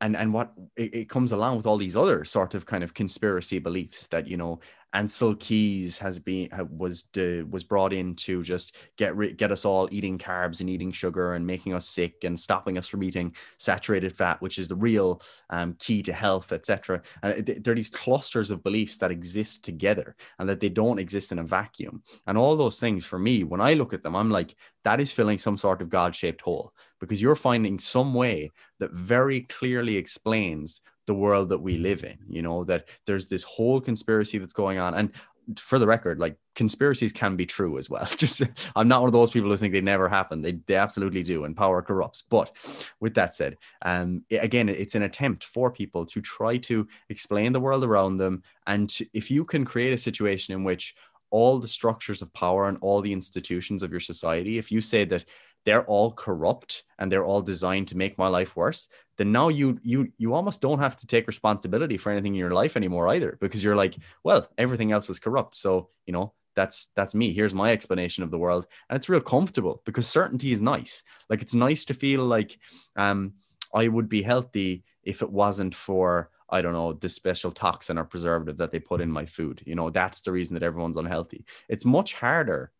and 0.00 0.16
and 0.16 0.32
what 0.34 0.52
it, 0.76 0.94
it, 0.94 1.08
comes 1.08 1.32
along 1.32 1.56
with 1.56 1.66
all 1.66 1.76
these 1.76 1.96
other 1.96 2.24
sort 2.24 2.54
of 2.54 2.66
kind 2.66 2.82
of 2.82 2.92
conspiracy 2.92 3.58
beliefs 3.60 4.08
that 4.08 4.26
you 4.26 4.36
know 4.36 4.60
Ancel 4.94 5.38
Keys 5.38 5.98
has 5.98 6.18
been 6.18 6.48
was 6.70 7.04
de, 7.04 7.42
was 7.42 7.64
brought 7.64 7.92
in 7.92 8.14
to 8.16 8.42
just 8.42 8.76
get 8.96 9.16
get 9.36 9.50
us 9.50 9.64
all 9.64 9.88
eating 9.90 10.18
carbs 10.18 10.60
and 10.60 10.68
eating 10.68 10.92
sugar 10.92 11.34
and 11.34 11.46
making 11.46 11.74
us 11.74 11.88
sick 11.88 12.24
and 12.24 12.38
stopping 12.38 12.76
us 12.76 12.88
from 12.88 13.02
eating 13.02 13.34
saturated 13.58 14.14
fat, 14.14 14.40
which 14.42 14.58
is 14.58 14.68
the 14.68 14.76
real 14.76 15.22
um, 15.50 15.74
key 15.78 16.02
to 16.02 16.12
health, 16.12 16.52
etc. 16.52 17.00
And 17.22 17.46
there 17.46 17.72
are 17.72 17.76
these 17.76 17.90
clusters 17.90 18.50
of 18.50 18.62
beliefs 18.62 18.98
that 18.98 19.10
exist 19.10 19.64
together 19.64 20.14
and 20.38 20.48
that 20.48 20.60
they 20.60 20.68
don't 20.68 20.98
exist 20.98 21.32
in 21.32 21.38
a 21.38 21.44
vacuum. 21.44 22.02
And 22.26 22.36
all 22.36 22.56
those 22.56 22.78
things, 22.78 23.04
for 23.04 23.18
me, 23.18 23.44
when 23.44 23.60
I 23.60 23.74
look 23.74 23.92
at 23.92 24.02
them, 24.02 24.14
I'm 24.14 24.30
like, 24.30 24.54
that 24.84 25.00
is 25.00 25.12
filling 25.12 25.38
some 25.38 25.56
sort 25.56 25.80
of 25.80 25.88
God-shaped 25.88 26.40
hole 26.40 26.72
because 27.00 27.22
you're 27.22 27.34
finding 27.34 27.78
some 27.78 28.14
way 28.14 28.50
that 28.78 28.92
very 28.92 29.42
clearly 29.42 29.96
explains 29.96 30.80
the 31.06 31.14
world 31.14 31.48
that 31.48 31.58
we 31.58 31.78
live 31.78 32.04
in 32.04 32.18
you 32.28 32.42
know 32.42 32.64
that 32.64 32.88
there's 33.06 33.28
this 33.28 33.42
whole 33.42 33.80
conspiracy 33.80 34.38
that's 34.38 34.52
going 34.52 34.78
on. 34.78 34.94
And 34.94 35.12
for 35.58 35.78
the 35.78 35.86
record 35.86 36.18
like 36.20 36.36
conspiracies 36.54 37.12
can 37.12 37.36
be 37.36 37.46
true 37.46 37.78
as 37.78 37.90
well. 37.90 38.06
Just 38.16 38.42
i'm 38.76 38.88
not 38.88 39.00
one 39.02 39.08
of 39.08 39.12
those 39.12 39.30
people 39.30 39.50
who 39.50 39.56
think 39.56 39.72
they 39.72 39.80
never 39.80 40.08
happen. 40.08 40.40
They, 40.42 40.52
they 40.66 40.76
absolutely 40.76 41.22
do 41.22 41.44
and 41.44 41.56
power 41.56 41.82
corrupts. 41.82 42.22
But 42.28 42.56
with 43.00 43.14
that 43.14 43.34
said 43.34 43.56
um 43.84 44.24
again 44.30 44.68
it's 44.68 44.94
an 44.94 45.02
attempt 45.02 45.44
for 45.44 45.70
people 45.70 46.06
to 46.06 46.20
try 46.20 46.56
to 46.58 46.86
explain 47.08 47.52
the 47.52 47.60
world 47.60 47.84
around 47.84 48.18
them. 48.18 48.42
And 48.66 48.88
to, 48.90 49.06
if 49.12 49.30
you 49.30 49.44
can 49.44 49.64
create 49.64 49.92
a 49.92 49.98
situation 49.98 50.54
in 50.54 50.64
which 50.64 50.94
all 51.30 51.58
the 51.58 51.68
structures 51.68 52.22
of 52.22 52.32
power 52.34 52.68
and 52.68 52.78
all 52.80 53.00
the 53.00 53.12
institutions 53.12 53.82
of 53.82 53.90
your 53.90 54.00
society 54.00 54.58
if 54.58 54.70
you 54.70 54.80
say 54.80 55.04
that 55.04 55.24
they're 55.64 55.84
all 55.84 56.12
corrupt 56.12 56.84
and 56.98 57.10
they're 57.10 57.24
all 57.24 57.40
designed 57.40 57.88
to 57.88 57.96
make 57.96 58.18
my 58.18 58.28
life 58.28 58.56
worse 58.56 58.88
then 59.16 59.32
now 59.32 59.48
you 59.48 59.78
you 59.82 60.12
you 60.18 60.34
almost 60.34 60.60
don't 60.60 60.78
have 60.78 60.96
to 60.96 61.06
take 61.06 61.26
responsibility 61.26 61.96
for 61.96 62.10
anything 62.10 62.34
in 62.34 62.38
your 62.38 62.52
life 62.52 62.76
anymore 62.76 63.08
either 63.08 63.38
because 63.40 63.62
you're 63.62 63.76
like 63.76 63.96
well 64.24 64.46
everything 64.58 64.92
else 64.92 65.10
is 65.10 65.18
corrupt 65.18 65.54
so 65.54 65.88
you 66.06 66.12
know 66.12 66.32
that's 66.54 66.86
that's 66.94 67.14
me 67.14 67.32
here's 67.32 67.54
my 67.54 67.72
explanation 67.72 68.22
of 68.24 68.30
the 68.30 68.38
world 68.38 68.66
and 68.88 68.96
it's 68.96 69.08
real 69.08 69.20
comfortable 69.20 69.82
because 69.84 70.06
certainty 70.06 70.52
is 70.52 70.60
nice 70.60 71.02
like 71.30 71.42
it's 71.42 71.54
nice 71.54 71.84
to 71.84 71.94
feel 71.94 72.24
like 72.24 72.58
um 72.96 73.32
i 73.74 73.88
would 73.88 74.08
be 74.08 74.22
healthy 74.22 74.84
if 75.02 75.22
it 75.22 75.30
wasn't 75.30 75.74
for 75.74 76.30
I 76.52 76.60
don't 76.60 76.74
know, 76.74 76.92
the 76.92 77.08
special 77.08 77.50
toxin 77.50 77.96
or 77.96 78.04
preservative 78.04 78.58
that 78.58 78.70
they 78.70 78.78
put 78.78 79.00
in 79.00 79.10
my 79.10 79.24
food. 79.24 79.62
You 79.64 79.74
know, 79.74 79.88
that's 79.88 80.20
the 80.20 80.32
reason 80.32 80.52
that 80.52 80.62
everyone's 80.62 80.98
unhealthy. 80.98 81.46
It's 81.66 81.86
much 81.86 82.12
harder 82.12 82.72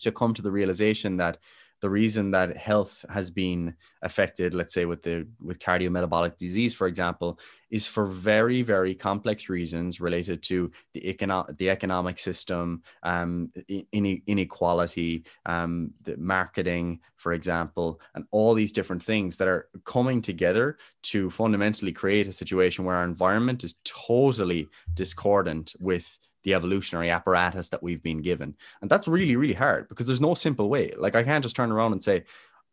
to 0.00 0.10
come 0.10 0.34
to 0.34 0.42
the 0.42 0.50
realization 0.50 1.18
that 1.18 1.38
the 1.80 1.90
reason 1.90 2.30
that 2.30 2.56
health 2.56 3.04
has 3.10 3.30
been 3.30 3.74
affected 4.02 4.54
let's 4.54 4.72
say 4.72 4.84
with 4.84 5.02
the 5.02 5.26
with 5.40 5.58
cardiometabolic 5.58 6.36
disease 6.36 6.74
for 6.74 6.86
example 6.86 7.38
is 7.70 7.86
for 7.86 8.06
very 8.06 8.62
very 8.62 8.94
complex 8.94 9.48
reasons 9.48 10.00
related 10.00 10.42
to 10.42 10.70
the 10.94 11.08
economic 11.08 11.56
the 11.58 11.70
economic 11.70 12.18
system 12.18 12.82
um, 13.02 13.50
inequality 13.92 15.24
um, 15.46 15.92
the 16.02 16.16
marketing 16.16 17.00
for 17.16 17.32
example 17.32 18.00
and 18.14 18.24
all 18.30 18.54
these 18.54 18.72
different 18.72 19.02
things 19.02 19.36
that 19.36 19.48
are 19.48 19.68
coming 19.84 20.22
together 20.22 20.78
to 21.02 21.30
fundamentally 21.30 21.92
create 21.92 22.28
a 22.28 22.32
situation 22.32 22.84
where 22.84 22.96
our 22.96 23.04
environment 23.04 23.64
is 23.64 23.80
totally 23.84 24.68
discordant 24.94 25.74
with 25.78 26.18
the 26.46 26.54
evolutionary 26.54 27.10
apparatus 27.10 27.70
that 27.70 27.82
we've 27.82 28.04
been 28.04 28.22
given. 28.22 28.54
And 28.80 28.88
that's 28.88 29.08
really, 29.08 29.34
really 29.34 29.52
hard 29.52 29.88
because 29.88 30.06
there's 30.06 30.20
no 30.20 30.34
simple 30.34 30.70
way. 30.70 30.92
Like 30.96 31.16
I 31.16 31.24
can't 31.24 31.42
just 31.42 31.56
turn 31.56 31.72
around 31.72 31.90
and 31.90 32.02
say, 32.02 32.24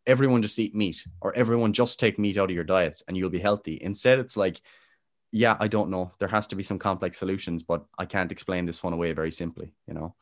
everyone 0.06 0.42
just 0.42 0.58
eat 0.60 0.76
meat 0.76 1.04
or 1.20 1.34
everyone 1.34 1.72
just 1.72 1.98
take 1.98 2.16
meat 2.16 2.38
out 2.38 2.50
of 2.50 2.54
your 2.54 2.62
diets 2.62 3.02
and 3.08 3.16
you'll 3.16 3.30
be 3.30 3.40
healthy. 3.40 3.76
Instead, 3.82 4.20
it's 4.20 4.36
like, 4.36 4.62
yeah, 5.32 5.56
I 5.58 5.66
don't 5.66 5.90
know. 5.90 6.12
There 6.20 6.28
has 6.28 6.46
to 6.48 6.56
be 6.56 6.62
some 6.62 6.78
complex 6.78 7.18
solutions, 7.18 7.64
but 7.64 7.84
I 7.98 8.04
can't 8.04 8.30
explain 8.30 8.64
this 8.64 8.80
one 8.80 8.92
away 8.92 9.12
very 9.12 9.32
simply, 9.32 9.72
you 9.88 9.94
know? 9.94 10.14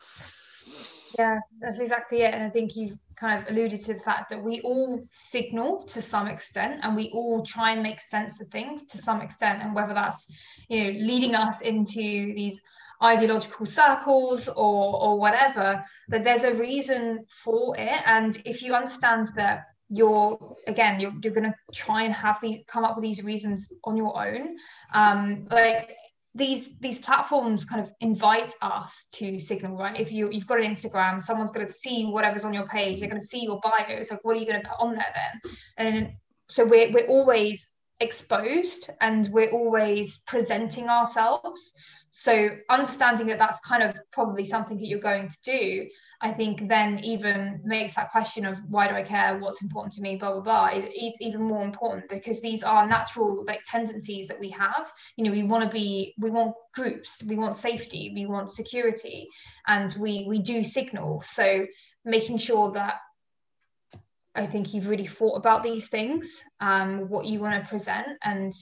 Yeah, 1.18 1.38
that's 1.60 1.78
exactly 1.78 2.22
it. 2.22 2.32
And 2.32 2.42
I 2.42 2.48
think 2.48 2.74
you've 2.74 2.96
kind 3.16 3.38
of 3.38 3.46
alluded 3.50 3.82
to 3.82 3.92
the 3.92 4.00
fact 4.00 4.30
that 4.30 4.42
we 4.42 4.62
all 4.62 5.06
signal 5.10 5.84
to 5.88 6.00
some 6.00 6.26
extent 6.26 6.80
and 6.82 6.96
we 6.96 7.10
all 7.10 7.44
try 7.44 7.72
and 7.72 7.82
make 7.82 8.00
sense 8.00 8.40
of 8.40 8.48
things 8.48 8.86
to 8.86 8.96
some 8.96 9.20
extent. 9.20 9.62
And 9.62 9.74
whether 9.74 9.92
that's, 9.92 10.26
you 10.70 10.84
know, 10.84 10.98
leading 10.98 11.34
us 11.34 11.60
into 11.60 12.32
these 12.34 12.58
ideological 13.02 13.66
circles 13.66 14.48
or 14.48 15.02
or 15.02 15.18
whatever, 15.18 15.84
that 16.08 16.24
there's 16.24 16.44
a 16.44 16.54
reason 16.54 17.24
for 17.28 17.76
it. 17.76 18.02
And 18.06 18.40
if 18.44 18.62
you 18.62 18.74
understand 18.74 19.28
that 19.36 19.66
you're 19.88 20.56
again 20.66 20.98
you're, 20.98 21.12
you're 21.22 21.34
going 21.34 21.52
to 21.52 21.54
try 21.74 22.02
and 22.02 22.14
have 22.14 22.40
the 22.40 22.64
come 22.66 22.82
up 22.82 22.96
with 22.96 23.02
these 23.02 23.22
reasons 23.22 23.70
on 23.84 23.94
your 23.94 24.26
own 24.26 24.56
um 24.94 25.46
like 25.50 25.94
these 26.34 26.70
these 26.78 26.98
platforms 26.98 27.66
kind 27.66 27.82
of 27.82 27.92
invite 28.00 28.54
us 28.62 29.06
to 29.12 29.38
signal 29.38 29.76
right? 29.76 30.00
If 30.00 30.10
you 30.10 30.30
you've 30.30 30.46
got 30.46 30.60
an 30.60 30.74
instagram 30.74 31.20
someone's 31.20 31.50
going 31.50 31.66
to 31.66 31.72
see 31.72 32.06
whatever's 32.06 32.44
on 32.44 32.54
your 32.54 32.66
page 32.66 33.00
they're 33.00 33.08
going 33.08 33.20
to 33.20 33.26
see 33.26 33.44
your 33.44 33.60
bio 33.60 33.84
it's 33.88 34.10
like 34.10 34.24
what 34.24 34.34
are 34.34 34.40
you 34.40 34.46
going 34.46 34.62
to 34.62 34.68
put 34.68 34.80
on 34.80 34.94
there 34.94 35.14
then? 35.14 35.52
And 35.76 36.12
so 36.48 36.64
we're, 36.64 36.90
we're 36.90 37.06
always 37.06 37.66
exposed 38.00 38.90
and 39.00 39.28
we're 39.28 39.50
always 39.50 40.18
presenting 40.26 40.88
ourselves 40.88 41.74
so 42.14 42.50
understanding 42.68 43.26
that 43.26 43.38
that's 43.38 43.58
kind 43.60 43.82
of 43.82 43.96
probably 44.12 44.44
something 44.44 44.76
that 44.76 44.86
you're 44.86 45.00
going 45.00 45.28
to 45.28 45.38
do 45.42 45.88
i 46.20 46.30
think 46.30 46.68
then 46.68 46.98
even 46.98 47.58
makes 47.64 47.94
that 47.94 48.10
question 48.10 48.44
of 48.44 48.58
why 48.68 48.86
do 48.86 48.94
i 48.94 49.02
care 49.02 49.38
what's 49.38 49.62
important 49.62 49.92
to 49.92 50.02
me 50.02 50.16
blah 50.16 50.32
blah 50.32 50.40
blah 50.40 50.68
is, 50.68 50.84
is 50.84 51.20
even 51.20 51.42
more 51.42 51.62
important 51.62 52.08
because 52.08 52.40
these 52.40 52.62
are 52.62 52.86
natural 52.86 53.44
like 53.46 53.62
tendencies 53.64 54.26
that 54.28 54.38
we 54.38 54.50
have. 54.50 54.92
You 55.16 55.24
know 55.24 55.30
we 55.30 55.42
want 55.42 55.64
to 55.64 55.70
be 55.70 56.14
we 56.18 56.30
want 56.30 56.54
groups 56.74 57.22
we 57.24 57.36
want 57.36 57.56
safety 57.56 58.12
we 58.14 58.26
want 58.26 58.50
security 58.50 59.28
and 59.66 59.94
we 59.98 60.24
we 60.28 60.40
do 60.40 60.64
signal. 60.64 61.22
So 61.24 61.66
making 62.04 62.38
sure 62.38 62.72
that 62.72 62.96
I 64.34 64.46
think 64.46 64.72
you've 64.72 64.88
really 64.88 65.06
thought 65.06 65.36
about 65.36 65.62
these 65.62 65.88
things, 65.88 66.42
um, 66.60 67.10
what 67.10 67.26
you 67.26 67.38
want 67.38 67.62
to 67.62 67.68
present, 67.68 68.18
and 68.22 68.52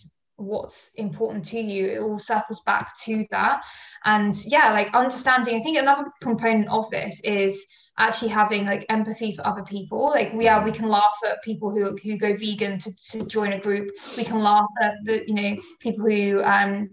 what's 0.40 0.90
important 0.96 1.44
to 1.44 1.60
you 1.60 1.86
it 1.86 1.98
all 2.00 2.18
circles 2.18 2.60
back 2.62 2.98
to 3.04 3.26
that. 3.30 3.62
And 4.04 4.34
yeah 4.46 4.72
like 4.72 4.94
understanding 4.94 5.60
i 5.60 5.62
think 5.62 5.76
another 5.76 6.10
component 6.20 6.68
of 6.68 6.90
this 6.90 7.20
is 7.20 7.64
actually 8.00 8.30
having 8.30 8.64
like 8.64 8.86
empathy 8.88 9.36
for 9.36 9.46
other 9.46 9.62
people. 9.62 10.08
Like 10.08 10.32
we 10.32 10.48
are 10.48 10.64
we 10.64 10.72
can 10.72 10.88
laugh 10.88 11.16
at 11.24 11.42
people 11.42 11.70
who 11.70 11.96
who 12.02 12.16
go 12.16 12.34
vegan 12.36 12.78
to, 12.80 12.92
to 13.10 13.26
join 13.26 13.52
a 13.52 13.60
group. 13.60 13.90
We 14.16 14.24
can 14.24 14.38
laugh 14.38 14.66
at 14.80 14.94
the 15.04 15.22
you 15.26 15.34
know 15.34 15.56
people 15.78 16.06
who 16.06 16.42
um 16.42 16.90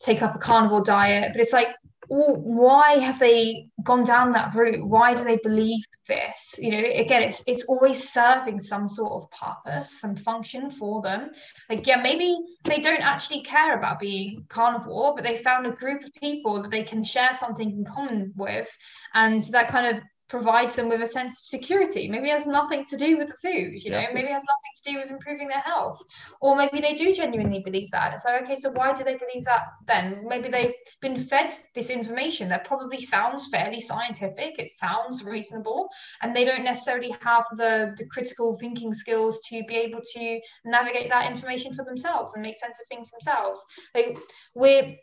take 0.00 0.22
up 0.22 0.34
a 0.34 0.38
carnivore 0.38 0.82
diet. 0.82 1.32
But 1.32 1.40
it's 1.40 1.52
like 1.52 1.68
why 2.10 2.98
have 2.98 3.20
they 3.20 3.68
gone 3.84 4.02
down 4.02 4.32
that 4.32 4.52
route? 4.52 4.84
Why 4.84 5.14
do 5.14 5.22
they 5.22 5.36
believe 5.36 5.84
this? 6.08 6.56
You 6.58 6.72
know 6.72 6.78
again 6.78 7.22
it's 7.22 7.44
it's 7.46 7.64
always 7.64 8.12
serving 8.12 8.60
some 8.60 8.88
sort 8.88 9.12
of 9.12 9.30
purpose 9.30 10.00
some 10.00 10.16
function 10.16 10.70
for 10.70 11.02
them. 11.02 11.30
Like 11.68 11.86
yeah 11.86 12.02
maybe 12.02 12.36
they 12.64 12.80
don't 12.80 13.00
actually 13.00 13.42
care 13.42 13.78
about 13.78 14.00
being 14.00 14.44
carnivore 14.48 15.14
but 15.14 15.22
they 15.22 15.38
found 15.38 15.66
a 15.66 15.70
group 15.70 16.02
of 16.02 16.12
people 16.14 16.60
that 16.62 16.72
they 16.72 16.82
can 16.82 17.04
share 17.04 17.30
something 17.38 17.70
in 17.70 17.84
common 17.84 18.32
with 18.36 18.68
and 19.14 19.42
that 19.52 19.68
kind 19.68 19.96
of 19.96 20.02
provides 20.30 20.74
them 20.74 20.88
with 20.88 21.02
a 21.02 21.06
sense 21.06 21.40
of 21.40 21.46
security. 21.46 22.08
Maybe 22.08 22.30
it 22.30 22.38
has 22.38 22.46
nothing 22.46 22.86
to 22.86 22.96
do 22.96 23.18
with 23.18 23.28
the 23.28 23.34
food, 23.34 23.82
you 23.82 23.90
know, 23.90 24.06
maybe 24.14 24.28
it 24.28 24.32
has 24.32 24.44
nothing 24.44 24.72
to 24.76 24.92
do 24.92 24.98
with 25.00 25.10
improving 25.10 25.48
their 25.48 25.58
health. 25.58 26.00
Or 26.40 26.54
maybe 26.54 26.80
they 26.80 26.94
do 26.94 27.12
genuinely 27.12 27.58
believe 27.58 27.90
that. 27.90 28.20
So, 28.22 28.34
okay, 28.36 28.56
so 28.56 28.70
why 28.70 28.92
do 28.92 29.02
they 29.02 29.16
believe 29.16 29.44
that 29.44 29.64
then? 29.88 30.24
Maybe 30.26 30.48
they've 30.48 30.74
been 31.02 31.22
fed 31.22 31.52
this 31.74 31.90
information 31.90 32.48
that 32.48 32.64
probably 32.64 33.02
sounds 33.02 33.48
fairly 33.48 33.80
scientific, 33.80 34.58
it 34.60 34.70
sounds 34.70 35.24
reasonable, 35.24 35.88
and 36.22 36.34
they 36.34 36.44
don't 36.44 36.64
necessarily 36.64 37.12
have 37.22 37.44
the, 37.56 37.96
the 37.98 38.06
critical 38.06 38.56
thinking 38.56 38.94
skills 38.94 39.40
to 39.48 39.64
be 39.64 39.74
able 39.74 40.00
to 40.14 40.40
navigate 40.64 41.10
that 41.10 41.30
information 41.30 41.74
for 41.74 41.84
themselves 41.84 42.34
and 42.34 42.42
make 42.42 42.58
sense 42.58 42.78
of 42.80 42.86
things 42.86 43.10
themselves. 43.10 43.60
Like 43.96 44.16
we're 44.54 44.94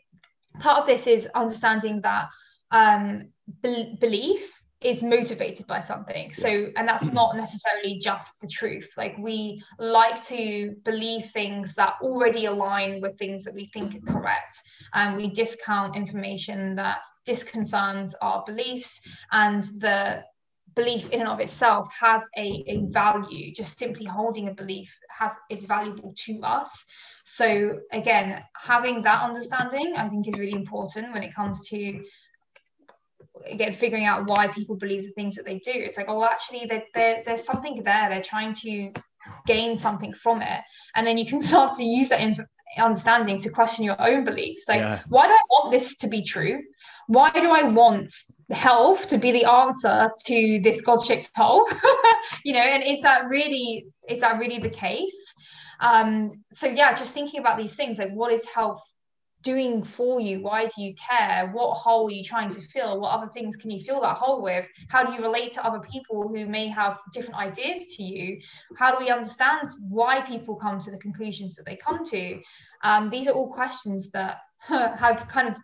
part 0.58 0.78
of 0.78 0.86
this 0.86 1.06
is 1.06 1.28
understanding 1.34 2.00
that 2.00 2.28
um, 2.70 3.28
be- 3.62 3.96
belief 4.00 4.57
is 4.80 5.02
motivated 5.02 5.66
by 5.66 5.80
something. 5.80 6.32
So 6.32 6.70
and 6.76 6.86
that's 6.86 7.12
not 7.12 7.36
necessarily 7.36 7.98
just 7.98 8.40
the 8.40 8.46
truth. 8.46 8.92
Like 8.96 9.16
we 9.18 9.62
like 9.78 10.22
to 10.26 10.76
believe 10.84 11.26
things 11.26 11.74
that 11.74 11.94
already 12.00 12.46
align 12.46 13.00
with 13.00 13.18
things 13.18 13.44
that 13.44 13.54
we 13.54 13.70
think 13.72 13.96
are 13.96 14.12
correct. 14.12 14.62
And 14.94 15.16
we 15.16 15.30
discount 15.30 15.96
information 15.96 16.76
that 16.76 16.98
disconfirms 17.26 18.14
our 18.22 18.44
beliefs. 18.46 19.00
And 19.32 19.62
the 19.80 20.22
belief 20.76 21.08
in 21.10 21.20
and 21.20 21.28
of 21.28 21.40
itself 21.40 21.92
has 21.98 22.22
a, 22.36 22.62
a 22.68 22.86
value. 22.86 23.52
Just 23.52 23.80
simply 23.80 24.06
holding 24.06 24.46
a 24.46 24.54
belief 24.54 24.96
has 25.10 25.32
is 25.50 25.64
valuable 25.64 26.14
to 26.26 26.40
us. 26.44 26.84
So 27.24 27.80
again 27.92 28.44
having 28.56 29.02
that 29.02 29.22
understanding 29.22 29.92
i 29.96 30.08
think 30.08 30.26
is 30.26 30.38
really 30.38 30.54
important 30.54 31.12
when 31.12 31.22
it 31.22 31.34
comes 31.34 31.68
to 31.68 32.02
again 33.46 33.72
figuring 33.72 34.04
out 34.04 34.28
why 34.28 34.48
people 34.48 34.76
believe 34.76 35.02
the 35.04 35.12
things 35.12 35.34
that 35.36 35.44
they 35.44 35.58
do. 35.58 35.72
It's 35.72 35.96
like 35.96 36.06
oh 36.08 36.18
well, 36.18 36.28
actually 36.28 36.70
there, 36.94 37.22
there's 37.24 37.44
something 37.44 37.82
there. 37.82 38.08
They're 38.10 38.22
trying 38.22 38.54
to 38.54 38.92
gain 39.46 39.76
something 39.76 40.12
from 40.12 40.42
it. 40.42 40.60
And 40.94 41.06
then 41.06 41.18
you 41.18 41.26
can 41.26 41.42
start 41.50 41.76
to 41.76 41.84
use 41.84 42.08
that 42.10 42.20
inf- 42.20 42.40
understanding 42.76 43.38
to 43.40 43.50
question 43.50 43.84
your 43.84 44.00
own 44.00 44.24
beliefs. 44.24 44.64
Like 44.68 44.80
yeah. 44.80 45.00
why 45.08 45.26
do 45.26 45.32
i 45.32 45.44
want 45.50 45.72
this 45.72 45.96
to 45.96 46.06
be 46.06 46.22
true? 46.22 46.62
Why 47.06 47.30
do 47.30 47.50
i 47.50 47.62
want 47.62 48.14
health 48.50 49.08
to 49.08 49.18
be 49.18 49.32
the 49.32 49.44
answer 49.44 50.10
to 50.26 50.60
this 50.62 50.80
god-shaped 50.80 51.30
hole? 51.34 51.68
You 52.44 52.52
know 52.52 52.60
and 52.60 52.82
is 52.82 53.00
that 53.02 53.28
really 53.28 53.86
is 54.08 54.20
that 54.20 54.38
really 54.38 54.58
the 54.58 54.70
case? 54.70 55.34
Um 55.80 56.44
so 56.52 56.66
yeah 56.66 56.92
just 56.92 57.12
thinking 57.12 57.40
about 57.40 57.56
these 57.58 57.74
things 57.74 57.98
like 57.98 58.12
what 58.12 58.32
is 58.32 58.44
health 58.46 58.82
doing 59.42 59.82
for 59.82 60.20
you? 60.20 60.40
Why 60.42 60.66
do 60.66 60.82
you 60.82 60.94
care? 60.94 61.50
What 61.52 61.74
hole 61.74 62.08
are 62.08 62.10
you 62.10 62.24
trying 62.24 62.50
to 62.50 62.60
fill? 62.60 63.00
What 63.00 63.12
other 63.12 63.28
things 63.28 63.56
can 63.56 63.70
you 63.70 63.80
fill 63.82 64.00
that 64.00 64.16
hole 64.16 64.42
with? 64.42 64.66
How 64.88 65.04
do 65.04 65.12
you 65.12 65.20
relate 65.20 65.52
to 65.52 65.64
other 65.64 65.80
people 65.80 66.28
who 66.28 66.46
may 66.46 66.68
have 66.68 66.98
different 67.12 67.38
ideas 67.38 67.86
to 67.96 68.02
you? 68.02 68.40
How 68.76 68.96
do 68.96 69.04
we 69.04 69.10
understand 69.10 69.68
why 69.88 70.22
people 70.22 70.56
come 70.56 70.80
to 70.80 70.90
the 70.90 70.98
conclusions 70.98 71.54
that 71.56 71.66
they 71.66 71.76
come 71.76 72.04
to? 72.06 72.40
Um, 72.82 73.10
these 73.10 73.28
are 73.28 73.32
all 73.32 73.52
questions 73.52 74.10
that 74.10 74.38
have 74.60 75.28
kind 75.28 75.48
of 75.48 75.56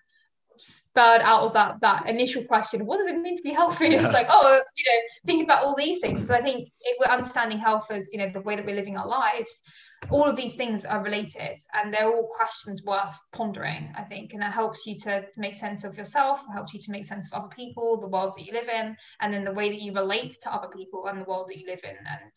spurred 0.57 1.21
out 1.23 1.43
of 1.43 1.53
that 1.53 1.81
that 1.81 2.09
initial 2.09 2.45
question 2.45 2.87
what 2.87 2.99
does 2.99 3.09
it 3.09 3.19
mean 3.19 3.37
to 3.37 3.43
be 3.43 3.51
healthy 3.51 3.89
yeah. 3.89 4.05
it's 4.05 4.15
like 4.15 4.29
oh 4.31 4.61
you 4.77 4.85
know 4.85 5.01
think 5.27 5.43
about 5.43 5.65
all 5.65 5.75
these 5.77 5.99
things 5.99 6.29
so 6.29 6.33
i 6.35 6.41
think 6.41 6.69
if 6.83 6.97
we're 7.01 7.13
understanding 7.13 7.59
health 7.59 7.87
as 7.91 8.09
you 8.13 8.19
know 8.19 8.31
the 8.33 8.41
way 8.41 8.55
that 8.55 8.65
we're 8.65 8.77
living 8.77 8.97
our 8.97 9.09
lives 9.09 9.63
all 10.11 10.29
of 10.29 10.37
these 10.37 10.55
things 10.57 10.85
are 10.85 11.03
related 11.03 11.59
and 11.75 11.93
they're 11.93 12.13
all 12.13 12.29
questions 12.35 12.83
worth 12.85 13.19
pondering 13.33 13.93
i 13.97 14.03
think. 14.03 14.35
And 14.35 14.43
it 14.43 14.53
helps 14.53 14.87
you 14.87 14.99
to 15.01 15.27
make 15.37 15.55
sense 15.55 15.85
of 15.85 15.97
yourself 15.97 16.41
helps 16.53 16.75
you 16.75 16.81
to 16.81 16.91
make 16.91 17.07
sense 17.07 17.27
of 17.27 17.33
other 17.33 17.55
people 17.55 18.01
the 18.01 18.09
world 18.09 18.35
that 18.37 18.45
you 18.45 18.53
live 18.53 18.69
in 18.69 18.97
and 19.21 19.33
then 19.33 19.45
the 19.45 19.53
way 19.53 19.71
that 19.71 19.81
you 19.81 19.93
relate 19.93 20.37
to 20.43 20.53
other 20.53 20.69
people 20.69 21.07
and 21.07 21.21
the 21.21 21.25
world 21.25 21.49
that 21.49 21.59
you 21.59 21.67
live 21.67 21.81
in 21.85 21.97
and 21.97 22.31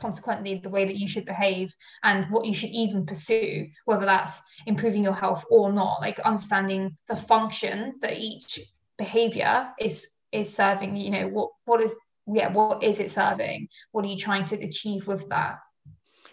consequently 0.00 0.60
the 0.62 0.68
way 0.68 0.84
that 0.84 0.96
you 0.96 1.06
should 1.06 1.26
behave 1.26 1.74
and 2.02 2.24
what 2.30 2.44
you 2.44 2.54
should 2.54 2.70
even 2.70 3.06
pursue 3.06 3.68
whether 3.84 4.06
that's 4.06 4.40
improving 4.66 5.04
your 5.04 5.14
health 5.14 5.44
or 5.50 5.72
not. 5.72 6.00
Like 6.00 6.18
understanding 6.20 6.96
the 7.08 7.16
function 7.16 7.94
that 8.00 8.16
each 8.16 8.58
behavior 8.98 9.70
is 9.78 10.06
is 10.32 10.54
serving 10.54 10.94
you 10.94 11.10
know 11.10 11.26
what 11.28 11.50
what 11.64 11.80
is 11.80 11.92
yeah 12.26 12.52
what 12.52 12.82
is 12.82 12.98
it 12.98 13.10
serving? 13.10 13.68
What 13.92 14.04
are 14.04 14.08
you 14.08 14.18
trying 14.18 14.46
to 14.46 14.56
achieve 14.56 15.06
with 15.06 15.28
that 15.28 15.58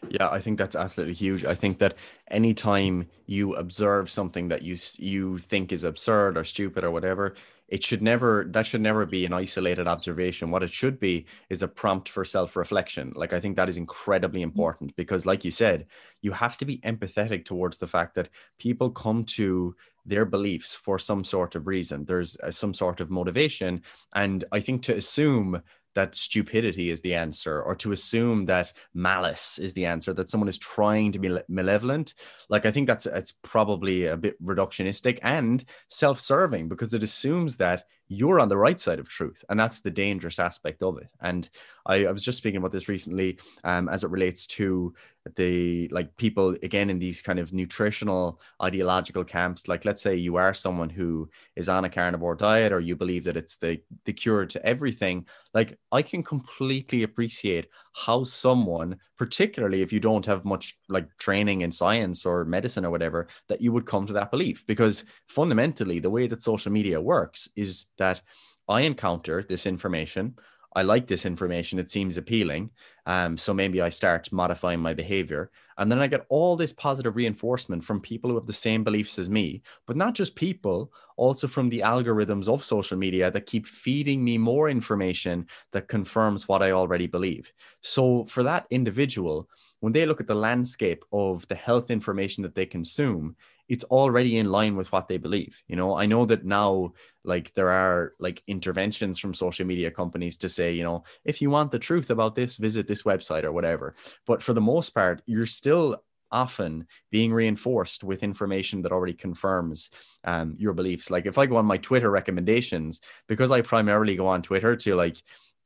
yeah, 0.10 0.30
I 0.30 0.40
think 0.40 0.58
that's 0.58 0.76
absolutely 0.76 1.16
huge. 1.16 1.44
I 1.46 1.56
think 1.56 1.80
that 1.80 1.96
anytime 2.30 3.08
you 3.26 3.56
observe 3.56 4.10
something 4.10 4.48
that 4.50 4.62
you 4.62 4.78
you 4.98 5.38
think 5.38 5.72
is 5.72 5.84
absurd 5.84 6.38
or 6.38 6.44
stupid 6.44 6.84
or 6.84 6.92
whatever, 6.92 7.36
it 7.68 7.84
should 7.84 8.02
never 8.02 8.46
that 8.52 8.66
should 8.66 8.82
never 8.82 9.06
be 9.06 9.26
an 9.26 9.34
isolated 9.34 9.88
observation. 9.88 10.52
What 10.52 10.64
it 10.64 10.72
should 10.72 11.00
be 11.00 11.26
is 11.50 11.62
a 11.64 11.68
prompt 11.68 12.08
for 12.08 12.24
self-reflection. 12.24 13.14
Like 13.16 13.34
I 13.34 13.40
think 13.40 13.56
that 13.56 13.70
is 13.70 13.78
incredibly 13.78 14.40
mm-hmm. 14.40 14.50
important 14.50 14.96
because 14.96 15.26
like 15.26 15.44
you 15.44 15.52
said, 15.52 15.88
you 16.22 16.32
have 16.32 16.58
to 16.58 16.66
be 16.66 16.80
empathetic 16.80 17.46
towards 17.46 17.78
the 17.78 17.88
fact 17.88 18.16
that 18.16 18.30
people 18.58 18.90
come 18.90 19.26
to 19.26 19.76
their 20.06 20.26
beliefs 20.26 20.76
for 20.76 20.98
some 20.98 21.26
sort 21.26 21.56
of 21.56 21.68
reason. 21.68 22.06
There's 22.06 22.38
uh, 22.40 22.52
some 22.52 22.74
sort 22.74 23.02
of 23.02 23.12
motivation 23.12 23.82
and 24.16 24.46
I 24.54 24.62
think 24.62 24.84
to 24.84 24.96
assume 24.96 25.62
that 25.98 26.14
stupidity 26.14 26.92
is 26.92 27.02
the 27.02 27.16
answer 27.16 27.60
or 27.64 27.74
to 27.74 27.92
assume 27.92 28.46
that 28.46 28.72
malice 28.94 29.58
is 29.58 29.74
the 29.74 29.88
answer 29.88 30.14
that 30.14 30.30
someone 30.30 30.48
is 30.48 30.60
trying 30.60 31.12
to 31.12 31.18
be 31.18 31.36
malevolent 31.50 32.14
like 32.50 32.68
i 32.68 32.72
think 32.72 32.86
that's 32.86 33.08
it's 33.08 33.34
probably 33.42 34.06
a 34.06 34.16
bit 34.16 34.40
reductionistic 34.44 35.18
and 35.24 35.66
self-serving 35.90 36.70
because 36.70 36.94
it 36.94 37.02
assumes 37.02 37.58
that 37.58 37.86
you're 38.08 38.40
on 38.40 38.50
the 38.50 38.58
right 38.58 38.80
side 38.80 39.00
of 39.00 39.10
truth 39.10 39.44
and 39.50 39.60
that's 39.60 39.82
the 39.82 39.92
dangerous 39.92 40.40
aspect 40.40 40.82
of 40.84 40.98
it. 40.98 41.10
And 41.22 41.50
i, 41.86 42.06
I 42.06 42.12
was 42.12 42.24
just 42.24 42.38
speaking 42.38 42.58
about 42.58 42.72
this 42.72 42.90
recently 42.90 43.40
um, 43.64 43.90
as 43.90 44.04
it 44.04 44.10
relates 44.10 44.48
to 44.48 44.94
the 45.36 45.88
like 45.90 46.16
people 46.18 46.56
again 46.64 46.90
in 46.90 47.00
these 47.00 47.22
kind 47.22 47.40
of 47.40 47.54
nutritional 47.54 48.40
ideological 48.62 49.24
camps. 49.24 49.68
Like 49.68 49.86
let's 49.86 50.02
say 50.02 50.16
you 50.16 50.38
are 50.38 50.54
someone 50.54 50.90
who 50.90 51.30
is 51.56 51.68
on 51.70 51.86
a 51.86 51.90
carnivore 51.90 52.36
diet 52.36 52.72
or 52.72 52.80
you 52.80 52.96
believe 52.96 53.24
that 53.26 53.38
it's 53.38 53.58
the 53.58 53.82
the 54.06 54.14
cure 54.14 54.46
to 54.46 54.66
everything. 54.66 55.26
Like 55.54 55.78
i 55.92 56.02
can 56.02 56.24
completely 56.24 57.04
appreciate 57.04 57.68
how 57.98 58.24
someone 58.24 58.96
particularly 59.18 59.82
if 59.82 59.92
you 59.92 60.00
don't 60.00 60.26
have 60.26 60.46
much 60.46 60.78
like 60.88 61.08
training 61.18 61.62
in 61.62 61.72
science 61.72 62.26
or 62.26 62.46
medicine 62.46 62.86
or 62.86 62.92
whatever 62.92 63.28
that 63.50 63.60
you 63.60 63.72
would 63.72 63.88
come 63.88 64.06
to 64.06 64.14
that 64.14 64.30
belief. 64.30 64.66
Because 64.68 65.04
fundamentally 65.28 66.00
the 66.00 66.10
way 66.10 66.28
that 66.28 66.44
social 66.44 66.72
media 66.72 67.02
works 67.02 67.50
is 67.56 67.86
that 67.98 68.22
i 68.68 68.82
encounter 68.82 69.42
this 69.44 69.66
information 69.66 70.36
I 70.78 70.84
like 70.84 71.08
this 71.08 71.26
information. 71.26 71.80
It 71.80 71.90
seems 71.90 72.18
appealing. 72.18 72.70
Um, 73.08 73.36
so 73.36 73.52
maybe 73.52 73.82
I 73.82 73.90
start 73.90 74.32
modifying 74.32 74.80
my 74.80 74.94
behavior. 74.94 75.50
And 75.80 75.92
then 75.92 75.98
I 75.98 76.06
get 76.06 76.28
all 76.30 76.56
this 76.56 76.72
positive 76.72 77.16
reinforcement 77.16 77.84
from 77.84 78.00
people 78.00 78.30
who 78.30 78.36
have 78.36 78.46
the 78.46 78.54
same 78.54 78.84
beliefs 78.84 79.18
as 79.18 79.28
me, 79.28 79.64
but 79.88 79.98
not 79.98 80.14
just 80.14 80.36
people, 80.36 80.92
also 81.16 81.48
from 81.48 81.70
the 81.70 81.80
algorithms 81.80 82.48
of 82.48 82.64
social 82.64 82.96
media 82.96 83.32
that 83.32 83.48
keep 83.48 83.66
feeding 83.66 84.24
me 84.24 84.38
more 84.38 84.70
information 84.70 85.48
that 85.72 85.88
confirms 85.88 86.48
what 86.48 86.62
I 86.62 86.72
already 86.74 87.08
believe. 87.08 87.52
So 87.82 88.26
for 88.26 88.44
that 88.44 88.68
individual, 88.70 89.50
when 89.80 89.94
they 89.94 90.06
look 90.06 90.20
at 90.20 90.28
the 90.28 90.36
landscape 90.36 91.04
of 91.12 91.48
the 91.48 91.56
health 91.56 91.92
information 91.92 92.44
that 92.44 92.56
they 92.56 92.66
consume, 92.66 93.36
it's 93.68 93.84
already 93.86 94.38
in 94.38 94.52
line 94.52 94.76
with 94.76 94.92
what 94.92 95.08
they 95.08 95.18
believe 95.18 95.62
you 95.68 95.76
know? 95.76 95.96
I 95.96 96.06
know 96.06 96.26
that 96.26 96.46
now 96.46 96.94
like 97.24 97.54
there 97.54 97.70
are 97.70 98.14
like 98.20 98.42
interventions 98.48 99.20
from 99.20 99.34
social 99.34 99.66
media 99.66 99.92
companies 99.92 100.38
to 100.38 100.50
say 100.50 100.74
you 100.74 100.84
know 100.84 101.04
if 101.26 101.42
you 101.42 101.50
want 101.50 101.72
the 101.72 101.80
truth 101.80 102.10
about 102.10 102.36
this 102.36 102.56
visit 102.56 102.88
this 102.88 103.04
website 103.04 103.44
or 103.44 103.52
whatever. 103.52 103.96
But 104.26 104.42
for 104.42 104.54
the 104.54 104.62
most 104.62 104.92
part 104.92 105.22
you're 105.26 105.46
still 105.46 106.02
often 106.32 106.86
being 107.10 107.32
reinforced 107.32 108.04
with 108.04 108.22
information 108.24 108.82
that 108.82 108.92
already 108.92 109.14
confirms 109.14 109.90
um, 110.26 110.56
your 110.58 110.74
beliefs. 110.74 111.10
Like 111.10 111.26
if 111.26 111.38
i 111.38 111.46
go 111.46 111.58
on 111.58 111.66
my 111.66 111.78
twitter 111.78 112.10
recommendations 112.12 113.02
because 113.28 113.52
i 113.52 113.62
primarily 113.62 114.16
go 114.16 114.28
on 114.28 114.42
twitter 114.42 114.76
to 114.76 114.96
like 114.96 115.18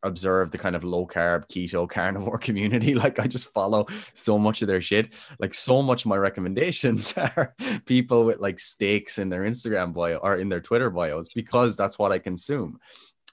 observe 0.03 0.51
the 0.51 0.57
kind 0.57 0.75
of 0.75 0.83
low 0.83 1.05
carb 1.05 1.47
keto 1.47 1.89
carnivore 1.95 2.37
community 2.37 2.95
like 2.95 3.19
i 3.19 3.27
just 3.27 3.51
follow 3.53 3.85
so 4.13 4.37
much 4.37 4.61
of 4.61 4.67
their 4.67 4.81
shit. 4.81 5.13
Like 5.39 5.53
so 5.53 5.81
much 5.81 6.03
of 6.03 6.09
my 6.09 6.17
recommendations 6.17 7.13
are 7.17 7.53
people 7.85 8.25
with 8.25 8.39
like 8.39 8.59
steaks 8.59 9.17
in 9.17 9.29
their 9.29 9.43
instagram 9.43 9.93
bio 9.93 10.17
or 10.17 10.35
in 10.35 10.49
their 10.49 10.61
twitter 10.61 10.89
bios 10.89 11.29
because 11.29 11.75
that's 11.75 11.99
what 11.99 12.11
i 12.11 12.19
consume. 12.19 12.79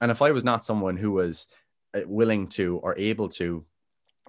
And 0.00 0.10
if 0.10 0.22
i 0.22 0.30
was 0.30 0.44
not 0.44 0.64
someone 0.64 0.96
who 0.96 1.12
was 1.12 1.46
uh, 1.94 2.00
willing 2.06 2.46
to 2.48 2.78
or 2.78 2.94
able 2.98 3.28
to 3.30 3.64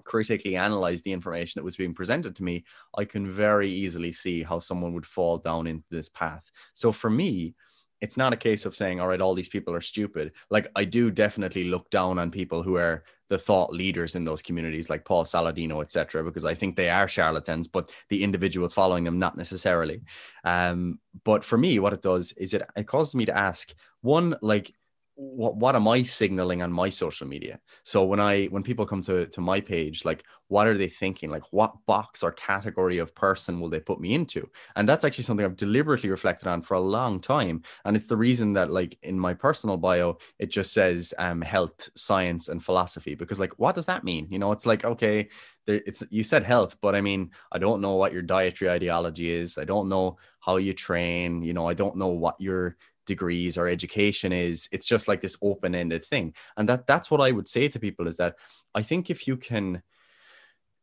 critically 0.04 0.56
analyze 0.56 1.04
the 1.04 1.12
information 1.12 1.60
that 1.60 1.66
was 1.66 1.76
being 1.76 1.94
presented 1.94 2.36
to 2.36 2.44
me 2.44 2.64
i 2.98 3.06
can 3.06 3.28
very 3.28 3.72
easily 3.72 4.12
see 4.12 4.42
how 4.42 4.58
someone 4.58 4.94
would 4.94 5.06
fall 5.06 5.38
down 5.38 5.68
into 5.68 5.86
this 5.90 6.10
path. 6.10 6.50
So 6.74 6.92
for 6.92 7.10
me 7.10 7.56
it's 8.02 8.18
not 8.18 8.34
a 8.34 8.38
case 8.38 8.66
of 8.66 8.76
saying, 8.76 9.00
all 9.00 9.08
right, 9.08 9.22
all 9.22 9.34
these 9.34 9.50
people 9.50 9.74
are 9.74 9.82
stupid. 9.82 10.32
Like 10.50 10.68
I 10.76 10.86
do 10.86 11.12
definitely 11.12 11.66
look 11.66 11.90
down 11.90 12.20
on 12.20 12.32
people 12.32 12.64
who 12.64 12.78
are 12.78 13.04
the 13.28 13.38
thought 13.38 13.72
leaders 13.72 14.16
in 14.16 14.24
those 14.24 14.42
communities, 14.42 14.90
like 14.90 15.06
Paul 15.06 15.24
Saladino, 15.24 15.82
etc., 15.82 16.24
because 16.24 16.46
I 16.46 16.56
think 16.56 16.76
they 16.76 16.90
are 16.90 17.08
charlatans, 17.08 17.68
but 17.68 17.94
the 18.10 18.24
individuals 18.24 18.74
following 18.74 19.04
them 19.04 19.20
not 19.20 19.38
necessarily. 19.38 20.02
Um, 20.44 21.00
but 21.24 21.44
for 21.44 21.58
me, 21.58 21.80
what 21.80 21.94
it 21.94 22.02
does 22.02 22.32
is 22.34 22.54
it 22.54 22.64
it 22.76 22.88
causes 22.88 23.16
me 23.16 23.26
to 23.26 23.38
ask 23.38 23.74
one, 24.02 24.36
like 24.42 24.74
what, 25.22 25.58
what 25.58 25.76
am 25.76 25.86
I 25.86 26.02
signaling 26.04 26.62
on 26.62 26.72
my 26.72 26.88
social 26.88 27.28
media? 27.28 27.60
So 27.84 28.06
when 28.06 28.22
I 28.22 28.46
when 28.46 28.64
people 28.64 28.86
come 28.86 29.02
to 29.02 29.28
to 29.28 29.42
my 29.42 29.60
page, 29.60 30.06
like 30.06 30.24
what 30.48 30.66
are 30.66 30.78
they 30.78 30.88
thinking? 30.88 31.30
Like 31.30 31.44
what 31.52 31.76
box 31.86 32.24
or 32.24 32.32
category 32.32 33.00
of 33.00 33.14
person 33.14 33.60
will 33.60 33.68
they 33.68 33.82
put 33.82 34.00
me 34.00 34.14
into? 34.14 34.50
And 34.78 34.88
that's 34.88 35.04
actually 35.04 35.26
something 35.26 35.46
I've 35.46 35.58
deliberately 35.58 36.10
reflected 36.10 36.48
on 36.48 36.62
for 36.62 36.76
a 36.76 36.80
long 36.80 37.20
time. 37.20 37.64
And 37.84 37.98
it's 37.98 38.08
the 38.08 38.16
reason 38.16 38.54
that 38.54 38.72
like 38.72 38.98
in 39.04 39.20
my 39.20 39.34
personal 39.34 39.76
bio, 39.76 40.20
it 40.40 40.52
just 40.52 40.72
says 40.72 41.14
um 41.18 41.42
health, 41.42 41.90
science, 41.98 42.48
and 42.48 42.64
philosophy. 42.64 43.14
Because 43.14 43.42
like 43.42 43.60
what 43.60 43.76
does 43.76 43.88
that 43.88 44.06
mean? 44.06 44.26
You 44.32 44.40
know, 44.40 44.54
it's 44.54 44.66
like, 44.66 44.86
okay, 44.86 45.28
there 45.66 45.82
it's 45.86 46.02
you 46.10 46.24
said 46.24 46.44
health, 46.44 46.78
but 46.82 46.96
I 46.96 47.02
mean, 47.02 47.32
I 47.52 47.58
don't 47.60 47.82
know 47.82 47.96
what 47.96 48.14
your 48.14 48.22
dietary 48.22 48.72
ideology 48.72 49.30
is. 49.30 49.58
I 49.58 49.66
don't 49.66 49.90
know 49.90 50.18
how 50.40 50.56
you 50.56 50.74
train, 50.74 51.42
you 51.42 51.54
know, 51.54 51.68
I 51.68 51.74
don't 51.74 51.98
know 51.98 52.08
what 52.08 52.40
your 52.40 52.78
degrees 53.14 53.58
or 53.58 53.68
education 53.68 54.32
is 54.32 54.70
it's 54.72 54.88
just 54.94 55.08
like 55.10 55.20
this 55.22 55.38
open-ended 55.42 56.04
thing. 56.12 56.34
And 56.56 56.70
that 56.70 56.88
that's 56.88 57.10
what 57.12 57.22
i 57.28 57.32
would 57.32 57.50
say 57.56 57.68
to 57.68 57.80
people 57.80 58.08
is 58.08 58.18
that 58.18 58.36
i 58.80 58.82
think 58.90 59.10
if 59.10 59.28
you 59.28 59.36
can 59.36 59.82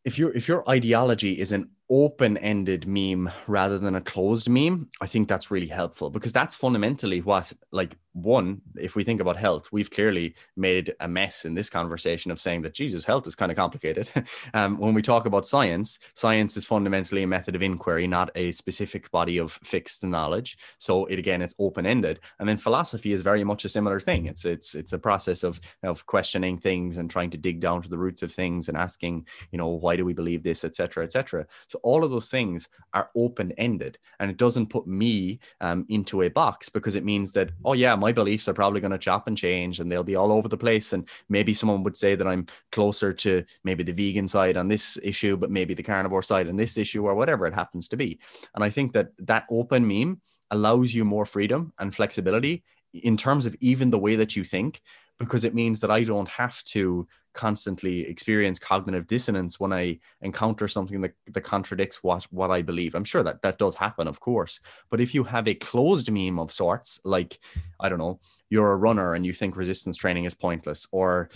if 0.05 0.19
your 0.19 0.31
if 0.40 0.48
your 0.48 0.62
ideology 0.77 1.32
is 1.44 1.53
an 1.53 1.70
open-ended 1.88 2.86
meme 2.86 3.30
rather 3.46 3.78
than 3.78 3.94
a 3.94 4.00
closed 4.00 4.48
meme 4.48 4.88
i 5.00 5.06
think 5.06 5.28
that's 5.28 5.50
really 5.50 5.66
helpful 5.66 6.10
because 6.10 6.32
that's 6.32 6.54
fundamentally 6.54 7.20
what 7.20 7.52
like 7.70 7.96
one 8.12 8.60
if 8.76 8.96
we 8.96 9.04
think 9.04 9.20
about 9.20 9.36
health 9.36 9.70
we've 9.72 9.90
clearly 9.90 10.34
made 10.56 10.94
a 11.00 11.08
mess 11.08 11.44
in 11.44 11.54
this 11.54 11.68
conversation 11.68 12.30
of 12.30 12.40
saying 12.40 12.62
that 12.62 12.74
jesus 12.74 13.04
health 13.04 13.26
is 13.26 13.34
kind 13.34 13.50
of 13.52 13.56
complicated. 13.56 14.10
Um, 14.54 14.78
when 14.78 14.94
we 14.94 15.02
talk 15.02 15.26
about 15.26 15.46
science 15.46 15.98
science 16.14 16.56
is 16.56 16.64
fundamentally 16.64 17.22
a 17.22 17.26
method 17.26 17.54
of 17.54 17.62
inquiry 17.62 18.06
not 18.06 18.30
a 18.34 18.52
specific 18.52 19.10
body 19.10 19.38
of 19.38 19.52
fixed 19.62 20.02
knowledge. 20.04 20.56
So 20.78 21.06
it 21.06 21.18
again 21.18 21.42
it's 21.42 21.54
open-ended. 21.58 22.20
And 22.38 22.48
then 22.48 22.56
philosophy 22.56 23.12
is 23.12 23.22
very 23.22 23.44
much 23.44 23.64
a 23.64 23.68
similar 23.68 24.00
thing. 24.00 24.26
It's 24.26 24.44
it's 24.44 24.74
it's 24.74 24.92
a 24.92 24.98
process 24.98 25.42
of 25.42 25.60
of 25.82 26.06
questioning 26.06 26.58
things 26.58 26.96
and 26.96 27.10
trying 27.10 27.30
to 27.30 27.38
dig 27.38 27.60
down 27.60 27.82
to 27.82 27.88
the 27.88 27.98
roots 27.98 28.22
of 28.22 28.32
things 28.32 28.68
and 28.68 28.76
asking 28.76 29.26
you 29.50 29.58
know 29.58 29.68
why 29.68 29.96
do 29.96 30.04
we 30.04 30.14
believe 30.14 30.42
this 30.42 30.64
etc 30.64 31.04
etc 31.04 31.46
so 31.68 31.76
so 31.77 31.81
all 31.82 32.05
of 32.05 32.11
those 32.11 32.31
things 32.31 32.69
are 32.94 33.11
open 33.15 33.53
ended, 33.53 33.98
and 34.19 34.31
it 34.31 34.39
doesn't 34.39 34.69
put 34.69 34.86
me 34.86 35.40
um, 35.61 35.85
into 35.90 36.23
a 36.23 36.31
box 36.31 36.70
because 36.70 36.97
it 36.97 37.05
means 37.05 37.32
that 37.32 37.51
oh 37.66 37.74
yeah, 37.74 37.94
my 37.94 38.12
beliefs 38.12 38.48
are 38.48 38.55
probably 38.55 38.81
going 38.81 38.93
to 38.93 38.98
chop 38.98 39.27
and 39.27 39.36
change, 39.36 39.78
and 39.78 39.93
they'll 39.93 40.03
be 40.03 40.16
all 40.16 40.32
over 40.32 40.48
the 40.48 40.57
place. 40.57 40.94
And 40.94 41.07
maybe 41.28 41.53
someone 41.53 41.82
would 41.82 41.97
say 41.97 42.15
that 42.15 42.27
I'm 42.27 42.47
closer 42.73 43.12
to 43.12 43.44
maybe 43.62 43.82
the 43.82 43.93
vegan 43.93 44.27
side 44.27 44.57
on 44.57 44.69
this 44.69 44.98
issue, 45.03 45.36
but 45.36 45.51
maybe 45.51 45.74
the 45.74 45.82
carnivore 45.82 46.23
side 46.23 46.48
on 46.48 46.57
this 46.57 46.78
issue, 46.78 47.05
or 47.05 47.15
whatever 47.15 47.47
it 47.47 47.55
happens 47.55 47.89
to 47.89 47.97
be. 47.97 48.19
And 48.55 48.65
I 48.65 48.70
think 48.70 48.93
that 48.93 49.09
that 49.19 49.44
open 49.51 49.86
meme 49.86 50.23
allows 50.51 50.94
you 50.94 51.05
more 51.05 51.27
freedom 51.27 51.74
and 51.78 51.94
flexibility 51.94 52.65
in 52.94 53.19
terms 53.19 53.44
of 53.44 53.55
even 53.61 53.90
the 53.90 53.98
way 53.98 54.16
that 54.16 54.35
you 54.35 54.44
think 54.44 54.81
because 55.19 55.44
it 55.44 55.55
means 55.55 55.81
that 55.81 55.90
I 55.90 56.05
don't 56.05 56.28
have 56.28 56.62
to 56.65 57.07
constantly 57.36 58.00
experience 58.08 58.58
cognitive 58.58 59.06
dissonance 59.06 59.60
when 59.60 59.72
I 59.72 60.00
encounter 60.22 60.66
something 60.66 61.00
that, 61.02 61.14
that 61.32 61.42
contradicts 61.42 62.02
what 62.02 62.24
what 62.32 62.50
I 62.50 62.62
believe. 62.62 62.94
I'm 62.94 63.04
sure 63.04 63.22
that 63.22 63.42
that 63.42 63.58
does 63.58 63.76
happen, 63.76 64.08
of 64.08 64.18
course. 64.18 64.60
But 64.90 65.00
if 65.00 65.14
you 65.14 65.22
have 65.24 65.46
a 65.46 65.54
closed 65.54 66.10
meme 66.10 66.38
of 66.38 66.50
sorts, 66.50 66.98
like 67.04 67.38
I 67.78 67.88
don't 67.88 67.98
know, 67.98 68.18
you're 68.50 68.72
a 68.72 68.76
runner 68.76 69.14
and 69.14 69.24
you 69.24 69.32
think 69.32 69.56
resistance 69.56 69.96
training 69.96 70.24
is 70.24 70.34
pointless, 70.34 70.88
or 70.90 71.28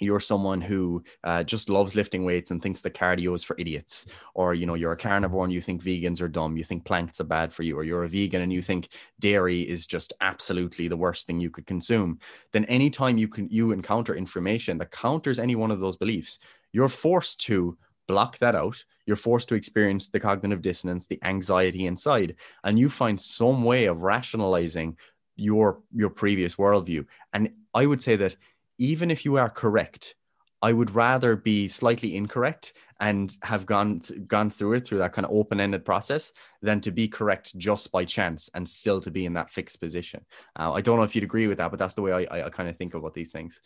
you're 0.00 0.20
someone 0.20 0.60
who 0.60 1.02
uh, 1.24 1.42
just 1.42 1.68
loves 1.68 1.94
lifting 1.94 2.24
weights 2.24 2.50
and 2.50 2.62
thinks 2.62 2.82
that 2.82 2.94
cardio 2.94 3.34
is 3.34 3.44
for 3.44 3.56
idiots. 3.58 4.06
Or 4.34 4.54
you 4.54 4.66
know 4.66 4.74
you're 4.74 4.92
a 4.92 4.96
carnivore 4.96 5.44
and 5.44 5.52
you 5.52 5.60
think 5.60 5.82
vegans 5.82 6.20
are 6.20 6.28
dumb. 6.28 6.56
You 6.56 6.64
think 6.64 6.84
plants 6.84 7.20
are 7.20 7.24
bad 7.24 7.52
for 7.52 7.62
you. 7.62 7.78
Or 7.78 7.84
you're 7.84 8.04
a 8.04 8.08
vegan 8.08 8.42
and 8.42 8.52
you 8.52 8.62
think 8.62 8.88
dairy 9.20 9.62
is 9.62 9.86
just 9.86 10.12
absolutely 10.20 10.88
the 10.88 10.96
worst 10.96 11.26
thing 11.26 11.40
you 11.40 11.50
could 11.50 11.66
consume. 11.66 12.18
Then 12.52 12.64
anytime 12.66 13.18
you 13.18 13.28
can 13.28 13.48
you 13.50 13.72
encounter 13.72 14.14
information 14.14 14.78
that 14.78 14.90
counters 14.90 15.38
any 15.38 15.56
one 15.56 15.70
of 15.70 15.80
those 15.80 15.96
beliefs 15.96 16.38
you're 16.72 16.88
forced 16.88 17.40
to 17.42 17.76
block 18.06 18.38
that 18.38 18.54
out. 18.54 18.82
You're 19.06 19.16
forced 19.16 19.48
to 19.50 19.54
experience 19.54 20.08
the 20.08 20.20
cognitive 20.20 20.62
dissonance 20.62 21.06
the 21.06 21.22
anxiety 21.22 21.86
inside. 21.86 22.36
And 22.64 22.78
you 22.78 22.88
find 22.88 23.20
some 23.20 23.64
way 23.64 23.86
of 23.86 24.00
rationalizing 24.00 24.96
your 25.36 25.80
your 25.94 26.10
previous 26.10 26.56
worldview. 26.56 27.06
And 27.32 27.50
i 27.74 27.86
would 27.86 28.02
say 28.02 28.16
that 28.16 28.34
even 28.78 29.10
if 29.10 29.24
you 29.24 29.36
are 29.36 29.50
correct, 29.50 30.14
I 30.62 30.72
would 30.72 30.94
rather 30.94 31.36
be 31.36 31.68
slightly 31.68 32.16
incorrect 32.16 32.72
and 33.00 33.36
have 33.42 33.64
gone 33.64 34.00
th- 34.00 34.26
gone 34.26 34.50
through 34.50 34.72
it 34.74 34.86
through 34.86 34.98
that 34.98 35.12
kind 35.12 35.24
of 35.24 35.30
open 35.30 35.60
ended 35.60 35.84
process 35.84 36.32
than 36.62 36.80
to 36.80 36.90
be 36.90 37.06
correct 37.06 37.56
just 37.56 37.92
by 37.92 38.04
chance 38.04 38.50
and 38.54 38.68
still 38.68 39.00
to 39.00 39.10
be 39.10 39.24
in 39.24 39.34
that 39.34 39.50
fixed 39.50 39.80
position. 39.80 40.24
Uh, 40.58 40.72
I 40.72 40.80
don't 40.80 40.96
know 40.96 41.04
if 41.04 41.14
you'd 41.14 41.24
agree 41.24 41.46
with 41.46 41.58
that, 41.58 41.70
but 41.70 41.78
that's 41.78 41.94
the 41.94 42.02
way 42.02 42.12
I, 42.12 42.38
I, 42.38 42.46
I 42.46 42.50
kind 42.50 42.68
of 42.68 42.76
think 42.76 42.94
about 42.94 43.14
these 43.14 43.30
things. 43.30 43.60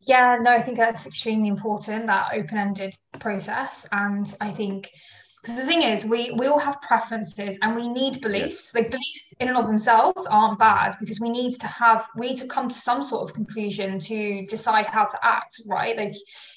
Yeah, 0.00 0.38
no, 0.40 0.50
I 0.50 0.60
think 0.60 0.76
that's 0.76 1.06
extremely 1.06 1.48
important 1.48 2.06
that 2.06 2.32
open 2.32 2.58
ended 2.58 2.94
process, 3.18 3.86
and 3.90 4.32
I 4.40 4.50
think 4.50 4.90
because 5.42 5.56
the 5.56 5.66
thing 5.66 5.82
is 5.82 6.04
we 6.04 6.32
we 6.32 6.46
all 6.46 6.58
have 6.58 6.80
preferences 6.82 7.58
and 7.62 7.76
we 7.76 7.88
need 7.88 8.20
beliefs 8.20 8.72
yes. 8.72 8.74
like 8.74 8.90
beliefs 8.90 9.32
in 9.40 9.48
and 9.48 9.56
of 9.56 9.66
themselves 9.66 10.26
aren't 10.26 10.58
bad 10.58 10.96
because 11.00 11.20
we 11.20 11.28
need 11.28 11.52
to 11.58 11.66
have 11.66 12.06
we 12.16 12.28
need 12.28 12.36
to 12.38 12.46
come 12.46 12.68
to 12.68 12.78
some 12.78 13.02
sort 13.04 13.28
of 13.28 13.34
conclusion 13.34 13.98
to 13.98 14.46
decide 14.46 14.86
how 14.86 15.04
to 15.04 15.18
act 15.22 15.60
right 15.66 15.96
like 15.96 16.14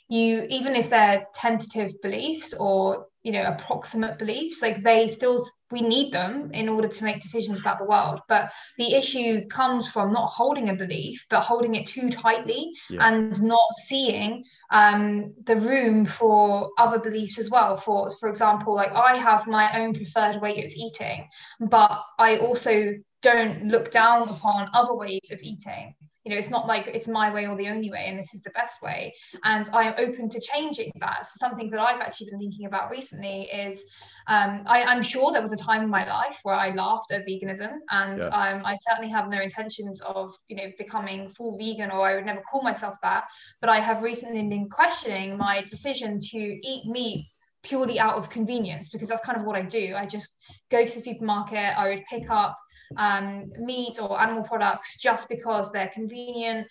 you 0.09 0.45
even 0.49 0.75
if 0.75 0.89
they're 0.89 1.25
tentative 1.33 1.93
beliefs 2.01 2.53
or 2.53 3.07
you 3.23 3.31
know 3.31 3.43
approximate 3.43 4.17
beliefs 4.17 4.61
like 4.61 4.81
they 4.83 5.07
still 5.07 5.45
we 5.71 5.81
need 5.81 6.13
them 6.13 6.51
in 6.53 6.69
order 6.69 6.87
to 6.87 7.03
make 7.03 7.21
decisions 7.21 7.59
about 7.59 7.79
the 7.79 7.85
world. 7.85 8.21
But 8.27 8.51
the 8.77 8.93
issue 8.93 9.47
comes 9.47 9.87
from 9.87 10.13
not 10.13 10.27
holding 10.27 10.69
a 10.69 10.75
belief, 10.75 11.25
but 11.29 11.41
holding 11.41 11.75
it 11.75 11.87
too 11.87 12.09
tightly 12.09 12.73
yeah. 12.89 13.07
and 13.07 13.41
not 13.41 13.67
seeing 13.83 14.43
um, 14.69 15.33
the 15.43 15.55
room 15.55 16.05
for 16.05 16.71
other 16.77 16.99
beliefs 16.99 17.39
as 17.39 17.49
well. 17.49 17.77
For 17.77 18.09
for 18.19 18.29
example, 18.29 18.73
like 18.73 18.91
I 18.93 19.17
have 19.17 19.47
my 19.47 19.79
own 19.79 19.93
preferred 19.93 20.41
way 20.41 20.63
of 20.63 20.71
eating, 20.71 21.27
but 21.59 22.03
I 22.19 22.37
also 22.37 22.93
don't 23.21 23.65
look 23.65 23.91
down 23.91 24.29
upon 24.29 24.69
other 24.73 24.95
ways 24.95 25.29
of 25.31 25.41
eating 25.41 25.93
you 26.23 26.31
know 26.31 26.37
it's 26.37 26.49
not 26.49 26.67
like 26.67 26.87
it's 26.87 27.07
my 27.07 27.33
way 27.33 27.47
or 27.47 27.55
the 27.55 27.67
only 27.67 27.89
way 27.89 28.05
and 28.05 28.17
this 28.17 28.33
is 28.33 28.41
the 28.41 28.49
best 28.51 28.81
way. 28.81 29.13
And 29.43 29.69
i'm 29.73 29.93
open 29.97 30.29
to 30.29 30.39
changing 30.39 30.91
that. 30.99 31.25
So 31.25 31.33
something 31.35 31.69
that 31.71 31.79
i've 31.79 32.01
actually 32.01 32.29
been 32.31 32.39
thinking 32.39 32.65
about 32.65 32.91
recently 32.91 33.43
is 33.43 33.83
um, 34.27 34.63
I, 34.67 34.93
am 34.93 35.01
sure 35.01 35.31
there 35.31 35.41
was 35.41 35.51
a 35.51 35.57
time 35.57 35.81
in 35.81 35.89
my 35.89 36.07
life 36.07 36.39
where 36.43 36.55
i 36.55 36.69
laughed 36.69 37.11
at 37.11 37.25
veganism 37.25 37.79
and 37.89 38.19
yeah. 38.19 38.27
um, 38.27 38.61
i 38.65 38.75
certainly 38.87 39.11
have 39.11 39.29
no 39.29 39.41
intentions 39.41 40.01
of 40.01 40.35
you 40.47 40.55
know 40.55 40.71
becoming 40.77 41.27
full 41.29 41.57
vegan 41.57 41.91
or 41.91 42.01
i 42.07 42.15
would 42.15 42.25
never 42.25 42.41
call 42.41 42.61
myself 42.61 42.95
that. 43.01 43.25
But 43.59 43.69
i 43.69 43.79
have 43.79 44.03
recently 44.03 44.43
been 44.47 44.69
questioning 44.69 45.37
my 45.37 45.61
decision 45.61 46.19
to 46.19 46.37
eat 46.37 46.85
meat 46.85 47.27
purely 47.63 47.99
out 47.99 48.15
of 48.15 48.29
convenience 48.29 48.89
because 48.89 49.09
that's 49.09 49.25
kind 49.25 49.37
of 49.37 49.45
what 49.45 49.55
i 49.55 49.61
do. 49.61 49.93
I 49.95 50.05
just 50.05 50.29
go 50.69 50.85
to 50.85 50.93
the 50.93 50.99
supermarket 50.99 51.77
i 51.77 51.89
would 51.89 52.03
pick 52.09 52.29
up 52.29 52.57
um, 52.97 53.49
meat 53.57 53.99
or 54.01 54.19
animal 54.19 54.43
products 54.43 54.99
just 54.99 55.29
because 55.29 55.71
they're 55.71 55.91
convenient 55.93 56.67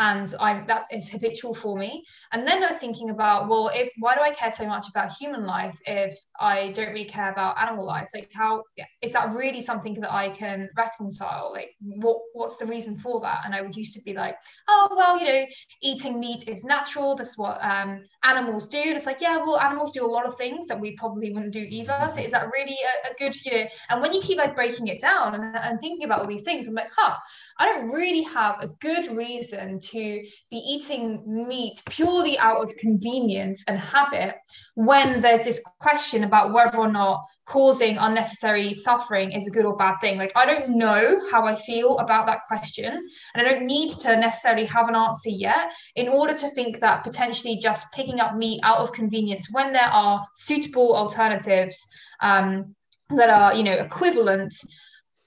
and 0.00 0.34
I'm 0.40 0.66
that 0.66 0.86
is 0.90 1.08
habitual 1.10 1.54
for 1.54 1.76
me. 1.76 2.04
And 2.32 2.48
then 2.48 2.64
I 2.64 2.68
was 2.68 2.78
thinking 2.78 3.10
about, 3.10 3.48
well, 3.48 3.70
if 3.74 3.92
why 3.98 4.14
do 4.14 4.22
I 4.22 4.30
care 4.30 4.50
so 4.50 4.66
much 4.66 4.88
about 4.88 5.12
human 5.12 5.44
life 5.44 5.78
if 5.86 6.18
I 6.40 6.72
don't 6.72 6.88
really 6.88 7.04
care 7.04 7.30
about 7.30 7.60
animal 7.60 7.84
life? 7.84 8.08
Like, 8.14 8.30
how 8.32 8.64
is 9.02 9.12
that 9.12 9.34
really 9.34 9.60
something 9.60 9.94
that 10.00 10.12
I 10.12 10.30
can 10.30 10.70
reconcile? 10.74 11.52
Like, 11.52 11.72
what 11.80 12.18
what's 12.32 12.56
the 12.56 12.64
reason 12.64 12.98
for 12.98 13.20
that? 13.20 13.42
And 13.44 13.54
I 13.54 13.60
would 13.60 13.76
used 13.76 13.94
to 13.94 14.02
be 14.02 14.14
like, 14.14 14.36
oh, 14.68 14.88
well, 14.96 15.18
you 15.20 15.26
know, 15.26 15.46
eating 15.82 16.18
meat 16.18 16.48
is 16.48 16.64
natural. 16.64 17.14
That's 17.14 17.36
what 17.36 17.58
um, 17.62 18.02
animals 18.24 18.68
do. 18.68 18.80
And 18.80 18.96
it's 18.96 19.06
like, 19.06 19.20
yeah, 19.20 19.36
well, 19.36 19.60
animals 19.60 19.92
do 19.92 20.04
a 20.04 20.14
lot 20.16 20.24
of 20.24 20.38
things 20.38 20.66
that 20.68 20.80
we 20.80 20.96
probably 20.96 21.30
wouldn't 21.30 21.52
do 21.52 21.66
either. 21.68 22.10
So 22.14 22.22
is 22.22 22.30
that 22.30 22.48
really 22.54 22.78
a, 23.04 23.10
a 23.10 23.14
good, 23.18 23.36
you 23.44 23.52
know? 23.52 23.66
And 23.90 24.00
when 24.00 24.14
you 24.14 24.22
keep 24.22 24.38
like 24.38 24.54
breaking 24.54 24.88
it 24.88 25.02
down 25.02 25.34
and, 25.34 25.54
and 25.56 25.78
thinking 25.78 26.06
about 26.06 26.20
all 26.20 26.26
these 26.26 26.42
things, 26.42 26.66
I'm 26.66 26.74
like, 26.74 26.90
huh, 26.96 27.16
I 27.60 27.66
don't 27.66 27.90
really 27.90 28.22
have 28.22 28.56
a 28.62 28.68
good 28.80 29.14
reason 29.14 29.80
to 29.80 30.24
be 30.50 30.56
eating 30.56 31.22
meat 31.26 31.82
purely 31.90 32.38
out 32.38 32.62
of 32.62 32.74
convenience 32.76 33.62
and 33.68 33.78
habit 33.78 34.36
when 34.76 35.20
there's 35.20 35.44
this 35.44 35.60
question 35.78 36.24
about 36.24 36.54
whether 36.54 36.78
or 36.78 36.90
not 36.90 37.26
causing 37.44 37.98
unnecessary 37.98 38.72
suffering 38.72 39.32
is 39.32 39.46
a 39.46 39.50
good 39.50 39.66
or 39.66 39.76
bad 39.76 39.96
thing. 40.00 40.16
Like, 40.16 40.32
I 40.34 40.46
don't 40.46 40.78
know 40.78 41.20
how 41.30 41.44
I 41.44 41.54
feel 41.54 41.98
about 41.98 42.26
that 42.28 42.46
question, 42.48 43.06
and 43.34 43.46
I 43.46 43.50
don't 43.50 43.66
need 43.66 43.90
to 44.00 44.16
necessarily 44.16 44.64
have 44.64 44.88
an 44.88 44.94
answer 44.96 45.28
yet 45.28 45.70
in 45.96 46.08
order 46.08 46.32
to 46.32 46.48
think 46.50 46.80
that 46.80 47.04
potentially 47.04 47.58
just 47.58 47.92
picking 47.92 48.20
up 48.20 48.36
meat 48.36 48.60
out 48.62 48.78
of 48.78 48.94
convenience 48.94 49.48
when 49.52 49.74
there 49.74 49.82
are 49.82 50.26
suitable 50.34 50.96
alternatives 50.96 51.76
um, 52.20 52.74
that 53.10 53.28
are, 53.28 53.52
you 53.54 53.64
know, 53.64 53.74
equivalent 53.74 54.54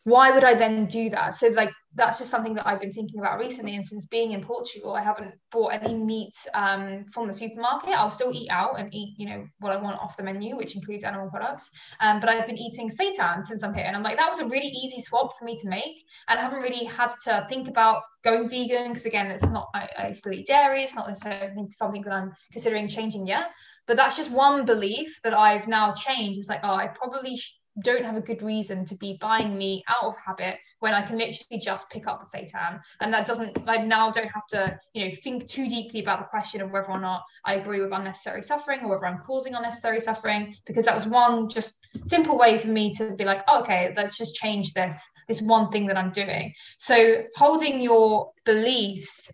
why 0.05 0.31
would 0.31 0.43
I 0.43 0.53
then 0.53 0.85
do 0.87 1.09
that? 1.11 1.35
So 1.35 1.47
like 1.47 1.71
that's 1.95 2.17
just 2.17 2.29
something 2.29 2.55
that 2.55 2.67
I've 2.67 2.81
been 2.81 2.91
thinking 2.91 3.19
about 3.19 3.39
recently. 3.39 3.75
And 3.75 3.87
since 3.87 4.05
being 4.07 4.31
in 4.31 4.43
Portugal, 4.43 4.93
I 4.93 5.01
haven't 5.01 5.33
bought 5.51 5.73
any 5.73 5.93
meat 5.93 6.35
um, 6.53 7.05
from 7.13 7.27
the 7.27 7.33
supermarket. 7.33 7.91
I'll 7.91 8.11
still 8.11 8.33
eat 8.33 8.49
out 8.49 8.79
and 8.79 8.93
eat, 8.93 9.15
you 9.17 9.27
know, 9.27 9.45
what 9.59 9.71
I 9.71 9.77
want 9.77 9.99
off 9.99 10.17
the 10.17 10.23
menu, 10.23 10.57
which 10.57 10.75
includes 10.75 11.05
animal 11.05 11.29
products. 11.29 11.71
Um, 12.01 12.19
but 12.19 12.29
I've 12.29 12.47
been 12.47 12.57
eating 12.57 12.89
seitan 12.89 13.45
since 13.45 13.63
I'm 13.63 13.73
here, 13.73 13.85
and 13.85 13.95
I'm 13.95 14.03
like, 14.03 14.17
that 14.17 14.29
was 14.29 14.39
a 14.39 14.45
really 14.45 14.67
easy 14.67 15.01
swap 15.01 15.37
for 15.37 15.45
me 15.45 15.55
to 15.57 15.69
make, 15.69 16.03
and 16.27 16.37
I 16.37 16.41
haven't 16.41 16.61
really 16.61 16.83
had 16.83 17.11
to 17.23 17.45
think 17.47 17.69
about 17.69 18.01
going 18.23 18.49
vegan 18.49 18.89
because 18.89 19.05
again, 19.05 19.31
it's 19.31 19.45
not 19.45 19.69
I, 19.73 19.89
I 19.97 20.11
still 20.11 20.33
eat 20.33 20.47
dairy. 20.47 20.83
It's 20.83 20.95
not 20.95 21.07
necessarily 21.07 21.67
something 21.71 22.01
that 22.01 22.13
I'm 22.13 22.33
considering 22.51 22.89
changing 22.89 23.25
yet. 23.25 23.47
But 23.85 23.97
that's 23.97 24.17
just 24.17 24.31
one 24.31 24.65
belief 24.65 25.19
that 25.23 25.33
I've 25.33 25.67
now 25.67 25.93
changed. 25.93 26.39
It's 26.39 26.49
like, 26.49 26.61
oh, 26.63 26.73
I 26.73 26.87
probably. 26.87 27.37
Sh- 27.37 27.55
don't 27.81 28.05
have 28.05 28.15
a 28.15 28.21
good 28.21 28.41
reason 28.41 28.85
to 28.85 28.95
be 28.95 29.17
buying 29.19 29.57
meat 29.57 29.83
out 29.87 30.03
of 30.03 30.15
habit 30.17 30.59
when 30.79 30.93
I 30.93 31.01
can 31.01 31.17
literally 31.17 31.59
just 31.59 31.89
pick 31.89 32.07
up 32.07 32.23
the 32.23 32.37
seitan. 32.37 32.79
And 33.01 33.13
that 33.13 33.25
doesn't 33.25 33.65
like 33.65 33.85
now 33.85 34.11
don't 34.11 34.27
have 34.27 34.45
to, 34.49 34.79
you 34.93 35.05
know, 35.05 35.15
think 35.23 35.47
too 35.47 35.67
deeply 35.67 36.01
about 36.01 36.19
the 36.19 36.25
question 36.25 36.61
of 36.61 36.71
whether 36.71 36.91
or 36.91 36.99
not 36.99 37.23
I 37.45 37.55
agree 37.55 37.81
with 37.81 37.91
unnecessary 37.91 38.43
suffering 38.43 38.81
or 38.81 38.89
whether 38.89 39.07
I'm 39.07 39.19
causing 39.19 39.55
unnecessary 39.55 39.99
suffering, 39.99 40.55
because 40.65 40.85
that 40.85 40.95
was 40.95 41.07
one 41.07 41.49
just 41.49 41.79
simple 42.05 42.37
way 42.37 42.57
for 42.57 42.67
me 42.67 42.93
to 42.93 43.15
be 43.15 43.25
like, 43.25 43.43
oh, 43.47 43.61
okay, 43.61 43.93
let's 43.97 44.17
just 44.17 44.35
change 44.35 44.73
this, 44.73 45.03
this 45.27 45.41
one 45.41 45.71
thing 45.71 45.87
that 45.87 45.97
I'm 45.97 46.11
doing. 46.11 46.53
So 46.77 47.23
holding 47.35 47.81
your 47.81 48.31
beliefs 48.45 49.31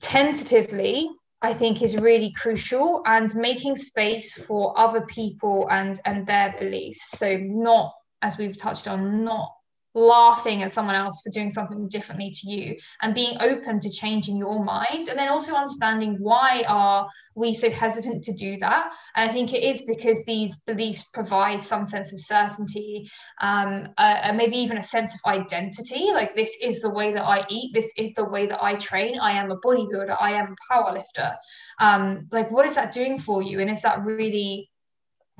tentatively 0.00 1.10
I 1.44 1.52
think 1.52 1.82
is 1.82 1.94
really 1.96 2.32
crucial 2.32 3.02
and 3.04 3.34
making 3.34 3.76
space 3.76 4.32
for 4.32 4.72
other 4.78 5.02
people 5.02 5.68
and 5.70 6.00
and 6.06 6.26
their 6.26 6.54
beliefs. 6.58 7.18
So 7.18 7.36
not 7.36 7.92
as 8.22 8.38
we've 8.38 8.56
touched 8.56 8.88
on, 8.88 9.24
not 9.24 9.54
laughing 9.94 10.62
at 10.62 10.72
someone 10.72 10.96
else 10.96 11.20
for 11.22 11.30
doing 11.30 11.50
something 11.50 11.88
differently 11.88 12.30
to 12.30 12.50
you 12.50 12.76
and 13.02 13.14
being 13.14 13.36
open 13.40 13.78
to 13.78 13.90
changing 13.90 14.36
your 14.36 14.62
mind 14.64 15.08
and 15.08 15.18
then 15.18 15.28
also 15.28 15.54
understanding 15.54 16.16
why 16.18 16.64
are 16.68 17.08
we 17.36 17.54
so 17.54 17.70
hesitant 17.70 18.24
to 18.24 18.32
do 18.32 18.58
that. 18.58 18.92
And 19.14 19.30
i 19.30 19.32
think 19.32 19.52
it 19.52 19.62
is 19.62 19.82
because 19.86 20.24
these 20.24 20.56
beliefs 20.66 21.04
provide 21.12 21.60
some 21.60 21.86
sense 21.86 22.12
of 22.12 22.20
certainty 22.20 23.08
um, 23.40 23.88
uh, 23.98 24.32
maybe 24.34 24.56
even 24.56 24.78
a 24.78 24.82
sense 24.82 25.14
of 25.14 25.20
identity. 25.26 26.10
Like 26.12 26.34
this 26.34 26.56
is 26.60 26.80
the 26.80 26.90
way 26.90 27.12
that 27.12 27.24
i 27.24 27.46
eat. 27.48 27.72
This 27.72 27.92
is 27.96 28.14
the 28.14 28.24
way 28.24 28.46
that 28.46 28.62
i 28.62 28.74
train. 28.74 29.18
I 29.20 29.32
am 29.32 29.50
a 29.50 29.58
bodybuilder. 29.58 30.16
I 30.20 30.32
am 30.32 30.54
a 30.54 30.72
powerlifter. 30.74 31.36
Um, 31.78 32.26
like 32.32 32.50
what 32.50 32.66
is 32.66 32.74
that 32.74 32.92
doing 32.92 33.18
for 33.18 33.42
you? 33.42 33.60
And 33.60 33.70
is 33.70 33.82
that 33.82 34.04
really 34.04 34.70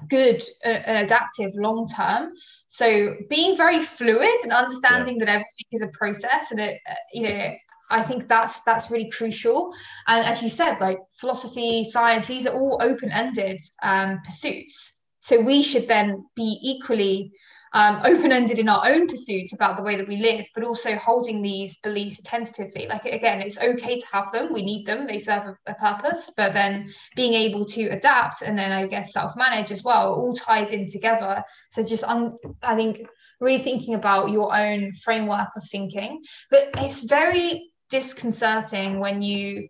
good 0.09 0.43
uh, 0.65 0.69
and 0.69 1.05
adaptive 1.05 1.53
long 1.55 1.87
term. 1.89 2.33
So 2.69 3.17
being 3.29 3.57
very 3.57 3.81
fluid 3.81 4.41
and 4.43 4.53
understanding 4.53 5.17
yeah. 5.17 5.27
that 5.27 5.31
everything 5.31 5.67
is 5.73 5.83
a 5.83 5.89
process 5.89 6.51
and 6.51 6.61
it 6.61 6.81
uh, 6.89 6.95
you 7.13 7.23
know 7.29 7.53
i 7.91 8.03
think 8.03 8.29
that's 8.29 8.61
that's 8.63 8.91
really 8.91 9.11
crucial. 9.11 9.73
And 10.07 10.27
as 10.27 10.43
you 10.43 10.49
said 10.49 10.81
like 10.81 10.99
philosophy 11.13 11.85
science 11.85 12.27
these 12.27 12.47
are 12.47 12.55
all 12.55 12.79
open-ended 12.83 13.61
um, 13.83 14.21
pursuits. 14.25 14.93
So 15.21 15.41
we 15.41 15.63
should 15.63 15.89
then 15.89 16.27
be 16.35 16.59
equally 16.63 17.33
um, 17.75 18.01
open-ended 18.05 18.61
in 18.61 18.69
our 18.69 18.87
own 18.87 19.09
pursuits 19.09 19.53
about 19.53 19.77
the 19.77 19.83
way 19.83 19.97
that 19.97 20.07
we 20.07 20.17
live, 20.17 20.47
but 20.55 20.63
also 20.63 20.95
holding 20.95 21.43
these 21.43 21.77
beliefs 21.79 22.21
tentatively. 22.25 22.87
Like 22.87 23.05
again, 23.05 23.41
it's 23.41 23.59
okay 23.59 23.99
to 23.99 24.07
have 24.13 24.31
them. 24.31 24.53
We 24.53 24.65
need 24.65 24.87
them. 24.87 25.09
They 25.09 25.19
serve 25.19 25.57
a, 25.67 25.73
a 25.73 25.75
purpose. 25.75 26.31
But 26.37 26.55
then 26.55 26.89
being 27.17 27.35
able 27.35 27.65
to 27.67 27.89
adapt 27.89 28.43
and 28.43 28.57
then 28.57 28.71
I 28.71 28.87
guess 28.87 29.13
self-manage 29.13 29.73
as 29.73 29.83
well 29.83 30.15
all 30.15 30.35
ties 30.35 30.71
in 30.71 30.89
together. 30.89 31.43
So 31.71 31.83
just 31.83 32.05
un- 32.05 32.37
I 32.63 32.77
think 32.77 33.07
really 33.41 33.63
thinking 33.63 33.95
about 33.95 34.31
your 34.31 34.57
own 34.57 34.93
framework 34.93 35.49
of 35.57 35.65
thinking. 35.69 36.23
But 36.51 36.71
it's 36.79 37.01
very 37.01 37.73
disconcerting 37.91 39.01
when 39.01 39.21
you 39.21 39.69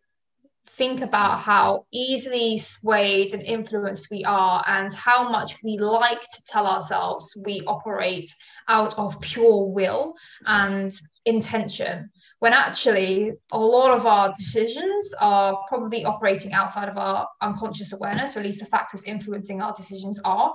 think 0.77 1.01
about 1.01 1.41
how 1.41 1.87
easily 1.93 2.59
swayed 2.59 3.33
and 3.33 3.43
influenced 3.43 4.09
we 4.11 4.25
are 4.25 4.65
and 4.67 4.93
how 4.95 5.29
much 5.29 5.57
we 5.63 5.79
like 5.79 6.21
to 6.21 6.43
tell 6.47 6.67
ourselves 6.67 7.37
we 7.45 7.63
operate 7.67 8.33
out 8.69 8.97
of 8.99 9.21
pure 9.21 9.67
will 9.67 10.15
and 10.47 10.93
intention 11.27 12.11
when 12.41 12.53
actually 12.53 13.33
a 13.53 13.59
lot 13.59 13.97
of 13.97 14.07
our 14.07 14.33
decisions 14.37 15.15
are 15.21 15.59
probably 15.69 16.05
operating 16.05 16.53
outside 16.53 16.89
of 16.89 16.99
our 16.99 17.27
unconscious 17.41 17.93
awareness 17.93 18.37
or 18.37 18.41
at 18.41 18.47
least 18.47 18.61
the 18.61 18.67
factors 18.67 19.03
influencing 19.05 19.63
our 19.63 19.73
decisions 19.75 20.21
are. 20.25 20.55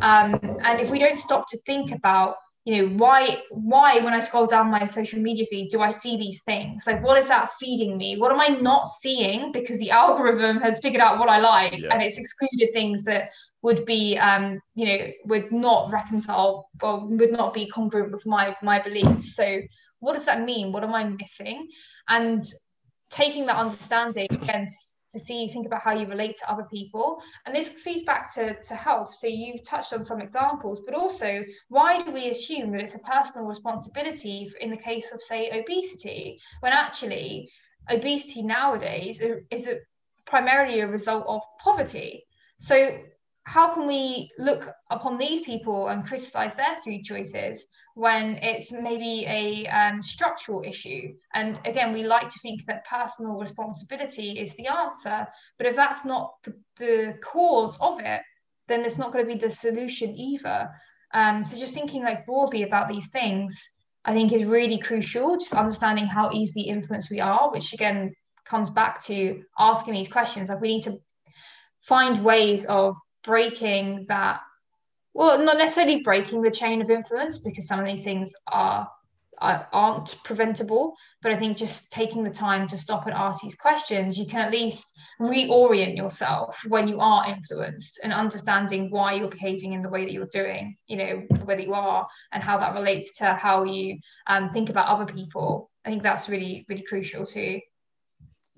Um, 0.00 0.38
and 0.62 0.80
if 0.80 0.90
we 0.90 0.98
don't 0.98 1.18
stop 1.18 1.48
to 1.50 1.58
think 1.64 1.92
about 1.92 2.36
you 2.64 2.76
know 2.76 2.94
why 2.96 3.42
why 3.50 3.98
when 3.98 4.14
i 4.14 4.20
scroll 4.20 4.46
down 4.46 4.70
my 4.70 4.84
social 4.84 5.20
media 5.20 5.44
feed 5.46 5.70
do 5.70 5.80
i 5.80 5.90
see 5.90 6.16
these 6.16 6.42
things? 6.42 6.84
Like 6.86 7.02
what 7.02 7.18
is 7.18 7.28
that 7.28 7.50
feeding 7.58 7.96
me? 7.96 8.16
What 8.16 8.32
am 8.32 8.40
i 8.40 8.48
not 8.48 8.92
seeing? 8.92 9.52
Because 9.52 9.78
the 9.78 9.90
algorithm 10.02 10.60
has 10.60 10.80
figured 10.80 11.02
out 11.02 11.18
what 11.18 11.28
i 11.28 11.38
like 11.38 11.78
yeah. 11.78 11.88
and 11.92 12.02
it's 12.02 12.18
excluded 12.18 12.72
things 12.72 13.04
that 13.04 13.30
would 13.62 13.84
be 13.84 14.18
um 14.18 14.60
you 14.74 14.86
know 14.86 15.06
would 15.24 15.50
not 15.52 15.92
reconcile 15.92 16.68
or 16.82 17.06
would 17.06 17.32
not 17.32 17.54
be 17.54 17.68
congruent 17.68 18.12
with 18.12 18.26
my 18.26 18.56
my 18.62 18.80
beliefs. 18.80 19.34
So 19.34 19.60
what 20.00 20.14
does 20.14 20.26
that 20.26 20.44
mean? 20.44 20.72
What 20.72 20.84
am 20.84 20.94
i 20.94 21.04
missing? 21.04 21.68
And 22.08 22.44
taking 23.10 23.46
that 23.46 23.56
understanding 23.56 24.26
again 24.30 24.66
to 25.12 25.20
see 25.20 25.48
think 25.48 25.66
about 25.66 25.82
how 25.82 25.92
you 25.92 26.06
relate 26.06 26.36
to 26.38 26.50
other 26.50 26.64
people. 26.64 27.22
And 27.46 27.54
this 27.54 27.68
feeds 27.68 28.02
back 28.02 28.32
to, 28.34 28.60
to 28.60 28.74
health. 28.74 29.14
So 29.14 29.26
you've 29.26 29.62
touched 29.64 29.92
on 29.92 30.04
some 30.04 30.20
examples 30.20 30.82
but 30.84 30.94
also 30.94 31.44
why 31.68 32.02
do 32.02 32.10
we 32.10 32.30
assume 32.30 32.72
that 32.72 32.80
it's 32.80 32.94
a 32.94 33.00
personal 33.00 33.46
responsibility 33.46 34.52
in 34.60 34.70
the 34.70 34.76
case 34.76 35.12
of 35.12 35.22
say 35.22 35.50
obesity 35.50 36.40
when 36.60 36.72
actually 36.72 37.50
obesity 37.90 38.42
nowadays 38.42 39.22
is 39.50 39.66
a, 39.66 39.78
primarily 40.26 40.80
a 40.80 40.86
result 40.86 41.24
of 41.28 41.42
poverty? 41.62 42.24
So 42.58 42.98
how 43.44 43.74
can 43.74 43.86
we 43.86 44.30
look 44.38 44.70
upon 44.90 45.18
these 45.18 45.40
people 45.40 45.88
and 45.88 46.06
criticize 46.06 46.54
their 46.54 46.76
food 46.84 47.04
choices 47.04 47.66
when 47.94 48.36
it's 48.36 48.70
maybe 48.70 49.24
a 49.26 49.66
um, 49.66 50.00
structural 50.00 50.62
issue? 50.64 51.12
And 51.34 51.60
again 51.64 51.92
we 51.92 52.04
like 52.04 52.28
to 52.28 52.38
think 52.40 52.64
that 52.66 52.86
personal 52.86 53.38
responsibility 53.38 54.38
is 54.38 54.54
the 54.54 54.68
answer 54.68 55.26
but 55.58 55.66
if 55.66 55.76
that's 55.76 56.04
not 56.04 56.34
the, 56.78 57.18
cause 57.22 57.76
of 57.80 58.00
it 58.00 58.22
then 58.68 58.84
it's 58.84 58.98
not 58.98 59.12
going 59.12 59.26
to 59.26 59.34
be 59.34 59.38
the 59.38 59.50
solution 59.50 60.16
either. 60.16 60.70
Um, 61.14 61.44
so 61.44 61.56
just 61.56 61.74
thinking 61.74 62.02
like 62.02 62.26
broadly 62.26 62.62
about 62.62 62.88
these 62.88 63.08
things 63.08 63.60
i 64.04 64.12
think 64.12 64.32
is 64.32 64.44
really 64.44 64.78
crucial 64.78 65.36
just 65.36 65.54
understanding 65.54 66.06
how 66.06 66.32
easily 66.32 66.64
influenced 66.64 67.10
we 67.10 67.20
are 67.20 67.52
which 67.52 67.72
again 67.72 68.12
comes 68.44 68.70
back 68.70 69.02
to 69.04 69.42
asking 69.58 69.94
these 69.94 70.08
questions. 70.08 70.48
Like 70.48 70.60
we 70.60 70.74
need 70.74 70.84
to 70.84 70.98
find 71.80 72.24
ways 72.24 72.64
of 72.66 72.96
breaking 73.22 74.06
that 74.08 74.40
well 75.14 75.42
not 75.42 75.58
necessarily 75.58 76.02
breaking 76.02 76.42
the 76.42 76.50
chain 76.50 76.80
of 76.80 76.90
influence 76.90 77.38
because 77.38 77.66
some 77.66 77.80
of 77.80 77.86
these 77.86 78.04
things 78.04 78.34
are, 78.50 78.88
are 79.38 79.68
aren't 79.72 80.16
preventable 80.24 80.94
but 81.22 81.32
i 81.32 81.36
think 81.36 81.56
just 81.56 81.90
taking 81.90 82.22
the 82.24 82.30
time 82.30 82.66
to 82.66 82.76
stop 82.76 83.06
and 83.06 83.14
ask 83.14 83.42
these 83.42 83.54
questions 83.54 84.18
you 84.18 84.26
can 84.26 84.40
at 84.40 84.52
least 84.52 84.98
reorient 85.20 85.96
yourself 85.96 86.60
when 86.68 86.88
you 86.88 86.98
are 87.00 87.28
influenced 87.28 88.00
and 88.02 88.12
understanding 88.12 88.90
why 88.90 89.12
you're 89.12 89.28
behaving 89.28 89.72
in 89.72 89.82
the 89.82 89.88
way 89.88 90.04
that 90.04 90.12
you're 90.12 90.26
doing 90.26 90.76
you 90.86 90.96
know 90.96 91.22
whether 91.44 91.62
you 91.62 91.74
are 91.74 92.06
and 92.32 92.42
how 92.42 92.56
that 92.56 92.74
relates 92.74 93.18
to 93.18 93.26
how 93.34 93.64
you 93.64 93.98
um, 94.26 94.50
think 94.50 94.70
about 94.70 94.88
other 94.88 95.12
people. 95.12 95.70
I 95.84 95.90
think 95.90 96.02
that's 96.02 96.28
really 96.28 96.64
really 96.68 96.82
crucial 96.82 97.26
too 97.26 97.60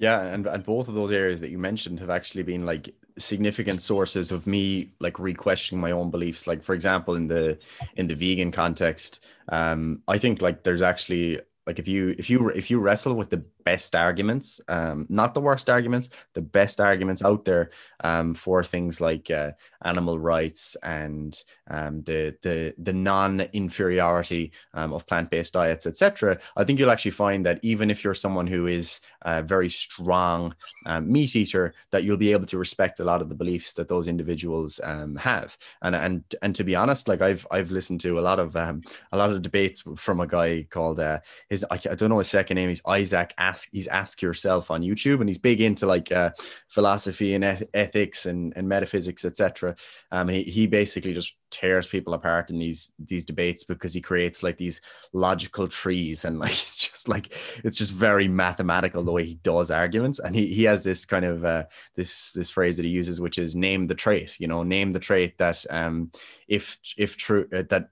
yeah, 0.04 0.20
and, 0.34 0.46
and 0.46 0.62
both 0.62 0.88
of 0.88 0.94
those 0.94 1.10
areas 1.10 1.40
that 1.40 1.48
you 1.48 1.56
mentioned 1.56 1.98
have 2.00 2.10
actually 2.10 2.42
been 2.42 2.66
like 2.66 2.94
significant 3.16 3.76
sources 3.76 4.32
of 4.32 4.46
me 4.46 4.90
like 5.00 5.18
re-questioning 5.18 5.80
my 5.80 5.92
own 5.92 6.10
beliefs. 6.10 6.46
Like 6.46 6.62
for 6.62 6.74
example, 6.74 7.14
in 7.14 7.26
the 7.26 7.58
in 7.96 8.06
the 8.06 8.14
vegan 8.14 8.52
context, 8.52 9.24
um, 9.48 10.02
I 10.06 10.18
think 10.18 10.42
like 10.42 10.62
there's 10.62 10.82
actually 10.82 11.40
like 11.66 11.78
if 11.78 11.88
you 11.88 12.14
if 12.18 12.28
you 12.28 12.48
if 12.50 12.70
you 12.70 12.78
wrestle 12.78 13.14
with 13.14 13.30
the 13.30 13.44
best 13.64 13.94
arguments 13.94 14.60
um 14.68 15.06
not 15.08 15.32
the 15.32 15.40
worst 15.40 15.70
arguments 15.70 16.08
the 16.34 16.40
best 16.40 16.80
arguments 16.80 17.22
out 17.22 17.44
there 17.44 17.70
um 18.02 18.34
for 18.34 18.62
things 18.62 19.00
like 19.00 19.30
uh, 19.30 19.50
animal 19.84 20.18
rights 20.18 20.76
and 20.82 21.42
um 21.70 22.02
the 22.02 22.36
the 22.42 22.74
the 22.78 22.92
non 22.92 23.40
inferiority 23.52 24.52
um, 24.74 24.92
of 24.92 25.06
plant-based 25.06 25.52
diets 25.52 25.86
etc 25.86 26.38
i 26.56 26.64
think 26.64 26.78
you'll 26.78 26.90
actually 26.90 27.10
find 27.10 27.46
that 27.46 27.58
even 27.62 27.90
if 27.90 28.04
you're 28.04 28.14
someone 28.14 28.46
who 28.46 28.66
is 28.66 29.00
a 29.22 29.42
very 29.42 29.70
strong 29.70 30.54
um, 30.86 31.10
meat 31.10 31.34
eater 31.34 31.74
that 31.90 32.04
you'll 32.04 32.16
be 32.16 32.32
able 32.32 32.46
to 32.46 32.58
respect 32.58 33.00
a 33.00 33.04
lot 33.04 33.22
of 33.22 33.28
the 33.28 33.34
beliefs 33.34 33.72
that 33.72 33.88
those 33.88 34.08
individuals 34.08 34.80
um, 34.84 35.16
have. 35.16 35.56
And 35.82 35.94
and 35.96 36.24
and 36.42 36.54
to 36.54 36.64
be 36.64 36.74
honest 36.74 37.08
like 37.08 37.22
i've 37.22 37.46
i've 37.50 37.70
listened 37.70 38.00
to 38.00 38.18
a 38.18 38.22
lot 38.22 38.38
of 38.38 38.54
a 38.56 38.80
lot 39.12 39.30
of 39.30 39.42
debates 39.42 39.82
from 39.96 40.20
a 40.20 40.26
guy 40.26 40.66
called 40.70 41.00
uh 41.00 41.20
his 41.54 41.64
I, 41.70 41.80
I 41.90 41.94
don't 41.94 42.10
know 42.10 42.18
his 42.18 42.28
second 42.28 42.56
name. 42.56 42.68
He's 42.68 42.82
Isaac 42.86 43.32
Ask. 43.38 43.68
He's 43.72 43.88
Ask 43.88 44.20
Yourself 44.20 44.70
on 44.70 44.82
YouTube, 44.82 45.20
and 45.20 45.28
he's 45.28 45.38
big 45.38 45.60
into 45.60 45.86
like 45.86 46.12
uh, 46.12 46.30
philosophy 46.68 47.34
and 47.34 47.44
eth- 47.44 47.64
ethics 47.72 48.26
and, 48.26 48.52
and 48.56 48.68
metaphysics, 48.68 49.24
etc. 49.24 49.76
Um, 50.10 50.28
he 50.28 50.42
he 50.42 50.66
basically 50.66 51.14
just 51.14 51.36
tears 51.50 51.86
people 51.86 52.14
apart 52.14 52.50
in 52.50 52.58
these 52.58 52.92
these 52.98 53.24
debates 53.24 53.62
because 53.62 53.94
he 53.94 54.00
creates 54.00 54.42
like 54.42 54.56
these 54.56 54.80
logical 55.12 55.68
trees 55.68 56.24
and 56.24 56.38
like 56.44 56.50
it's 56.50 56.88
just 56.88 57.08
like 57.08 57.32
it's 57.64 57.78
just 57.78 57.92
very 57.92 58.26
mathematical 58.26 59.04
the 59.04 59.12
way 59.12 59.24
he 59.24 59.36
does 59.36 59.70
arguments 59.70 60.18
and 60.18 60.34
he 60.34 60.52
he 60.52 60.64
has 60.64 60.82
this 60.82 61.04
kind 61.04 61.24
of 61.24 61.44
uh, 61.44 61.62
this 61.94 62.32
this 62.32 62.50
phrase 62.50 62.76
that 62.76 62.84
he 62.84 62.90
uses 62.90 63.20
which 63.20 63.38
is 63.38 63.54
name 63.54 63.86
the 63.86 63.94
trait 63.94 64.34
you 64.40 64.48
know 64.48 64.64
name 64.64 64.90
the 64.90 64.98
trait 64.98 65.38
that 65.38 65.64
um 65.70 66.10
if 66.48 66.76
if 66.98 67.16
true 67.16 67.46
uh, 67.54 67.62
that 67.68 67.90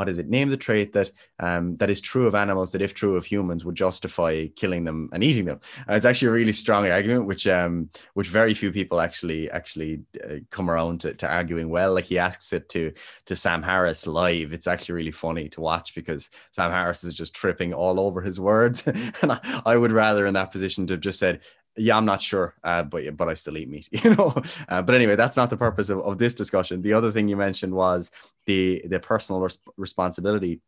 what 0.00 0.08
is 0.08 0.16
it? 0.16 0.30
Name 0.30 0.48
the 0.48 0.56
trait 0.56 0.94
that 0.94 1.10
um, 1.40 1.76
that 1.76 1.90
is 1.90 2.00
true 2.00 2.26
of 2.26 2.34
animals 2.34 2.72
that, 2.72 2.80
if 2.80 2.94
true 2.94 3.16
of 3.16 3.26
humans, 3.26 3.66
would 3.66 3.74
justify 3.74 4.46
killing 4.56 4.84
them 4.84 5.10
and 5.12 5.22
eating 5.22 5.44
them. 5.44 5.60
And 5.86 5.94
it's 5.94 6.06
actually 6.06 6.28
a 6.28 6.32
really 6.32 6.54
strong 6.54 6.90
argument, 6.90 7.26
which 7.26 7.46
um, 7.46 7.90
which 8.14 8.28
very 8.28 8.54
few 8.54 8.72
people 8.72 9.02
actually 9.02 9.50
actually 9.50 10.00
uh, 10.24 10.36
come 10.48 10.70
around 10.70 11.00
to, 11.02 11.12
to 11.12 11.28
arguing 11.28 11.68
well. 11.68 11.92
Like 11.92 12.06
he 12.06 12.18
asks 12.18 12.54
it 12.54 12.70
to 12.70 12.94
to 13.26 13.36
Sam 13.36 13.62
Harris 13.62 14.06
live. 14.06 14.54
It's 14.54 14.66
actually 14.66 14.94
really 14.94 15.10
funny 15.10 15.50
to 15.50 15.60
watch 15.60 15.94
because 15.94 16.30
Sam 16.50 16.70
Harris 16.70 17.04
is 17.04 17.14
just 17.14 17.34
tripping 17.34 17.74
all 17.74 18.00
over 18.00 18.22
his 18.22 18.40
words, 18.40 18.86
and 19.20 19.32
I, 19.32 19.62
I 19.66 19.76
would 19.76 19.92
rather 19.92 20.24
in 20.24 20.32
that 20.32 20.50
position 20.50 20.86
to 20.86 20.94
have 20.94 21.02
just 21.02 21.18
said, 21.18 21.40
yeah, 21.76 21.96
I'm 21.96 22.04
not 22.04 22.22
sure, 22.22 22.54
uh, 22.64 22.82
but 22.82 23.16
but 23.16 23.28
I 23.28 23.34
still 23.34 23.56
eat 23.56 23.68
meat, 23.68 23.88
you 24.04 24.14
know. 24.14 24.34
Uh, 24.68 24.82
but 24.82 24.94
anyway, 24.94 25.16
that's 25.16 25.36
not 25.36 25.50
the 25.50 25.56
purpose 25.56 25.88
of, 25.88 26.00
of 26.00 26.18
this 26.18 26.34
discussion. 26.34 26.82
The 26.82 26.92
other 26.92 27.10
thing 27.10 27.28
you 27.28 27.36
mentioned 27.36 27.74
was 27.74 28.10
the 28.46 28.82
the 28.86 29.00
personal 29.00 29.40
res- 29.40 29.58
responsibility 29.76 30.60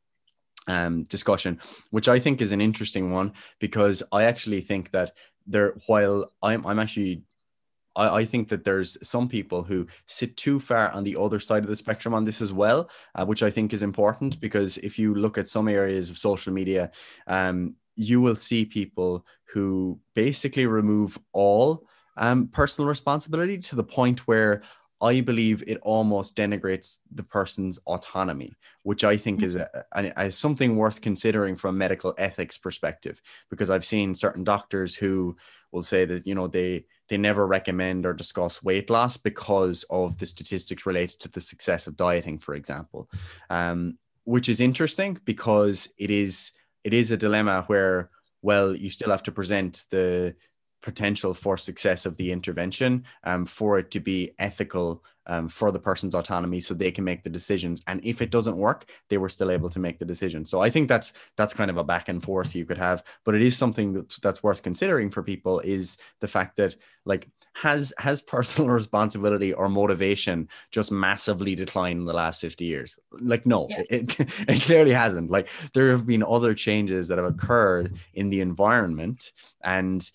um, 0.69 1.05
discussion, 1.05 1.61
which 1.91 2.09
I 2.09 2.19
think 2.19 2.41
is 2.41 2.53
an 2.53 2.61
interesting 2.61 3.11
one 3.11 3.33
because 3.59 4.03
I 4.13 4.25
actually 4.25 4.61
think 4.61 4.93
that 4.93 5.13
there, 5.47 5.75
while 5.87 6.33
I'm 6.43 6.67
I'm 6.67 6.79
actually 6.79 7.23
I, 7.95 8.25
think 8.25 8.49
that 8.49 8.65
there's 8.65 8.97
some 9.07 9.29
people 9.29 9.63
who 9.63 9.87
sit 10.07 10.37
too 10.37 10.59
far 10.59 10.91
on 10.93 11.05
the 11.05 11.17
other 11.17 11.39
side 11.39 11.63
of 11.63 11.69
the 11.69 11.77
spectrum 11.77 12.15
on 12.15 12.25
this 12.25 12.41
as 12.41 12.53
well, 12.53 12.89
uh, 13.15 13.27
which 13.27 13.43
I 13.43 13.51
think 13.51 13.73
is 13.73 13.83
important 13.83 14.41
because 14.41 14.79
if 14.79 14.99
you 14.99 15.15
look 15.15 15.37
at 15.37 15.49
some 15.49 15.69
areas 15.69 16.09
of 16.09 16.19
social 16.19 16.53
media, 16.53 16.91
um, 17.27 17.75
you 17.97 18.21
will 18.21 18.37
see 18.37 18.65
people 18.65 19.25
who 19.53 19.99
basically 20.15 20.67
remove 20.67 21.19
all 21.33 21.87
um, 22.17 22.49
personal 22.49 22.89
responsibility 22.89 23.59
to 23.59 23.77
the 23.77 23.85
point 23.85 24.27
where 24.27 24.63
I 25.03 25.21
believe 25.21 25.65
it 25.67 25.79
almost 25.83 26.37
denigrates 26.37 27.01
the 27.13 27.25
person's 27.25 27.79
autonomy, 27.87 28.53
which 28.85 29.03
I 29.03 29.17
think 29.17 29.43
is 29.43 29.57
a, 29.57 29.69
a, 29.93 30.13
a, 30.17 30.31
something 30.31 30.77
worth 30.77 31.03
considering 31.03 31.57
from 31.57 31.75
a 31.75 31.79
medical 31.79 32.15
ethics 32.19 32.57
perspective. 32.57 33.21
Because 33.51 33.69
I've 33.69 33.85
seen 33.85 34.15
certain 34.15 34.45
doctors 34.45 34.95
who 34.95 35.37
will 35.73 35.83
say 35.83 36.05
that 36.05 36.25
you 36.25 36.37
know 36.37 36.47
they 36.47 36.85
they 37.09 37.17
never 37.17 37.47
recommend 37.47 38.07
or 38.07 38.13
discuss 38.13 38.63
weight 38.63 38.91
loss 38.91 39.17
because 39.17 39.85
of 39.91 40.19
the 40.19 40.27
statistics 40.27 40.87
related 40.87 41.19
to 41.21 41.29
the 41.29 41.41
success 41.41 41.89
of 41.89 41.97
dieting, 41.97 42.39
for 42.39 42.55
example, 42.55 43.11
um, 43.51 43.99
which 44.23 44.49
is 44.49 44.61
interesting 44.61 45.19
because 45.25 45.89
it 45.99 46.11
is 46.11 46.53
it 46.85 46.93
is 46.93 47.11
a 47.11 47.17
dilemma 47.17 47.65
where 47.67 48.11
well 48.43 48.75
you 48.75 48.91
still 48.91 49.11
have 49.11 49.23
to 49.23 49.33
present 49.33 49.85
the 49.91 50.35
potential 50.83 51.33
for 51.33 51.57
success 51.57 52.05
of 52.05 52.17
the 52.17 52.33
intervention 52.33 53.05
um, 53.25 53.47
for 53.47 53.79
it 53.79 53.91
to 53.93 54.01
be 54.01 54.33
ethical 54.39 55.05
um, 55.27 55.49
for 55.49 55.71
the 55.71 55.79
person's 55.79 56.15
autonomy 56.15 56.61
so 56.61 56.75
they 56.75 56.91
can 56.91 57.05
make 57.05 57.23
the 57.23 57.31
decisions. 57.31 57.81
And 57.87 58.05
if 58.05 58.21
it 58.21 58.33
doesn't 58.33 58.57
work 58.57 58.91
they 59.09 59.17
were 59.17 59.29
still 59.29 59.53
able 59.53 59.71
to 59.71 59.79
make 59.79 59.99
the 59.99 60.05
decision. 60.05 60.45
So 60.45 60.61
i 60.61 60.69
think 60.69 60.89
that's 60.89 61.13
that's 61.37 61.55
kind 61.55 61.71
of 61.71 61.77
a 61.77 61.85
back 61.85 62.09
and 62.09 62.23
forth 62.23 62.55
you 62.55 62.67
could 62.67 62.79
have. 62.79 63.05
But 63.25 63.37
it 63.37 63.43
is 63.43 63.57
something 63.57 63.93
that's, 63.93 64.19
that's 64.19 64.43
worth 64.43 64.63
considering 64.63 65.11
for 65.11 65.23
people 65.23 65.61
is 65.61 65.99
the 66.21 66.29
fact 66.29 66.57
that 66.57 66.75
like 67.05 67.29
has 67.55 67.93
has 67.99 68.21
personal 68.21 68.71
responsibility 68.83 69.53
or 69.53 69.69
motivation 69.69 70.49
just 70.71 70.91
massively 70.91 71.55
declined 71.55 72.01
in 72.01 72.05
the 72.05 72.13
last 72.13 72.41
50 72.41 72.65
years? 72.65 72.99
Like 73.13 73.47
no 73.47 73.67
yeah. 73.71 73.83
it, 73.91 74.21
it 74.49 74.63
clearly 74.63 74.93
hasn't. 74.93 75.31
Like 75.31 75.49
there 75.75 75.91
have 75.91 76.07
been 76.07 76.23
other 76.23 76.55
changes 76.55 77.09
that 77.09 77.19
have 77.19 77.27
occurred 77.27 77.97
in 78.15 78.31
the 78.31 78.41
environment 78.41 79.33
and 79.63 80.09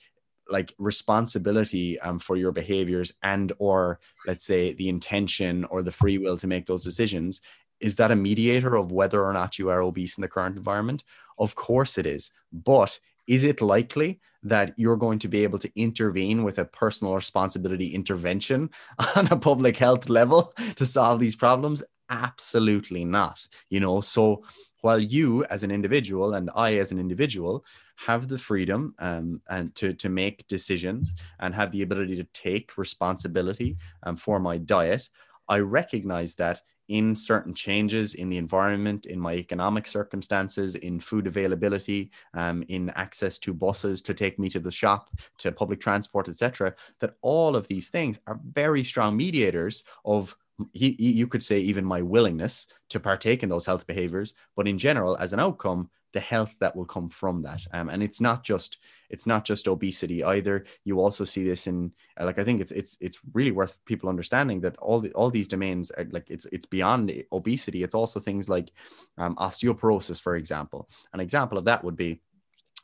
like 0.49 0.73
responsibility 0.77 1.99
um, 1.99 2.19
for 2.19 2.38
your 2.38 2.51
behaviors 2.51 3.14
and 3.22 3.51
or 3.59 3.99
let's 4.26 4.45
say 4.45 4.73
the 4.73 4.89
intention 4.89 5.65
or 5.65 5.81
the 5.81 5.91
free 5.91 6.18
will 6.18 6.38
to 6.38 6.47
make 6.47 6.65
those 6.65 6.84
decisions. 6.84 7.41
Is 7.80 7.97
that 7.97 8.11
a 8.11 8.15
mediator 8.15 8.76
of 8.76 8.91
whether 8.91 9.23
or 9.23 9.34
not 9.34 9.59
you 9.59 9.69
are 9.69 9.81
obese 9.81 10.18
in 10.18 10.22
the 10.22 10.27
current 10.27 10.57
environment? 10.57 11.03
Of 11.38 11.53
course 11.55 11.97
it 11.97 12.05
is. 12.05 12.31
But 12.51 12.99
is 13.28 13.44
it 13.44 13.62
likely 13.62 14.20
that 14.44 14.74
you're 14.78 14.98
going 14.98 15.20
to 15.20 15.28
be 15.28 15.44
able 15.44 15.60
to 15.60 15.72
intervene 15.80 16.44
with 16.44 16.60
a 16.60 16.66
personal 16.66 17.16
responsibility 17.16 17.88
intervention 17.88 18.70
on 19.16 19.28
a 19.28 19.38
public 19.38 19.78
health 19.78 20.10
level 20.10 20.54
to 20.76 20.86
solve 20.86 21.20
these 21.20 21.36
problems? 21.36 21.84
Absolutely 22.10 23.04
not 23.04 23.45
you 23.70 23.80
know? 23.80 24.02
So 24.02 24.44
while 24.82 24.99
you 24.99 25.44
as 25.45 25.64
an 25.64 25.72
individual 25.72 26.36
and 26.36 26.49
i 26.56 26.76
as 26.76 26.91
an 26.91 26.99
individual 26.99 27.66
have 27.95 28.28
the 28.28 28.38
freedom 28.38 28.94
um, 28.99 29.41
and 29.49 29.74
to, 29.76 29.94
to 29.94 30.08
make 30.08 30.48
decisions 30.48 31.16
and 31.40 31.54
have 31.54 31.72
the 31.72 31.82
ability 31.82 32.16
to 32.16 32.24
take 32.34 32.78
responsibility 32.78 33.76
um, 34.04 34.16
for 34.16 34.40
my 34.40 34.58
diet, 34.58 35.10
I 35.49 35.60
recognize 35.60 36.36
that 36.36 36.62
in 36.88 37.15
certain 37.15 37.53
changes 37.53 38.15
in 38.15 38.30
the 38.30 38.38
environment, 38.38 39.05
in 39.05 39.19
my 39.19 39.34
economic 39.34 39.88
circumstances, 39.88 40.76
in 40.76 40.99
food 40.99 41.27
availability, 41.27 42.11
um, 42.34 42.64
in 42.68 42.89
access 42.91 43.38
to 43.39 43.53
buses 43.53 44.01
to 44.01 44.14
take 44.14 44.39
me 44.39 44.49
to 44.49 44.59
the 44.59 44.72
shop, 44.72 45.09
to 45.38 45.51
public 45.51 45.80
transport, 45.80 46.30
etc., 46.30 46.73
that 46.99 47.15
all 47.22 47.55
of 47.55 47.68
these 47.68 47.89
things 47.89 48.19
are 48.27 48.39
very 48.53 48.84
strong 48.84 49.15
mediators 49.18 49.84
of 50.05 50.35
he, 50.73 50.95
you 50.99 51.27
could 51.27 51.43
say 51.43 51.59
even 51.59 51.85
my 51.85 52.01
willingness 52.01 52.65
to 52.89 52.99
partake 52.99 53.43
in 53.43 53.49
those 53.49 53.68
health 53.68 53.85
behaviors 53.85 54.34
but 54.55 54.68
in 54.68 54.76
general 54.76 55.15
as 55.18 55.31
an 55.31 55.39
outcome 55.39 55.88
the 56.14 56.20
health 56.20 56.54
that 56.60 56.76
will 56.76 56.86
come 56.86 57.10
from 57.10 57.42
that. 57.44 57.62
Um, 57.74 57.90
and 57.90 58.02
it's 58.02 58.22
not 58.22 58.44
just 58.44 58.80
it's 59.10 59.26
not 59.26 59.46
just 59.46 59.68
obesity 59.68 60.24
either. 60.24 60.66
You 60.84 61.00
also 61.00 61.26
see 61.26 61.44
this 61.44 61.68
in 61.68 61.92
uh, 62.20 62.26
like 62.26 62.40
i 62.40 62.44
think 62.44 62.62
it's 62.62 62.72
it's 62.72 62.98
it's 63.00 63.20
really 63.34 63.52
worth 63.52 63.78
people 63.86 64.10
understanding 64.10 64.62
that 64.62 64.78
all 64.78 65.00
the 65.00 65.12
all 65.14 65.30
these 65.30 65.48
domains 65.48 65.92
are 65.92 66.06
like 66.12 66.30
it's 66.30 66.46
it's 66.52 66.66
beyond 66.66 67.12
obesity. 67.32 67.84
It's 67.84 67.96
also 67.96 68.20
things 68.20 68.50
like 68.50 68.72
um, 69.18 69.36
osteoporosis 69.36 70.20
for 70.20 70.36
example. 70.36 70.90
An 71.14 71.20
example 71.20 71.58
of 71.58 71.66
that 71.66 71.84
would 71.84 71.98
be 71.98 72.22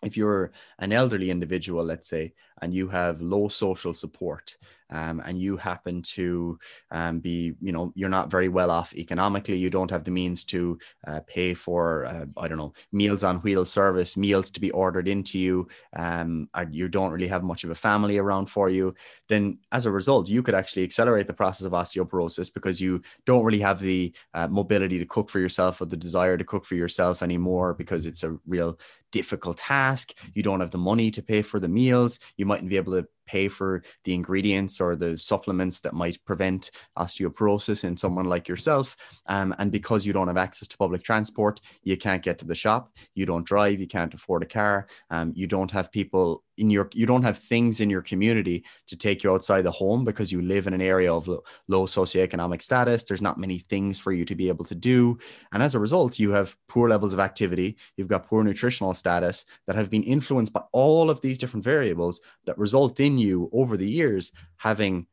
if 0.03 0.17
you're 0.17 0.51
an 0.79 0.91
elderly 0.91 1.29
individual, 1.29 1.83
let's 1.83 2.07
say, 2.07 2.33
and 2.61 2.73
you 2.73 2.87
have 2.89 3.21
low 3.21 3.47
social 3.47 3.93
support, 3.93 4.57
um, 4.89 5.21
and 5.25 5.39
you 5.39 5.57
happen 5.57 6.01
to 6.01 6.57
um, 6.91 7.19
be, 7.19 7.53
you 7.61 7.71
know, 7.71 7.91
you're 7.95 8.09
not 8.09 8.31
very 8.31 8.49
well 8.49 8.71
off 8.71 8.93
economically, 8.93 9.57
you 9.57 9.69
don't 9.69 9.91
have 9.91 10.03
the 10.03 10.11
means 10.11 10.43
to 10.45 10.77
uh, 11.07 11.19
pay 11.27 11.53
for, 11.53 12.05
uh, 12.05 12.25
I 12.37 12.47
don't 12.47 12.57
know, 12.57 12.73
meals 12.91 13.23
on 13.23 13.37
wheels 13.39 13.71
service, 13.71 14.17
meals 14.17 14.51
to 14.51 14.59
be 14.59 14.71
ordered 14.71 15.07
into 15.07 15.39
you, 15.39 15.67
um, 15.95 16.49
you 16.71 16.87
don't 16.87 17.11
really 17.11 17.27
have 17.27 17.43
much 17.43 17.63
of 17.63 17.69
a 17.69 17.75
family 17.75 18.17
around 18.17 18.47
for 18.47 18.69
you, 18.69 18.93
then 19.29 19.59
as 19.71 19.85
a 19.85 19.91
result, 19.91 20.29
you 20.29 20.43
could 20.43 20.55
actually 20.55 20.83
accelerate 20.83 21.27
the 21.27 21.33
process 21.33 21.65
of 21.65 21.73
osteoporosis 21.73 22.53
because 22.53 22.79
you 22.81 23.01
don't 23.25 23.43
really 23.43 23.59
have 23.59 23.79
the 23.79 24.13
uh, 24.33 24.47
mobility 24.47 24.99
to 24.99 25.05
cook 25.05 25.29
for 25.29 25.39
yourself 25.39 25.81
or 25.81 25.85
the 25.85 25.97
desire 25.97 26.37
to 26.37 26.43
cook 26.43 26.65
for 26.65 26.75
yourself 26.75 27.23
anymore 27.23 27.73
because 27.73 28.05
it's 28.05 28.23
a 28.23 28.37
real 28.47 28.77
difficult 29.11 29.57
task. 29.57 30.13
You 30.33 30.43
don't 30.43 30.59
have 30.59 30.71
the 30.71 30.77
money 30.77 31.11
to 31.11 31.21
pay 31.21 31.41
for 31.41 31.59
the 31.59 31.67
meals. 31.67 32.19
You 32.35 32.45
mightn't 32.45 32.69
be 32.69 32.77
able 32.77 32.93
to 32.93 33.07
pay 33.25 33.47
for 33.47 33.83
the 34.03 34.13
ingredients 34.13 34.79
or 34.81 34.95
the 34.95 35.17
supplements 35.17 35.79
that 35.81 35.93
might 35.93 36.23
prevent 36.25 36.71
osteoporosis 36.97 37.83
in 37.83 37.97
someone 37.97 38.25
like 38.25 38.47
yourself. 38.47 38.95
Um, 39.27 39.53
and 39.57 39.71
because 39.71 40.05
you 40.05 40.13
don't 40.13 40.27
have 40.27 40.37
access 40.37 40.67
to 40.69 40.77
public 40.77 41.03
transport, 41.03 41.61
you 41.83 41.97
can't 41.97 42.23
get 42.23 42.39
to 42.39 42.45
the 42.45 42.55
shop, 42.55 42.91
you 43.15 43.25
don't 43.25 43.45
drive, 43.45 43.79
you 43.79 43.87
can't 43.87 44.13
afford 44.13 44.43
a 44.43 44.47
car, 44.47 44.87
um, 45.09 45.33
you 45.35 45.47
don't 45.47 45.71
have 45.71 45.91
people 45.91 46.43
in 46.57 46.69
your 46.69 46.89
you 46.93 47.05
don't 47.05 47.23
have 47.23 47.37
things 47.37 47.81
in 47.81 47.89
your 47.89 48.01
community 48.01 48.63
to 48.87 48.95
take 48.95 49.23
you 49.23 49.33
outside 49.33 49.63
the 49.63 49.71
home 49.71 50.05
because 50.05 50.31
you 50.31 50.41
live 50.41 50.67
in 50.67 50.73
an 50.73 50.81
area 50.81 51.13
of 51.13 51.27
low, 51.27 51.85
socioeconomic 51.85 52.61
status. 52.61 53.03
There's 53.03 53.21
not 53.21 53.37
many 53.37 53.59
things 53.59 53.99
for 53.99 54.11
you 54.11 54.25
to 54.25 54.35
be 54.35 54.47
able 54.47 54.65
to 54.65 54.75
do. 54.75 55.17
And 55.51 55.63
as 55.63 55.75
a 55.75 55.79
result 55.79 56.19
you 56.19 56.31
have 56.31 56.55
poor 56.67 56.89
levels 56.89 57.13
of 57.13 57.19
activity. 57.19 57.77
You've 57.97 58.07
got 58.07 58.27
poor 58.27 58.43
nutritional 58.43 58.93
status 58.93 59.45
that 59.67 59.75
have 59.75 59.89
been 59.89 60.03
influenced 60.03 60.53
by 60.53 60.63
all 60.71 61.09
of 61.09 61.21
these 61.21 61.37
different 61.37 61.63
variables 61.63 62.21
that 62.45 62.57
result 62.57 62.99
in 62.99 63.17
you 63.17 63.49
over 63.53 63.77
the 63.77 63.89
years 63.89 64.31
having 64.57 65.07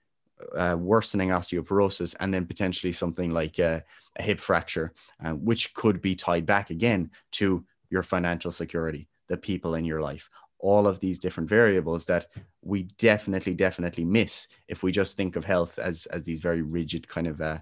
uh, 0.57 0.77
worsening 0.79 1.31
osteoporosis 1.31 2.15
and 2.21 2.33
then 2.33 2.47
potentially 2.47 2.93
something 2.93 3.33
like 3.33 3.59
a, 3.59 3.85
a 4.17 4.23
hip 4.23 4.41
fracture, 4.41 4.93
uh, 5.25 5.33
which 5.33 5.75
could 5.75 6.01
be 6.01 6.15
tied 6.15 6.47
back 6.47 6.71
again 6.71 7.11
to 7.33 7.65
your 7.91 8.03
financial 8.03 8.51
security, 8.51 9.09
the 9.29 9.37
people 9.37 9.75
in 9.75 9.85
your 9.85 10.01
life, 10.01 10.31
all 10.61 10.87
of 10.87 11.01
these 11.01 11.19
different 11.19 11.49
variables 11.49 12.07
that 12.07 12.27
we 12.63 12.85
definitely, 12.99 13.55
definitely 13.55 14.05
miss 14.05 14.47
if 14.69 14.83
we 14.83 14.93
just 14.93 15.17
think 15.17 15.37
of 15.37 15.45
health 15.45 15.79
as 15.79 16.07
as 16.07 16.25
these 16.25 16.41
very 16.41 16.63
rigid 16.63 17.09
kind 17.09 17.27
of 17.27 17.41
uh, 17.41 17.59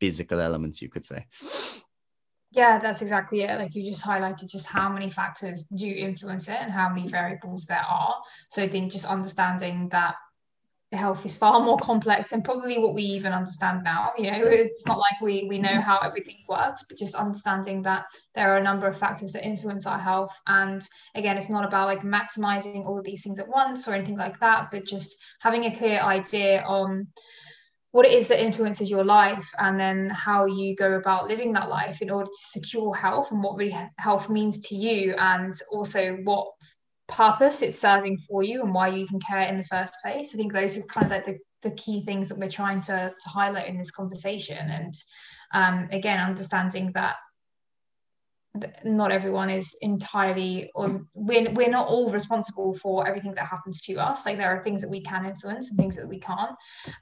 physical 0.00 0.40
elements, 0.40 0.82
you 0.82 0.88
could 0.88 1.04
say. 1.04 1.26
Yeah, 2.50 2.78
that's 2.78 3.00
exactly 3.00 3.42
it. 3.42 3.58
Like 3.58 3.74
you 3.74 3.90
just 3.90 4.04
highlighted 4.04 4.50
just 4.50 4.66
how 4.66 4.90
many 4.90 5.08
factors 5.08 5.64
do 5.74 5.86
influence 5.88 6.48
it 6.48 6.58
and 6.60 6.70
how 6.70 6.90
many 6.90 7.08
variables 7.08 7.64
there 7.64 7.84
are. 7.88 8.16
So 8.50 8.62
I 8.62 8.68
think 8.68 8.92
just 8.92 9.06
understanding 9.06 9.88
that 9.88 10.16
health 10.92 11.24
is 11.24 11.34
far 11.34 11.60
more 11.60 11.78
complex 11.78 12.30
than 12.30 12.42
probably 12.42 12.78
what 12.78 12.94
we 12.94 13.02
even 13.02 13.32
understand 13.32 13.82
now. 13.82 14.12
You 14.18 14.30
know, 14.30 14.42
it's 14.44 14.86
not 14.86 14.98
like 14.98 15.20
we 15.20 15.46
we 15.48 15.58
know 15.58 15.80
how 15.80 15.98
everything 15.98 16.36
works, 16.48 16.84
but 16.88 16.98
just 16.98 17.14
understanding 17.14 17.82
that 17.82 18.06
there 18.34 18.52
are 18.52 18.58
a 18.58 18.62
number 18.62 18.86
of 18.86 18.98
factors 18.98 19.32
that 19.32 19.46
influence 19.46 19.86
our 19.86 19.98
health. 19.98 20.36
And 20.46 20.86
again, 21.14 21.38
it's 21.38 21.48
not 21.48 21.64
about 21.64 21.86
like 21.86 22.02
maximizing 22.02 22.86
all 22.86 22.98
of 22.98 23.04
these 23.04 23.22
things 23.22 23.38
at 23.38 23.48
once 23.48 23.88
or 23.88 23.94
anything 23.94 24.18
like 24.18 24.38
that, 24.40 24.70
but 24.70 24.84
just 24.84 25.16
having 25.40 25.64
a 25.64 25.74
clear 25.74 26.00
idea 26.00 26.62
on 26.62 27.08
what 27.92 28.06
it 28.06 28.12
is 28.12 28.26
that 28.28 28.42
influences 28.42 28.90
your 28.90 29.04
life 29.04 29.50
and 29.58 29.78
then 29.78 30.08
how 30.10 30.46
you 30.46 30.74
go 30.74 30.94
about 30.94 31.28
living 31.28 31.52
that 31.52 31.68
life 31.68 32.00
in 32.00 32.10
order 32.10 32.28
to 32.28 32.60
secure 32.60 32.94
health 32.94 33.30
and 33.30 33.42
what 33.42 33.56
really 33.56 33.76
health 33.98 34.30
means 34.30 34.58
to 34.58 34.74
you 34.74 35.14
and 35.18 35.54
also 35.70 36.14
what 36.24 36.48
purpose 37.12 37.62
it's 37.62 37.78
serving 37.78 38.18
for 38.18 38.42
you 38.42 38.62
and 38.62 38.74
why 38.74 38.88
you 38.88 39.04
even 39.04 39.20
care 39.20 39.48
in 39.48 39.58
the 39.58 39.64
first 39.64 39.94
place. 40.02 40.34
I 40.34 40.36
think 40.36 40.52
those 40.52 40.76
are 40.76 40.82
kind 40.82 41.06
of 41.06 41.12
like 41.12 41.26
the, 41.26 41.38
the 41.62 41.70
key 41.72 42.04
things 42.04 42.28
that 42.28 42.38
we're 42.38 42.48
trying 42.48 42.80
to, 42.82 43.14
to 43.18 43.28
highlight 43.28 43.68
in 43.68 43.78
this 43.78 43.90
conversation. 43.90 44.58
And 44.58 44.94
um, 45.52 45.88
again 45.92 46.18
understanding 46.18 46.92
that 46.92 47.16
not 48.84 49.10
everyone 49.12 49.48
is 49.48 49.74
entirely 49.80 50.70
or 50.74 51.06
we're, 51.14 51.50
we're 51.52 51.70
not 51.70 51.88
all 51.88 52.10
responsible 52.10 52.74
for 52.74 53.06
everything 53.06 53.34
that 53.34 53.46
happens 53.46 53.80
to 53.82 53.94
us. 53.94 54.26
Like 54.26 54.36
there 54.36 54.54
are 54.54 54.62
things 54.62 54.82
that 54.82 54.90
we 54.90 55.02
can 55.02 55.24
influence 55.24 55.68
and 55.68 55.78
things 55.78 55.96
that 55.96 56.08
we 56.08 56.18
can't. 56.18 56.56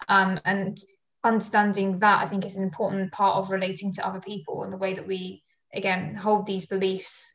Um, 0.09 0.41
and 0.45 0.78
understanding 1.23 1.99
that 1.99 2.23
i 2.23 2.27
think 2.27 2.47
is 2.47 2.57
an 2.57 2.62
important 2.62 3.12
part 3.12 3.37
of 3.37 3.51
relating 3.51 3.93
to 3.93 4.07
other 4.07 4.20
people 4.20 4.62
and 4.62 4.73
the 4.73 4.78
way 4.78 4.95
that 4.95 5.07
we 5.07 5.43
again 5.74 6.15
hold 6.15 6.47
these 6.47 6.65
beliefs 6.65 7.28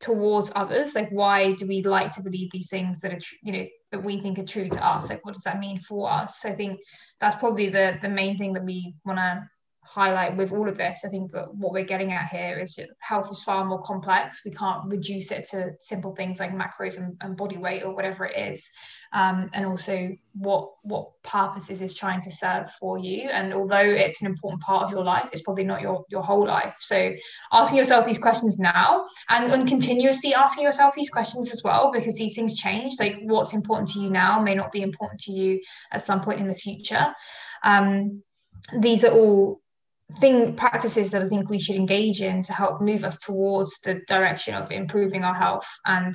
towards 0.00 0.50
others? 0.54 0.94
Like 0.94 1.10
why 1.10 1.52
do 1.54 1.66
we 1.66 1.82
like 1.82 2.12
to 2.12 2.22
believe 2.22 2.50
these 2.52 2.68
things 2.68 3.00
that 3.00 3.12
are 3.12 3.20
tr- 3.20 3.34
you 3.42 3.52
know 3.52 3.66
that 3.92 4.04
we 4.04 4.20
think 4.20 4.38
are 4.38 4.44
true 4.44 4.68
to 4.68 4.86
us? 4.86 5.10
Like 5.10 5.24
what 5.24 5.34
does 5.34 5.44
that 5.44 5.60
mean 5.60 5.80
for 5.80 6.10
us? 6.10 6.40
So 6.40 6.48
i 6.48 6.54
think 6.54 6.80
that's 7.20 7.36
probably 7.36 7.68
the 7.68 7.98
the 8.02 8.08
main 8.08 8.38
thing 8.38 8.52
that 8.54 8.64
we 8.64 8.94
want 9.04 9.18
to 9.18 9.48
highlight 9.84 10.36
with 10.36 10.52
all 10.52 10.68
of 10.68 10.76
this 10.76 11.02
i 11.04 11.08
think 11.08 11.30
that 11.30 11.54
what 11.54 11.72
we're 11.72 11.84
getting 11.84 12.12
at 12.12 12.28
here 12.30 12.58
is 12.58 12.78
health 13.00 13.30
is 13.30 13.42
far 13.42 13.64
more 13.64 13.82
complex. 13.82 14.42
We 14.44 14.50
can't 14.50 14.90
reduce 14.90 15.30
it 15.30 15.48
to 15.50 15.72
simple 15.80 16.14
things 16.14 16.40
like 16.40 16.52
macros 16.52 16.96
and, 16.96 17.16
and 17.20 17.36
body 17.36 17.56
weight 17.56 17.82
or 17.82 17.94
whatever 17.94 18.26
it 18.26 18.52
is. 18.52 18.68
Um, 19.12 19.50
and 19.52 19.64
also 19.64 20.10
what 20.32 20.70
what 20.82 21.22
purposes 21.22 21.80
is 21.80 21.94
trying 21.94 22.20
to 22.22 22.30
serve 22.30 22.68
for 22.80 22.98
you. 22.98 23.28
And 23.28 23.54
although 23.54 23.76
it's 23.76 24.20
an 24.20 24.26
important 24.26 24.62
part 24.62 24.82
of 24.82 24.90
your 24.90 25.04
life 25.04 25.28
it's 25.32 25.42
probably 25.42 25.64
not 25.64 25.80
your 25.80 26.04
your 26.08 26.22
whole 26.22 26.46
life. 26.46 26.74
So 26.80 27.14
asking 27.52 27.78
yourself 27.78 28.06
these 28.06 28.18
questions 28.18 28.58
now 28.58 29.06
and, 29.28 29.52
and 29.52 29.68
continuously 29.68 30.34
asking 30.34 30.64
yourself 30.64 30.94
these 30.94 31.10
questions 31.10 31.52
as 31.52 31.62
well 31.62 31.92
because 31.92 32.16
these 32.16 32.34
things 32.34 32.58
change. 32.58 32.94
Like 32.98 33.16
what's 33.22 33.52
important 33.52 33.90
to 33.90 34.00
you 34.00 34.10
now 34.10 34.40
may 34.40 34.54
not 34.54 34.72
be 34.72 34.82
important 34.82 35.20
to 35.22 35.32
you 35.32 35.60
at 35.92 36.02
some 36.02 36.20
point 36.20 36.40
in 36.40 36.48
the 36.48 36.54
future. 36.54 37.14
Um, 37.62 38.22
these 38.80 39.04
are 39.04 39.12
all 39.12 39.60
thing 40.20 40.54
practices 40.54 41.10
that 41.10 41.22
I 41.22 41.28
think 41.28 41.48
we 41.48 41.58
should 41.58 41.76
engage 41.76 42.20
in 42.20 42.42
to 42.42 42.52
help 42.52 42.80
move 42.80 43.04
us 43.04 43.18
towards 43.18 43.78
the 43.80 44.02
direction 44.06 44.54
of 44.54 44.70
improving 44.70 45.24
our 45.24 45.34
health 45.34 45.66
and 45.86 46.14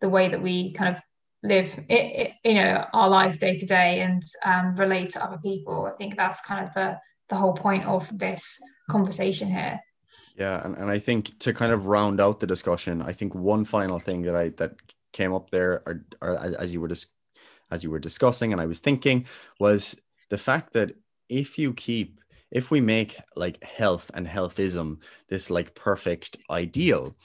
the 0.00 0.08
way 0.08 0.28
that 0.28 0.42
we 0.42 0.72
kind 0.72 0.94
of 0.94 1.02
live 1.42 1.74
it, 1.88 1.94
it, 1.94 2.32
you 2.44 2.54
know 2.54 2.84
our 2.92 3.08
lives 3.08 3.38
day 3.38 3.56
to 3.56 3.66
day 3.66 4.00
and 4.00 4.22
um, 4.44 4.76
relate 4.76 5.10
to 5.10 5.24
other 5.24 5.38
people. 5.38 5.86
I 5.86 5.96
think 5.96 6.16
that's 6.16 6.40
kind 6.42 6.66
of 6.66 6.72
the 6.74 6.98
the 7.28 7.36
whole 7.36 7.54
point 7.54 7.84
of 7.84 8.06
this 8.18 8.58
conversation 8.90 9.48
here. 9.48 9.80
Yeah 10.36 10.64
and, 10.64 10.76
and 10.76 10.90
i 10.90 10.98
think 10.98 11.38
to 11.40 11.52
kind 11.52 11.72
of 11.72 11.86
round 11.86 12.20
out 12.20 12.40
the 12.40 12.46
discussion 12.46 13.00
i 13.02 13.12
think 13.12 13.34
one 13.34 13.64
final 13.64 13.98
thing 13.98 14.22
that 14.22 14.34
i 14.34 14.48
that 14.50 14.72
came 15.12 15.32
up 15.32 15.50
there 15.50 15.82
or, 15.86 16.04
or 16.20 16.36
as, 16.38 16.54
as 16.54 16.72
you 16.72 16.80
were 16.80 16.88
dis- 16.88 17.06
as 17.70 17.84
you 17.84 17.90
were 17.90 17.98
discussing 17.98 18.52
and 18.52 18.60
i 18.60 18.66
was 18.66 18.80
thinking 18.80 19.26
was 19.60 19.96
the 20.28 20.38
fact 20.38 20.72
that 20.72 20.96
if 21.28 21.58
you 21.58 21.72
keep 21.72 22.19
if 22.50 22.70
we 22.70 22.80
make 22.80 23.16
like 23.36 23.62
health 23.62 24.10
and 24.14 24.26
healthism 24.26 24.98
this 25.28 25.50
like 25.50 25.74
perfect 25.74 26.36
ideal, 26.50 27.16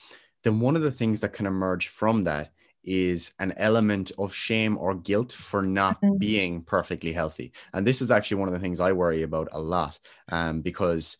then 0.44 0.60
one 0.60 0.76
of 0.76 0.82
the 0.82 0.92
things 0.92 1.22
that 1.22 1.34
can 1.34 1.46
emerge 1.46 1.88
from 1.88 2.24
that 2.24 2.52
is 2.84 3.34
an 3.40 3.54
element 3.58 4.12
of 4.18 4.34
shame 4.34 4.78
or 4.78 4.94
guilt 4.94 5.32
for 5.32 5.64
not 5.64 6.00
mm-hmm. 6.02 6.18
being 6.18 6.62
perfectly 6.62 7.12
healthy. 7.12 7.52
And 7.74 7.86
this 7.86 8.02
is 8.02 8.12
actually 8.12 8.38
one 8.38 8.48
of 8.48 8.54
the 8.54 8.60
things 8.60 8.80
I 8.80 8.92
worry 8.92 9.24
about 9.24 9.50
a 9.52 9.60
lot 9.60 9.98
um, 10.30 10.62
because, 10.62 11.18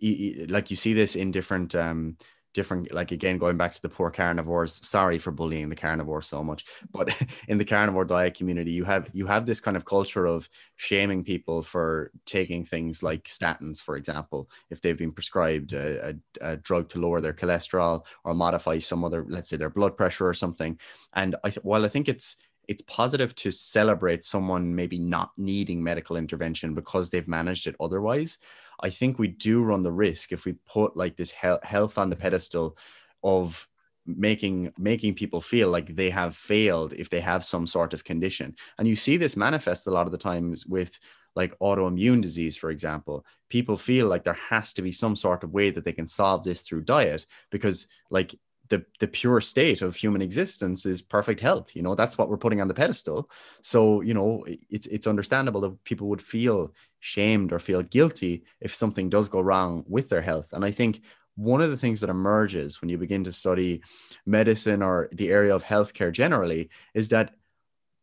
like, 0.00 0.70
you 0.70 0.76
see 0.76 0.92
this 0.92 1.16
in 1.16 1.30
different 1.30 1.74
um, 1.74 2.18
different 2.54 2.92
like 2.92 3.12
again 3.12 3.38
going 3.38 3.56
back 3.56 3.72
to 3.72 3.82
the 3.82 3.88
poor 3.88 4.10
carnivores 4.10 4.86
sorry 4.86 5.18
for 5.18 5.30
bullying 5.30 5.68
the 5.68 5.76
carnivore 5.76 6.22
so 6.22 6.42
much 6.42 6.64
but 6.92 7.14
in 7.48 7.58
the 7.58 7.64
carnivore 7.64 8.04
diet 8.04 8.34
community 8.34 8.70
you 8.70 8.84
have 8.84 9.08
you 9.12 9.26
have 9.26 9.46
this 9.46 9.60
kind 9.60 9.76
of 9.76 9.84
culture 9.84 10.26
of 10.26 10.48
shaming 10.76 11.22
people 11.22 11.62
for 11.62 12.10
taking 12.24 12.64
things 12.64 13.02
like 13.02 13.24
statins 13.24 13.80
for 13.80 13.96
example 13.96 14.48
if 14.70 14.80
they've 14.80 14.98
been 14.98 15.12
prescribed 15.12 15.72
a, 15.72 16.08
a, 16.08 16.52
a 16.52 16.56
drug 16.56 16.88
to 16.88 16.98
lower 16.98 17.20
their 17.20 17.32
cholesterol 17.32 18.04
or 18.24 18.34
modify 18.34 18.78
some 18.78 19.04
other 19.04 19.24
let's 19.28 19.48
say 19.48 19.56
their 19.56 19.70
blood 19.70 19.96
pressure 19.96 20.26
or 20.26 20.34
something 20.34 20.78
and 21.14 21.36
I 21.44 21.50
th- 21.50 21.64
while 21.64 21.84
i 21.84 21.88
think 21.88 22.08
it's 22.08 22.36
it's 22.68 22.82
positive 22.82 23.34
to 23.34 23.50
celebrate 23.50 24.24
someone 24.24 24.74
maybe 24.74 24.98
not 24.98 25.30
needing 25.38 25.82
medical 25.82 26.16
intervention 26.16 26.74
because 26.74 27.08
they've 27.08 27.26
managed 27.26 27.66
it 27.66 27.74
otherwise. 27.80 28.36
I 28.80 28.90
think 28.90 29.18
we 29.18 29.28
do 29.28 29.62
run 29.62 29.82
the 29.82 29.92
risk 29.92 30.32
if 30.32 30.44
we 30.44 30.54
put 30.66 30.96
like 30.96 31.16
this 31.16 31.30
health 31.30 31.98
on 31.98 32.10
the 32.10 32.16
pedestal 32.16 32.76
of 33.22 33.66
making 34.06 34.72
making 34.78 35.14
people 35.14 35.40
feel 35.40 35.68
like 35.68 35.94
they 35.94 36.08
have 36.08 36.34
failed 36.34 36.94
if 36.94 37.10
they 37.10 37.20
have 37.20 37.44
some 37.44 37.66
sort 37.66 37.92
of 37.92 38.04
condition. 38.04 38.54
And 38.78 38.88
you 38.88 38.96
see 38.96 39.16
this 39.16 39.36
manifest 39.36 39.86
a 39.86 39.90
lot 39.90 40.06
of 40.06 40.12
the 40.12 40.18
times 40.18 40.66
with 40.66 40.98
like 41.38 41.58
autoimmune 41.60 42.20
disease, 42.20 42.56
for 42.56 42.70
example, 42.70 43.24
people 43.48 43.76
feel 43.76 44.08
like 44.08 44.24
there 44.24 44.38
has 44.50 44.72
to 44.72 44.82
be 44.82 44.90
some 44.90 45.14
sort 45.14 45.44
of 45.44 45.52
way 45.52 45.70
that 45.70 45.84
they 45.84 45.92
can 45.92 46.06
solve 46.06 46.42
this 46.42 46.62
through 46.62 46.82
diet 46.82 47.26
because, 47.52 47.86
like, 48.10 48.34
the, 48.68 48.84
the 49.00 49.08
pure 49.08 49.40
state 49.40 49.82
of 49.82 49.96
human 49.96 50.22
existence 50.22 50.86
is 50.86 51.02
perfect 51.02 51.40
health 51.40 51.74
you 51.74 51.82
know 51.82 51.94
that's 51.94 52.18
what 52.18 52.28
we're 52.28 52.36
putting 52.36 52.60
on 52.60 52.68
the 52.68 52.74
pedestal. 52.74 53.30
So 53.62 54.00
you 54.00 54.14
know 54.14 54.44
it's 54.70 54.86
it's 54.86 55.06
understandable 55.06 55.60
that 55.62 55.84
people 55.84 56.08
would 56.08 56.22
feel 56.22 56.74
shamed 57.00 57.52
or 57.52 57.58
feel 57.58 57.82
guilty 57.82 58.44
if 58.60 58.74
something 58.74 59.08
does 59.08 59.28
go 59.28 59.40
wrong 59.40 59.84
with 59.86 60.08
their 60.08 60.22
health. 60.22 60.52
And 60.52 60.64
i 60.64 60.70
think 60.70 61.00
one 61.36 61.60
of 61.60 61.70
the 61.70 61.76
things 61.76 62.00
that 62.00 62.10
emerges 62.10 62.80
when 62.80 62.88
you 62.88 62.98
begin 62.98 63.22
to 63.22 63.32
study 63.32 63.80
medicine 64.26 64.82
or 64.82 65.08
the 65.12 65.28
area 65.28 65.54
of 65.54 65.62
healthcare 65.62 66.10
generally 66.10 66.68
is 66.94 67.08
that 67.10 67.34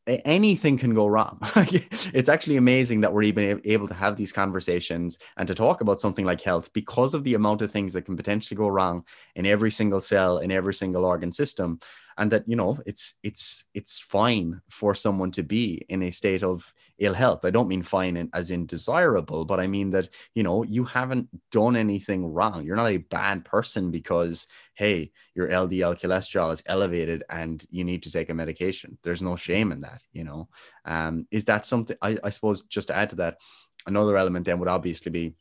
anything 0.07 0.77
can 0.77 0.93
go 0.93 1.07
wrong. 1.07 1.39
it's 1.55 2.29
actually 2.29 2.57
amazing 2.57 3.01
that 3.01 3.13
we're 3.13 3.23
even 3.23 3.61
able 3.65 3.87
to 3.87 3.93
have 3.93 4.15
these 4.15 4.31
conversations 4.31 5.19
and 5.37 5.47
to 5.47 5.55
talk 5.55 5.81
about 5.81 5.99
something 5.99 6.25
like 6.25 6.41
health 6.41 6.71
because 6.73 7.13
of 7.13 7.23
the 7.23 7.33
amount 7.33 7.61
of 7.61 7.71
things 7.71 7.93
that 7.93 8.03
can 8.03 8.15
potentially 8.15 8.57
go 8.57 8.67
wrong 8.67 9.03
in 9.35 9.45
every 9.45 9.71
single 9.71 10.01
cell 10.01 10.37
in 10.37 10.51
every 10.51 10.73
single 10.73 11.05
organ 11.05 11.31
system 11.31 11.79
and 12.17 12.31
that 12.31 12.47
you 12.47 12.55
know 12.55 12.79
it's 12.85 13.15
it's 13.23 13.65
it's 13.73 13.99
fine 13.99 14.61
for 14.69 14.95
someone 14.95 15.31
to 15.31 15.43
be 15.43 15.85
in 15.89 16.03
a 16.03 16.11
state 16.11 16.43
of 16.43 16.73
ill 16.99 17.13
health. 17.13 17.45
I 17.45 17.49
don't 17.49 17.67
mean 17.67 17.83
fine 17.83 18.29
as 18.33 18.51
in 18.51 18.65
desirable 18.65 19.45
but 19.45 19.59
i 19.59 19.67
mean 19.67 19.89
that 19.89 20.09
you 20.33 20.43
know 20.43 20.63
you 20.63 20.83
haven't 20.85 21.27
done 21.51 21.75
anything 21.75 22.25
wrong. 22.25 22.63
You're 22.63 22.75
not 22.75 22.91
a 22.91 22.97
bad 22.97 23.45
person 23.45 23.91
because 23.91 24.47
hey 24.75 25.11
your 25.33 25.49
ldl 25.49 25.99
cholesterol 25.99 26.51
is 26.51 26.63
elevated 26.65 27.23
and 27.29 27.65
you 27.69 27.83
need 27.83 28.03
to 28.03 28.11
take 28.11 28.29
a 28.29 28.33
medication. 28.33 28.97
There's 29.03 29.21
no 29.21 29.35
shame 29.35 29.71
in 29.71 29.81
that 29.81 30.01
you 30.13 30.23
know. 30.23 30.49
Um, 30.85 31.27
is 31.31 31.45
that 31.45 31.65
something 31.65 31.97
I, 32.01 32.17
I 32.23 32.29
suppose 32.29 32.63
just 32.63 32.87
to 32.89 32.95
add 32.95 33.09
to 33.11 33.15
that 33.17 33.37
another 33.87 34.17
element 34.17 34.45
then 34.45 34.59
would 34.59 34.69
obviously 34.69 35.11
be 35.11 35.35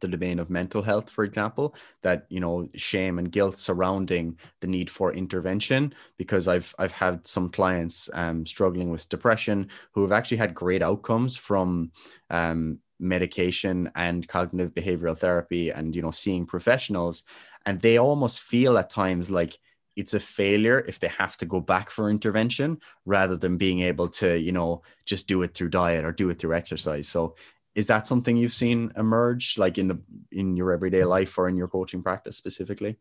the 0.00 0.08
domain 0.08 0.38
of 0.38 0.50
mental 0.50 0.82
health, 0.82 1.10
for 1.10 1.24
example, 1.24 1.74
that 2.02 2.26
you 2.28 2.40
know 2.40 2.68
shame 2.76 3.18
and 3.18 3.30
guilt 3.30 3.56
surrounding 3.56 4.38
the 4.60 4.66
need 4.66 4.90
for 4.90 5.12
intervention. 5.12 5.94
Because 6.16 6.48
I've 6.48 6.74
I've 6.78 6.92
had 6.92 7.26
some 7.26 7.50
clients 7.50 8.10
um, 8.14 8.46
struggling 8.46 8.90
with 8.90 9.08
depression 9.08 9.68
who 9.92 10.02
have 10.02 10.12
actually 10.12 10.38
had 10.38 10.54
great 10.54 10.82
outcomes 10.82 11.36
from 11.36 11.92
um, 12.30 12.78
medication 12.98 13.90
and 13.94 14.26
cognitive 14.26 14.74
behavioral 14.74 15.16
therapy, 15.18 15.70
and 15.70 15.94
you 15.94 16.02
know 16.02 16.10
seeing 16.10 16.46
professionals, 16.46 17.22
and 17.66 17.80
they 17.80 17.98
almost 17.98 18.40
feel 18.40 18.78
at 18.78 18.90
times 18.90 19.30
like 19.30 19.58
it's 19.96 20.14
a 20.14 20.20
failure 20.20 20.84
if 20.88 20.98
they 20.98 21.08
have 21.08 21.36
to 21.36 21.46
go 21.46 21.60
back 21.60 21.90
for 21.90 22.10
intervention 22.10 22.78
rather 23.04 23.36
than 23.36 23.56
being 23.56 23.80
able 23.80 24.08
to 24.08 24.36
you 24.38 24.52
know 24.52 24.82
just 25.06 25.28
do 25.28 25.42
it 25.42 25.54
through 25.54 25.68
diet 25.68 26.04
or 26.04 26.12
do 26.12 26.28
it 26.30 26.38
through 26.38 26.54
exercise 26.54 27.08
so 27.08 27.34
is 27.74 27.86
that 27.88 28.06
something 28.06 28.36
you've 28.36 28.52
seen 28.52 28.92
emerge 28.96 29.58
like 29.58 29.78
in 29.78 29.88
the 29.88 30.00
in 30.30 30.56
your 30.56 30.72
everyday 30.72 31.04
life 31.04 31.36
or 31.38 31.48
in 31.48 31.56
your 31.56 31.68
coaching 31.68 32.02
practice 32.02 32.36
specifically? 32.36 32.96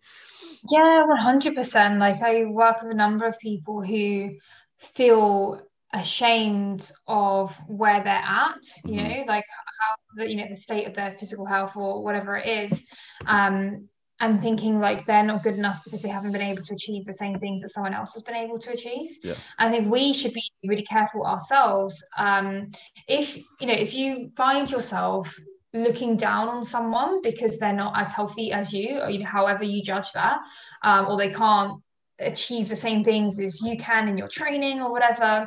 Yeah 0.70 1.06
100% 1.08 2.00
like 2.00 2.22
i 2.22 2.46
work 2.46 2.82
with 2.82 2.92
a 2.92 2.96
number 2.96 3.26
of 3.26 3.38
people 3.40 3.82
who 3.82 4.38
feel 4.78 5.62
ashamed 5.94 6.90
of 7.08 7.56
where 7.68 8.04
they're 8.04 8.14
at 8.14 8.64
you 8.86 8.94
mm-hmm. 8.94 9.20
know 9.20 9.24
like 9.28 9.46
how 9.80 9.96
the 10.16 10.30
you 10.30 10.38
know 10.38 10.48
the 10.50 10.56
state 10.56 10.88
of 10.88 10.94
their 10.94 11.16
physical 11.20 11.46
health 11.46 11.76
or 11.76 12.04
whatever 12.04 12.38
it 12.38 12.48
is. 12.48 12.84
Um 13.26 13.90
and 14.24 14.42
thinking 14.42 14.80
like 14.80 15.06
they're 15.06 15.22
not 15.22 15.44
good 15.44 15.56
enough 15.56 15.84
because 15.84 16.02
they 16.02 16.08
haven't 16.08 16.32
been 16.32 16.42
able 16.42 16.64
to 16.64 16.74
achieve 16.74 17.04
the 17.04 17.12
same 17.12 17.38
things 17.40 17.62
that 17.62 17.70
someone 17.70 17.94
else 17.94 18.14
has 18.14 18.24
been 18.24 18.38
able 18.38 18.58
to 18.58 18.72
achieve. 18.72 19.18
Yeah. 19.22 19.34
I 19.60 19.70
think 19.70 19.92
we 19.92 20.14
should 20.14 20.34
be 20.34 20.44
really 20.66 20.84
careful 20.84 21.26
ourselves. 21.26 22.02
Um, 22.18 22.72
if 23.10 23.36
you 23.60 23.68
know, 23.68 23.74
if 23.74 23.94
you 23.94 24.32
find 24.38 24.72
yourself 24.72 25.38
looking 25.74 26.16
down 26.16 26.48
on 26.48 26.64
someone 26.64 27.22
because 27.22 27.60
they're 27.60 27.74
not 27.74 28.00
as 28.00 28.14
healthy 28.14 28.54
as 28.54 28.72
you, 28.72 29.02
or 29.02 29.10
you 29.10 29.20
know, 29.20 29.26
however 29.26 29.66
you 29.66 29.84
judge 29.84 30.14
that, 30.14 30.40
um, 30.84 31.08
or 31.08 31.18
they 31.18 31.30
can't 31.30 31.82
achieve 32.20 32.70
the 32.70 32.78
same 32.78 33.04
things 33.04 33.42
as 33.42 33.62
you 33.62 33.76
can 33.76 34.08
in 34.08 34.18
your 34.18 34.30
training 34.30 34.82
or 34.82 34.90
whatever 34.90 35.46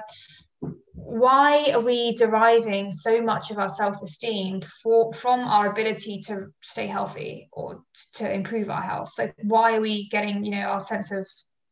why 1.07 1.71
are 1.73 1.81
we 1.81 2.15
deriving 2.17 2.91
so 2.91 3.23
much 3.23 3.51
of 3.51 3.59
our 3.59 3.69
self-esteem 3.69 4.61
for, 4.83 5.13
from 5.13 5.41
our 5.41 5.71
ability 5.71 6.21
to 6.21 6.47
stay 6.63 6.87
healthy 6.87 7.49
or 7.53 7.83
to 8.15 8.31
improve 8.31 8.69
our 8.71 8.83
health 8.83 9.11
like 9.19 9.35
why 9.43 9.77
are 9.77 9.81
we 9.81 10.09
getting 10.09 10.43
you 10.43 10.51
know 10.51 10.67
our 10.67 10.81
sense 10.81 11.13
of 11.13 11.27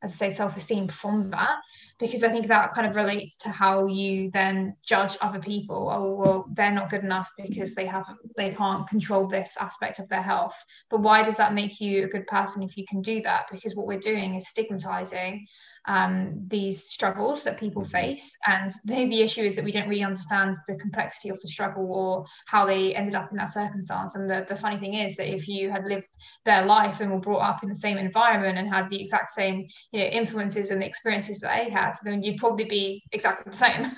as 0.05 0.13
I 0.13 0.29
say, 0.29 0.35
self-esteem 0.35 0.89
from 0.89 1.31
that, 1.31 1.57
because 1.99 2.23
I 2.23 2.29
think 2.29 2.47
that 2.49 2.75
kind 2.75 2.87
of 2.87 2.95
relates 2.95 3.37
to 3.39 3.49
how 3.49 3.87
you 3.87 4.31
then 4.33 4.77
judge 4.87 5.17
other 5.23 5.39
people. 5.39 5.89
Oh, 5.91 6.15
well, 6.15 6.47
they're 6.53 6.71
not 6.71 6.91
good 6.91 7.05
enough 7.05 7.31
because 7.39 7.75
they 7.75 7.87
haven't, 7.87 8.19
they 8.37 8.51
can't 8.51 8.87
control 8.87 9.27
this 9.27 9.57
aspect 9.59 9.99
of 9.99 10.09
their 10.11 10.23
health. 10.23 10.55
But 10.91 11.01
why 11.01 11.25
does 11.25 11.39
that 11.39 11.55
make 11.55 11.81
you 11.81 12.05
a 12.05 12.09
good 12.09 12.27
person 12.27 12.63
if 12.63 12.77
you 12.77 12.85
can 12.87 13.01
do 13.01 13.23
that? 13.23 13.47
Because 13.51 13.75
what 13.75 13.87
we're 13.87 13.99
doing 13.99 14.35
is 14.35 14.49
stigmatizing 14.49 15.47
um, 15.87 16.45
these 16.49 16.85
struggles 16.85 17.43
that 17.43 17.59
people 17.59 17.83
mm-hmm. 17.83 17.91
face. 17.91 18.37
And 18.47 18.71
the, 18.85 19.07
the 19.07 19.23
issue 19.23 19.43
is 19.43 19.55
that 19.57 19.65
we 19.65 19.73
don't 19.73 19.89
really 19.89 20.03
understand 20.03 20.57
the 20.67 20.77
complexity 20.77 21.29
of 21.29 21.41
the 21.41 21.49
struggle 21.49 21.93
or 21.93 22.27
how 22.47 22.65
they 22.67 22.95
ended 22.95 23.15
up 23.15 23.31
in 23.31 23.37
that 23.37 23.53
circumstance. 23.53 24.15
And 24.15 24.29
the, 24.29 24.47
the 24.49 24.57
funny 24.57 24.79
thing 24.79 24.95
is 24.95 25.17
that 25.17 25.33
if 25.33 25.47
you 25.49 25.71
had 25.71 25.85
lived 25.85 26.09
their 26.45 26.65
life 26.65 27.01
and 27.01 27.11
were 27.11 27.19
brought 27.19 27.43
up 27.43 27.63
in 27.63 27.69
the 27.69 27.77
same 27.77 27.99
environment 27.99 28.59
and 28.59 28.73
had 28.73 28.89
the 28.91 29.01
exact 29.01 29.33
same 29.33 29.67
you 29.93 30.01
know, 30.01 30.07
influences 30.07 30.71
and 30.71 30.83
experiences 30.83 31.41
that 31.41 31.55
they 31.55 31.71
had, 31.71 31.93
then 32.05 32.23
you'd 32.23 32.39
probably 32.39 32.65
be 32.65 33.03
exactly 33.13 33.51
the 33.51 33.57
same. 33.57 33.91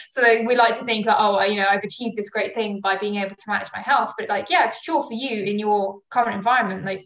so 0.10 0.44
we 0.46 0.54
like 0.54 0.78
to 0.78 0.84
think 0.84 1.06
that, 1.06 1.16
oh, 1.18 1.42
you 1.42 1.56
know, 1.56 1.66
I've 1.68 1.84
achieved 1.84 2.16
this 2.16 2.30
great 2.30 2.54
thing 2.54 2.80
by 2.80 2.96
being 2.96 3.16
able 3.16 3.36
to 3.36 3.44
manage 3.48 3.68
my 3.74 3.80
health. 3.80 4.14
But 4.18 4.28
like, 4.28 4.50
yeah, 4.50 4.72
sure, 4.82 5.02
for 5.02 5.12
you 5.12 5.44
in 5.44 5.58
your 5.58 6.00
current 6.10 6.34
environment, 6.34 6.84
like 6.84 7.04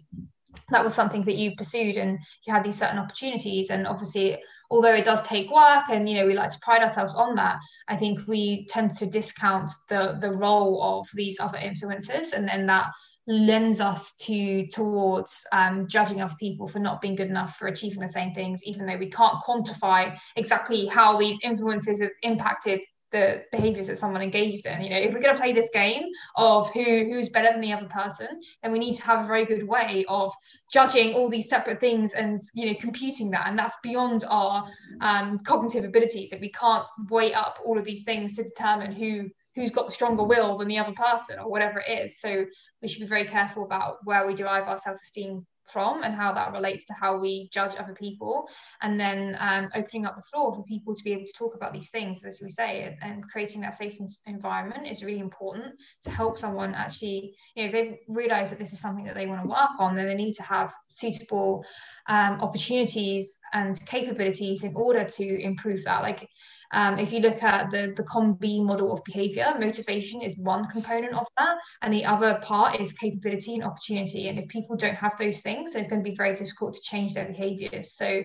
that 0.70 0.85
was 0.85 0.95
something 0.95 1.24
that 1.24 1.36
you 1.36 1.55
pursued 1.57 1.97
and 1.97 2.19
you 2.47 2.53
had 2.53 2.65
these 2.65 2.78
certain 2.78 2.99
opportunities. 2.99 3.70
And 3.70 3.86
obviously 3.86 4.39
although 4.70 4.95
it 4.95 5.05
does 5.05 5.23
take 5.23 5.51
work 5.51 5.85
and 5.90 6.09
you 6.09 6.16
know 6.16 6.27
we 6.27 6.35
like 6.35 6.51
to 6.51 6.59
pride 6.61 6.82
ourselves 6.82 7.15
on 7.15 7.35
that 7.35 7.59
i 7.89 7.97
think 7.97 8.20
we 8.27 8.66
tend 8.66 8.97
to 8.97 9.07
discount 9.07 9.70
the 9.89 10.19
the 10.20 10.31
role 10.31 10.82
of 10.82 11.09
these 11.15 11.39
other 11.40 11.59
influences 11.59 12.32
and 12.32 12.47
then 12.49 12.66
that 12.66 12.90
lends 13.27 13.78
us 13.78 14.15
to 14.16 14.66
towards 14.69 15.47
um, 15.53 15.86
judging 15.86 16.23
other 16.23 16.35
people 16.40 16.66
for 16.66 16.78
not 16.78 17.03
being 17.03 17.15
good 17.15 17.28
enough 17.28 17.57
for 17.57 17.69
achieving 17.69 18.01
the 18.01 18.09
same 18.09 18.32
things 18.32 18.62
even 18.65 18.86
though 18.86 18.97
we 18.97 19.11
can't 19.11 19.43
quantify 19.45 20.19
exactly 20.36 20.86
how 20.86 21.19
these 21.19 21.39
influences 21.43 22.01
have 22.01 22.11
impacted 22.23 22.81
the 23.11 23.43
behaviors 23.53 23.87
that 23.87 23.99
someone 23.99 24.23
engages 24.23 24.67
in. 24.67 24.83
You 24.83 24.91
know 24.91 24.99
if 24.99 25.13
we're 25.13 25.21
going 25.21 25.35
to 25.35 25.41
play 25.41 25.53
this 25.53 25.71
game 25.71 26.05
of 26.37 26.71
who 26.73 26.83
who's 26.83 27.29
better 27.29 27.51
than 27.51 27.61
the 27.61 27.73
other 27.73 27.89
person 27.89 28.41
then 28.63 28.73
we 28.73 28.79
need 28.79 28.97
to 28.97 29.03
have 29.03 29.25
a 29.25 29.27
very 29.27 29.45
good 29.45 29.67
way 29.67 30.05
of 30.09 30.33
judging 30.73 31.15
all 31.15 31.29
these 31.29 31.49
separate 31.49 31.81
things 31.81 32.13
and 32.13 32.41
you 32.55 32.67
know 32.67 32.79
computing 32.81 33.31
that. 33.31 33.47
And 33.47 33.59
that's 33.59 33.77
beyond 33.83 34.25
our 34.29 34.67
um, 35.01 35.39
cognitive 35.41 35.85
abilities 35.85 36.31
that 36.31 36.41
we 36.41 36.51
can't 36.51 36.87
weigh 37.11 37.35
up 37.35 37.59
all 37.65 37.79
of 37.79 37.85
these 37.85 38.05
things 38.05 38.37
to 38.37 38.43
determine 38.43 38.93
who 38.93 39.29
who's 39.55 39.71
got 39.71 39.87
the 39.87 39.93
stronger 39.93 40.23
will 40.23 40.57
than 40.59 40.69
the 40.69 40.79
other 40.79 40.93
person 40.93 41.39
or 41.39 41.51
whatever 41.51 41.81
it 41.81 42.07
is. 42.07 42.21
So 42.21 42.47
we 42.81 42.89
should 42.89 43.01
be 43.01 43.07
very 43.07 43.25
careful 43.25 43.65
about 43.65 43.99
where 44.05 44.27
we 44.27 44.35
derive 44.35 44.69
our 44.69 44.79
self-esteem 44.79 45.45
from 45.70 46.03
and 46.03 46.15
how 46.15 46.32
that 46.32 46.53
relates 46.53 46.85
to 46.86 46.93
how 46.95 47.16
we 47.16 47.49
judge 47.53 47.74
other 47.78 47.95
people. 47.95 48.49
And 48.82 48.99
then 48.99 49.36
um, 49.40 49.69
opening 49.74 50.07
up 50.07 50.16
the 50.16 50.23
floor 50.23 50.55
for 50.55 50.65
people 50.65 50.95
to 50.95 51.05
be 51.05 51.12
able 51.12 51.27
to 51.27 51.32
talk 51.32 51.55
about 51.55 51.73
these 51.73 51.90
things 51.90 52.24
as 52.24 52.40
we 52.43 52.51
say 52.51 52.97
and, 53.03 53.19
creating 53.28 53.61
that 53.61 53.74
safe 53.74 53.97
environment 54.27 54.86
is 54.86 55.03
really 55.03 55.19
important 55.19 55.74
to 56.03 56.11
help 56.11 56.39
someone 56.39 56.74
actually 56.74 57.35
you 57.55 57.65
know 57.65 57.73
they've 57.73 57.97
realized 58.09 58.53
that 58.53 58.59
this 58.59 58.73
is 58.73 58.81
something 58.81 59.05
that 59.05 59.15
they 59.15 59.27
want 59.27 59.43
to 59.43 59.49
work 59.49 59.70
on 59.78 59.97
then 59.97 60.07
they 60.07 60.15
need 60.15 60.35
to 60.35 60.43
have 60.43 60.73
suitable 60.89 61.65
um, 62.09 62.40
opportunities 62.40 63.39
and 63.53 63.85
capabilities 63.86 64.65
in 64.65 64.74
order 64.74 65.05
to 65.05 65.43
improve 65.43 65.85
that. 65.85 66.03
Like 66.03 66.28
um, 66.73 66.99
if 66.99 67.12
you 67.12 67.20
look 67.20 67.43
at 67.43 67.70
the, 67.70 67.93
the 67.97 68.05
COM-B 68.05 68.62
model 68.62 68.93
of 68.93 69.03
behavior, 69.05 69.55
motivation 69.59 70.20
is 70.23 70.36
one 70.36 70.66
component 70.66 71.15
of 71.15 71.27
that, 71.39 71.59
and 71.82 71.93
the 71.93 72.05
other 72.05 72.39
part 72.43 72.81
is 72.81 72.93
capability 72.93 73.55
and 73.55 73.65
opportunity. 73.65 74.28
And 74.28 74.39
if 74.39 74.49
people 74.49 74.77
don't 74.77 74.95
have 74.95 75.16
those 75.19 75.40
things, 75.40 75.74
it's 75.74 75.89
going 75.89 76.03
to 76.03 76.11
be 76.11 76.16
very 76.16 76.35
difficult 76.35 76.74
to 76.74 76.81
change 76.82 77.15
their 77.15 77.27
behaviors. 77.27 77.93
So 77.93 78.23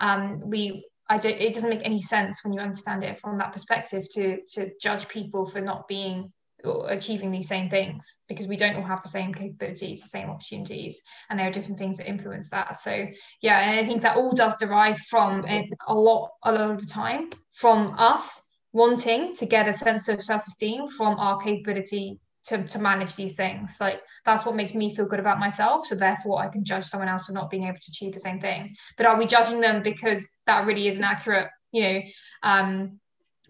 um, 0.00 0.40
we 0.44 0.84
I 1.08 1.18
don't, 1.18 1.40
it 1.40 1.54
doesn't 1.54 1.70
make 1.70 1.84
any 1.84 2.02
sense 2.02 2.42
when 2.42 2.52
you 2.52 2.60
understand 2.60 3.04
it 3.04 3.20
from 3.20 3.38
that 3.38 3.52
perspective 3.52 4.08
to 4.14 4.40
to 4.54 4.70
judge 4.80 5.08
people 5.08 5.46
for 5.46 5.60
not 5.60 5.86
being 5.86 6.32
achieving 6.64 7.30
these 7.30 7.48
same 7.48 7.68
things 7.68 8.18
because 8.28 8.46
we 8.46 8.56
don't 8.56 8.76
all 8.76 8.82
have 8.82 9.02
the 9.02 9.08
same 9.08 9.32
capabilities 9.32 10.02
the 10.02 10.08
same 10.08 10.30
opportunities 10.30 11.00
and 11.28 11.38
there 11.38 11.48
are 11.48 11.52
different 11.52 11.78
things 11.78 11.98
that 11.98 12.08
influence 12.08 12.50
that. 12.50 12.80
So 12.80 13.06
yeah 13.42 13.60
and 13.60 13.80
i 13.80 13.86
think 13.86 14.02
that 14.02 14.16
all 14.16 14.32
does 14.32 14.56
derive 14.56 14.98
from 14.98 15.44
a 15.44 15.94
lot 15.94 16.30
a 16.42 16.52
lot 16.52 16.70
of 16.70 16.80
the 16.80 16.86
time 16.86 17.28
from 17.52 17.94
us 17.98 18.40
wanting 18.72 19.34
to 19.36 19.46
get 19.46 19.68
a 19.68 19.72
sense 19.72 20.08
of 20.08 20.22
self-esteem 20.22 20.88
from 20.88 21.18
our 21.18 21.38
capability 21.38 22.20
to, 22.46 22.62
to 22.64 22.78
manage 22.78 23.16
these 23.16 23.34
things. 23.34 23.76
Like 23.80 24.00
that's 24.24 24.46
what 24.46 24.54
makes 24.54 24.74
me 24.74 24.94
feel 24.94 25.06
good 25.06 25.20
about 25.20 25.40
myself 25.40 25.86
so 25.86 25.94
therefore 25.94 26.40
i 26.40 26.48
can 26.48 26.64
judge 26.64 26.84
someone 26.84 27.08
else 27.08 27.26
for 27.26 27.32
not 27.32 27.50
being 27.50 27.64
able 27.64 27.78
to 27.78 27.90
achieve 27.90 28.14
the 28.14 28.20
same 28.20 28.40
thing. 28.40 28.74
But 28.96 29.06
are 29.06 29.18
we 29.18 29.26
judging 29.26 29.60
them 29.60 29.82
because 29.82 30.26
that 30.46 30.66
really 30.66 30.88
is 30.88 30.96
an 30.96 31.04
accurate 31.04 31.48
you 31.72 31.82
know 31.82 32.00
um 32.42 33.00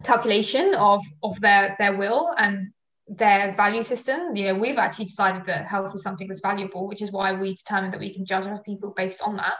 calculation 0.03 0.75
of 0.75 1.03
of 1.23 1.39
their 1.39 1.75
their 1.79 1.95
will 1.95 2.33
and 2.37 2.71
their 3.07 3.53
value 3.55 3.83
system. 3.83 4.35
You 4.35 4.45
know, 4.45 4.55
we've 4.55 4.77
actually 4.77 5.05
decided 5.05 5.45
that 5.45 5.65
health 5.65 5.95
is 5.95 6.03
something 6.03 6.27
that's 6.27 6.41
valuable, 6.41 6.87
which 6.87 7.01
is 7.01 7.11
why 7.11 7.33
we 7.33 7.55
determined 7.55 7.93
that 7.93 7.99
we 7.99 8.13
can 8.13 8.25
judge 8.25 8.45
other 8.45 8.61
people 8.65 8.93
based 8.95 9.21
on 9.21 9.37
that. 9.37 9.55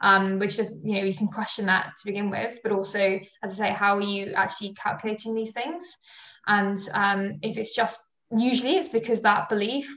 Um, 0.00 0.38
which 0.38 0.60
is, 0.60 0.72
you 0.84 0.94
know, 0.94 1.02
you 1.02 1.14
can 1.14 1.26
question 1.26 1.66
that 1.66 1.86
to 1.86 2.04
begin 2.04 2.30
with, 2.30 2.60
but 2.62 2.70
also, 2.70 3.18
as 3.42 3.60
I 3.60 3.66
say, 3.66 3.72
how 3.72 3.96
are 3.96 4.00
you 4.00 4.32
actually 4.32 4.74
calculating 4.74 5.34
these 5.34 5.50
things? 5.50 5.84
And 6.46 6.78
um, 6.94 7.40
if 7.42 7.58
it's 7.58 7.74
just 7.74 7.98
usually 8.36 8.76
it's 8.76 8.88
because 8.88 9.20
that 9.22 9.48
belief 9.48 9.92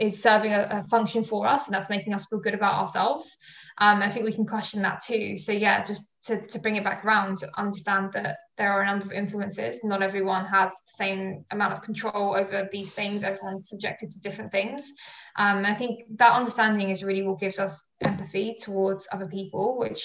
is 0.00 0.22
serving 0.22 0.52
a, 0.52 0.68
a, 0.70 0.82
function 0.84 1.24
for 1.24 1.46
us 1.46 1.66
and 1.66 1.74
that's 1.74 1.90
making 1.90 2.14
us 2.14 2.26
feel 2.26 2.38
good 2.38 2.54
about 2.54 2.74
ourselves 2.74 3.36
um, 3.78 4.02
i 4.02 4.10
think 4.10 4.24
we 4.24 4.32
can 4.32 4.46
question 4.46 4.82
that 4.82 5.02
too 5.04 5.36
so 5.36 5.52
yeah 5.52 5.82
just 5.82 6.06
to, 6.24 6.44
to 6.46 6.58
bring 6.58 6.76
it 6.76 6.84
back 6.84 7.04
around 7.04 7.42
understand 7.56 8.12
that 8.12 8.36
there 8.58 8.72
are 8.72 8.82
a 8.82 8.86
number 8.86 9.06
of 9.06 9.12
influences. 9.12 9.82
Not 9.82 10.02
everyone 10.02 10.44
has 10.46 10.72
the 10.72 10.92
same 11.04 11.44
amount 11.50 11.72
of 11.72 11.80
control 11.80 12.34
over 12.36 12.68
these 12.70 12.90
things. 12.90 13.22
Everyone's 13.22 13.68
subjected 13.70 14.10
to 14.10 14.20
different 14.20 14.52
things. 14.52 14.92
Um, 15.36 15.64
i 15.64 15.74
think 15.74 16.00
that 16.16 16.32
understanding 16.32 16.90
is 16.90 17.04
really 17.04 17.22
what 17.22 17.38
gives 17.38 17.58
us 17.60 17.86
empathy 18.00 18.56
towards 18.60 19.06
other 19.12 19.28
people 19.28 19.78
which 19.78 20.02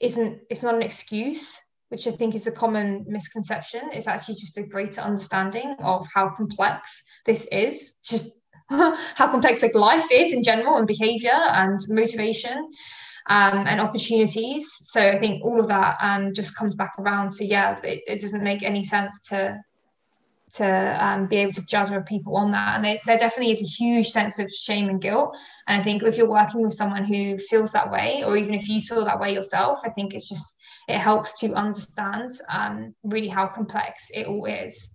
isn't 0.00 0.40
it's 0.50 0.64
not 0.64 0.74
an 0.74 0.82
excuse 0.82 1.56
which 1.88 2.06
I 2.06 2.10
think 2.10 2.34
is 2.34 2.46
a 2.46 2.52
common 2.52 3.04
misconception, 3.08 3.82
It's 3.92 4.08
actually 4.08 4.34
just 4.34 4.58
a 4.58 4.62
greater 4.62 5.00
understanding 5.00 5.76
of 5.78 6.06
how 6.12 6.30
complex 6.30 7.02
this 7.24 7.46
is. 7.52 7.94
Just 8.02 8.40
how 8.68 9.30
complex 9.30 9.62
like 9.62 9.74
life 9.74 10.06
is 10.10 10.32
in 10.32 10.42
general 10.42 10.76
and 10.78 10.86
behavior 10.86 11.30
and 11.30 11.78
motivation 11.88 12.70
um, 13.28 13.66
and 13.66 13.80
opportunities. 13.80 14.70
So 14.80 15.00
i 15.00 15.18
think 15.18 15.44
all 15.44 15.60
of 15.60 15.68
that 15.68 15.96
um, 16.00 16.32
just 16.32 16.56
comes 16.56 16.74
back 16.74 16.94
around 16.98 17.32
so 17.32 17.44
yeah 17.44 17.78
it, 17.82 18.02
it 18.06 18.20
doesn't 18.20 18.42
make 18.42 18.62
any 18.62 18.84
sense 18.84 19.20
to 19.30 19.58
to 20.52 21.04
um, 21.04 21.26
be 21.26 21.36
able 21.36 21.52
to 21.52 21.66
judge 21.66 21.88
other 21.88 22.02
people 22.02 22.36
on 22.36 22.52
that. 22.52 22.76
And 22.76 23.00
there 23.04 23.18
definitely 23.18 23.50
is 23.50 23.60
a 23.62 23.66
huge 23.66 24.08
sense 24.08 24.38
of 24.38 24.48
shame 24.50 24.88
and 24.88 25.00
guilt. 25.00 25.36
And 25.66 25.80
i 25.80 25.84
think 25.84 26.02
if 26.02 26.16
you're 26.16 26.28
working 26.28 26.62
with 26.62 26.72
someone 26.72 27.04
who 27.04 27.36
feels 27.36 27.72
that 27.72 27.90
way 27.90 28.22
or 28.24 28.36
even 28.36 28.54
if 28.54 28.68
you 28.68 28.80
feel 28.80 29.04
that 29.04 29.20
way 29.20 29.34
yourself 29.34 29.80
i 29.84 29.90
think 29.90 30.14
it's 30.14 30.28
just 30.28 30.56
it 30.88 30.98
helps 30.98 31.38
to 31.40 31.52
understand 31.54 32.32
um, 32.48 32.94
really 33.02 33.28
how 33.28 33.46
complex 33.46 34.08
it 34.14 34.26
all 34.26 34.46
is. 34.46 34.88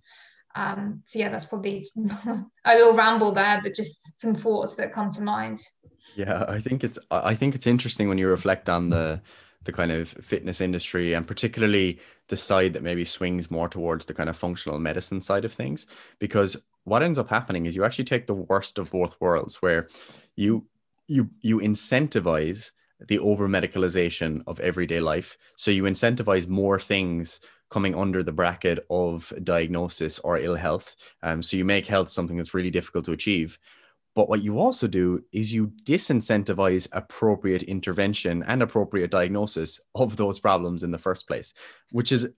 Um, 0.54 1.02
so 1.06 1.18
yeah, 1.18 1.28
that's 1.28 1.44
probably 1.44 1.88
a 2.64 2.74
little 2.74 2.94
ramble 2.94 3.32
there, 3.32 3.60
but 3.62 3.74
just 3.74 4.20
some 4.20 4.34
thoughts 4.34 4.74
that 4.76 4.92
come 4.92 5.10
to 5.12 5.22
mind. 5.22 5.60
Yeah, 6.14 6.44
I 6.48 6.60
think 6.60 6.84
it's 6.84 6.98
I 7.10 7.34
think 7.34 7.54
it's 7.54 7.66
interesting 7.66 8.08
when 8.08 8.18
you 8.18 8.28
reflect 8.28 8.68
on 8.68 8.90
the 8.90 9.22
the 9.64 9.72
kind 9.72 9.92
of 9.92 10.08
fitness 10.08 10.60
industry 10.60 11.14
and 11.14 11.26
particularly 11.26 12.00
the 12.28 12.36
side 12.36 12.72
that 12.72 12.82
maybe 12.82 13.04
swings 13.04 13.50
more 13.50 13.68
towards 13.68 14.06
the 14.06 14.14
kind 14.14 14.28
of 14.28 14.36
functional 14.36 14.78
medicine 14.80 15.20
side 15.20 15.44
of 15.44 15.52
things 15.52 15.86
because 16.18 16.56
what 16.82 17.00
ends 17.00 17.16
up 17.16 17.28
happening 17.28 17.66
is 17.66 17.76
you 17.76 17.84
actually 17.84 18.04
take 18.04 18.26
the 18.26 18.34
worst 18.34 18.78
of 18.78 18.90
both 18.90 19.20
worlds 19.20 19.62
where 19.62 19.88
you 20.34 20.66
you 21.06 21.30
you 21.42 21.60
incentivize 21.60 22.72
the 23.06 23.20
over 23.20 23.48
medicalization 23.48 24.42
of 24.48 24.58
everyday 24.60 25.00
life 25.00 25.38
so 25.56 25.70
you 25.70 25.84
incentivize 25.84 26.48
more 26.48 26.80
things 26.80 27.40
coming 27.70 27.94
under 27.94 28.22
the 28.22 28.32
bracket 28.32 28.84
of 28.90 29.32
diagnosis 29.42 30.18
or 30.18 30.36
ill 30.36 30.56
health. 30.56 30.94
Um, 31.22 31.42
so 31.42 31.56
you 31.56 31.64
make 31.64 31.86
health 31.86 32.10
something 32.10 32.36
that's 32.36 32.52
really 32.52 32.70
difficult 32.70 33.06
to 33.06 33.12
achieve. 33.12 33.58
But 34.14 34.28
what 34.28 34.42
you 34.42 34.58
also 34.58 34.86
do 34.86 35.24
is 35.32 35.52
you 35.52 35.72
disincentivize 35.84 36.88
appropriate 36.92 37.62
intervention 37.62 38.42
and 38.46 38.62
appropriate 38.62 39.10
diagnosis 39.10 39.80
of 39.94 40.16
those 40.16 40.38
problems 40.38 40.82
in 40.82 40.90
the 40.90 40.98
first 40.98 41.26
place, 41.26 41.54
which 41.90 42.12
is 42.12 42.28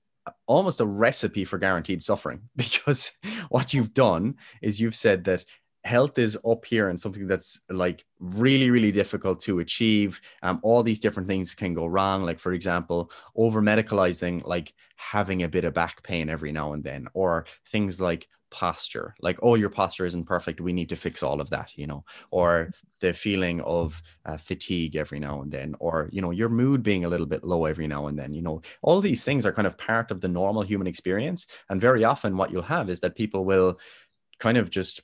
almost 0.47 0.81
a 0.81 0.87
recipe 0.87 1.45
for 1.45 1.59
guaranteed 1.59 2.03
suffering. 2.03 2.43
Because 2.57 3.13
what 3.49 3.75
you've 3.75 3.95
done 3.95 4.37
is 4.63 4.81
you've 4.81 4.95
said 4.95 5.25
that 5.25 5.45
health 5.85 6.19
is 6.19 6.39
up 6.47 6.65
here 6.65 6.89
and 6.89 6.99
something 6.99 7.27
that's 7.27 7.61
like 7.69 8.07
really 8.19 8.71
really 8.71 8.91
difficult 8.91 9.39
to 9.41 9.59
achieve. 9.59 10.21
Um, 10.43 10.61
all 10.63 10.83
these 10.83 11.01
different 11.01 11.29
things 11.29 11.55
can 11.55 11.75
go 11.75 11.87
wrong. 11.87 12.25
Like 12.25 12.39
for 12.39 12.53
example 12.53 13.11
over 13.37 13.61
medicalizing 13.61 14.43
like 14.47 14.73
having 14.97 15.43
a 15.43 15.49
bit 15.49 15.65
of 15.65 15.75
back 15.75 16.03
pain 16.03 16.31
every 16.31 16.53
now 16.53 16.73
and 16.73 16.83
then 16.83 17.09
or 17.13 17.45
things 17.67 18.01
like 18.01 18.29
posture 18.55 19.17
like 19.21 19.37
oh 19.43 19.57
your 19.57 19.69
posture 19.69 20.07
isn't 20.07 20.27
perfect 20.27 20.61
we 20.61 20.73
need 20.73 20.89
to 20.89 20.95
fix 20.95 21.25
all 21.25 21.41
of 21.41 21.51
that 21.51 21.77
you 21.77 21.89
know? 21.89 22.05
Or 22.31 22.71
the 23.01 23.13
feeling 23.13 23.61
of 23.63 24.01
uh, 24.25 24.37
fatigue 24.37 24.95
every 24.95 25.19
now 25.19 25.43
and 25.43 25.51
then 25.51 25.75
or 25.81 26.09
you 26.13 26.23
know 26.23 26.31
your 26.31 26.49
mood 26.49 26.85
being 26.85 27.05
a 27.05 27.09
little 27.09 27.27
bit 27.27 27.43
low 27.43 27.65
every 27.65 27.89
now 27.89 28.07
and 28.07 28.17
then 28.17 28.33
you 28.33 28.43
know? 28.43 28.63
All 28.81 29.01
these 29.01 29.25
things 29.25 29.45
are 29.45 29.53
kind 29.53 29.67
of 29.67 29.77
part 29.77 30.13
of 30.13 30.21
the 30.21 30.29
normal 30.29 30.63
human 30.63 30.87
experience 30.87 31.49
and 31.69 31.81
very 31.81 32.05
often 32.05 32.37
what 32.37 32.53
you'll 32.53 32.63
have 32.63 32.89
is 32.89 33.01
that 33.01 33.17
people 33.17 33.45
will 33.45 33.81
kind 34.39 34.57
of 34.57 34.71
just 34.71 35.03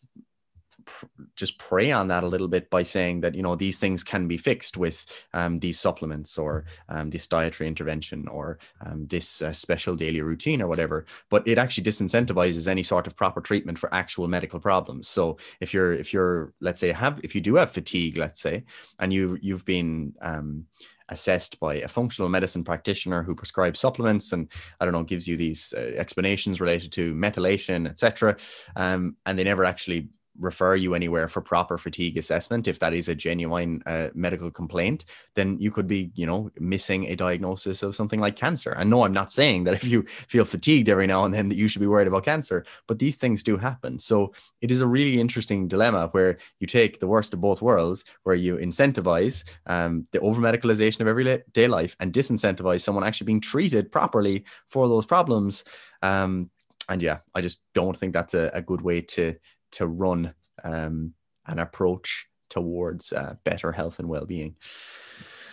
just 1.37 1.59
prey 1.59 1.93
on 1.93 2.09
that 2.09 2.25
a 2.25 2.29
little 2.29 2.49
bit 2.49 2.71
by 2.71 2.83
saying 2.83 3.21
that 3.21 3.35
you 3.35 3.43
know 3.43 3.55
these 3.55 3.79
things 3.79 4.05
can 4.05 4.27
be 4.29 4.37
fixed 4.37 4.77
with 4.77 5.05
um, 5.33 5.59
these 5.59 5.79
supplements 5.79 6.39
or 6.39 6.65
um, 6.89 7.11
this 7.11 7.27
dietary 7.27 7.69
intervention 7.69 8.29
or 8.29 8.59
um, 8.85 9.07
this 9.07 9.43
uh, 9.43 9.53
special 9.53 9.95
daily 9.95 10.21
routine 10.21 10.63
or 10.63 10.69
whatever 10.69 11.05
but 11.29 11.47
it 11.47 11.59
actually 11.59 11.85
disincentivizes 11.85 12.69
any 12.69 12.83
sort 12.83 13.07
of 13.07 13.17
proper 13.17 13.41
treatment 13.41 13.79
for 13.79 13.93
actual 13.95 14.29
medical 14.29 14.61
problems 14.61 15.09
so 15.09 15.37
if 15.61 15.75
you're 15.75 15.93
if 15.93 16.13
you're 16.13 16.53
let's 16.61 16.81
say 16.81 16.93
have 16.93 17.21
if 17.23 17.35
you 17.35 17.41
do 17.41 17.57
have 17.57 17.71
fatigue 17.71 18.17
let's 18.17 18.41
say 18.41 18.65
and 18.99 19.13
you 19.13 19.39
you've 19.41 19.65
been 19.65 20.15
um, 20.21 20.67
assessed 21.11 21.61
by 21.61 21.75
a 21.75 21.89
functional 21.89 22.29
medicine 22.29 22.65
practitioner 22.65 23.23
who 23.23 23.35
prescribes 23.35 23.79
supplements 23.79 24.33
and 24.33 24.51
I 24.81 24.85
don't 24.85 24.93
know 24.93 25.03
gives 25.03 25.29
you 25.29 25.37
these 25.37 25.75
uh, 25.77 25.81
explanations 25.97 26.61
related 26.61 26.93
to 26.93 27.15
methylation, 27.15 27.89
etc. 27.89 28.37
Um, 28.77 29.17
and 29.27 29.39
they 29.39 29.45
never 29.45 29.65
actually 29.65 30.09
refer 30.41 30.75
you 30.75 30.95
anywhere 30.95 31.29
for 31.29 31.41
proper 31.41 31.79
fatigue 31.79 32.17
assessment 32.17 32.67
if 32.67 32.79
that 32.79 32.95
is 32.95 33.09
a 33.09 33.15
genuine 33.15 33.83
uh, 33.87 34.09
medical 34.15 34.51
complaint 34.51 35.05
then 35.35 35.57
you 35.59 35.71
could 35.71 35.87
be 35.87 36.11
you 36.15 36.27
know 36.27 36.51
missing 36.59 37.07
a 37.07 37.15
diagnosis 37.15 37.83
of 37.83 37.95
something 37.95 38.21
like 38.21 38.37
cancer. 38.37 38.71
And 38.71 38.91
no 38.91 39.05
i'm 39.05 39.13
not 39.13 39.31
saying 39.31 39.65
that 39.65 39.75
if 39.75 39.85
you 39.85 40.03
feel 40.03 40.45
fatigued 40.45 40.89
every 40.89 41.07
now 41.07 41.25
and 41.25 41.33
then 41.35 41.49
that 41.49 41.57
you 41.57 41.69
should 41.69 41.81
be 41.81 41.87
worried 41.87 42.09
about 42.09 42.25
cancer 42.25 42.65
but 42.87 42.99
these 42.99 43.17
things 43.17 43.43
do 43.43 43.57
happen. 43.57 43.99
So 43.99 44.33
it 44.61 44.71
is 44.71 44.81
a 44.81 44.87
really 44.87 45.21
interesting 45.21 45.69
dilemma 45.69 46.09
where 46.13 46.39
you 46.59 46.67
take 46.67 46.99
the 46.99 47.07
worst 47.07 47.33
of 47.33 47.41
both 47.41 47.63
worlds 47.63 48.05
where 48.23 48.35
you 48.35 48.57
incentivize 48.57 49.45
um, 49.67 50.07
the 50.13 50.21
over 50.21 50.41
medicalization 50.41 51.01
of 51.01 51.09
everyday 51.09 51.69
life 51.69 51.97
and 52.01 52.13
disincentivize 52.13 52.81
someone 52.81 53.05
actually 53.05 53.27
being 53.27 53.41
treated 53.41 53.93
properly 53.93 54.45
for 54.69 54.89
those 54.89 55.07
problems. 55.07 55.65
Um, 56.03 56.51
and 56.89 57.03
yeah 57.03 57.19
i 57.37 57.41
just 57.41 57.61
don't 57.73 57.97
think 57.97 58.13
that's 58.13 58.35
a, 58.35 58.51
a 58.53 58.61
good 58.61 58.81
way 58.81 59.01
to 59.01 59.35
to 59.73 59.87
run 59.87 60.35
um, 60.65 61.15
an 61.47 61.59
approach 61.59 62.27
towards 62.49 63.13
uh, 63.13 63.35
better 63.45 63.73
health 63.73 63.99
and 63.99 64.09
well-being. 64.09 64.57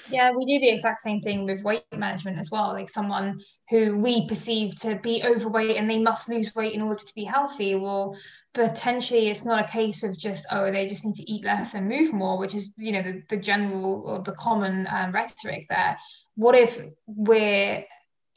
Yeah 0.09 0.31
we 0.31 0.45
do 0.45 0.59
the 0.59 0.69
exact 0.69 1.01
same 1.01 1.21
thing 1.21 1.43
with 1.45 1.63
weight 1.63 1.83
management 1.91 2.39
as 2.39 2.49
well. 2.49 2.69
Like 2.69 2.89
someone 2.89 3.41
who 3.69 3.97
we 3.97 4.27
perceive 4.27 4.75
to 4.79 4.95
be 4.95 5.23
overweight 5.23 5.75
and 5.75 5.89
they 5.89 5.99
must 5.99 6.29
lose 6.29 6.55
weight 6.55 6.73
in 6.73 6.81
order 6.81 7.03
to 7.03 7.13
be 7.13 7.25
healthy 7.25 7.75
well 7.75 8.17
potentially 8.53 9.27
it's 9.27 9.45
not 9.45 9.63
a 9.63 9.71
case 9.71 10.03
of 10.03 10.17
just 10.17 10.45
oh 10.51 10.71
they 10.71 10.87
just 10.87 11.05
need 11.05 11.15
to 11.15 11.29
eat 11.29 11.43
less 11.43 11.73
and 11.73 11.87
move 11.87 12.13
more 12.13 12.37
which 12.37 12.55
is 12.55 12.73
you 12.77 12.91
know 12.91 13.01
the, 13.01 13.21
the 13.29 13.37
general 13.37 14.01
or 14.05 14.19
the 14.19 14.31
common 14.33 14.87
um, 14.89 15.11
rhetoric 15.11 15.67
there. 15.69 15.97
What 16.35 16.55
if 16.55 16.79
we're 17.05 17.83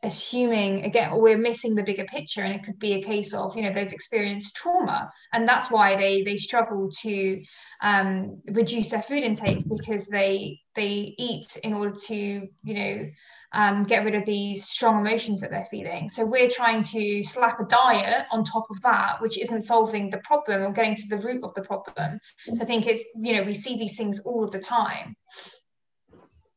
assuming 0.02 0.84
again 0.84 1.10
we're 1.14 1.36
missing 1.36 1.74
the 1.74 1.82
bigger 1.82 2.04
picture 2.04 2.40
and 2.42 2.54
it 2.54 2.64
could 2.64 2.78
be 2.78 2.94
a 2.94 3.02
case 3.02 3.34
of 3.34 3.54
you 3.54 3.62
know 3.62 3.72
they've 3.72 3.92
experienced 3.92 4.56
trauma 4.56 5.10
and 5.32 5.46
that's 5.46 5.70
why 5.70 5.94
they 5.96 6.22
they 6.22 6.36
struggle 6.36 6.90
to 6.90 7.42
um, 7.82 8.40
reduce 8.52 8.90
their 8.90 9.02
food 9.02 9.22
intake 9.22 9.62
because 9.68 10.06
they 10.06 10.58
they 10.74 11.14
eat 11.18 11.58
in 11.62 11.74
order 11.74 11.94
to 12.06 12.14
you 12.14 12.74
know 12.74 13.10
um, 13.52 13.82
get 13.82 14.04
rid 14.04 14.14
of 14.14 14.24
these 14.24 14.64
strong 14.64 15.04
emotions 15.04 15.40
that 15.40 15.50
they're 15.50 15.64
feeling. 15.64 16.08
So 16.08 16.24
we're 16.24 16.48
trying 16.48 16.84
to 16.84 17.22
slap 17.24 17.58
a 17.58 17.64
diet 17.64 18.26
on 18.30 18.44
top 18.44 18.66
of 18.70 18.80
that 18.82 19.20
which 19.20 19.38
isn't 19.38 19.62
solving 19.62 20.08
the 20.08 20.18
problem 20.18 20.62
or 20.62 20.72
getting 20.72 20.94
to 20.94 21.08
the 21.08 21.18
root 21.18 21.42
of 21.42 21.52
the 21.54 21.62
problem. 21.62 22.20
So 22.44 22.62
i 22.62 22.64
think 22.64 22.86
it's 22.86 23.02
you 23.16 23.36
know 23.36 23.42
we 23.42 23.54
see 23.54 23.76
these 23.76 23.96
things 23.96 24.20
all 24.20 24.48
the 24.48 24.60
time 24.60 25.16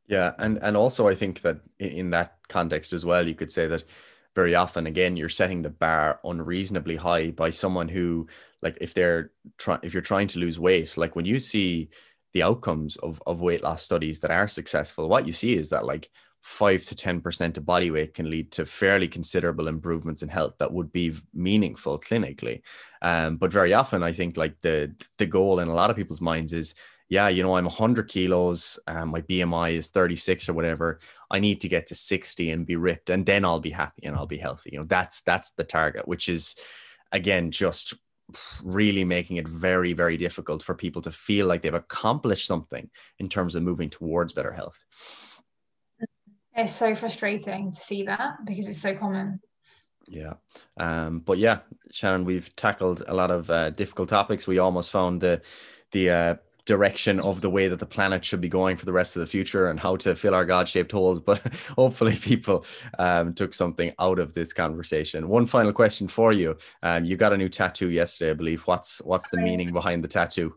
yeah, 0.07 0.33
and 0.37 0.57
and 0.61 0.75
also 0.75 1.07
I 1.07 1.15
think 1.15 1.41
that 1.41 1.59
in 1.79 2.09
that 2.11 2.37
context 2.49 2.93
as 2.93 3.05
well, 3.05 3.27
you 3.27 3.35
could 3.35 3.51
say 3.51 3.67
that 3.67 3.83
very 4.35 4.55
often 4.55 4.87
again 4.87 5.15
you're 5.15 5.29
setting 5.29 5.61
the 5.61 5.69
bar 5.69 6.19
unreasonably 6.23 6.95
high 6.95 7.31
by 7.31 7.51
someone 7.51 7.87
who 7.87 8.27
like 8.61 8.77
if 8.81 8.93
they're 8.93 9.31
trying 9.57 9.79
if 9.83 9.93
you're 9.93 10.01
trying 10.01 10.27
to 10.27 10.39
lose 10.39 10.59
weight, 10.59 10.97
like 10.97 11.15
when 11.15 11.25
you 11.25 11.39
see 11.39 11.89
the 12.33 12.43
outcomes 12.43 12.97
of 12.97 13.21
of 13.27 13.41
weight 13.41 13.63
loss 13.63 13.83
studies 13.83 14.19
that 14.19 14.31
are 14.31 14.47
successful, 14.47 15.07
what 15.07 15.27
you 15.27 15.33
see 15.33 15.53
is 15.55 15.69
that 15.69 15.85
like 15.85 16.09
five 16.41 16.83
to 16.83 16.95
ten 16.95 17.21
percent 17.21 17.57
of 17.57 17.65
body 17.65 17.89
weight 17.89 18.13
can 18.13 18.29
lead 18.29 18.51
to 18.51 18.65
fairly 18.65 19.07
considerable 19.07 19.69
improvements 19.69 20.21
in 20.21 20.27
health 20.27 20.55
that 20.59 20.73
would 20.73 20.91
be 20.91 21.15
meaningful 21.33 21.97
clinically. 21.97 22.61
Um, 23.01 23.37
but 23.37 23.51
very 23.53 23.73
often, 23.73 24.03
I 24.03 24.11
think 24.11 24.35
like 24.35 24.59
the 24.61 24.93
the 25.17 25.25
goal 25.25 25.59
in 25.59 25.69
a 25.69 25.73
lot 25.73 25.89
of 25.89 25.95
people's 25.95 26.21
minds 26.21 26.51
is 26.51 26.75
yeah, 27.13 27.27
you 27.27 27.43
know, 27.43 27.55
I'm 27.55 27.65
100 27.65 28.07
kilos, 28.07 28.79
um, 28.87 29.09
my 29.09 29.21
BMI 29.21 29.73
is 29.73 29.89
36 29.89 30.49
or 30.49 30.53
whatever. 30.53 30.99
I 31.29 31.37
need 31.37 31.61
to 31.61 31.67
get 31.67 31.85
to 31.87 31.95
60 31.95 32.49
and 32.49 32.65
be 32.65 32.75
ripped, 32.75 33.11
and 33.11 33.23
then 33.23 33.45
I'll 33.45 33.59
be 33.59 33.69
happy 33.69 34.07
and 34.07 34.15
I'll 34.15 34.25
be 34.25 34.39
healthy. 34.39 34.71
You 34.73 34.79
know, 34.79 34.85
that's 34.85 35.21
that's 35.21 35.51
the 35.51 35.63
target, 35.63 36.07
which 36.07 36.27
is 36.27 36.55
again, 37.11 37.51
just 37.51 37.93
really 38.63 39.03
making 39.03 39.37
it 39.37 39.47
very, 39.47 39.93
very 39.93 40.17
difficult 40.17 40.63
for 40.63 40.73
people 40.73 41.03
to 41.03 41.11
feel 41.11 41.45
like 41.45 41.61
they've 41.61 41.75
accomplished 41.75 42.47
something 42.47 42.89
in 43.19 43.29
terms 43.29 43.53
of 43.53 43.61
moving 43.61 43.91
towards 43.91 44.33
better 44.33 44.51
health. 44.51 44.83
It's 46.55 46.73
so 46.73 46.95
frustrating 46.95 47.73
to 47.73 47.79
see 47.79 48.03
that 48.03 48.37
because 48.43 48.67
it's 48.67 48.81
so 48.81 48.95
common. 48.95 49.39
Yeah. 50.07 50.33
Um, 50.79 51.19
but 51.19 51.37
yeah, 51.37 51.59
Shannon, 51.91 52.25
we've 52.25 52.55
tackled 52.55 53.03
a 53.07 53.13
lot 53.13 53.29
of 53.29 53.51
uh, 53.51 53.69
difficult 53.69 54.09
topics. 54.09 54.47
We 54.47 54.57
almost 54.57 54.89
found 54.89 55.21
the 55.21 55.41
the 55.91 56.09
uh, 56.09 56.35
direction 56.65 57.19
of 57.19 57.41
the 57.41 57.49
way 57.49 57.67
that 57.67 57.79
the 57.79 57.85
planet 57.85 58.23
should 58.23 58.39
be 58.39 58.47
going 58.47 58.77
for 58.77 58.85
the 58.85 58.93
rest 58.93 59.15
of 59.15 59.19
the 59.19 59.27
future 59.27 59.67
and 59.67 59.79
how 59.79 59.95
to 59.97 60.15
fill 60.15 60.33
our 60.33 60.45
god-shaped 60.45 60.91
holes 60.91 61.19
but 61.19 61.41
hopefully 61.75 62.15
people 62.15 62.65
um, 62.99 63.33
took 63.33 63.53
something 63.53 63.91
out 63.99 64.19
of 64.19 64.33
this 64.33 64.53
conversation. 64.53 65.27
One 65.27 65.45
final 65.45 65.73
question 65.73 66.07
for 66.07 66.31
you. 66.31 66.55
Um, 66.81 67.05
you 67.05 67.17
got 67.17 67.33
a 67.33 67.37
new 67.37 67.49
tattoo 67.49 67.89
yesterday 67.89 68.31
i 68.31 68.33
believe. 68.33 68.61
What's 68.61 69.01
what's 69.03 69.29
the 69.29 69.37
meaning 69.37 69.73
behind 69.73 70.03
the 70.03 70.07
tattoo 70.07 70.55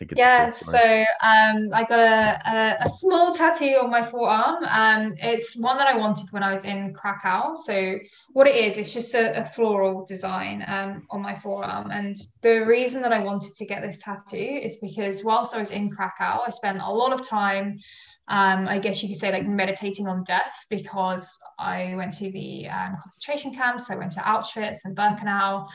think 0.00 0.12
it's 0.12 0.18
yeah 0.18 0.48
so 0.48 1.00
um, 1.22 1.68
i 1.74 1.84
got 1.84 2.00
a, 2.00 2.50
a, 2.50 2.86
a, 2.86 2.90
small 2.90 3.34
tattoo 3.34 3.76
on 3.82 3.90
my 3.90 4.02
forearm 4.02 4.64
um, 4.64 5.14
it's 5.18 5.56
one 5.56 5.76
that 5.76 5.86
i 5.86 5.96
wanted 5.96 6.26
when 6.32 6.42
i 6.42 6.50
was 6.50 6.64
in 6.64 6.92
krakow 6.94 7.54
so 7.54 7.98
what 8.32 8.46
it 8.46 8.56
is 8.56 8.78
it's 8.78 8.92
just 8.92 9.14
a, 9.14 9.38
a 9.38 9.44
floral 9.44 10.04
design 10.06 10.64
um, 10.66 11.06
on 11.10 11.20
my 11.20 11.34
forearm 11.34 11.90
and 11.90 12.16
the 12.40 12.64
reason 12.64 13.02
that 13.02 13.12
i 13.12 13.18
wanted 13.18 13.54
to 13.54 13.66
get 13.66 13.82
this 13.82 13.98
tattoo 13.98 14.36
is 14.36 14.78
because 14.78 15.22
whilst 15.22 15.54
i 15.54 15.60
was 15.60 15.70
in 15.70 15.90
krakow 15.90 16.40
i 16.46 16.50
spent 16.50 16.80
a 16.80 16.90
lot 16.90 17.12
of 17.12 17.26
time 17.28 17.78
um, 18.28 18.68
I 18.68 18.78
guess 18.78 19.02
you 19.02 19.08
could 19.08 19.18
say 19.18 19.32
like 19.32 19.44
meditating 19.44 20.06
on 20.06 20.22
death 20.22 20.54
because 20.68 21.36
I 21.58 21.94
went 21.96 22.14
to 22.18 22.30
the 22.30 22.68
um, 22.68 22.94
concentration 23.02 23.52
camps. 23.52 23.90
I 23.90 23.96
went 23.96 24.12
to 24.12 24.20
Auschwitz 24.20 24.84
and 24.84 24.96
Birkenau. 24.96 25.68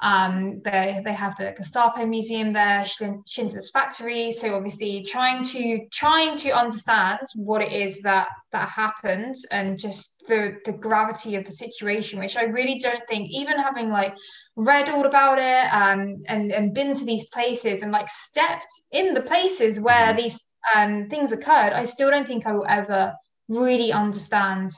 Um, 0.00 0.60
they, 0.64 1.00
they 1.04 1.12
have 1.12 1.36
the 1.36 1.54
Gestapo 1.56 2.06
museum 2.06 2.52
there, 2.52 2.84
Schindler's 3.26 3.70
factory. 3.70 4.30
So 4.32 4.54
obviously 4.54 5.02
trying 5.02 5.42
to 5.44 5.86
trying 5.92 6.36
to 6.38 6.50
understand 6.50 7.20
what 7.34 7.62
it 7.62 7.72
is 7.72 8.00
that 8.02 8.28
that 8.52 8.68
happened 8.68 9.34
and 9.50 9.78
just 9.78 10.24
the 10.28 10.58
the 10.64 10.72
gravity 10.72 11.34
of 11.34 11.44
the 11.44 11.52
situation, 11.52 12.20
which 12.20 12.36
I 12.36 12.44
really 12.44 12.78
don't 12.78 13.06
think 13.08 13.28
even 13.30 13.58
having 13.58 13.90
like 13.90 14.14
read 14.56 14.88
all 14.88 15.04
about 15.04 15.38
it 15.38 15.72
um, 15.72 16.16
and 16.26 16.52
and 16.52 16.74
been 16.74 16.94
to 16.94 17.04
these 17.04 17.26
places 17.26 17.82
and 17.82 17.90
like 17.90 18.08
stepped 18.10 18.72
in 18.92 19.14
the 19.14 19.22
places 19.22 19.80
where 19.80 20.08
mm-hmm. 20.08 20.16
these 20.16 20.40
um, 20.74 21.08
things 21.08 21.32
occurred, 21.32 21.72
I 21.72 21.84
still 21.84 22.10
don't 22.10 22.26
think 22.26 22.46
I 22.46 22.52
will 22.52 22.66
ever 22.68 23.14
really 23.48 23.92
understand 23.92 24.70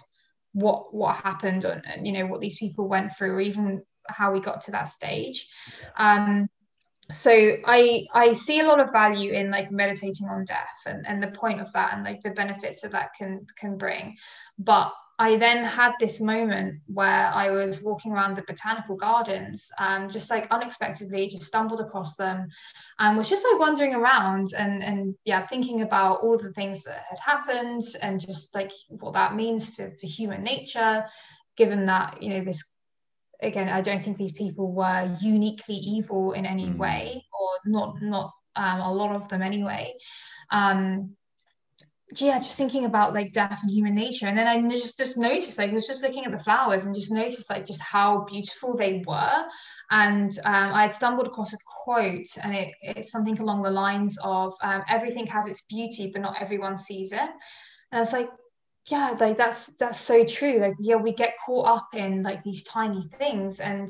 what 0.52 0.92
what 0.94 1.16
happened 1.16 1.64
and, 1.64 1.82
and 1.86 2.06
you 2.06 2.12
know 2.12 2.26
what 2.26 2.40
these 2.40 2.58
people 2.58 2.88
went 2.88 3.16
through 3.16 3.32
or 3.32 3.40
even 3.40 3.82
how 4.14 4.32
we 4.32 4.40
got 4.40 4.62
to 4.62 4.70
that 4.72 4.88
stage. 4.88 5.48
Um, 5.96 6.48
so 7.12 7.56
i 7.64 8.06
i 8.14 8.32
see 8.32 8.60
a 8.60 8.64
lot 8.64 8.78
of 8.78 8.92
value 8.92 9.32
in 9.32 9.50
like 9.50 9.72
meditating 9.72 10.28
on 10.28 10.44
death 10.44 10.78
and, 10.86 11.04
and 11.08 11.20
the 11.20 11.30
point 11.32 11.60
of 11.60 11.72
that 11.72 11.92
and 11.92 12.04
like 12.04 12.22
the 12.22 12.30
benefits 12.30 12.80
that 12.80 12.92
that 12.92 13.10
can 13.18 13.44
can 13.56 13.76
bring. 13.76 14.16
But 14.58 14.92
I 15.20 15.36
then 15.36 15.62
had 15.64 15.92
this 16.00 16.18
moment 16.18 16.80
where 16.86 17.30
I 17.34 17.50
was 17.50 17.82
walking 17.82 18.10
around 18.10 18.36
the 18.36 18.44
botanical 18.48 18.96
gardens 18.96 19.70
and 19.78 20.04
um, 20.04 20.08
just 20.08 20.30
like 20.30 20.50
unexpectedly 20.50 21.28
just 21.28 21.44
stumbled 21.44 21.80
across 21.80 22.16
them 22.16 22.48
and 22.98 23.18
was 23.18 23.28
just 23.28 23.44
like 23.44 23.60
wandering 23.60 23.94
around 23.94 24.54
and 24.56 24.82
and 24.82 25.14
yeah 25.26 25.46
thinking 25.46 25.82
about 25.82 26.22
all 26.22 26.38
the 26.38 26.54
things 26.54 26.82
that 26.84 27.04
had 27.10 27.18
happened 27.18 27.82
and 28.00 28.18
just 28.18 28.54
like 28.54 28.72
what 28.88 29.12
that 29.12 29.34
means 29.34 29.68
for, 29.68 29.92
for 30.00 30.06
human 30.06 30.42
nature 30.42 31.04
given 31.54 31.84
that 31.84 32.22
you 32.22 32.30
know 32.30 32.40
this 32.42 32.64
again 33.42 33.68
I 33.68 33.80
don't 33.80 34.02
think 34.02 34.16
these 34.16 34.32
people 34.32 34.72
were 34.72 35.16
uniquely 35.20 35.76
evil 35.76 36.32
in 36.32 36.46
any 36.46 36.66
mm. 36.66 36.76
way 36.76 37.24
or 37.38 37.48
not 37.64 38.00
not 38.02 38.32
um, 38.56 38.80
a 38.80 38.92
lot 38.92 39.14
of 39.14 39.28
them 39.28 39.42
anyway 39.42 39.94
um, 40.50 41.16
yeah, 42.16 42.38
just 42.38 42.56
thinking 42.56 42.86
about 42.86 43.14
like 43.14 43.32
death 43.32 43.60
and 43.62 43.70
human 43.70 43.94
nature. 43.94 44.26
And 44.26 44.36
then 44.36 44.48
I 44.48 44.60
just 44.68 44.98
just 44.98 45.16
noticed, 45.16 45.58
like, 45.58 45.70
I 45.70 45.74
was 45.74 45.86
just 45.86 46.02
looking 46.02 46.24
at 46.24 46.32
the 46.32 46.38
flowers 46.38 46.84
and 46.84 46.94
just 46.94 47.12
noticed 47.12 47.48
like 47.50 47.64
just 47.64 47.80
how 47.80 48.24
beautiful 48.24 48.76
they 48.76 49.02
were. 49.06 49.44
And 49.90 50.36
um, 50.44 50.72
I 50.72 50.82
had 50.82 50.92
stumbled 50.92 51.28
across 51.28 51.52
a 51.52 51.58
quote, 51.84 52.26
and 52.42 52.54
it, 52.54 52.74
it's 52.82 53.12
something 53.12 53.38
along 53.38 53.62
the 53.62 53.70
lines 53.70 54.18
of 54.22 54.54
um, 54.62 54.82
everything 54.88 55.26
has 55.26 55.46
its 55.46 55.62
beauty, 55.62 56.10
but 56.12 56.22
not 56.22 56.40
everyone 56.40 56.78
sees 56.78 57.12
it. 57.12 57.20
And 57.20 57.30
I 57.92 57.98
was 58.00 58.12
like, 58.12 58.30
yeah, 58.86 59.16
like 59.18 59.36
that's 59.36 59.66
that's 59.78 60.00
so 60.00 60.24
true. 60.24 60.58
Like, 60.58 60.74
yeah, 60.80 60.96
we 60.96 61.12
get 61.12 61.34
caught 61.44 61.66
up 61.66 61.88
in 61.94 62.22
like 62.22 62.42
these 62.42 62.62
tiny 62.64 63.08
things 63.18 63.60
and 63.60 63.88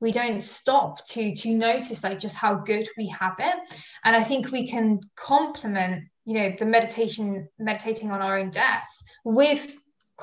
we 0.00 0.12
don't 0.12 0.42
stop 0.42 1.06
to 1.08 1.34
to 1.34 1.54
notice 1.54 2.02
like 2.02 2.18
just 2.18 2.36
how 2.36 2.54
good 2.54 2.88
we 2.98 3.06
have 3.08 3.36
it. 3.38 3.56
And 4.04 4.16
I 4.16 4.24
think 4.24 4.50
we 4.50 4.66
can 4.66 5.00
complement 5.16 6.04
you 6.24 6.34
know 6.34 6.54
the 6.58 6.64
meditation 6.64 7.48
meditating 7.58 8.10
on 8.10 8.20
our 8.20 8.38
own 8.38 8.50
death 8.50 8.88
with 9.24 9.74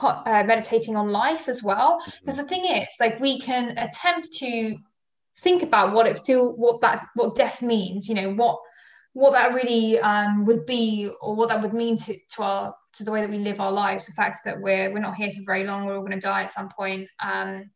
uh, 0.02 0.44
meditating 0.46 0.96
on 0.96 1.10
life 1.10 1.50
as 1.50 1.62
well 1.62 2.02
because 2.22 2.38
the 2.38 2.44
thing 2.44 2.66
is 2.66 2.88
like 3.00 3.20
we 3.20 3.40
can 3.40 3.78
attempt 3.78 4.32
to 4.32 4.78
think 5.42 5.62
about 5.64 5.94
what 5.94 6.08
it 6.08 6.26
feel 6.26 6.56
what 6.56 6.80
that 6.82 7.08
what 7.16 7.36
death 7.36 7.62
means 7.62 8.08
you 8.08 8.16
know 8.16 8.32
what 8.34 8.60
what 9.14 9.34
that 9.34 9.54
really 9.54 10.00
um, 10.00 10.46
would 10.46 10.66
be 10.66 11.10
or 11.22 11.36
what 11.36 11.50
that 11.50 11.62
would 11.62 11.74
mean 11.74 11.98
to, 11.98 12.18
to 12.36 12.44
our 12.44 12.76
to 12.94 13.04
the 13.04 13.12
way 13.12 13.22
that 13.22 13.30
we 13.30 13.38
live 13.38 13.60
our 13.60 13.72
lives. 13.72 14.06
The 14.06 14.14
fact 14.14 14.38
that 14.46 14.60
we're 14.60 14.92
we're 14.92 15.00
not 15.00 15.16
here 15.16 15.32
for 15.32 15.44
very 15.46 15.66
long 15.66 15.86
we're 15.86 15.96
all 15.96 16.02
going 16.02 16.12
to 16.12 16.20
die 16.20 16.44
at 16.44 16.52
some 16.52 16.70
point 16.70 17.10
um, 17.22 17.70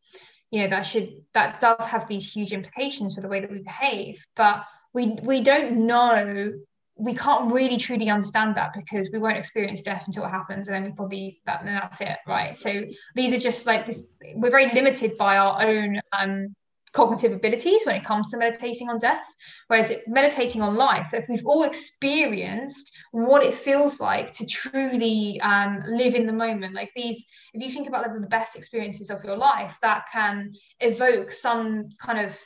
you 0.52 0.62
know 0.62 0.68
that 0.68 0.82
should 0.82 1.10
that 1.34 1.60
does 1.60 1.86
have 1.86 2.08
these 2.08 2.32
huge 2.32 2.54
implications 2.54 3.16
for 3.16 3.22
the 3.22 3.28
way 3.28 3.40
that 3.40 3.52
we 3.52 3.60
behave. 3.60 4.24
But 4.36 4.66
we 4.94 5.18
we 5.24 5.44
don't 5.44 5.88
know 5.88 6.54
we 6.96 7.16
can't 7.16 7.52
really 7.52 7.78
truly 7.78 8.10
understand 8.10 8.56
that 8.56 8.72
because 8.74 9.10
we 9.12 9.18
won't 9.18 9.38
experience 9.38 9.82
death 9.82 10.04
until 10.06 10.26
it 10.26 10.30
happens 10.30 10.68
and 10.68 10.76
then 10.76 10.84
we 10.84 10.92
probably 10.92 11.42
that 11.48 11.64
that's 11.66 12.02
it 12.02 12.18
right? 12.28 12.56
So 12.56 12.84
these 13.16 13.34
are 13.34 13.40
just 13.40 13.66
like 13.66 13.88
this 13.88 14.04
we're 14.36 14.52
very 14.52 14.72
limited 14.72 15.18
by 15.18 15.38
our 15.38 15.62
own 15.64 16.00
um, 16.12 16.56
cognitive 16.94 17.34
abilities 17.34 17.82
when 17.86 17.96
it 17.96 18.06
comes 18.06 18.30
to 18.30 18.38
meditating 18.38 18.90
on 18.90 18.98
death. 19.00 19.26
Whereas 19.68 19.92
meditating 20.08 20.62
on 20.62 20.76
life 20.76 21.14
if 21.14 21.28
we've 21.28 21.46
all 21.46 21.64
experienced 21.64 22.96
what 23.12 23.44
it 23.44 23.54
feels 23.54 24.00
like 24.00 24.32
to 24.34 24.46
truly 24.46 25.42
um, 25.42 25.84
live 25.88 26.16
in 26.16 26.26
the 26.26 26.34
moment. 26.34 26.74
Like 26.74 26.92
these 26.96 27.26
if 27.54 27.62
you 27.62 27.70
think 27.70 27.88
about 27.88 28.04
like, 28.04 28.14
the 28.14 28.28
best 28.28 28.56
experiences 28.56 29.10
of 29.10 29.24
your 29.24 29.36
life 29.36 29.78
that 29.82 30.06
can 30.12 30.54
evoke 30.80 31.32
some 31.32 31.90
kind 32.00 32.26
of 32.26 32.38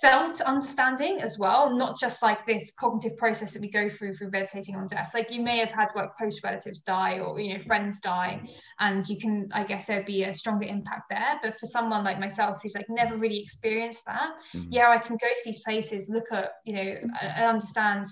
felt 0.00 0.40
understanding 0.40 1.20
as 1.20 1.38
well, 1.38 1.76
not 1.76 1.98
just 1.98 2.22
like 2.22 2.44
this 2.46 2.72
cognitive 2.78 3.18
process 3.18 3.52
that 3.52 3.60
we 3.60 3.70
go 3.70 3.88
through 3.88 4.14
through 4.14 4.30
meditating 4.30 4.76
on 4.76 4.86
death. 4.86 5.12
Like 5.12 5.30
you 5.30 5.42
may 5.42 5.58
have 5.58 5.70
had 5.70 5.88
like 5.94 6.14
close 6.14 6.42
relatives 6.42 6.80
die 6.80 7.18
or 7.18 7.38
you 7.38 7.54
know 7.54 7.62
friends 7.64 8.00
die, 8.00 8.40
and 8.80 9.06
you 9.06 9.18
can 9.18 9.48
I 9.52 9.64
guess 9.64 9.86
there'd 9.86 10.06
be 10.06 10.24
a 10.24 10.32
stronger 10.32 10.66
impact 10.66 11.10
there. 11.10 11.38
But 11.42 11.58
for 11.60 11.66
someone 11.66 12.02
like 12.02 12.18
myself 12.18 12.60
who's 12.62 12.74
like 12.74 12.88
never 12.88 13.16
really 13.16 13.40
experienced 13.40 14.06
that, 14.06 14.30
mm-hmm. 14.54 14.68
yeah, 14.70 14.88
I 14.88 14.98
can 14.98 15.16
go 15.16 15.28
to 15.28 15.42
these 15.44 15.60
places, 15.60 16.08
look 16.08 16.32
at 16.32 16.52
you 16.64 16.74
know, 16.74 16.96
and 17.20 17.44
understand 17.44 18.06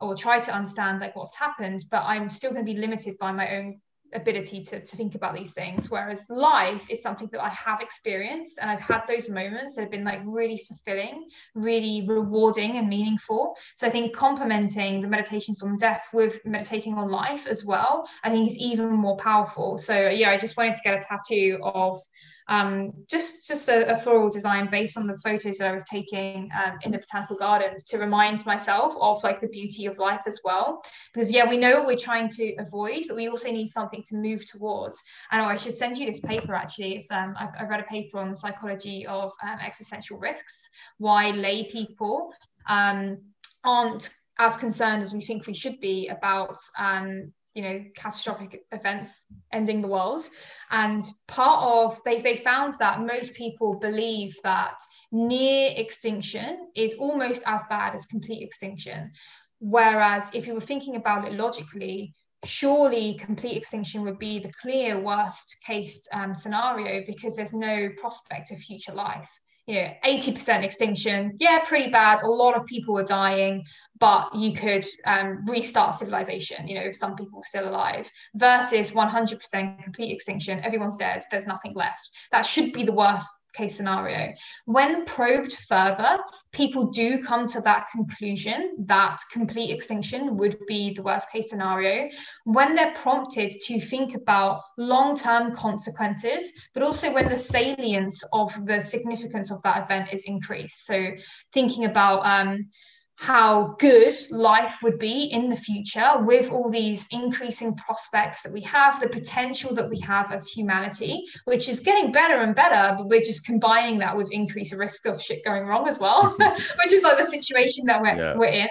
or 0.00 0.16
try 0.16 0.40
to 0.40 0.52
understand 0.52 1.00
like 1.00 1.14
what's 1.16 1.36
happened, 1.36 1.84
but 1.90 2.02
I'm 2.04 2.28
still 2.28 2.52
going 2.52 2.66
to 2.66 2.72
be 2.72 2.78
limited 2.78 3.16
by 3.18 3.30
my 3.30 3.56
own 3.56 3.80
ability 4.14 4.62
to, 4.62 4.80
to 4.80 4.96
think 4.96 5.14
about 5.14 5.34
these 5.34 5.52
things 5.52 5.90
whereas 5.90 6.26
life 6.28 6.84
is 6.90 7.02
something 7.02 7.28
that 7.32 7.42
i 7.42 7.48
have 7.48 7.80
experienced 7.80 8.58
and 8.60 8.70
i've 8.70 8.80
had 8.80 9.02
those 9.08 9.28
moments 9.28 9.74
that 9.74 9.82
have 9.82 9.90
been 9.90 10.04
like 10.04 10.20
really 10.24 10.62
fulfilling 10.68 11.28
really 11.54 12.06
rewarding 12.08 12.76
and 12.78 12.88
meaningful. 12.88 13.56
So 13.76 13.86
i 13.86 13.90
think 13.90 14.14
complementing 14.14 15.00
the 15.00 15.08
meditations 15.08 15.62
on 15.62 15.76
death 15.76 16.04
with 16.12 16.44
meditating 16.44 16.94
on 16.94 17.10
life 17.10 17.46
as 17.46 17.64
well 17.64 18.08
i 18.24 18.30
think 18.30 18.50
is 18.50 18.58
even 18.58 18.90
more 18.90 19.16
powerful. 19.16 19.78
So 19.78 20.08
yeah 20.08 20.30
i 20.30 20.36
just 20.36 20.56
wanted 20.56 20.74
to 20.74 20.82
get 20.84 21.02
a 21.02 21.06
tattoo 21.06 21.58
of 21.62 22.00
um, 22.48 22.92
just 23.08 23.46
just 23.46 23.68
a, 23.68 23.94
a, 23.94 23.98
floral 23.98 24.28
design 24.28 24.68
based 24.70 24.96
on 24.96 25.06
the 25.06 25.16
photos 25.18 25.58
that 25.58 25.68
I 25.68 25.72
was 25.72 25.84
taking 25.84 26.50
um, 26.56 26.78
in 26.82 26.92
the 26.92 26.98
botanical 26.98 27.36
gardens 27.36 27.84
to 27.84 27.98
remind 27.98 28.44
myself 28.44 28.94
of 29.00 29.22
like 29.22 29.40
the 29.40 29.48
beauty 29.48 29.86
of 29.86 29.98
life 29.98 30.22
as 30.26 30.40
well. 30.44 30.82
Because 31.12 31.30
yeah, 31.30 31.48
we 31.48 31.56
know 31.56 31.78
what 31.78 31.86
we're 31.86 31.96
trying 31.96 32.28
to 32.30 32.54
avoid, 32.56 33.04
but 33.06 33.16
we 33.16 33.28
also 33.28 33.50
need 33.50 33.68
something 33.68 34.02
to 34.08 34.16
move 34.16 34.46
towards. 34.46 35.00
And 35.30 35.40
oh, 35.40 35.44
I 35.44 35.56
should 35.56 35.76
send 35.76 35.96
you 35.98 36.06
this 36.06 36.20
paper 36.20 36.54
actually. 36.54 36.96
It's 36.96 37.10
um, 37.10 37.34
I, 37.38 37.48
I 37.60 37.64
read 37.64 37.80
a 37.80 37.84
paper 37.84 38.18
on 38.18 38.30
the 38.30 38.36
psychology 38.36 39.06
of 39.06 39.32
um, 39.42 39.58
existential 39.60 40.18
risks, 40.18 40.68
why 40.98 41.30
lay 41.30 41.64
people 41.64 42.32
um, 42.68 43.18
aren't 43.64 44.10
as 44.38 44.56
concerned 44.56 45.02
as 45.02 45.12
we 45.12 45.20
think 45.20 45.46
we 45.46 45.54
should 45.54 45.78
be 45.80 46.08
about 46.08 46.56
um, 46.78 47.32
you 47.54 47.62
know 47.62 47.84
catastrophic 47.96 48.64
events 48.72 49.24
ending 49.52 49.82
the 49.82 49.88
world. 49.88 50.28
And 50.70 51.04
part 51.28 51.64
of 51.64 52.00
they, 52.04 52.20
they 52.20 52.36
found 52.36 52.74
that 52.78 53.00
most 53.00 53.34
people 53.34 53.74
believe 53.78 54.36
that 54.42 54.78
near 55.10 55.72
extinction 55.76 56.68
is 56.74 56.94
almost 56.94 57.42
as 57.46 57.62
bad 57.68 57.94
as 57.94 58.06
complete 58.06 58.42
extinction. 58.42 59.12
Whereas 59.58 60.30
if 60.32 60.46
you 60.46 60.54
were 60.54 60.60
thinking 60.60 60.96
about 60.96 61.26
it 61.26 61.34
logically 61.34 62.14
surely 62.44 63.14
complete 63.14 63.56
extinction 63.56 64.02
would 64.02 64.18
be 64.18 64.40
the 64.40 64.52
clear 64.60 64.98
worst 64.98 65.56
case 65.64 66.06
um, 66.12 66.34
scenario 66.34 67.04
because 67.06 67.36
there's 67.36 67.52
no 67.52 67.88
prospect 68.00 68.50
of 68.50 68.58
future 68.58 68.92
life 68.92 69.30
you 69.66 69.74
know 69.74 69.90
80% 70.04 70.64
extinction. 70.64 71.36
Yeah 71.38 71.60
pretty 71.64 71.90
bad. 71.90 72.22
A 72.22 72.28
lot 72.28 72.56
of 72.56 72.66
people 72.66 72.94
were 72.94 73.04
dying 73.04 73.64
but 73.98 74.34
you 74.34 74.52
could 74.52 74.84
um, 75.06 75.44
restart 75.46 75.96
civilization 75.96 76.66
you 76.66 76.74
know 76.74 76.86
if 76.86 76.96
some 76.96 77.14
people 77.14 77.38
were 77.38 77.44
still 77.44 77.68
alive 77.68 78.10
versus 78.34 78.90
100% 78.90 79.82
complete 79.82 80.12
extinction. 80.12 80.60
Everyone's 80.60 80.96
dead. 80.96 81.22
There's 81.30 81.46
nothing 81.46 81.72
left. 81.74 82.10
That 82.32 82.42
should 82.42 82.72
be 82.72 82.84
the 82.84 82.92
worst 82.92 83.28
case 83.52 83.76
scenario. 83.76 84.32
When 84.66 85.04
probed 85.04 85.52
further, 85.68 86.18
people 86.52 86.90
do 86.90 87.22
come 87.22 87.48
to 87.48 87.60
that 87.62 87.88
conclusion 87.90 88.76
that 88.86 89.18
complete 89.32 89.70
extinction 89.70 90.36
would 90.36 90.58
be 90.66 90.94
the 90.94 91.02
worst 91.02 91.30
case 91.30 91.50
scenario 91.50 92.08
when 92.44 92.74
they're 92.74 92.94
prompted 92.94 93.52
to 93.66 93.80
think 93.80 94.14
about 94.14 94.62
long 94.78 95.16
term 95.16 95.54
consequences, 95.54 96.50
but 96.74 96.82
also 96.82 97.12
when 97.12 97.28
the 97.28 97.36
salience 97.36 98.22
of 98.32 98.52
the 98.66 98.80
significance 98.80 99.50
of 99.50 99.62
that 99.62 99.84
event 99.84 100.08
is 100.12 100.22
increased. 100.24 100.86
So, 100.86 101.12
thinking 101.52 101.84
about 101.84 102.24
um, 102.26 102.68
how 103.16 103.76
good 103.78 104.16
life 104.30 104.78
would 104.82 104.98
be 104.98 105.24
in 105.24 105.48
the 105.48 105.56
future 105.56 106.10
with 106.20 106.50
all 106.50 106.68
these 106.68 107.06
increasing 107.10 107.74
prospects 107.76 108.42
that 108.42 108.52
we 108.52 108.60
have, 108.62 109.00
the 109.00 109.08
potential 109.08 109.74
that 109.74 109.88
we 109.88 110.00
have 110.00 110.32
as 110.32 110.48
humanity, 110.48 111.24
which 111.44 111.68
is 111.68 111.80
getting 111.80 112.10
better 112.10 112.40
and 112.40 112.54
better, 112.54 112.96
but 112.96 113.08
we're 113.08 113.20
just 113.20 113.44
combining 113.44 113.98
that 113.98 114.16
with 114.16 114.30
increased 114.32 114.72
risk 114.72 115.06
of 115.06 115.22
shit 115.22 115.44
going 115.44 115.64
wrong 115.66 115.86
as 115.86 115.98
well, 115.98 116.34
which 116.38 116.92
is 116.92 117.02
like 117.02 117.18
the 117.18 117.30
situation 117.30 117.84
that 117.86 118.00
we're, 118.00 118.16
yeah. 118.16 118.36
we're 118.36 118.46
in. 118.46 118.68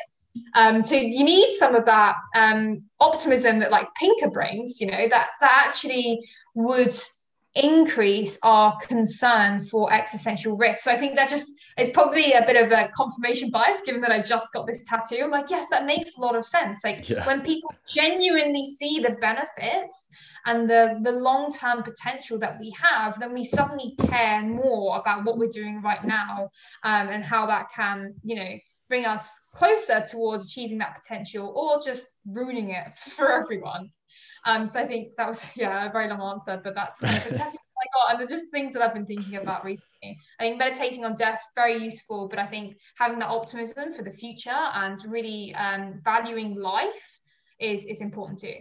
Um, 0.56 0.84
so 0.84 0.96
you 0.96 1.24
need 1.24 1.58
some 1.58 1.76
of 1.76 1.86
that 1.86 2.16
um, 2.36 2.84
optimism 3.00 3.60
that 3.60 3.72
like 3.72 3.88
Pinker 3.96 4.30
brings, 4.30 4.80
you 4.80 4.88
know, 4.88 5.08
that 5.10 5.30
that 5.40 5.66
actually 5.68 6.22
would 6.56 6.96
increase 7.56 8.38
our 8.44 8.78
concern 8.80 9.66
for 9.66 9.92
existential 9.92 10.56
risk. 10.56 10.84
So 10.84 10.92
I 10.92 10.98
think 10.98 11.16
that 11.16 11.30
just 11.30 11.52
it's 11.78 11.90
probably 11.92 12.34
a 12.34 12.46
bit 12.46 12.56
of 12.56 12.72
a 12.72 12.90
confirmation 12.96 13.50
bias 13.50 13.82
given 13.82 14.02
that 14.02 14.12
I 14.12 14.22
just 14.22 14.52
got 14.54 14.68
this 14.68 14.84
tattoo. 14.84 15.24
I'm 15.24 15.32
like, 15.32 15.50
yes, 15.50 15.68
that 15.70 15.86
makes 15.86 16.16
a 16.18 16.22
lot 16.22 16.36
of 16.36 16.46
sense. 16.46 16.82
Like 16.84 17.10
yeah. 17.10 17.26
when 17.26 17.42
people 17.42 17.74
genuinely 17.88 18.66
see 18.78 19.00
the 19.00 19.12
benefits 19.22 20.08
and 20.46 20.70
the 20.70 21.00
the 21.02 21.12
long-term 21.12 21.84
potential 21.84 22.38
that 22.40 22.60
we 22.60 22.74
have, 22.82 23.20
then 23.20 23.34
we 23.34 23.44
suddenly 23.44 23.96
care 24.08 24.42
more 24.42 25.00
about 25.00 25.26
what 25.26 25.38
we're 25.38 25.50
doing 25.50 25.82
right 25.82 26.04
now 26.04 26.50
um, 26.84 27.10
and 27.10 27.24
how 27.24 27.46
that 27.46 27.70
can, 27.74 28.14
you 28.24 28.36
know, 28.36 28.58
bring 28.90 29.06
us 29.06 29.30
closer 29.54 30.06
towards 30.10 30.46
achieving 30.46 30.78
that 30.78 31.02
potential 31.02 31.54
or 31.56 31.82
just 31.86 32.08
ruining 32.26 32.72
it 32.72 32.98
for 33.16 33.32
everyone. 33.32 33.90
Um, 34.46 34.68
so 34.68 34.80
I 34.80 34.88
think 34.88 35.16
that 35.18 35.28
was 35.28 35.46
yeah 35.56 35.86
a 35.86 35.92
very 35.92 36.10
long 36.10 36.22
answer, 36.22 36.60
but 36.64 36.76
that's 36.76 37.00
the 37.00 37.08
tattoo 37.08 37.58
I 37.82 37.88
got, 37.94 38.12
and 38.12 38.20
there's 38.20 38.30
just 38.30 38.52
things 38.52 38.74
that 38.74 38.82
I've 38.82 38.94
been 38.94 39.06
thinking 39.06 39.38
about 39.38 39.66
recently. 39.66 40.18
I 40.40 40.44
think 40.44 40.58
meditating 40.58 41.04
on 41.04 41.16
death 41.16 41.42
very 41.56 41.78
useful, 41.78 42.28
but 42.28 42.40
I 42.40 42.46
think 42.46 42.78
having 42.98 43.20
that 43.20 43.30
optimism 43.30 43.92
for 43.94 44.04
the 44.04 44.12
future 44.12 44.50
and 44.52 45.00
really 45.08 45.56
um, 45.56 46.00
valuing 46.04 46.56
life 46.56 47.20
is 47.60 47.84
is 47.86 48.02
important 48.02 48.40
too. 48.40 48.56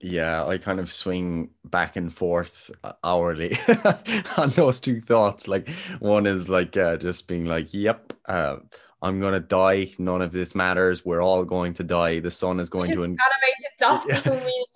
Yeah, 0.00 0.44
I 0.44 0.58
kind 0.58 0.80
of 0.80 0.92
swing 0.92 1.50
back 1.64 1.96
and 1.96 2.12
forth 2.12 2.70
hourly 3.02 3.56
on 4.36 4.50
those 4.50 4.80
two 4.80 5.00
thoughts. 5.00 5.48
Like 5.48 5.68
one 6.00 6.26
is 6.26 6.48
like 6.50 6.76
uh, 6.76 6.98
just 6.98 7.26
being 7.26 7.46
like, 7.46 7.72
"Yep, 7.72 8.12
uh, 8.26 8.56
I'm 9.04 9.20
gonna 9.20 9.38
die. 9.38 9.92
None 9.98 10.22
of 10.22 10.32
this 10.32 10.54
matters. 10.54 11.04
We're 11.04 11.22
all 11.22 11.44
going 11.44 11.74
to 11.74 11.84
die. 11.84 12.20
The 12.20 12.30
sun 12.30 12.58
is 12.58 12.70
going 12.70 12.92
to 12.92 13.04
en- 13.04 13.18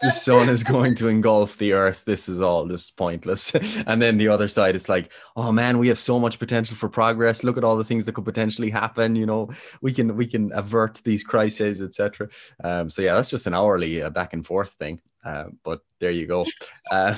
the 0.03 0.11
sun 0.11 0.51
is 0.51 0.63
going 0.63 0.95
to 0.97 1.09
engulf 1.09 1.57
the 1.57 1.73
earth. 1.73 2.05
This 2.05 2.29
is 2.29 2.43
all 2.43 2.67
just 2.67 2.95
pointless. 2.99 3.55
and 3.87 4.03
then 4.03 4.19
the 4.19 4.29
other 4.29 4.47
side 4.47 4.77
is 4.77 4.87
like, 4.87 5.11
oh 5.35 5.51
man, 5.51 5.79
we 5.79 5.89
have 5.89 5.99
so 5.99 6.19
much 6.19 6.39
potential 6.39 6.77
for 6.77 6.91
progress. 6.91 7.43
Look 7.43 7.57
at 7.57 7.65
all 7.65 7.79
the 7.79 7.85
things 7.85 8.05
that 8.05 8.13
could 8.13 8.27
potentially 8.27 8.69
happen. 8.69 9.17
You 9.17 9.25
know, 9.25 9.49
we 9.81 9.95
can 9.95 10.15
we 10.15 10.27
can 10.27 10.53
avert 10.53 11.01
these 11.05 11.25
crises, 11.25 11.81
etc. 11.81 12.29
Um, 12.63 12.91
so 12.91 13.01
yeah, 13.01 13.15
that's 13.15 13.31
just 13.31 13.47
an 13.47 13.55
hourly 13.55 14.03
uh, 14.03 14.11
back 14.11 14.35
and 14.35 14.45
forth 14.45 14.73
thing. 14.73 15.01
Uh, 15.25 15.47
but 15.65 15.81
there 16.01 16.11
you 16.11 16.27
go. 16.27 16.47
Uh, 16.91 17.17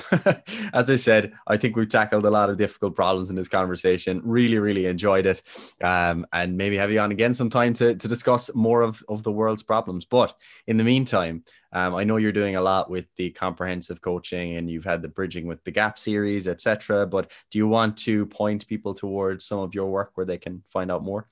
as 0.73 0.89
I 0.89 0.95
said, 0.95 1.33
I 1.47 1.57
think 1.57 1.75
we've 1.75 1.87
tackled 1.87 2.25
a 2.25 2.31
lot 2.31 2.49
of 2.49 2.57
difficult 2.57 2.95
problems 2.95 3.29
in 3.29 3.35
this 3.35 3.47
conversation. 3.47 4.21
Really, 4.23 4.57
really 4.57 4.87
enjoyed 4.87 5.25
it. 5.25 5.41
Um, 5.81 6.25
and 6.33 6.57
maybe 6.57 6.77
have 6.77 6.91
you 6.91 6.99
on 7.01 7.11
again 7.11 7.33
sometime 7.33 7.73
to, 7.73 7.95
to 7.95 8.07
discuss 8.07 8.53
more 8.55 8.81
of, 8.81 9.03
of 9.09 9.23
the 9.23 9.31
world's 9.31 9.63
problems. 9.63 10.05
But 10.05 10.33
in 10.67 10.77
the 10.77 10.83
meantime, 10.83 11.43
um, 11.73 11.95
I 11.95 12.03
know 12.03 12.17
you're 12.17 12.31
doing 12.31 12.55
a 12.55 12.61
lot 12.61 12.89
with 12.89 13.07
the 13.17 13.31
comprehensive 13.31 14.01
coaching 14.01 14.55
and 14.55 14.69
you've 14.69 14.85
had 14.85 15.01
the 15.01 15.07
bridging 15.07 15.47
with 15.47 15.63
the 15.63 15.71
gap 15.71 15.99
series, 15.99 16.47
etc. 16.47 17.05
But 17.07 17.31
do 17.49 17.57
you 17.57 17.67
want 17.67 17.97
to 17.99 18.25
point 18.27 18.67
people 18.67 18.93
towards 18.93 19.45
some 19.45 19.59
of 19.59 19.75
your 19.75 19.89
work 19.89 20.11
where 20.15 20.25
they 20.25 20.37
can 20.37 20.63
find 20.71 20.91
out 20.91 21.03
more? 21.03 21.27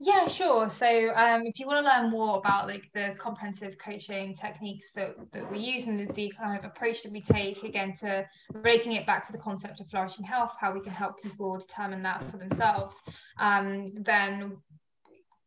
Yeah, 0.00 0.28
sure. 0.28 0.70
So 0.70 1.12
um, 1.16 1.44
if 1.44 1.58
you 1.58 1.66
want 1.66 1.84
to 1.84 1.90
learn 1.90 2.10
more 2.10 2.38
about 2.38 2.68
like 2.68 2.88
the 2.94 3.16
comprehensive 3.18 3.76
coaching 3.78 4.32
techniques 4.32 4.92
that, 4.92 5.16
that 5.32 5.50
we 5.50 5.58
use 5.58 5.86
and 5.86 5.98
the, 5.98 6.12
the, 6.12 6.32
kind 6.40 6.56
of 6.56 6.64
approach 6.64 7.02
that 7.02 7.10
we 7.10 7.20
take, 7.20 7.64
again, 7.64 7.94
to 7.96 8.24
relating 8.52 8.92
it 8.92 9.06
back 9.06 9.26
to 9.26 9.32
the 9.32 9.38
concept 9.38 9.80
of 9.80 9.88
flourishing 9.88 10.24
health, 10.24 10.52
how 10.60 10.72
we 10.72 10.80
can 10.80 10.92
help 10.92 11.20
people 11.20 11.58
determine 11.58 12.00
that 12.04 12.30
for 12.30 12.36
themselves, 12.36 12.94
um, 13.38 13.92
then 13.96 14.56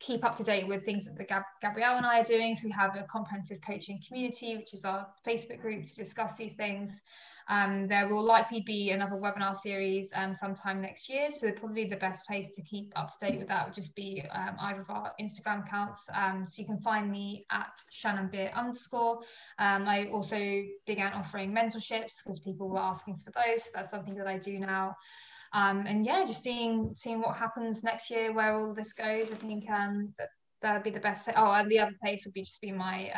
keep 0.02 0.26
up 0.26 0.36
to 0.36 0.44
date 0.44 0.68
with 0.68 0.84
things 0.84 1.06
that 1.06 1.18
the 1.18 1.23
Gab- 1.23 1.44
Gabrielle 1.61 1.95
and 1.95 2.06
I 2.06 2.19
are 2.19 2.26
doing. 2.26 2.53
So 2.53 2.64
we 2.65 2.72
have 2.72 2.98
a 2.98 3.03
comprehensive 3.03 3.60
coaching 3.65 4.02
community, 4.06 4.57
which 4.57 4.73
is 4.73 4.84
our 4.84 5.07
Facebook 5.26 5.61
group 5.61 5.88
to 5.88 5.95
discuss 5.95 6.36
these 6.36 6.53
things. 6.53 7.02
Um, 7.48 7.88
there 7.88 8.08
will 8.08 8.24
likely 8.24 8.62
be 8.62 8.92
another 8.92 9.16
webinar 9.16 9.56
series 9.56 10.12
um, 10.16 10.36
sometime 10.36 10.82
next 10.82 11.10
year. 11.10 11.30
So 11.32 11.52
probably 11.52 11.86
the 11.86 11.96
best 11.96 12.26
place 12.26 12.48
to 12.56 12.62
keep 12.62 12.92
up 12.96 13.12
to 13.12 13.26
date 13.26 13.40
with 13.40 13.48
that 13.48 13.66
would 13.66 13.76
just 13.76 13.96
be 13.96 14.24
um, 14.34 14.56
either 14.60 14.82
of 14.82 14.90
our 14.90 15.14
Instagram 15.20 15.66
accounts. 15.66 16.08
Um, 16.14 16.46
so 16.48 16.62
you 16.62 16.66
can 16.66 16.80
find 16.80 17.12
me 17.12 17.46
at 17.52 17.84
Shannon 17.92 18.30
Beer 18.32 18.52
underscore. 18.56 19.22
Um, 19.60 19.88
I 19.88 20.08
also 20.08 20.64
began 20.86 21.14
offering 21.14 21.54
mentorships 21.54 22.24
because 22.24 22.40
people 22.40 22.70
were 22.70 22.80
asking 22.80 23.20
for 23.24 23.32
those. 23.32 23.64
So 23.64 23.70
that's 23.76 23.92
something 23.92 24.16
that 24.16 24.28
I 24.28 24.38
do 24.38 24.60
now. 24.60 24.96
Um, 25.54 25.86
and 25.86 26.06
yeah, 26.06 26.24
just 26.26 26.44
seeing 26.44 26.94
seeing 26.96 27.20
what 27.20 27.36
happens 27.36 27.84
next 27.84 28.10
year, 28.10 28.32
where 28.32 28.58
all 28.58 28.74
this 28.74 28.94
goes. 28.94 29.30
I 29.30 29.36
think 29.36 29.66
that 29.68 30.30
that'd 30.62 30.84
be 30.84 30.92
the 30.92 31.00
best. 31.00 31.26
Place. 31.26 31.36
Oh, 31.38 31.52
and 31.52 31.70
the 31.70 31.80
other 31.80 31.96
place 32.02 32.24
would 32.26 32.34
be 32.34 32.44
just 32.44 32.62
be 32.62 32.72
my 32.72 33.12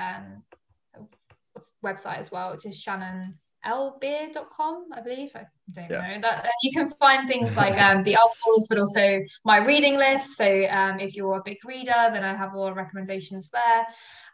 website 1.83 2.17
as 2.17 2.31
well, 2.31 2.51
which 2.51 2.65
is 2.65 2.79
Shannon 2.79 3.37
lbeer.com, 3.65 4.87
I 4.93 5.01
believe. 5.01 5.31
I 5.35 5.45
don't 5.73 5.89
yeah. 5.89 6.15
know 6.15 6.21
that. 6.21 6.49
You 6.61 6.71
can 6.71 6.89
find 6.89 7.27
things 7.27 7.55
like 7.55 7.79
um, 7.79 8.03
the 8.03 8.15
articles, 8.15 8.67
but 8.67 8.77
also 8.77 9.21
my 9.45 9.57
reading 9.57 9.97
list. 9.97 10.37
So 10.37 10.65
um, 10.69 10.99
if 10.99 11.15
you're 11.15 11.37
a 11.37 11.43
big 11.43 11.57
reader, 11.65 12.09
then 12.11 12.23
I 12.23 12.35
have 12.35 12.53
a 12.53 12.59
lot 12.59 12.71
of 12.71 12.77
recommendations 12.77 13.49
there. 13.51 13.85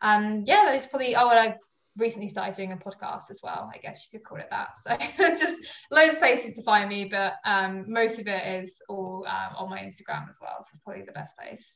Um, 0.02 0.44
yeah, 0.46 0.72
those 0.72 0.86
probably. 0.86 1.16
Oh, 1.16 1.30
and 1.30 1.40
I 1.40 1.56
recently 1.98 2.30
started 2.30 2.56
doing 2.56 2.72
a 2.72 2.78
podcast 2.78 3.30
as 3.30 3.42
well. 3.44 3.70
I 3.74 3.78
guess 3.78 4.08
you 4.12 4.20
could 4.20 4.28
call 4.28 4.40
it 4.40 4.50
that. 4.50 4.70
So 4.84 4.98
just 5.36 5.56
loads 5.92 6.14
of 6.14 6.20
places 6.20 6.56
to 6.56 6.64
find 6.64 6.90
me, 6.90 7.06
but 7.06 7.36
um, 7.46 7.86
most 7.92 8.20
of 8.20 8.28
it 8.28 8.64
is 8.64 8.78
all 8.88 9.26
um, 9.28 9.56
on 9.58 9.70
my 9.70 9.80
Instagram 9.80 10.30
as 10.30 10.38
well. 10.42 10.58
So 10.62 10.70
it's 10.74 10.84
probably 10.84 11.04
the 11.04 11.12
best 11.12 11.36
place. 11.38 11.76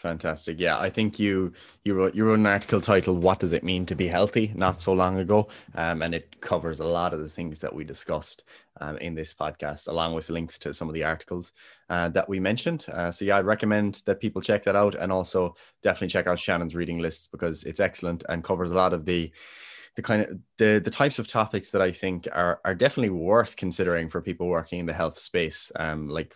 Fantastic. 0.00 0.58
Yeah, 0.58 0.78
I 0.78 0.88
think 0.88 1.18
you 1.18 1.52
you 1.84 1.92
wrote 1.92 2.14
you 2.14 2.24
wrote 2.24 2.38
an 2.38 2.46
article 2.46 2.80
titled 2.80 3.22
"What 3.22 3.38
Does 3.38 3.52
It 3.52 3.62
Mean 3.62 3.84
to 3.84 3.94
Be 3.94 4.06
Healthy?" 4.06 4.50
not 4.54 4.80
so 4.80 4.94
long 4.94 5.18
ago, 5.18 5.48
um, 5.74 6.00
and 6.00 6.14
it 6.14 6.40
covers 6.40 6.80
a 6.80 6.86
lot 6.86 7.12
of 7.12 7.20
the 7.20 7.28
things 7.28 7.58
that 7.58 7.74
we 7.74 7.84
discussed 7.84 8.42
um, 8.80 8.96
in 8.96 9.14
this 9.14 9.34
podcast, 9.34 9.88
along 9.88 10.14
with 10.14 10.30
links 10.30 10.58
to 10.60 10.72
some 10.72 10.88
of 10.88 10.94
the 10.94 11.04
articles 11.04 11.52
uh, 11.90 12.08
that 12.08 12.30
we 12.30 12.40
mentioned. 12.40 12.86
Uh, 12.90 13.10
so 13.10 13.26
yeah, 13.26 13.36
I'd 13.36 13.44
recommend 13.44 14.00
that 14.06 14.20
people 14.20 14.40
check 14.40 14.64
that 14.64 14.74
out, 14.74 14.94
and 14.94 15.12
also 15.12 15.54
definitely 15.82 16.08
check 16.08 16.26
out 16.26 16.38
Shannon's 16.38 16.74
reading 16.74 17.00
list 17.00 17.30
because 17.30 17.64
it's 17.64 17.78
excellent 17.78 18.24
and 18.30 18.42
covers 18.42 18.70
a 18.70 18.76
lot 18.76 18.94
of 18.94 19.04
the 19.04 19.30
the 20.00 20.06
kind 20.06 20.22
of 20.22 20.38
the 20.56 20.80
the 20.82 20.90
types 20.90 21.18
of 21.18 21.28
topics 21.28 21.70
that 21.70 21.82
I 21.82 21.92
think 21.92 22.26
are 22.32 22.60
are 22.64 22.74
definitely 22.74 23.10
worth 23.10 23.56
considering 23.56 24.08
for 24.08 24.22
people 24.22 24.46
working 24.46 24.78
in 24.80 24.86
the 24.86 24.94
health 24.94 25.18
space, 25.18 25.70
um, 25.76 26.08
like 26.08 26.34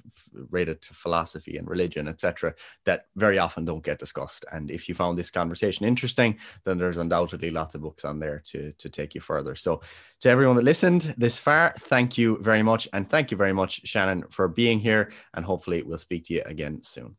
related 0.51 0.83
to 0.83 0.95
philosophy 0.95 1.57
and 1.57 1.69
religion, 1.69 2.07
etc., 2.09 2.55
that 2.85 3.07
very 3.17 3.39
often 3.39 3.65
don't 3.65 3.85
get 3.85 3.99
discussed. 3.99 4.45
And 4.53 4.71
if 4.71 4.89
you 4.89 4.95
found 4.95 5.19
this 5.19 5.31
conversation 5.31 5.87
interesting, 5.87 6.39
then 6.65 6.77
there's 6.79 6.99
undoubtedly 6.99 7.51
lots 7.51 7.75
of 7.75 7.81
books 7.81 8.05
on 8.05 8.19
there 8.19 8.43
to 8.51 8.73
to 8.73 8.89
take 8.91 9.15
you 9.15 9.21
further. 9.21 9.55
So, 9.55 9.81
to 10.21 10.29
everyone 10.29 10.57
that 10.57 10.65
listened 10.65 11.15
this 11.17 11.39
far, 11.39 11.73
thank 11.79 12.19
you 12.19 12.39
very 12.43 12.63
much, 12.63 12.87
and 12.93 13.09
thank 13.09 13.31
you 13.31 13.37
very 13.39 13.55
much, 13.55 13.87
Shannon, 13.87 14.25
for 14.31 14.47
being 14.49 14.79
here. 14.79 15.11
And 15.33 15.45
hopefully, 15.45 15.83
we'll 15.83 15.99
speak 15.99 16.25
to 16.25 16.35
you 16.35 16.43
again 16.45 16.83
soon. 16.83 17.17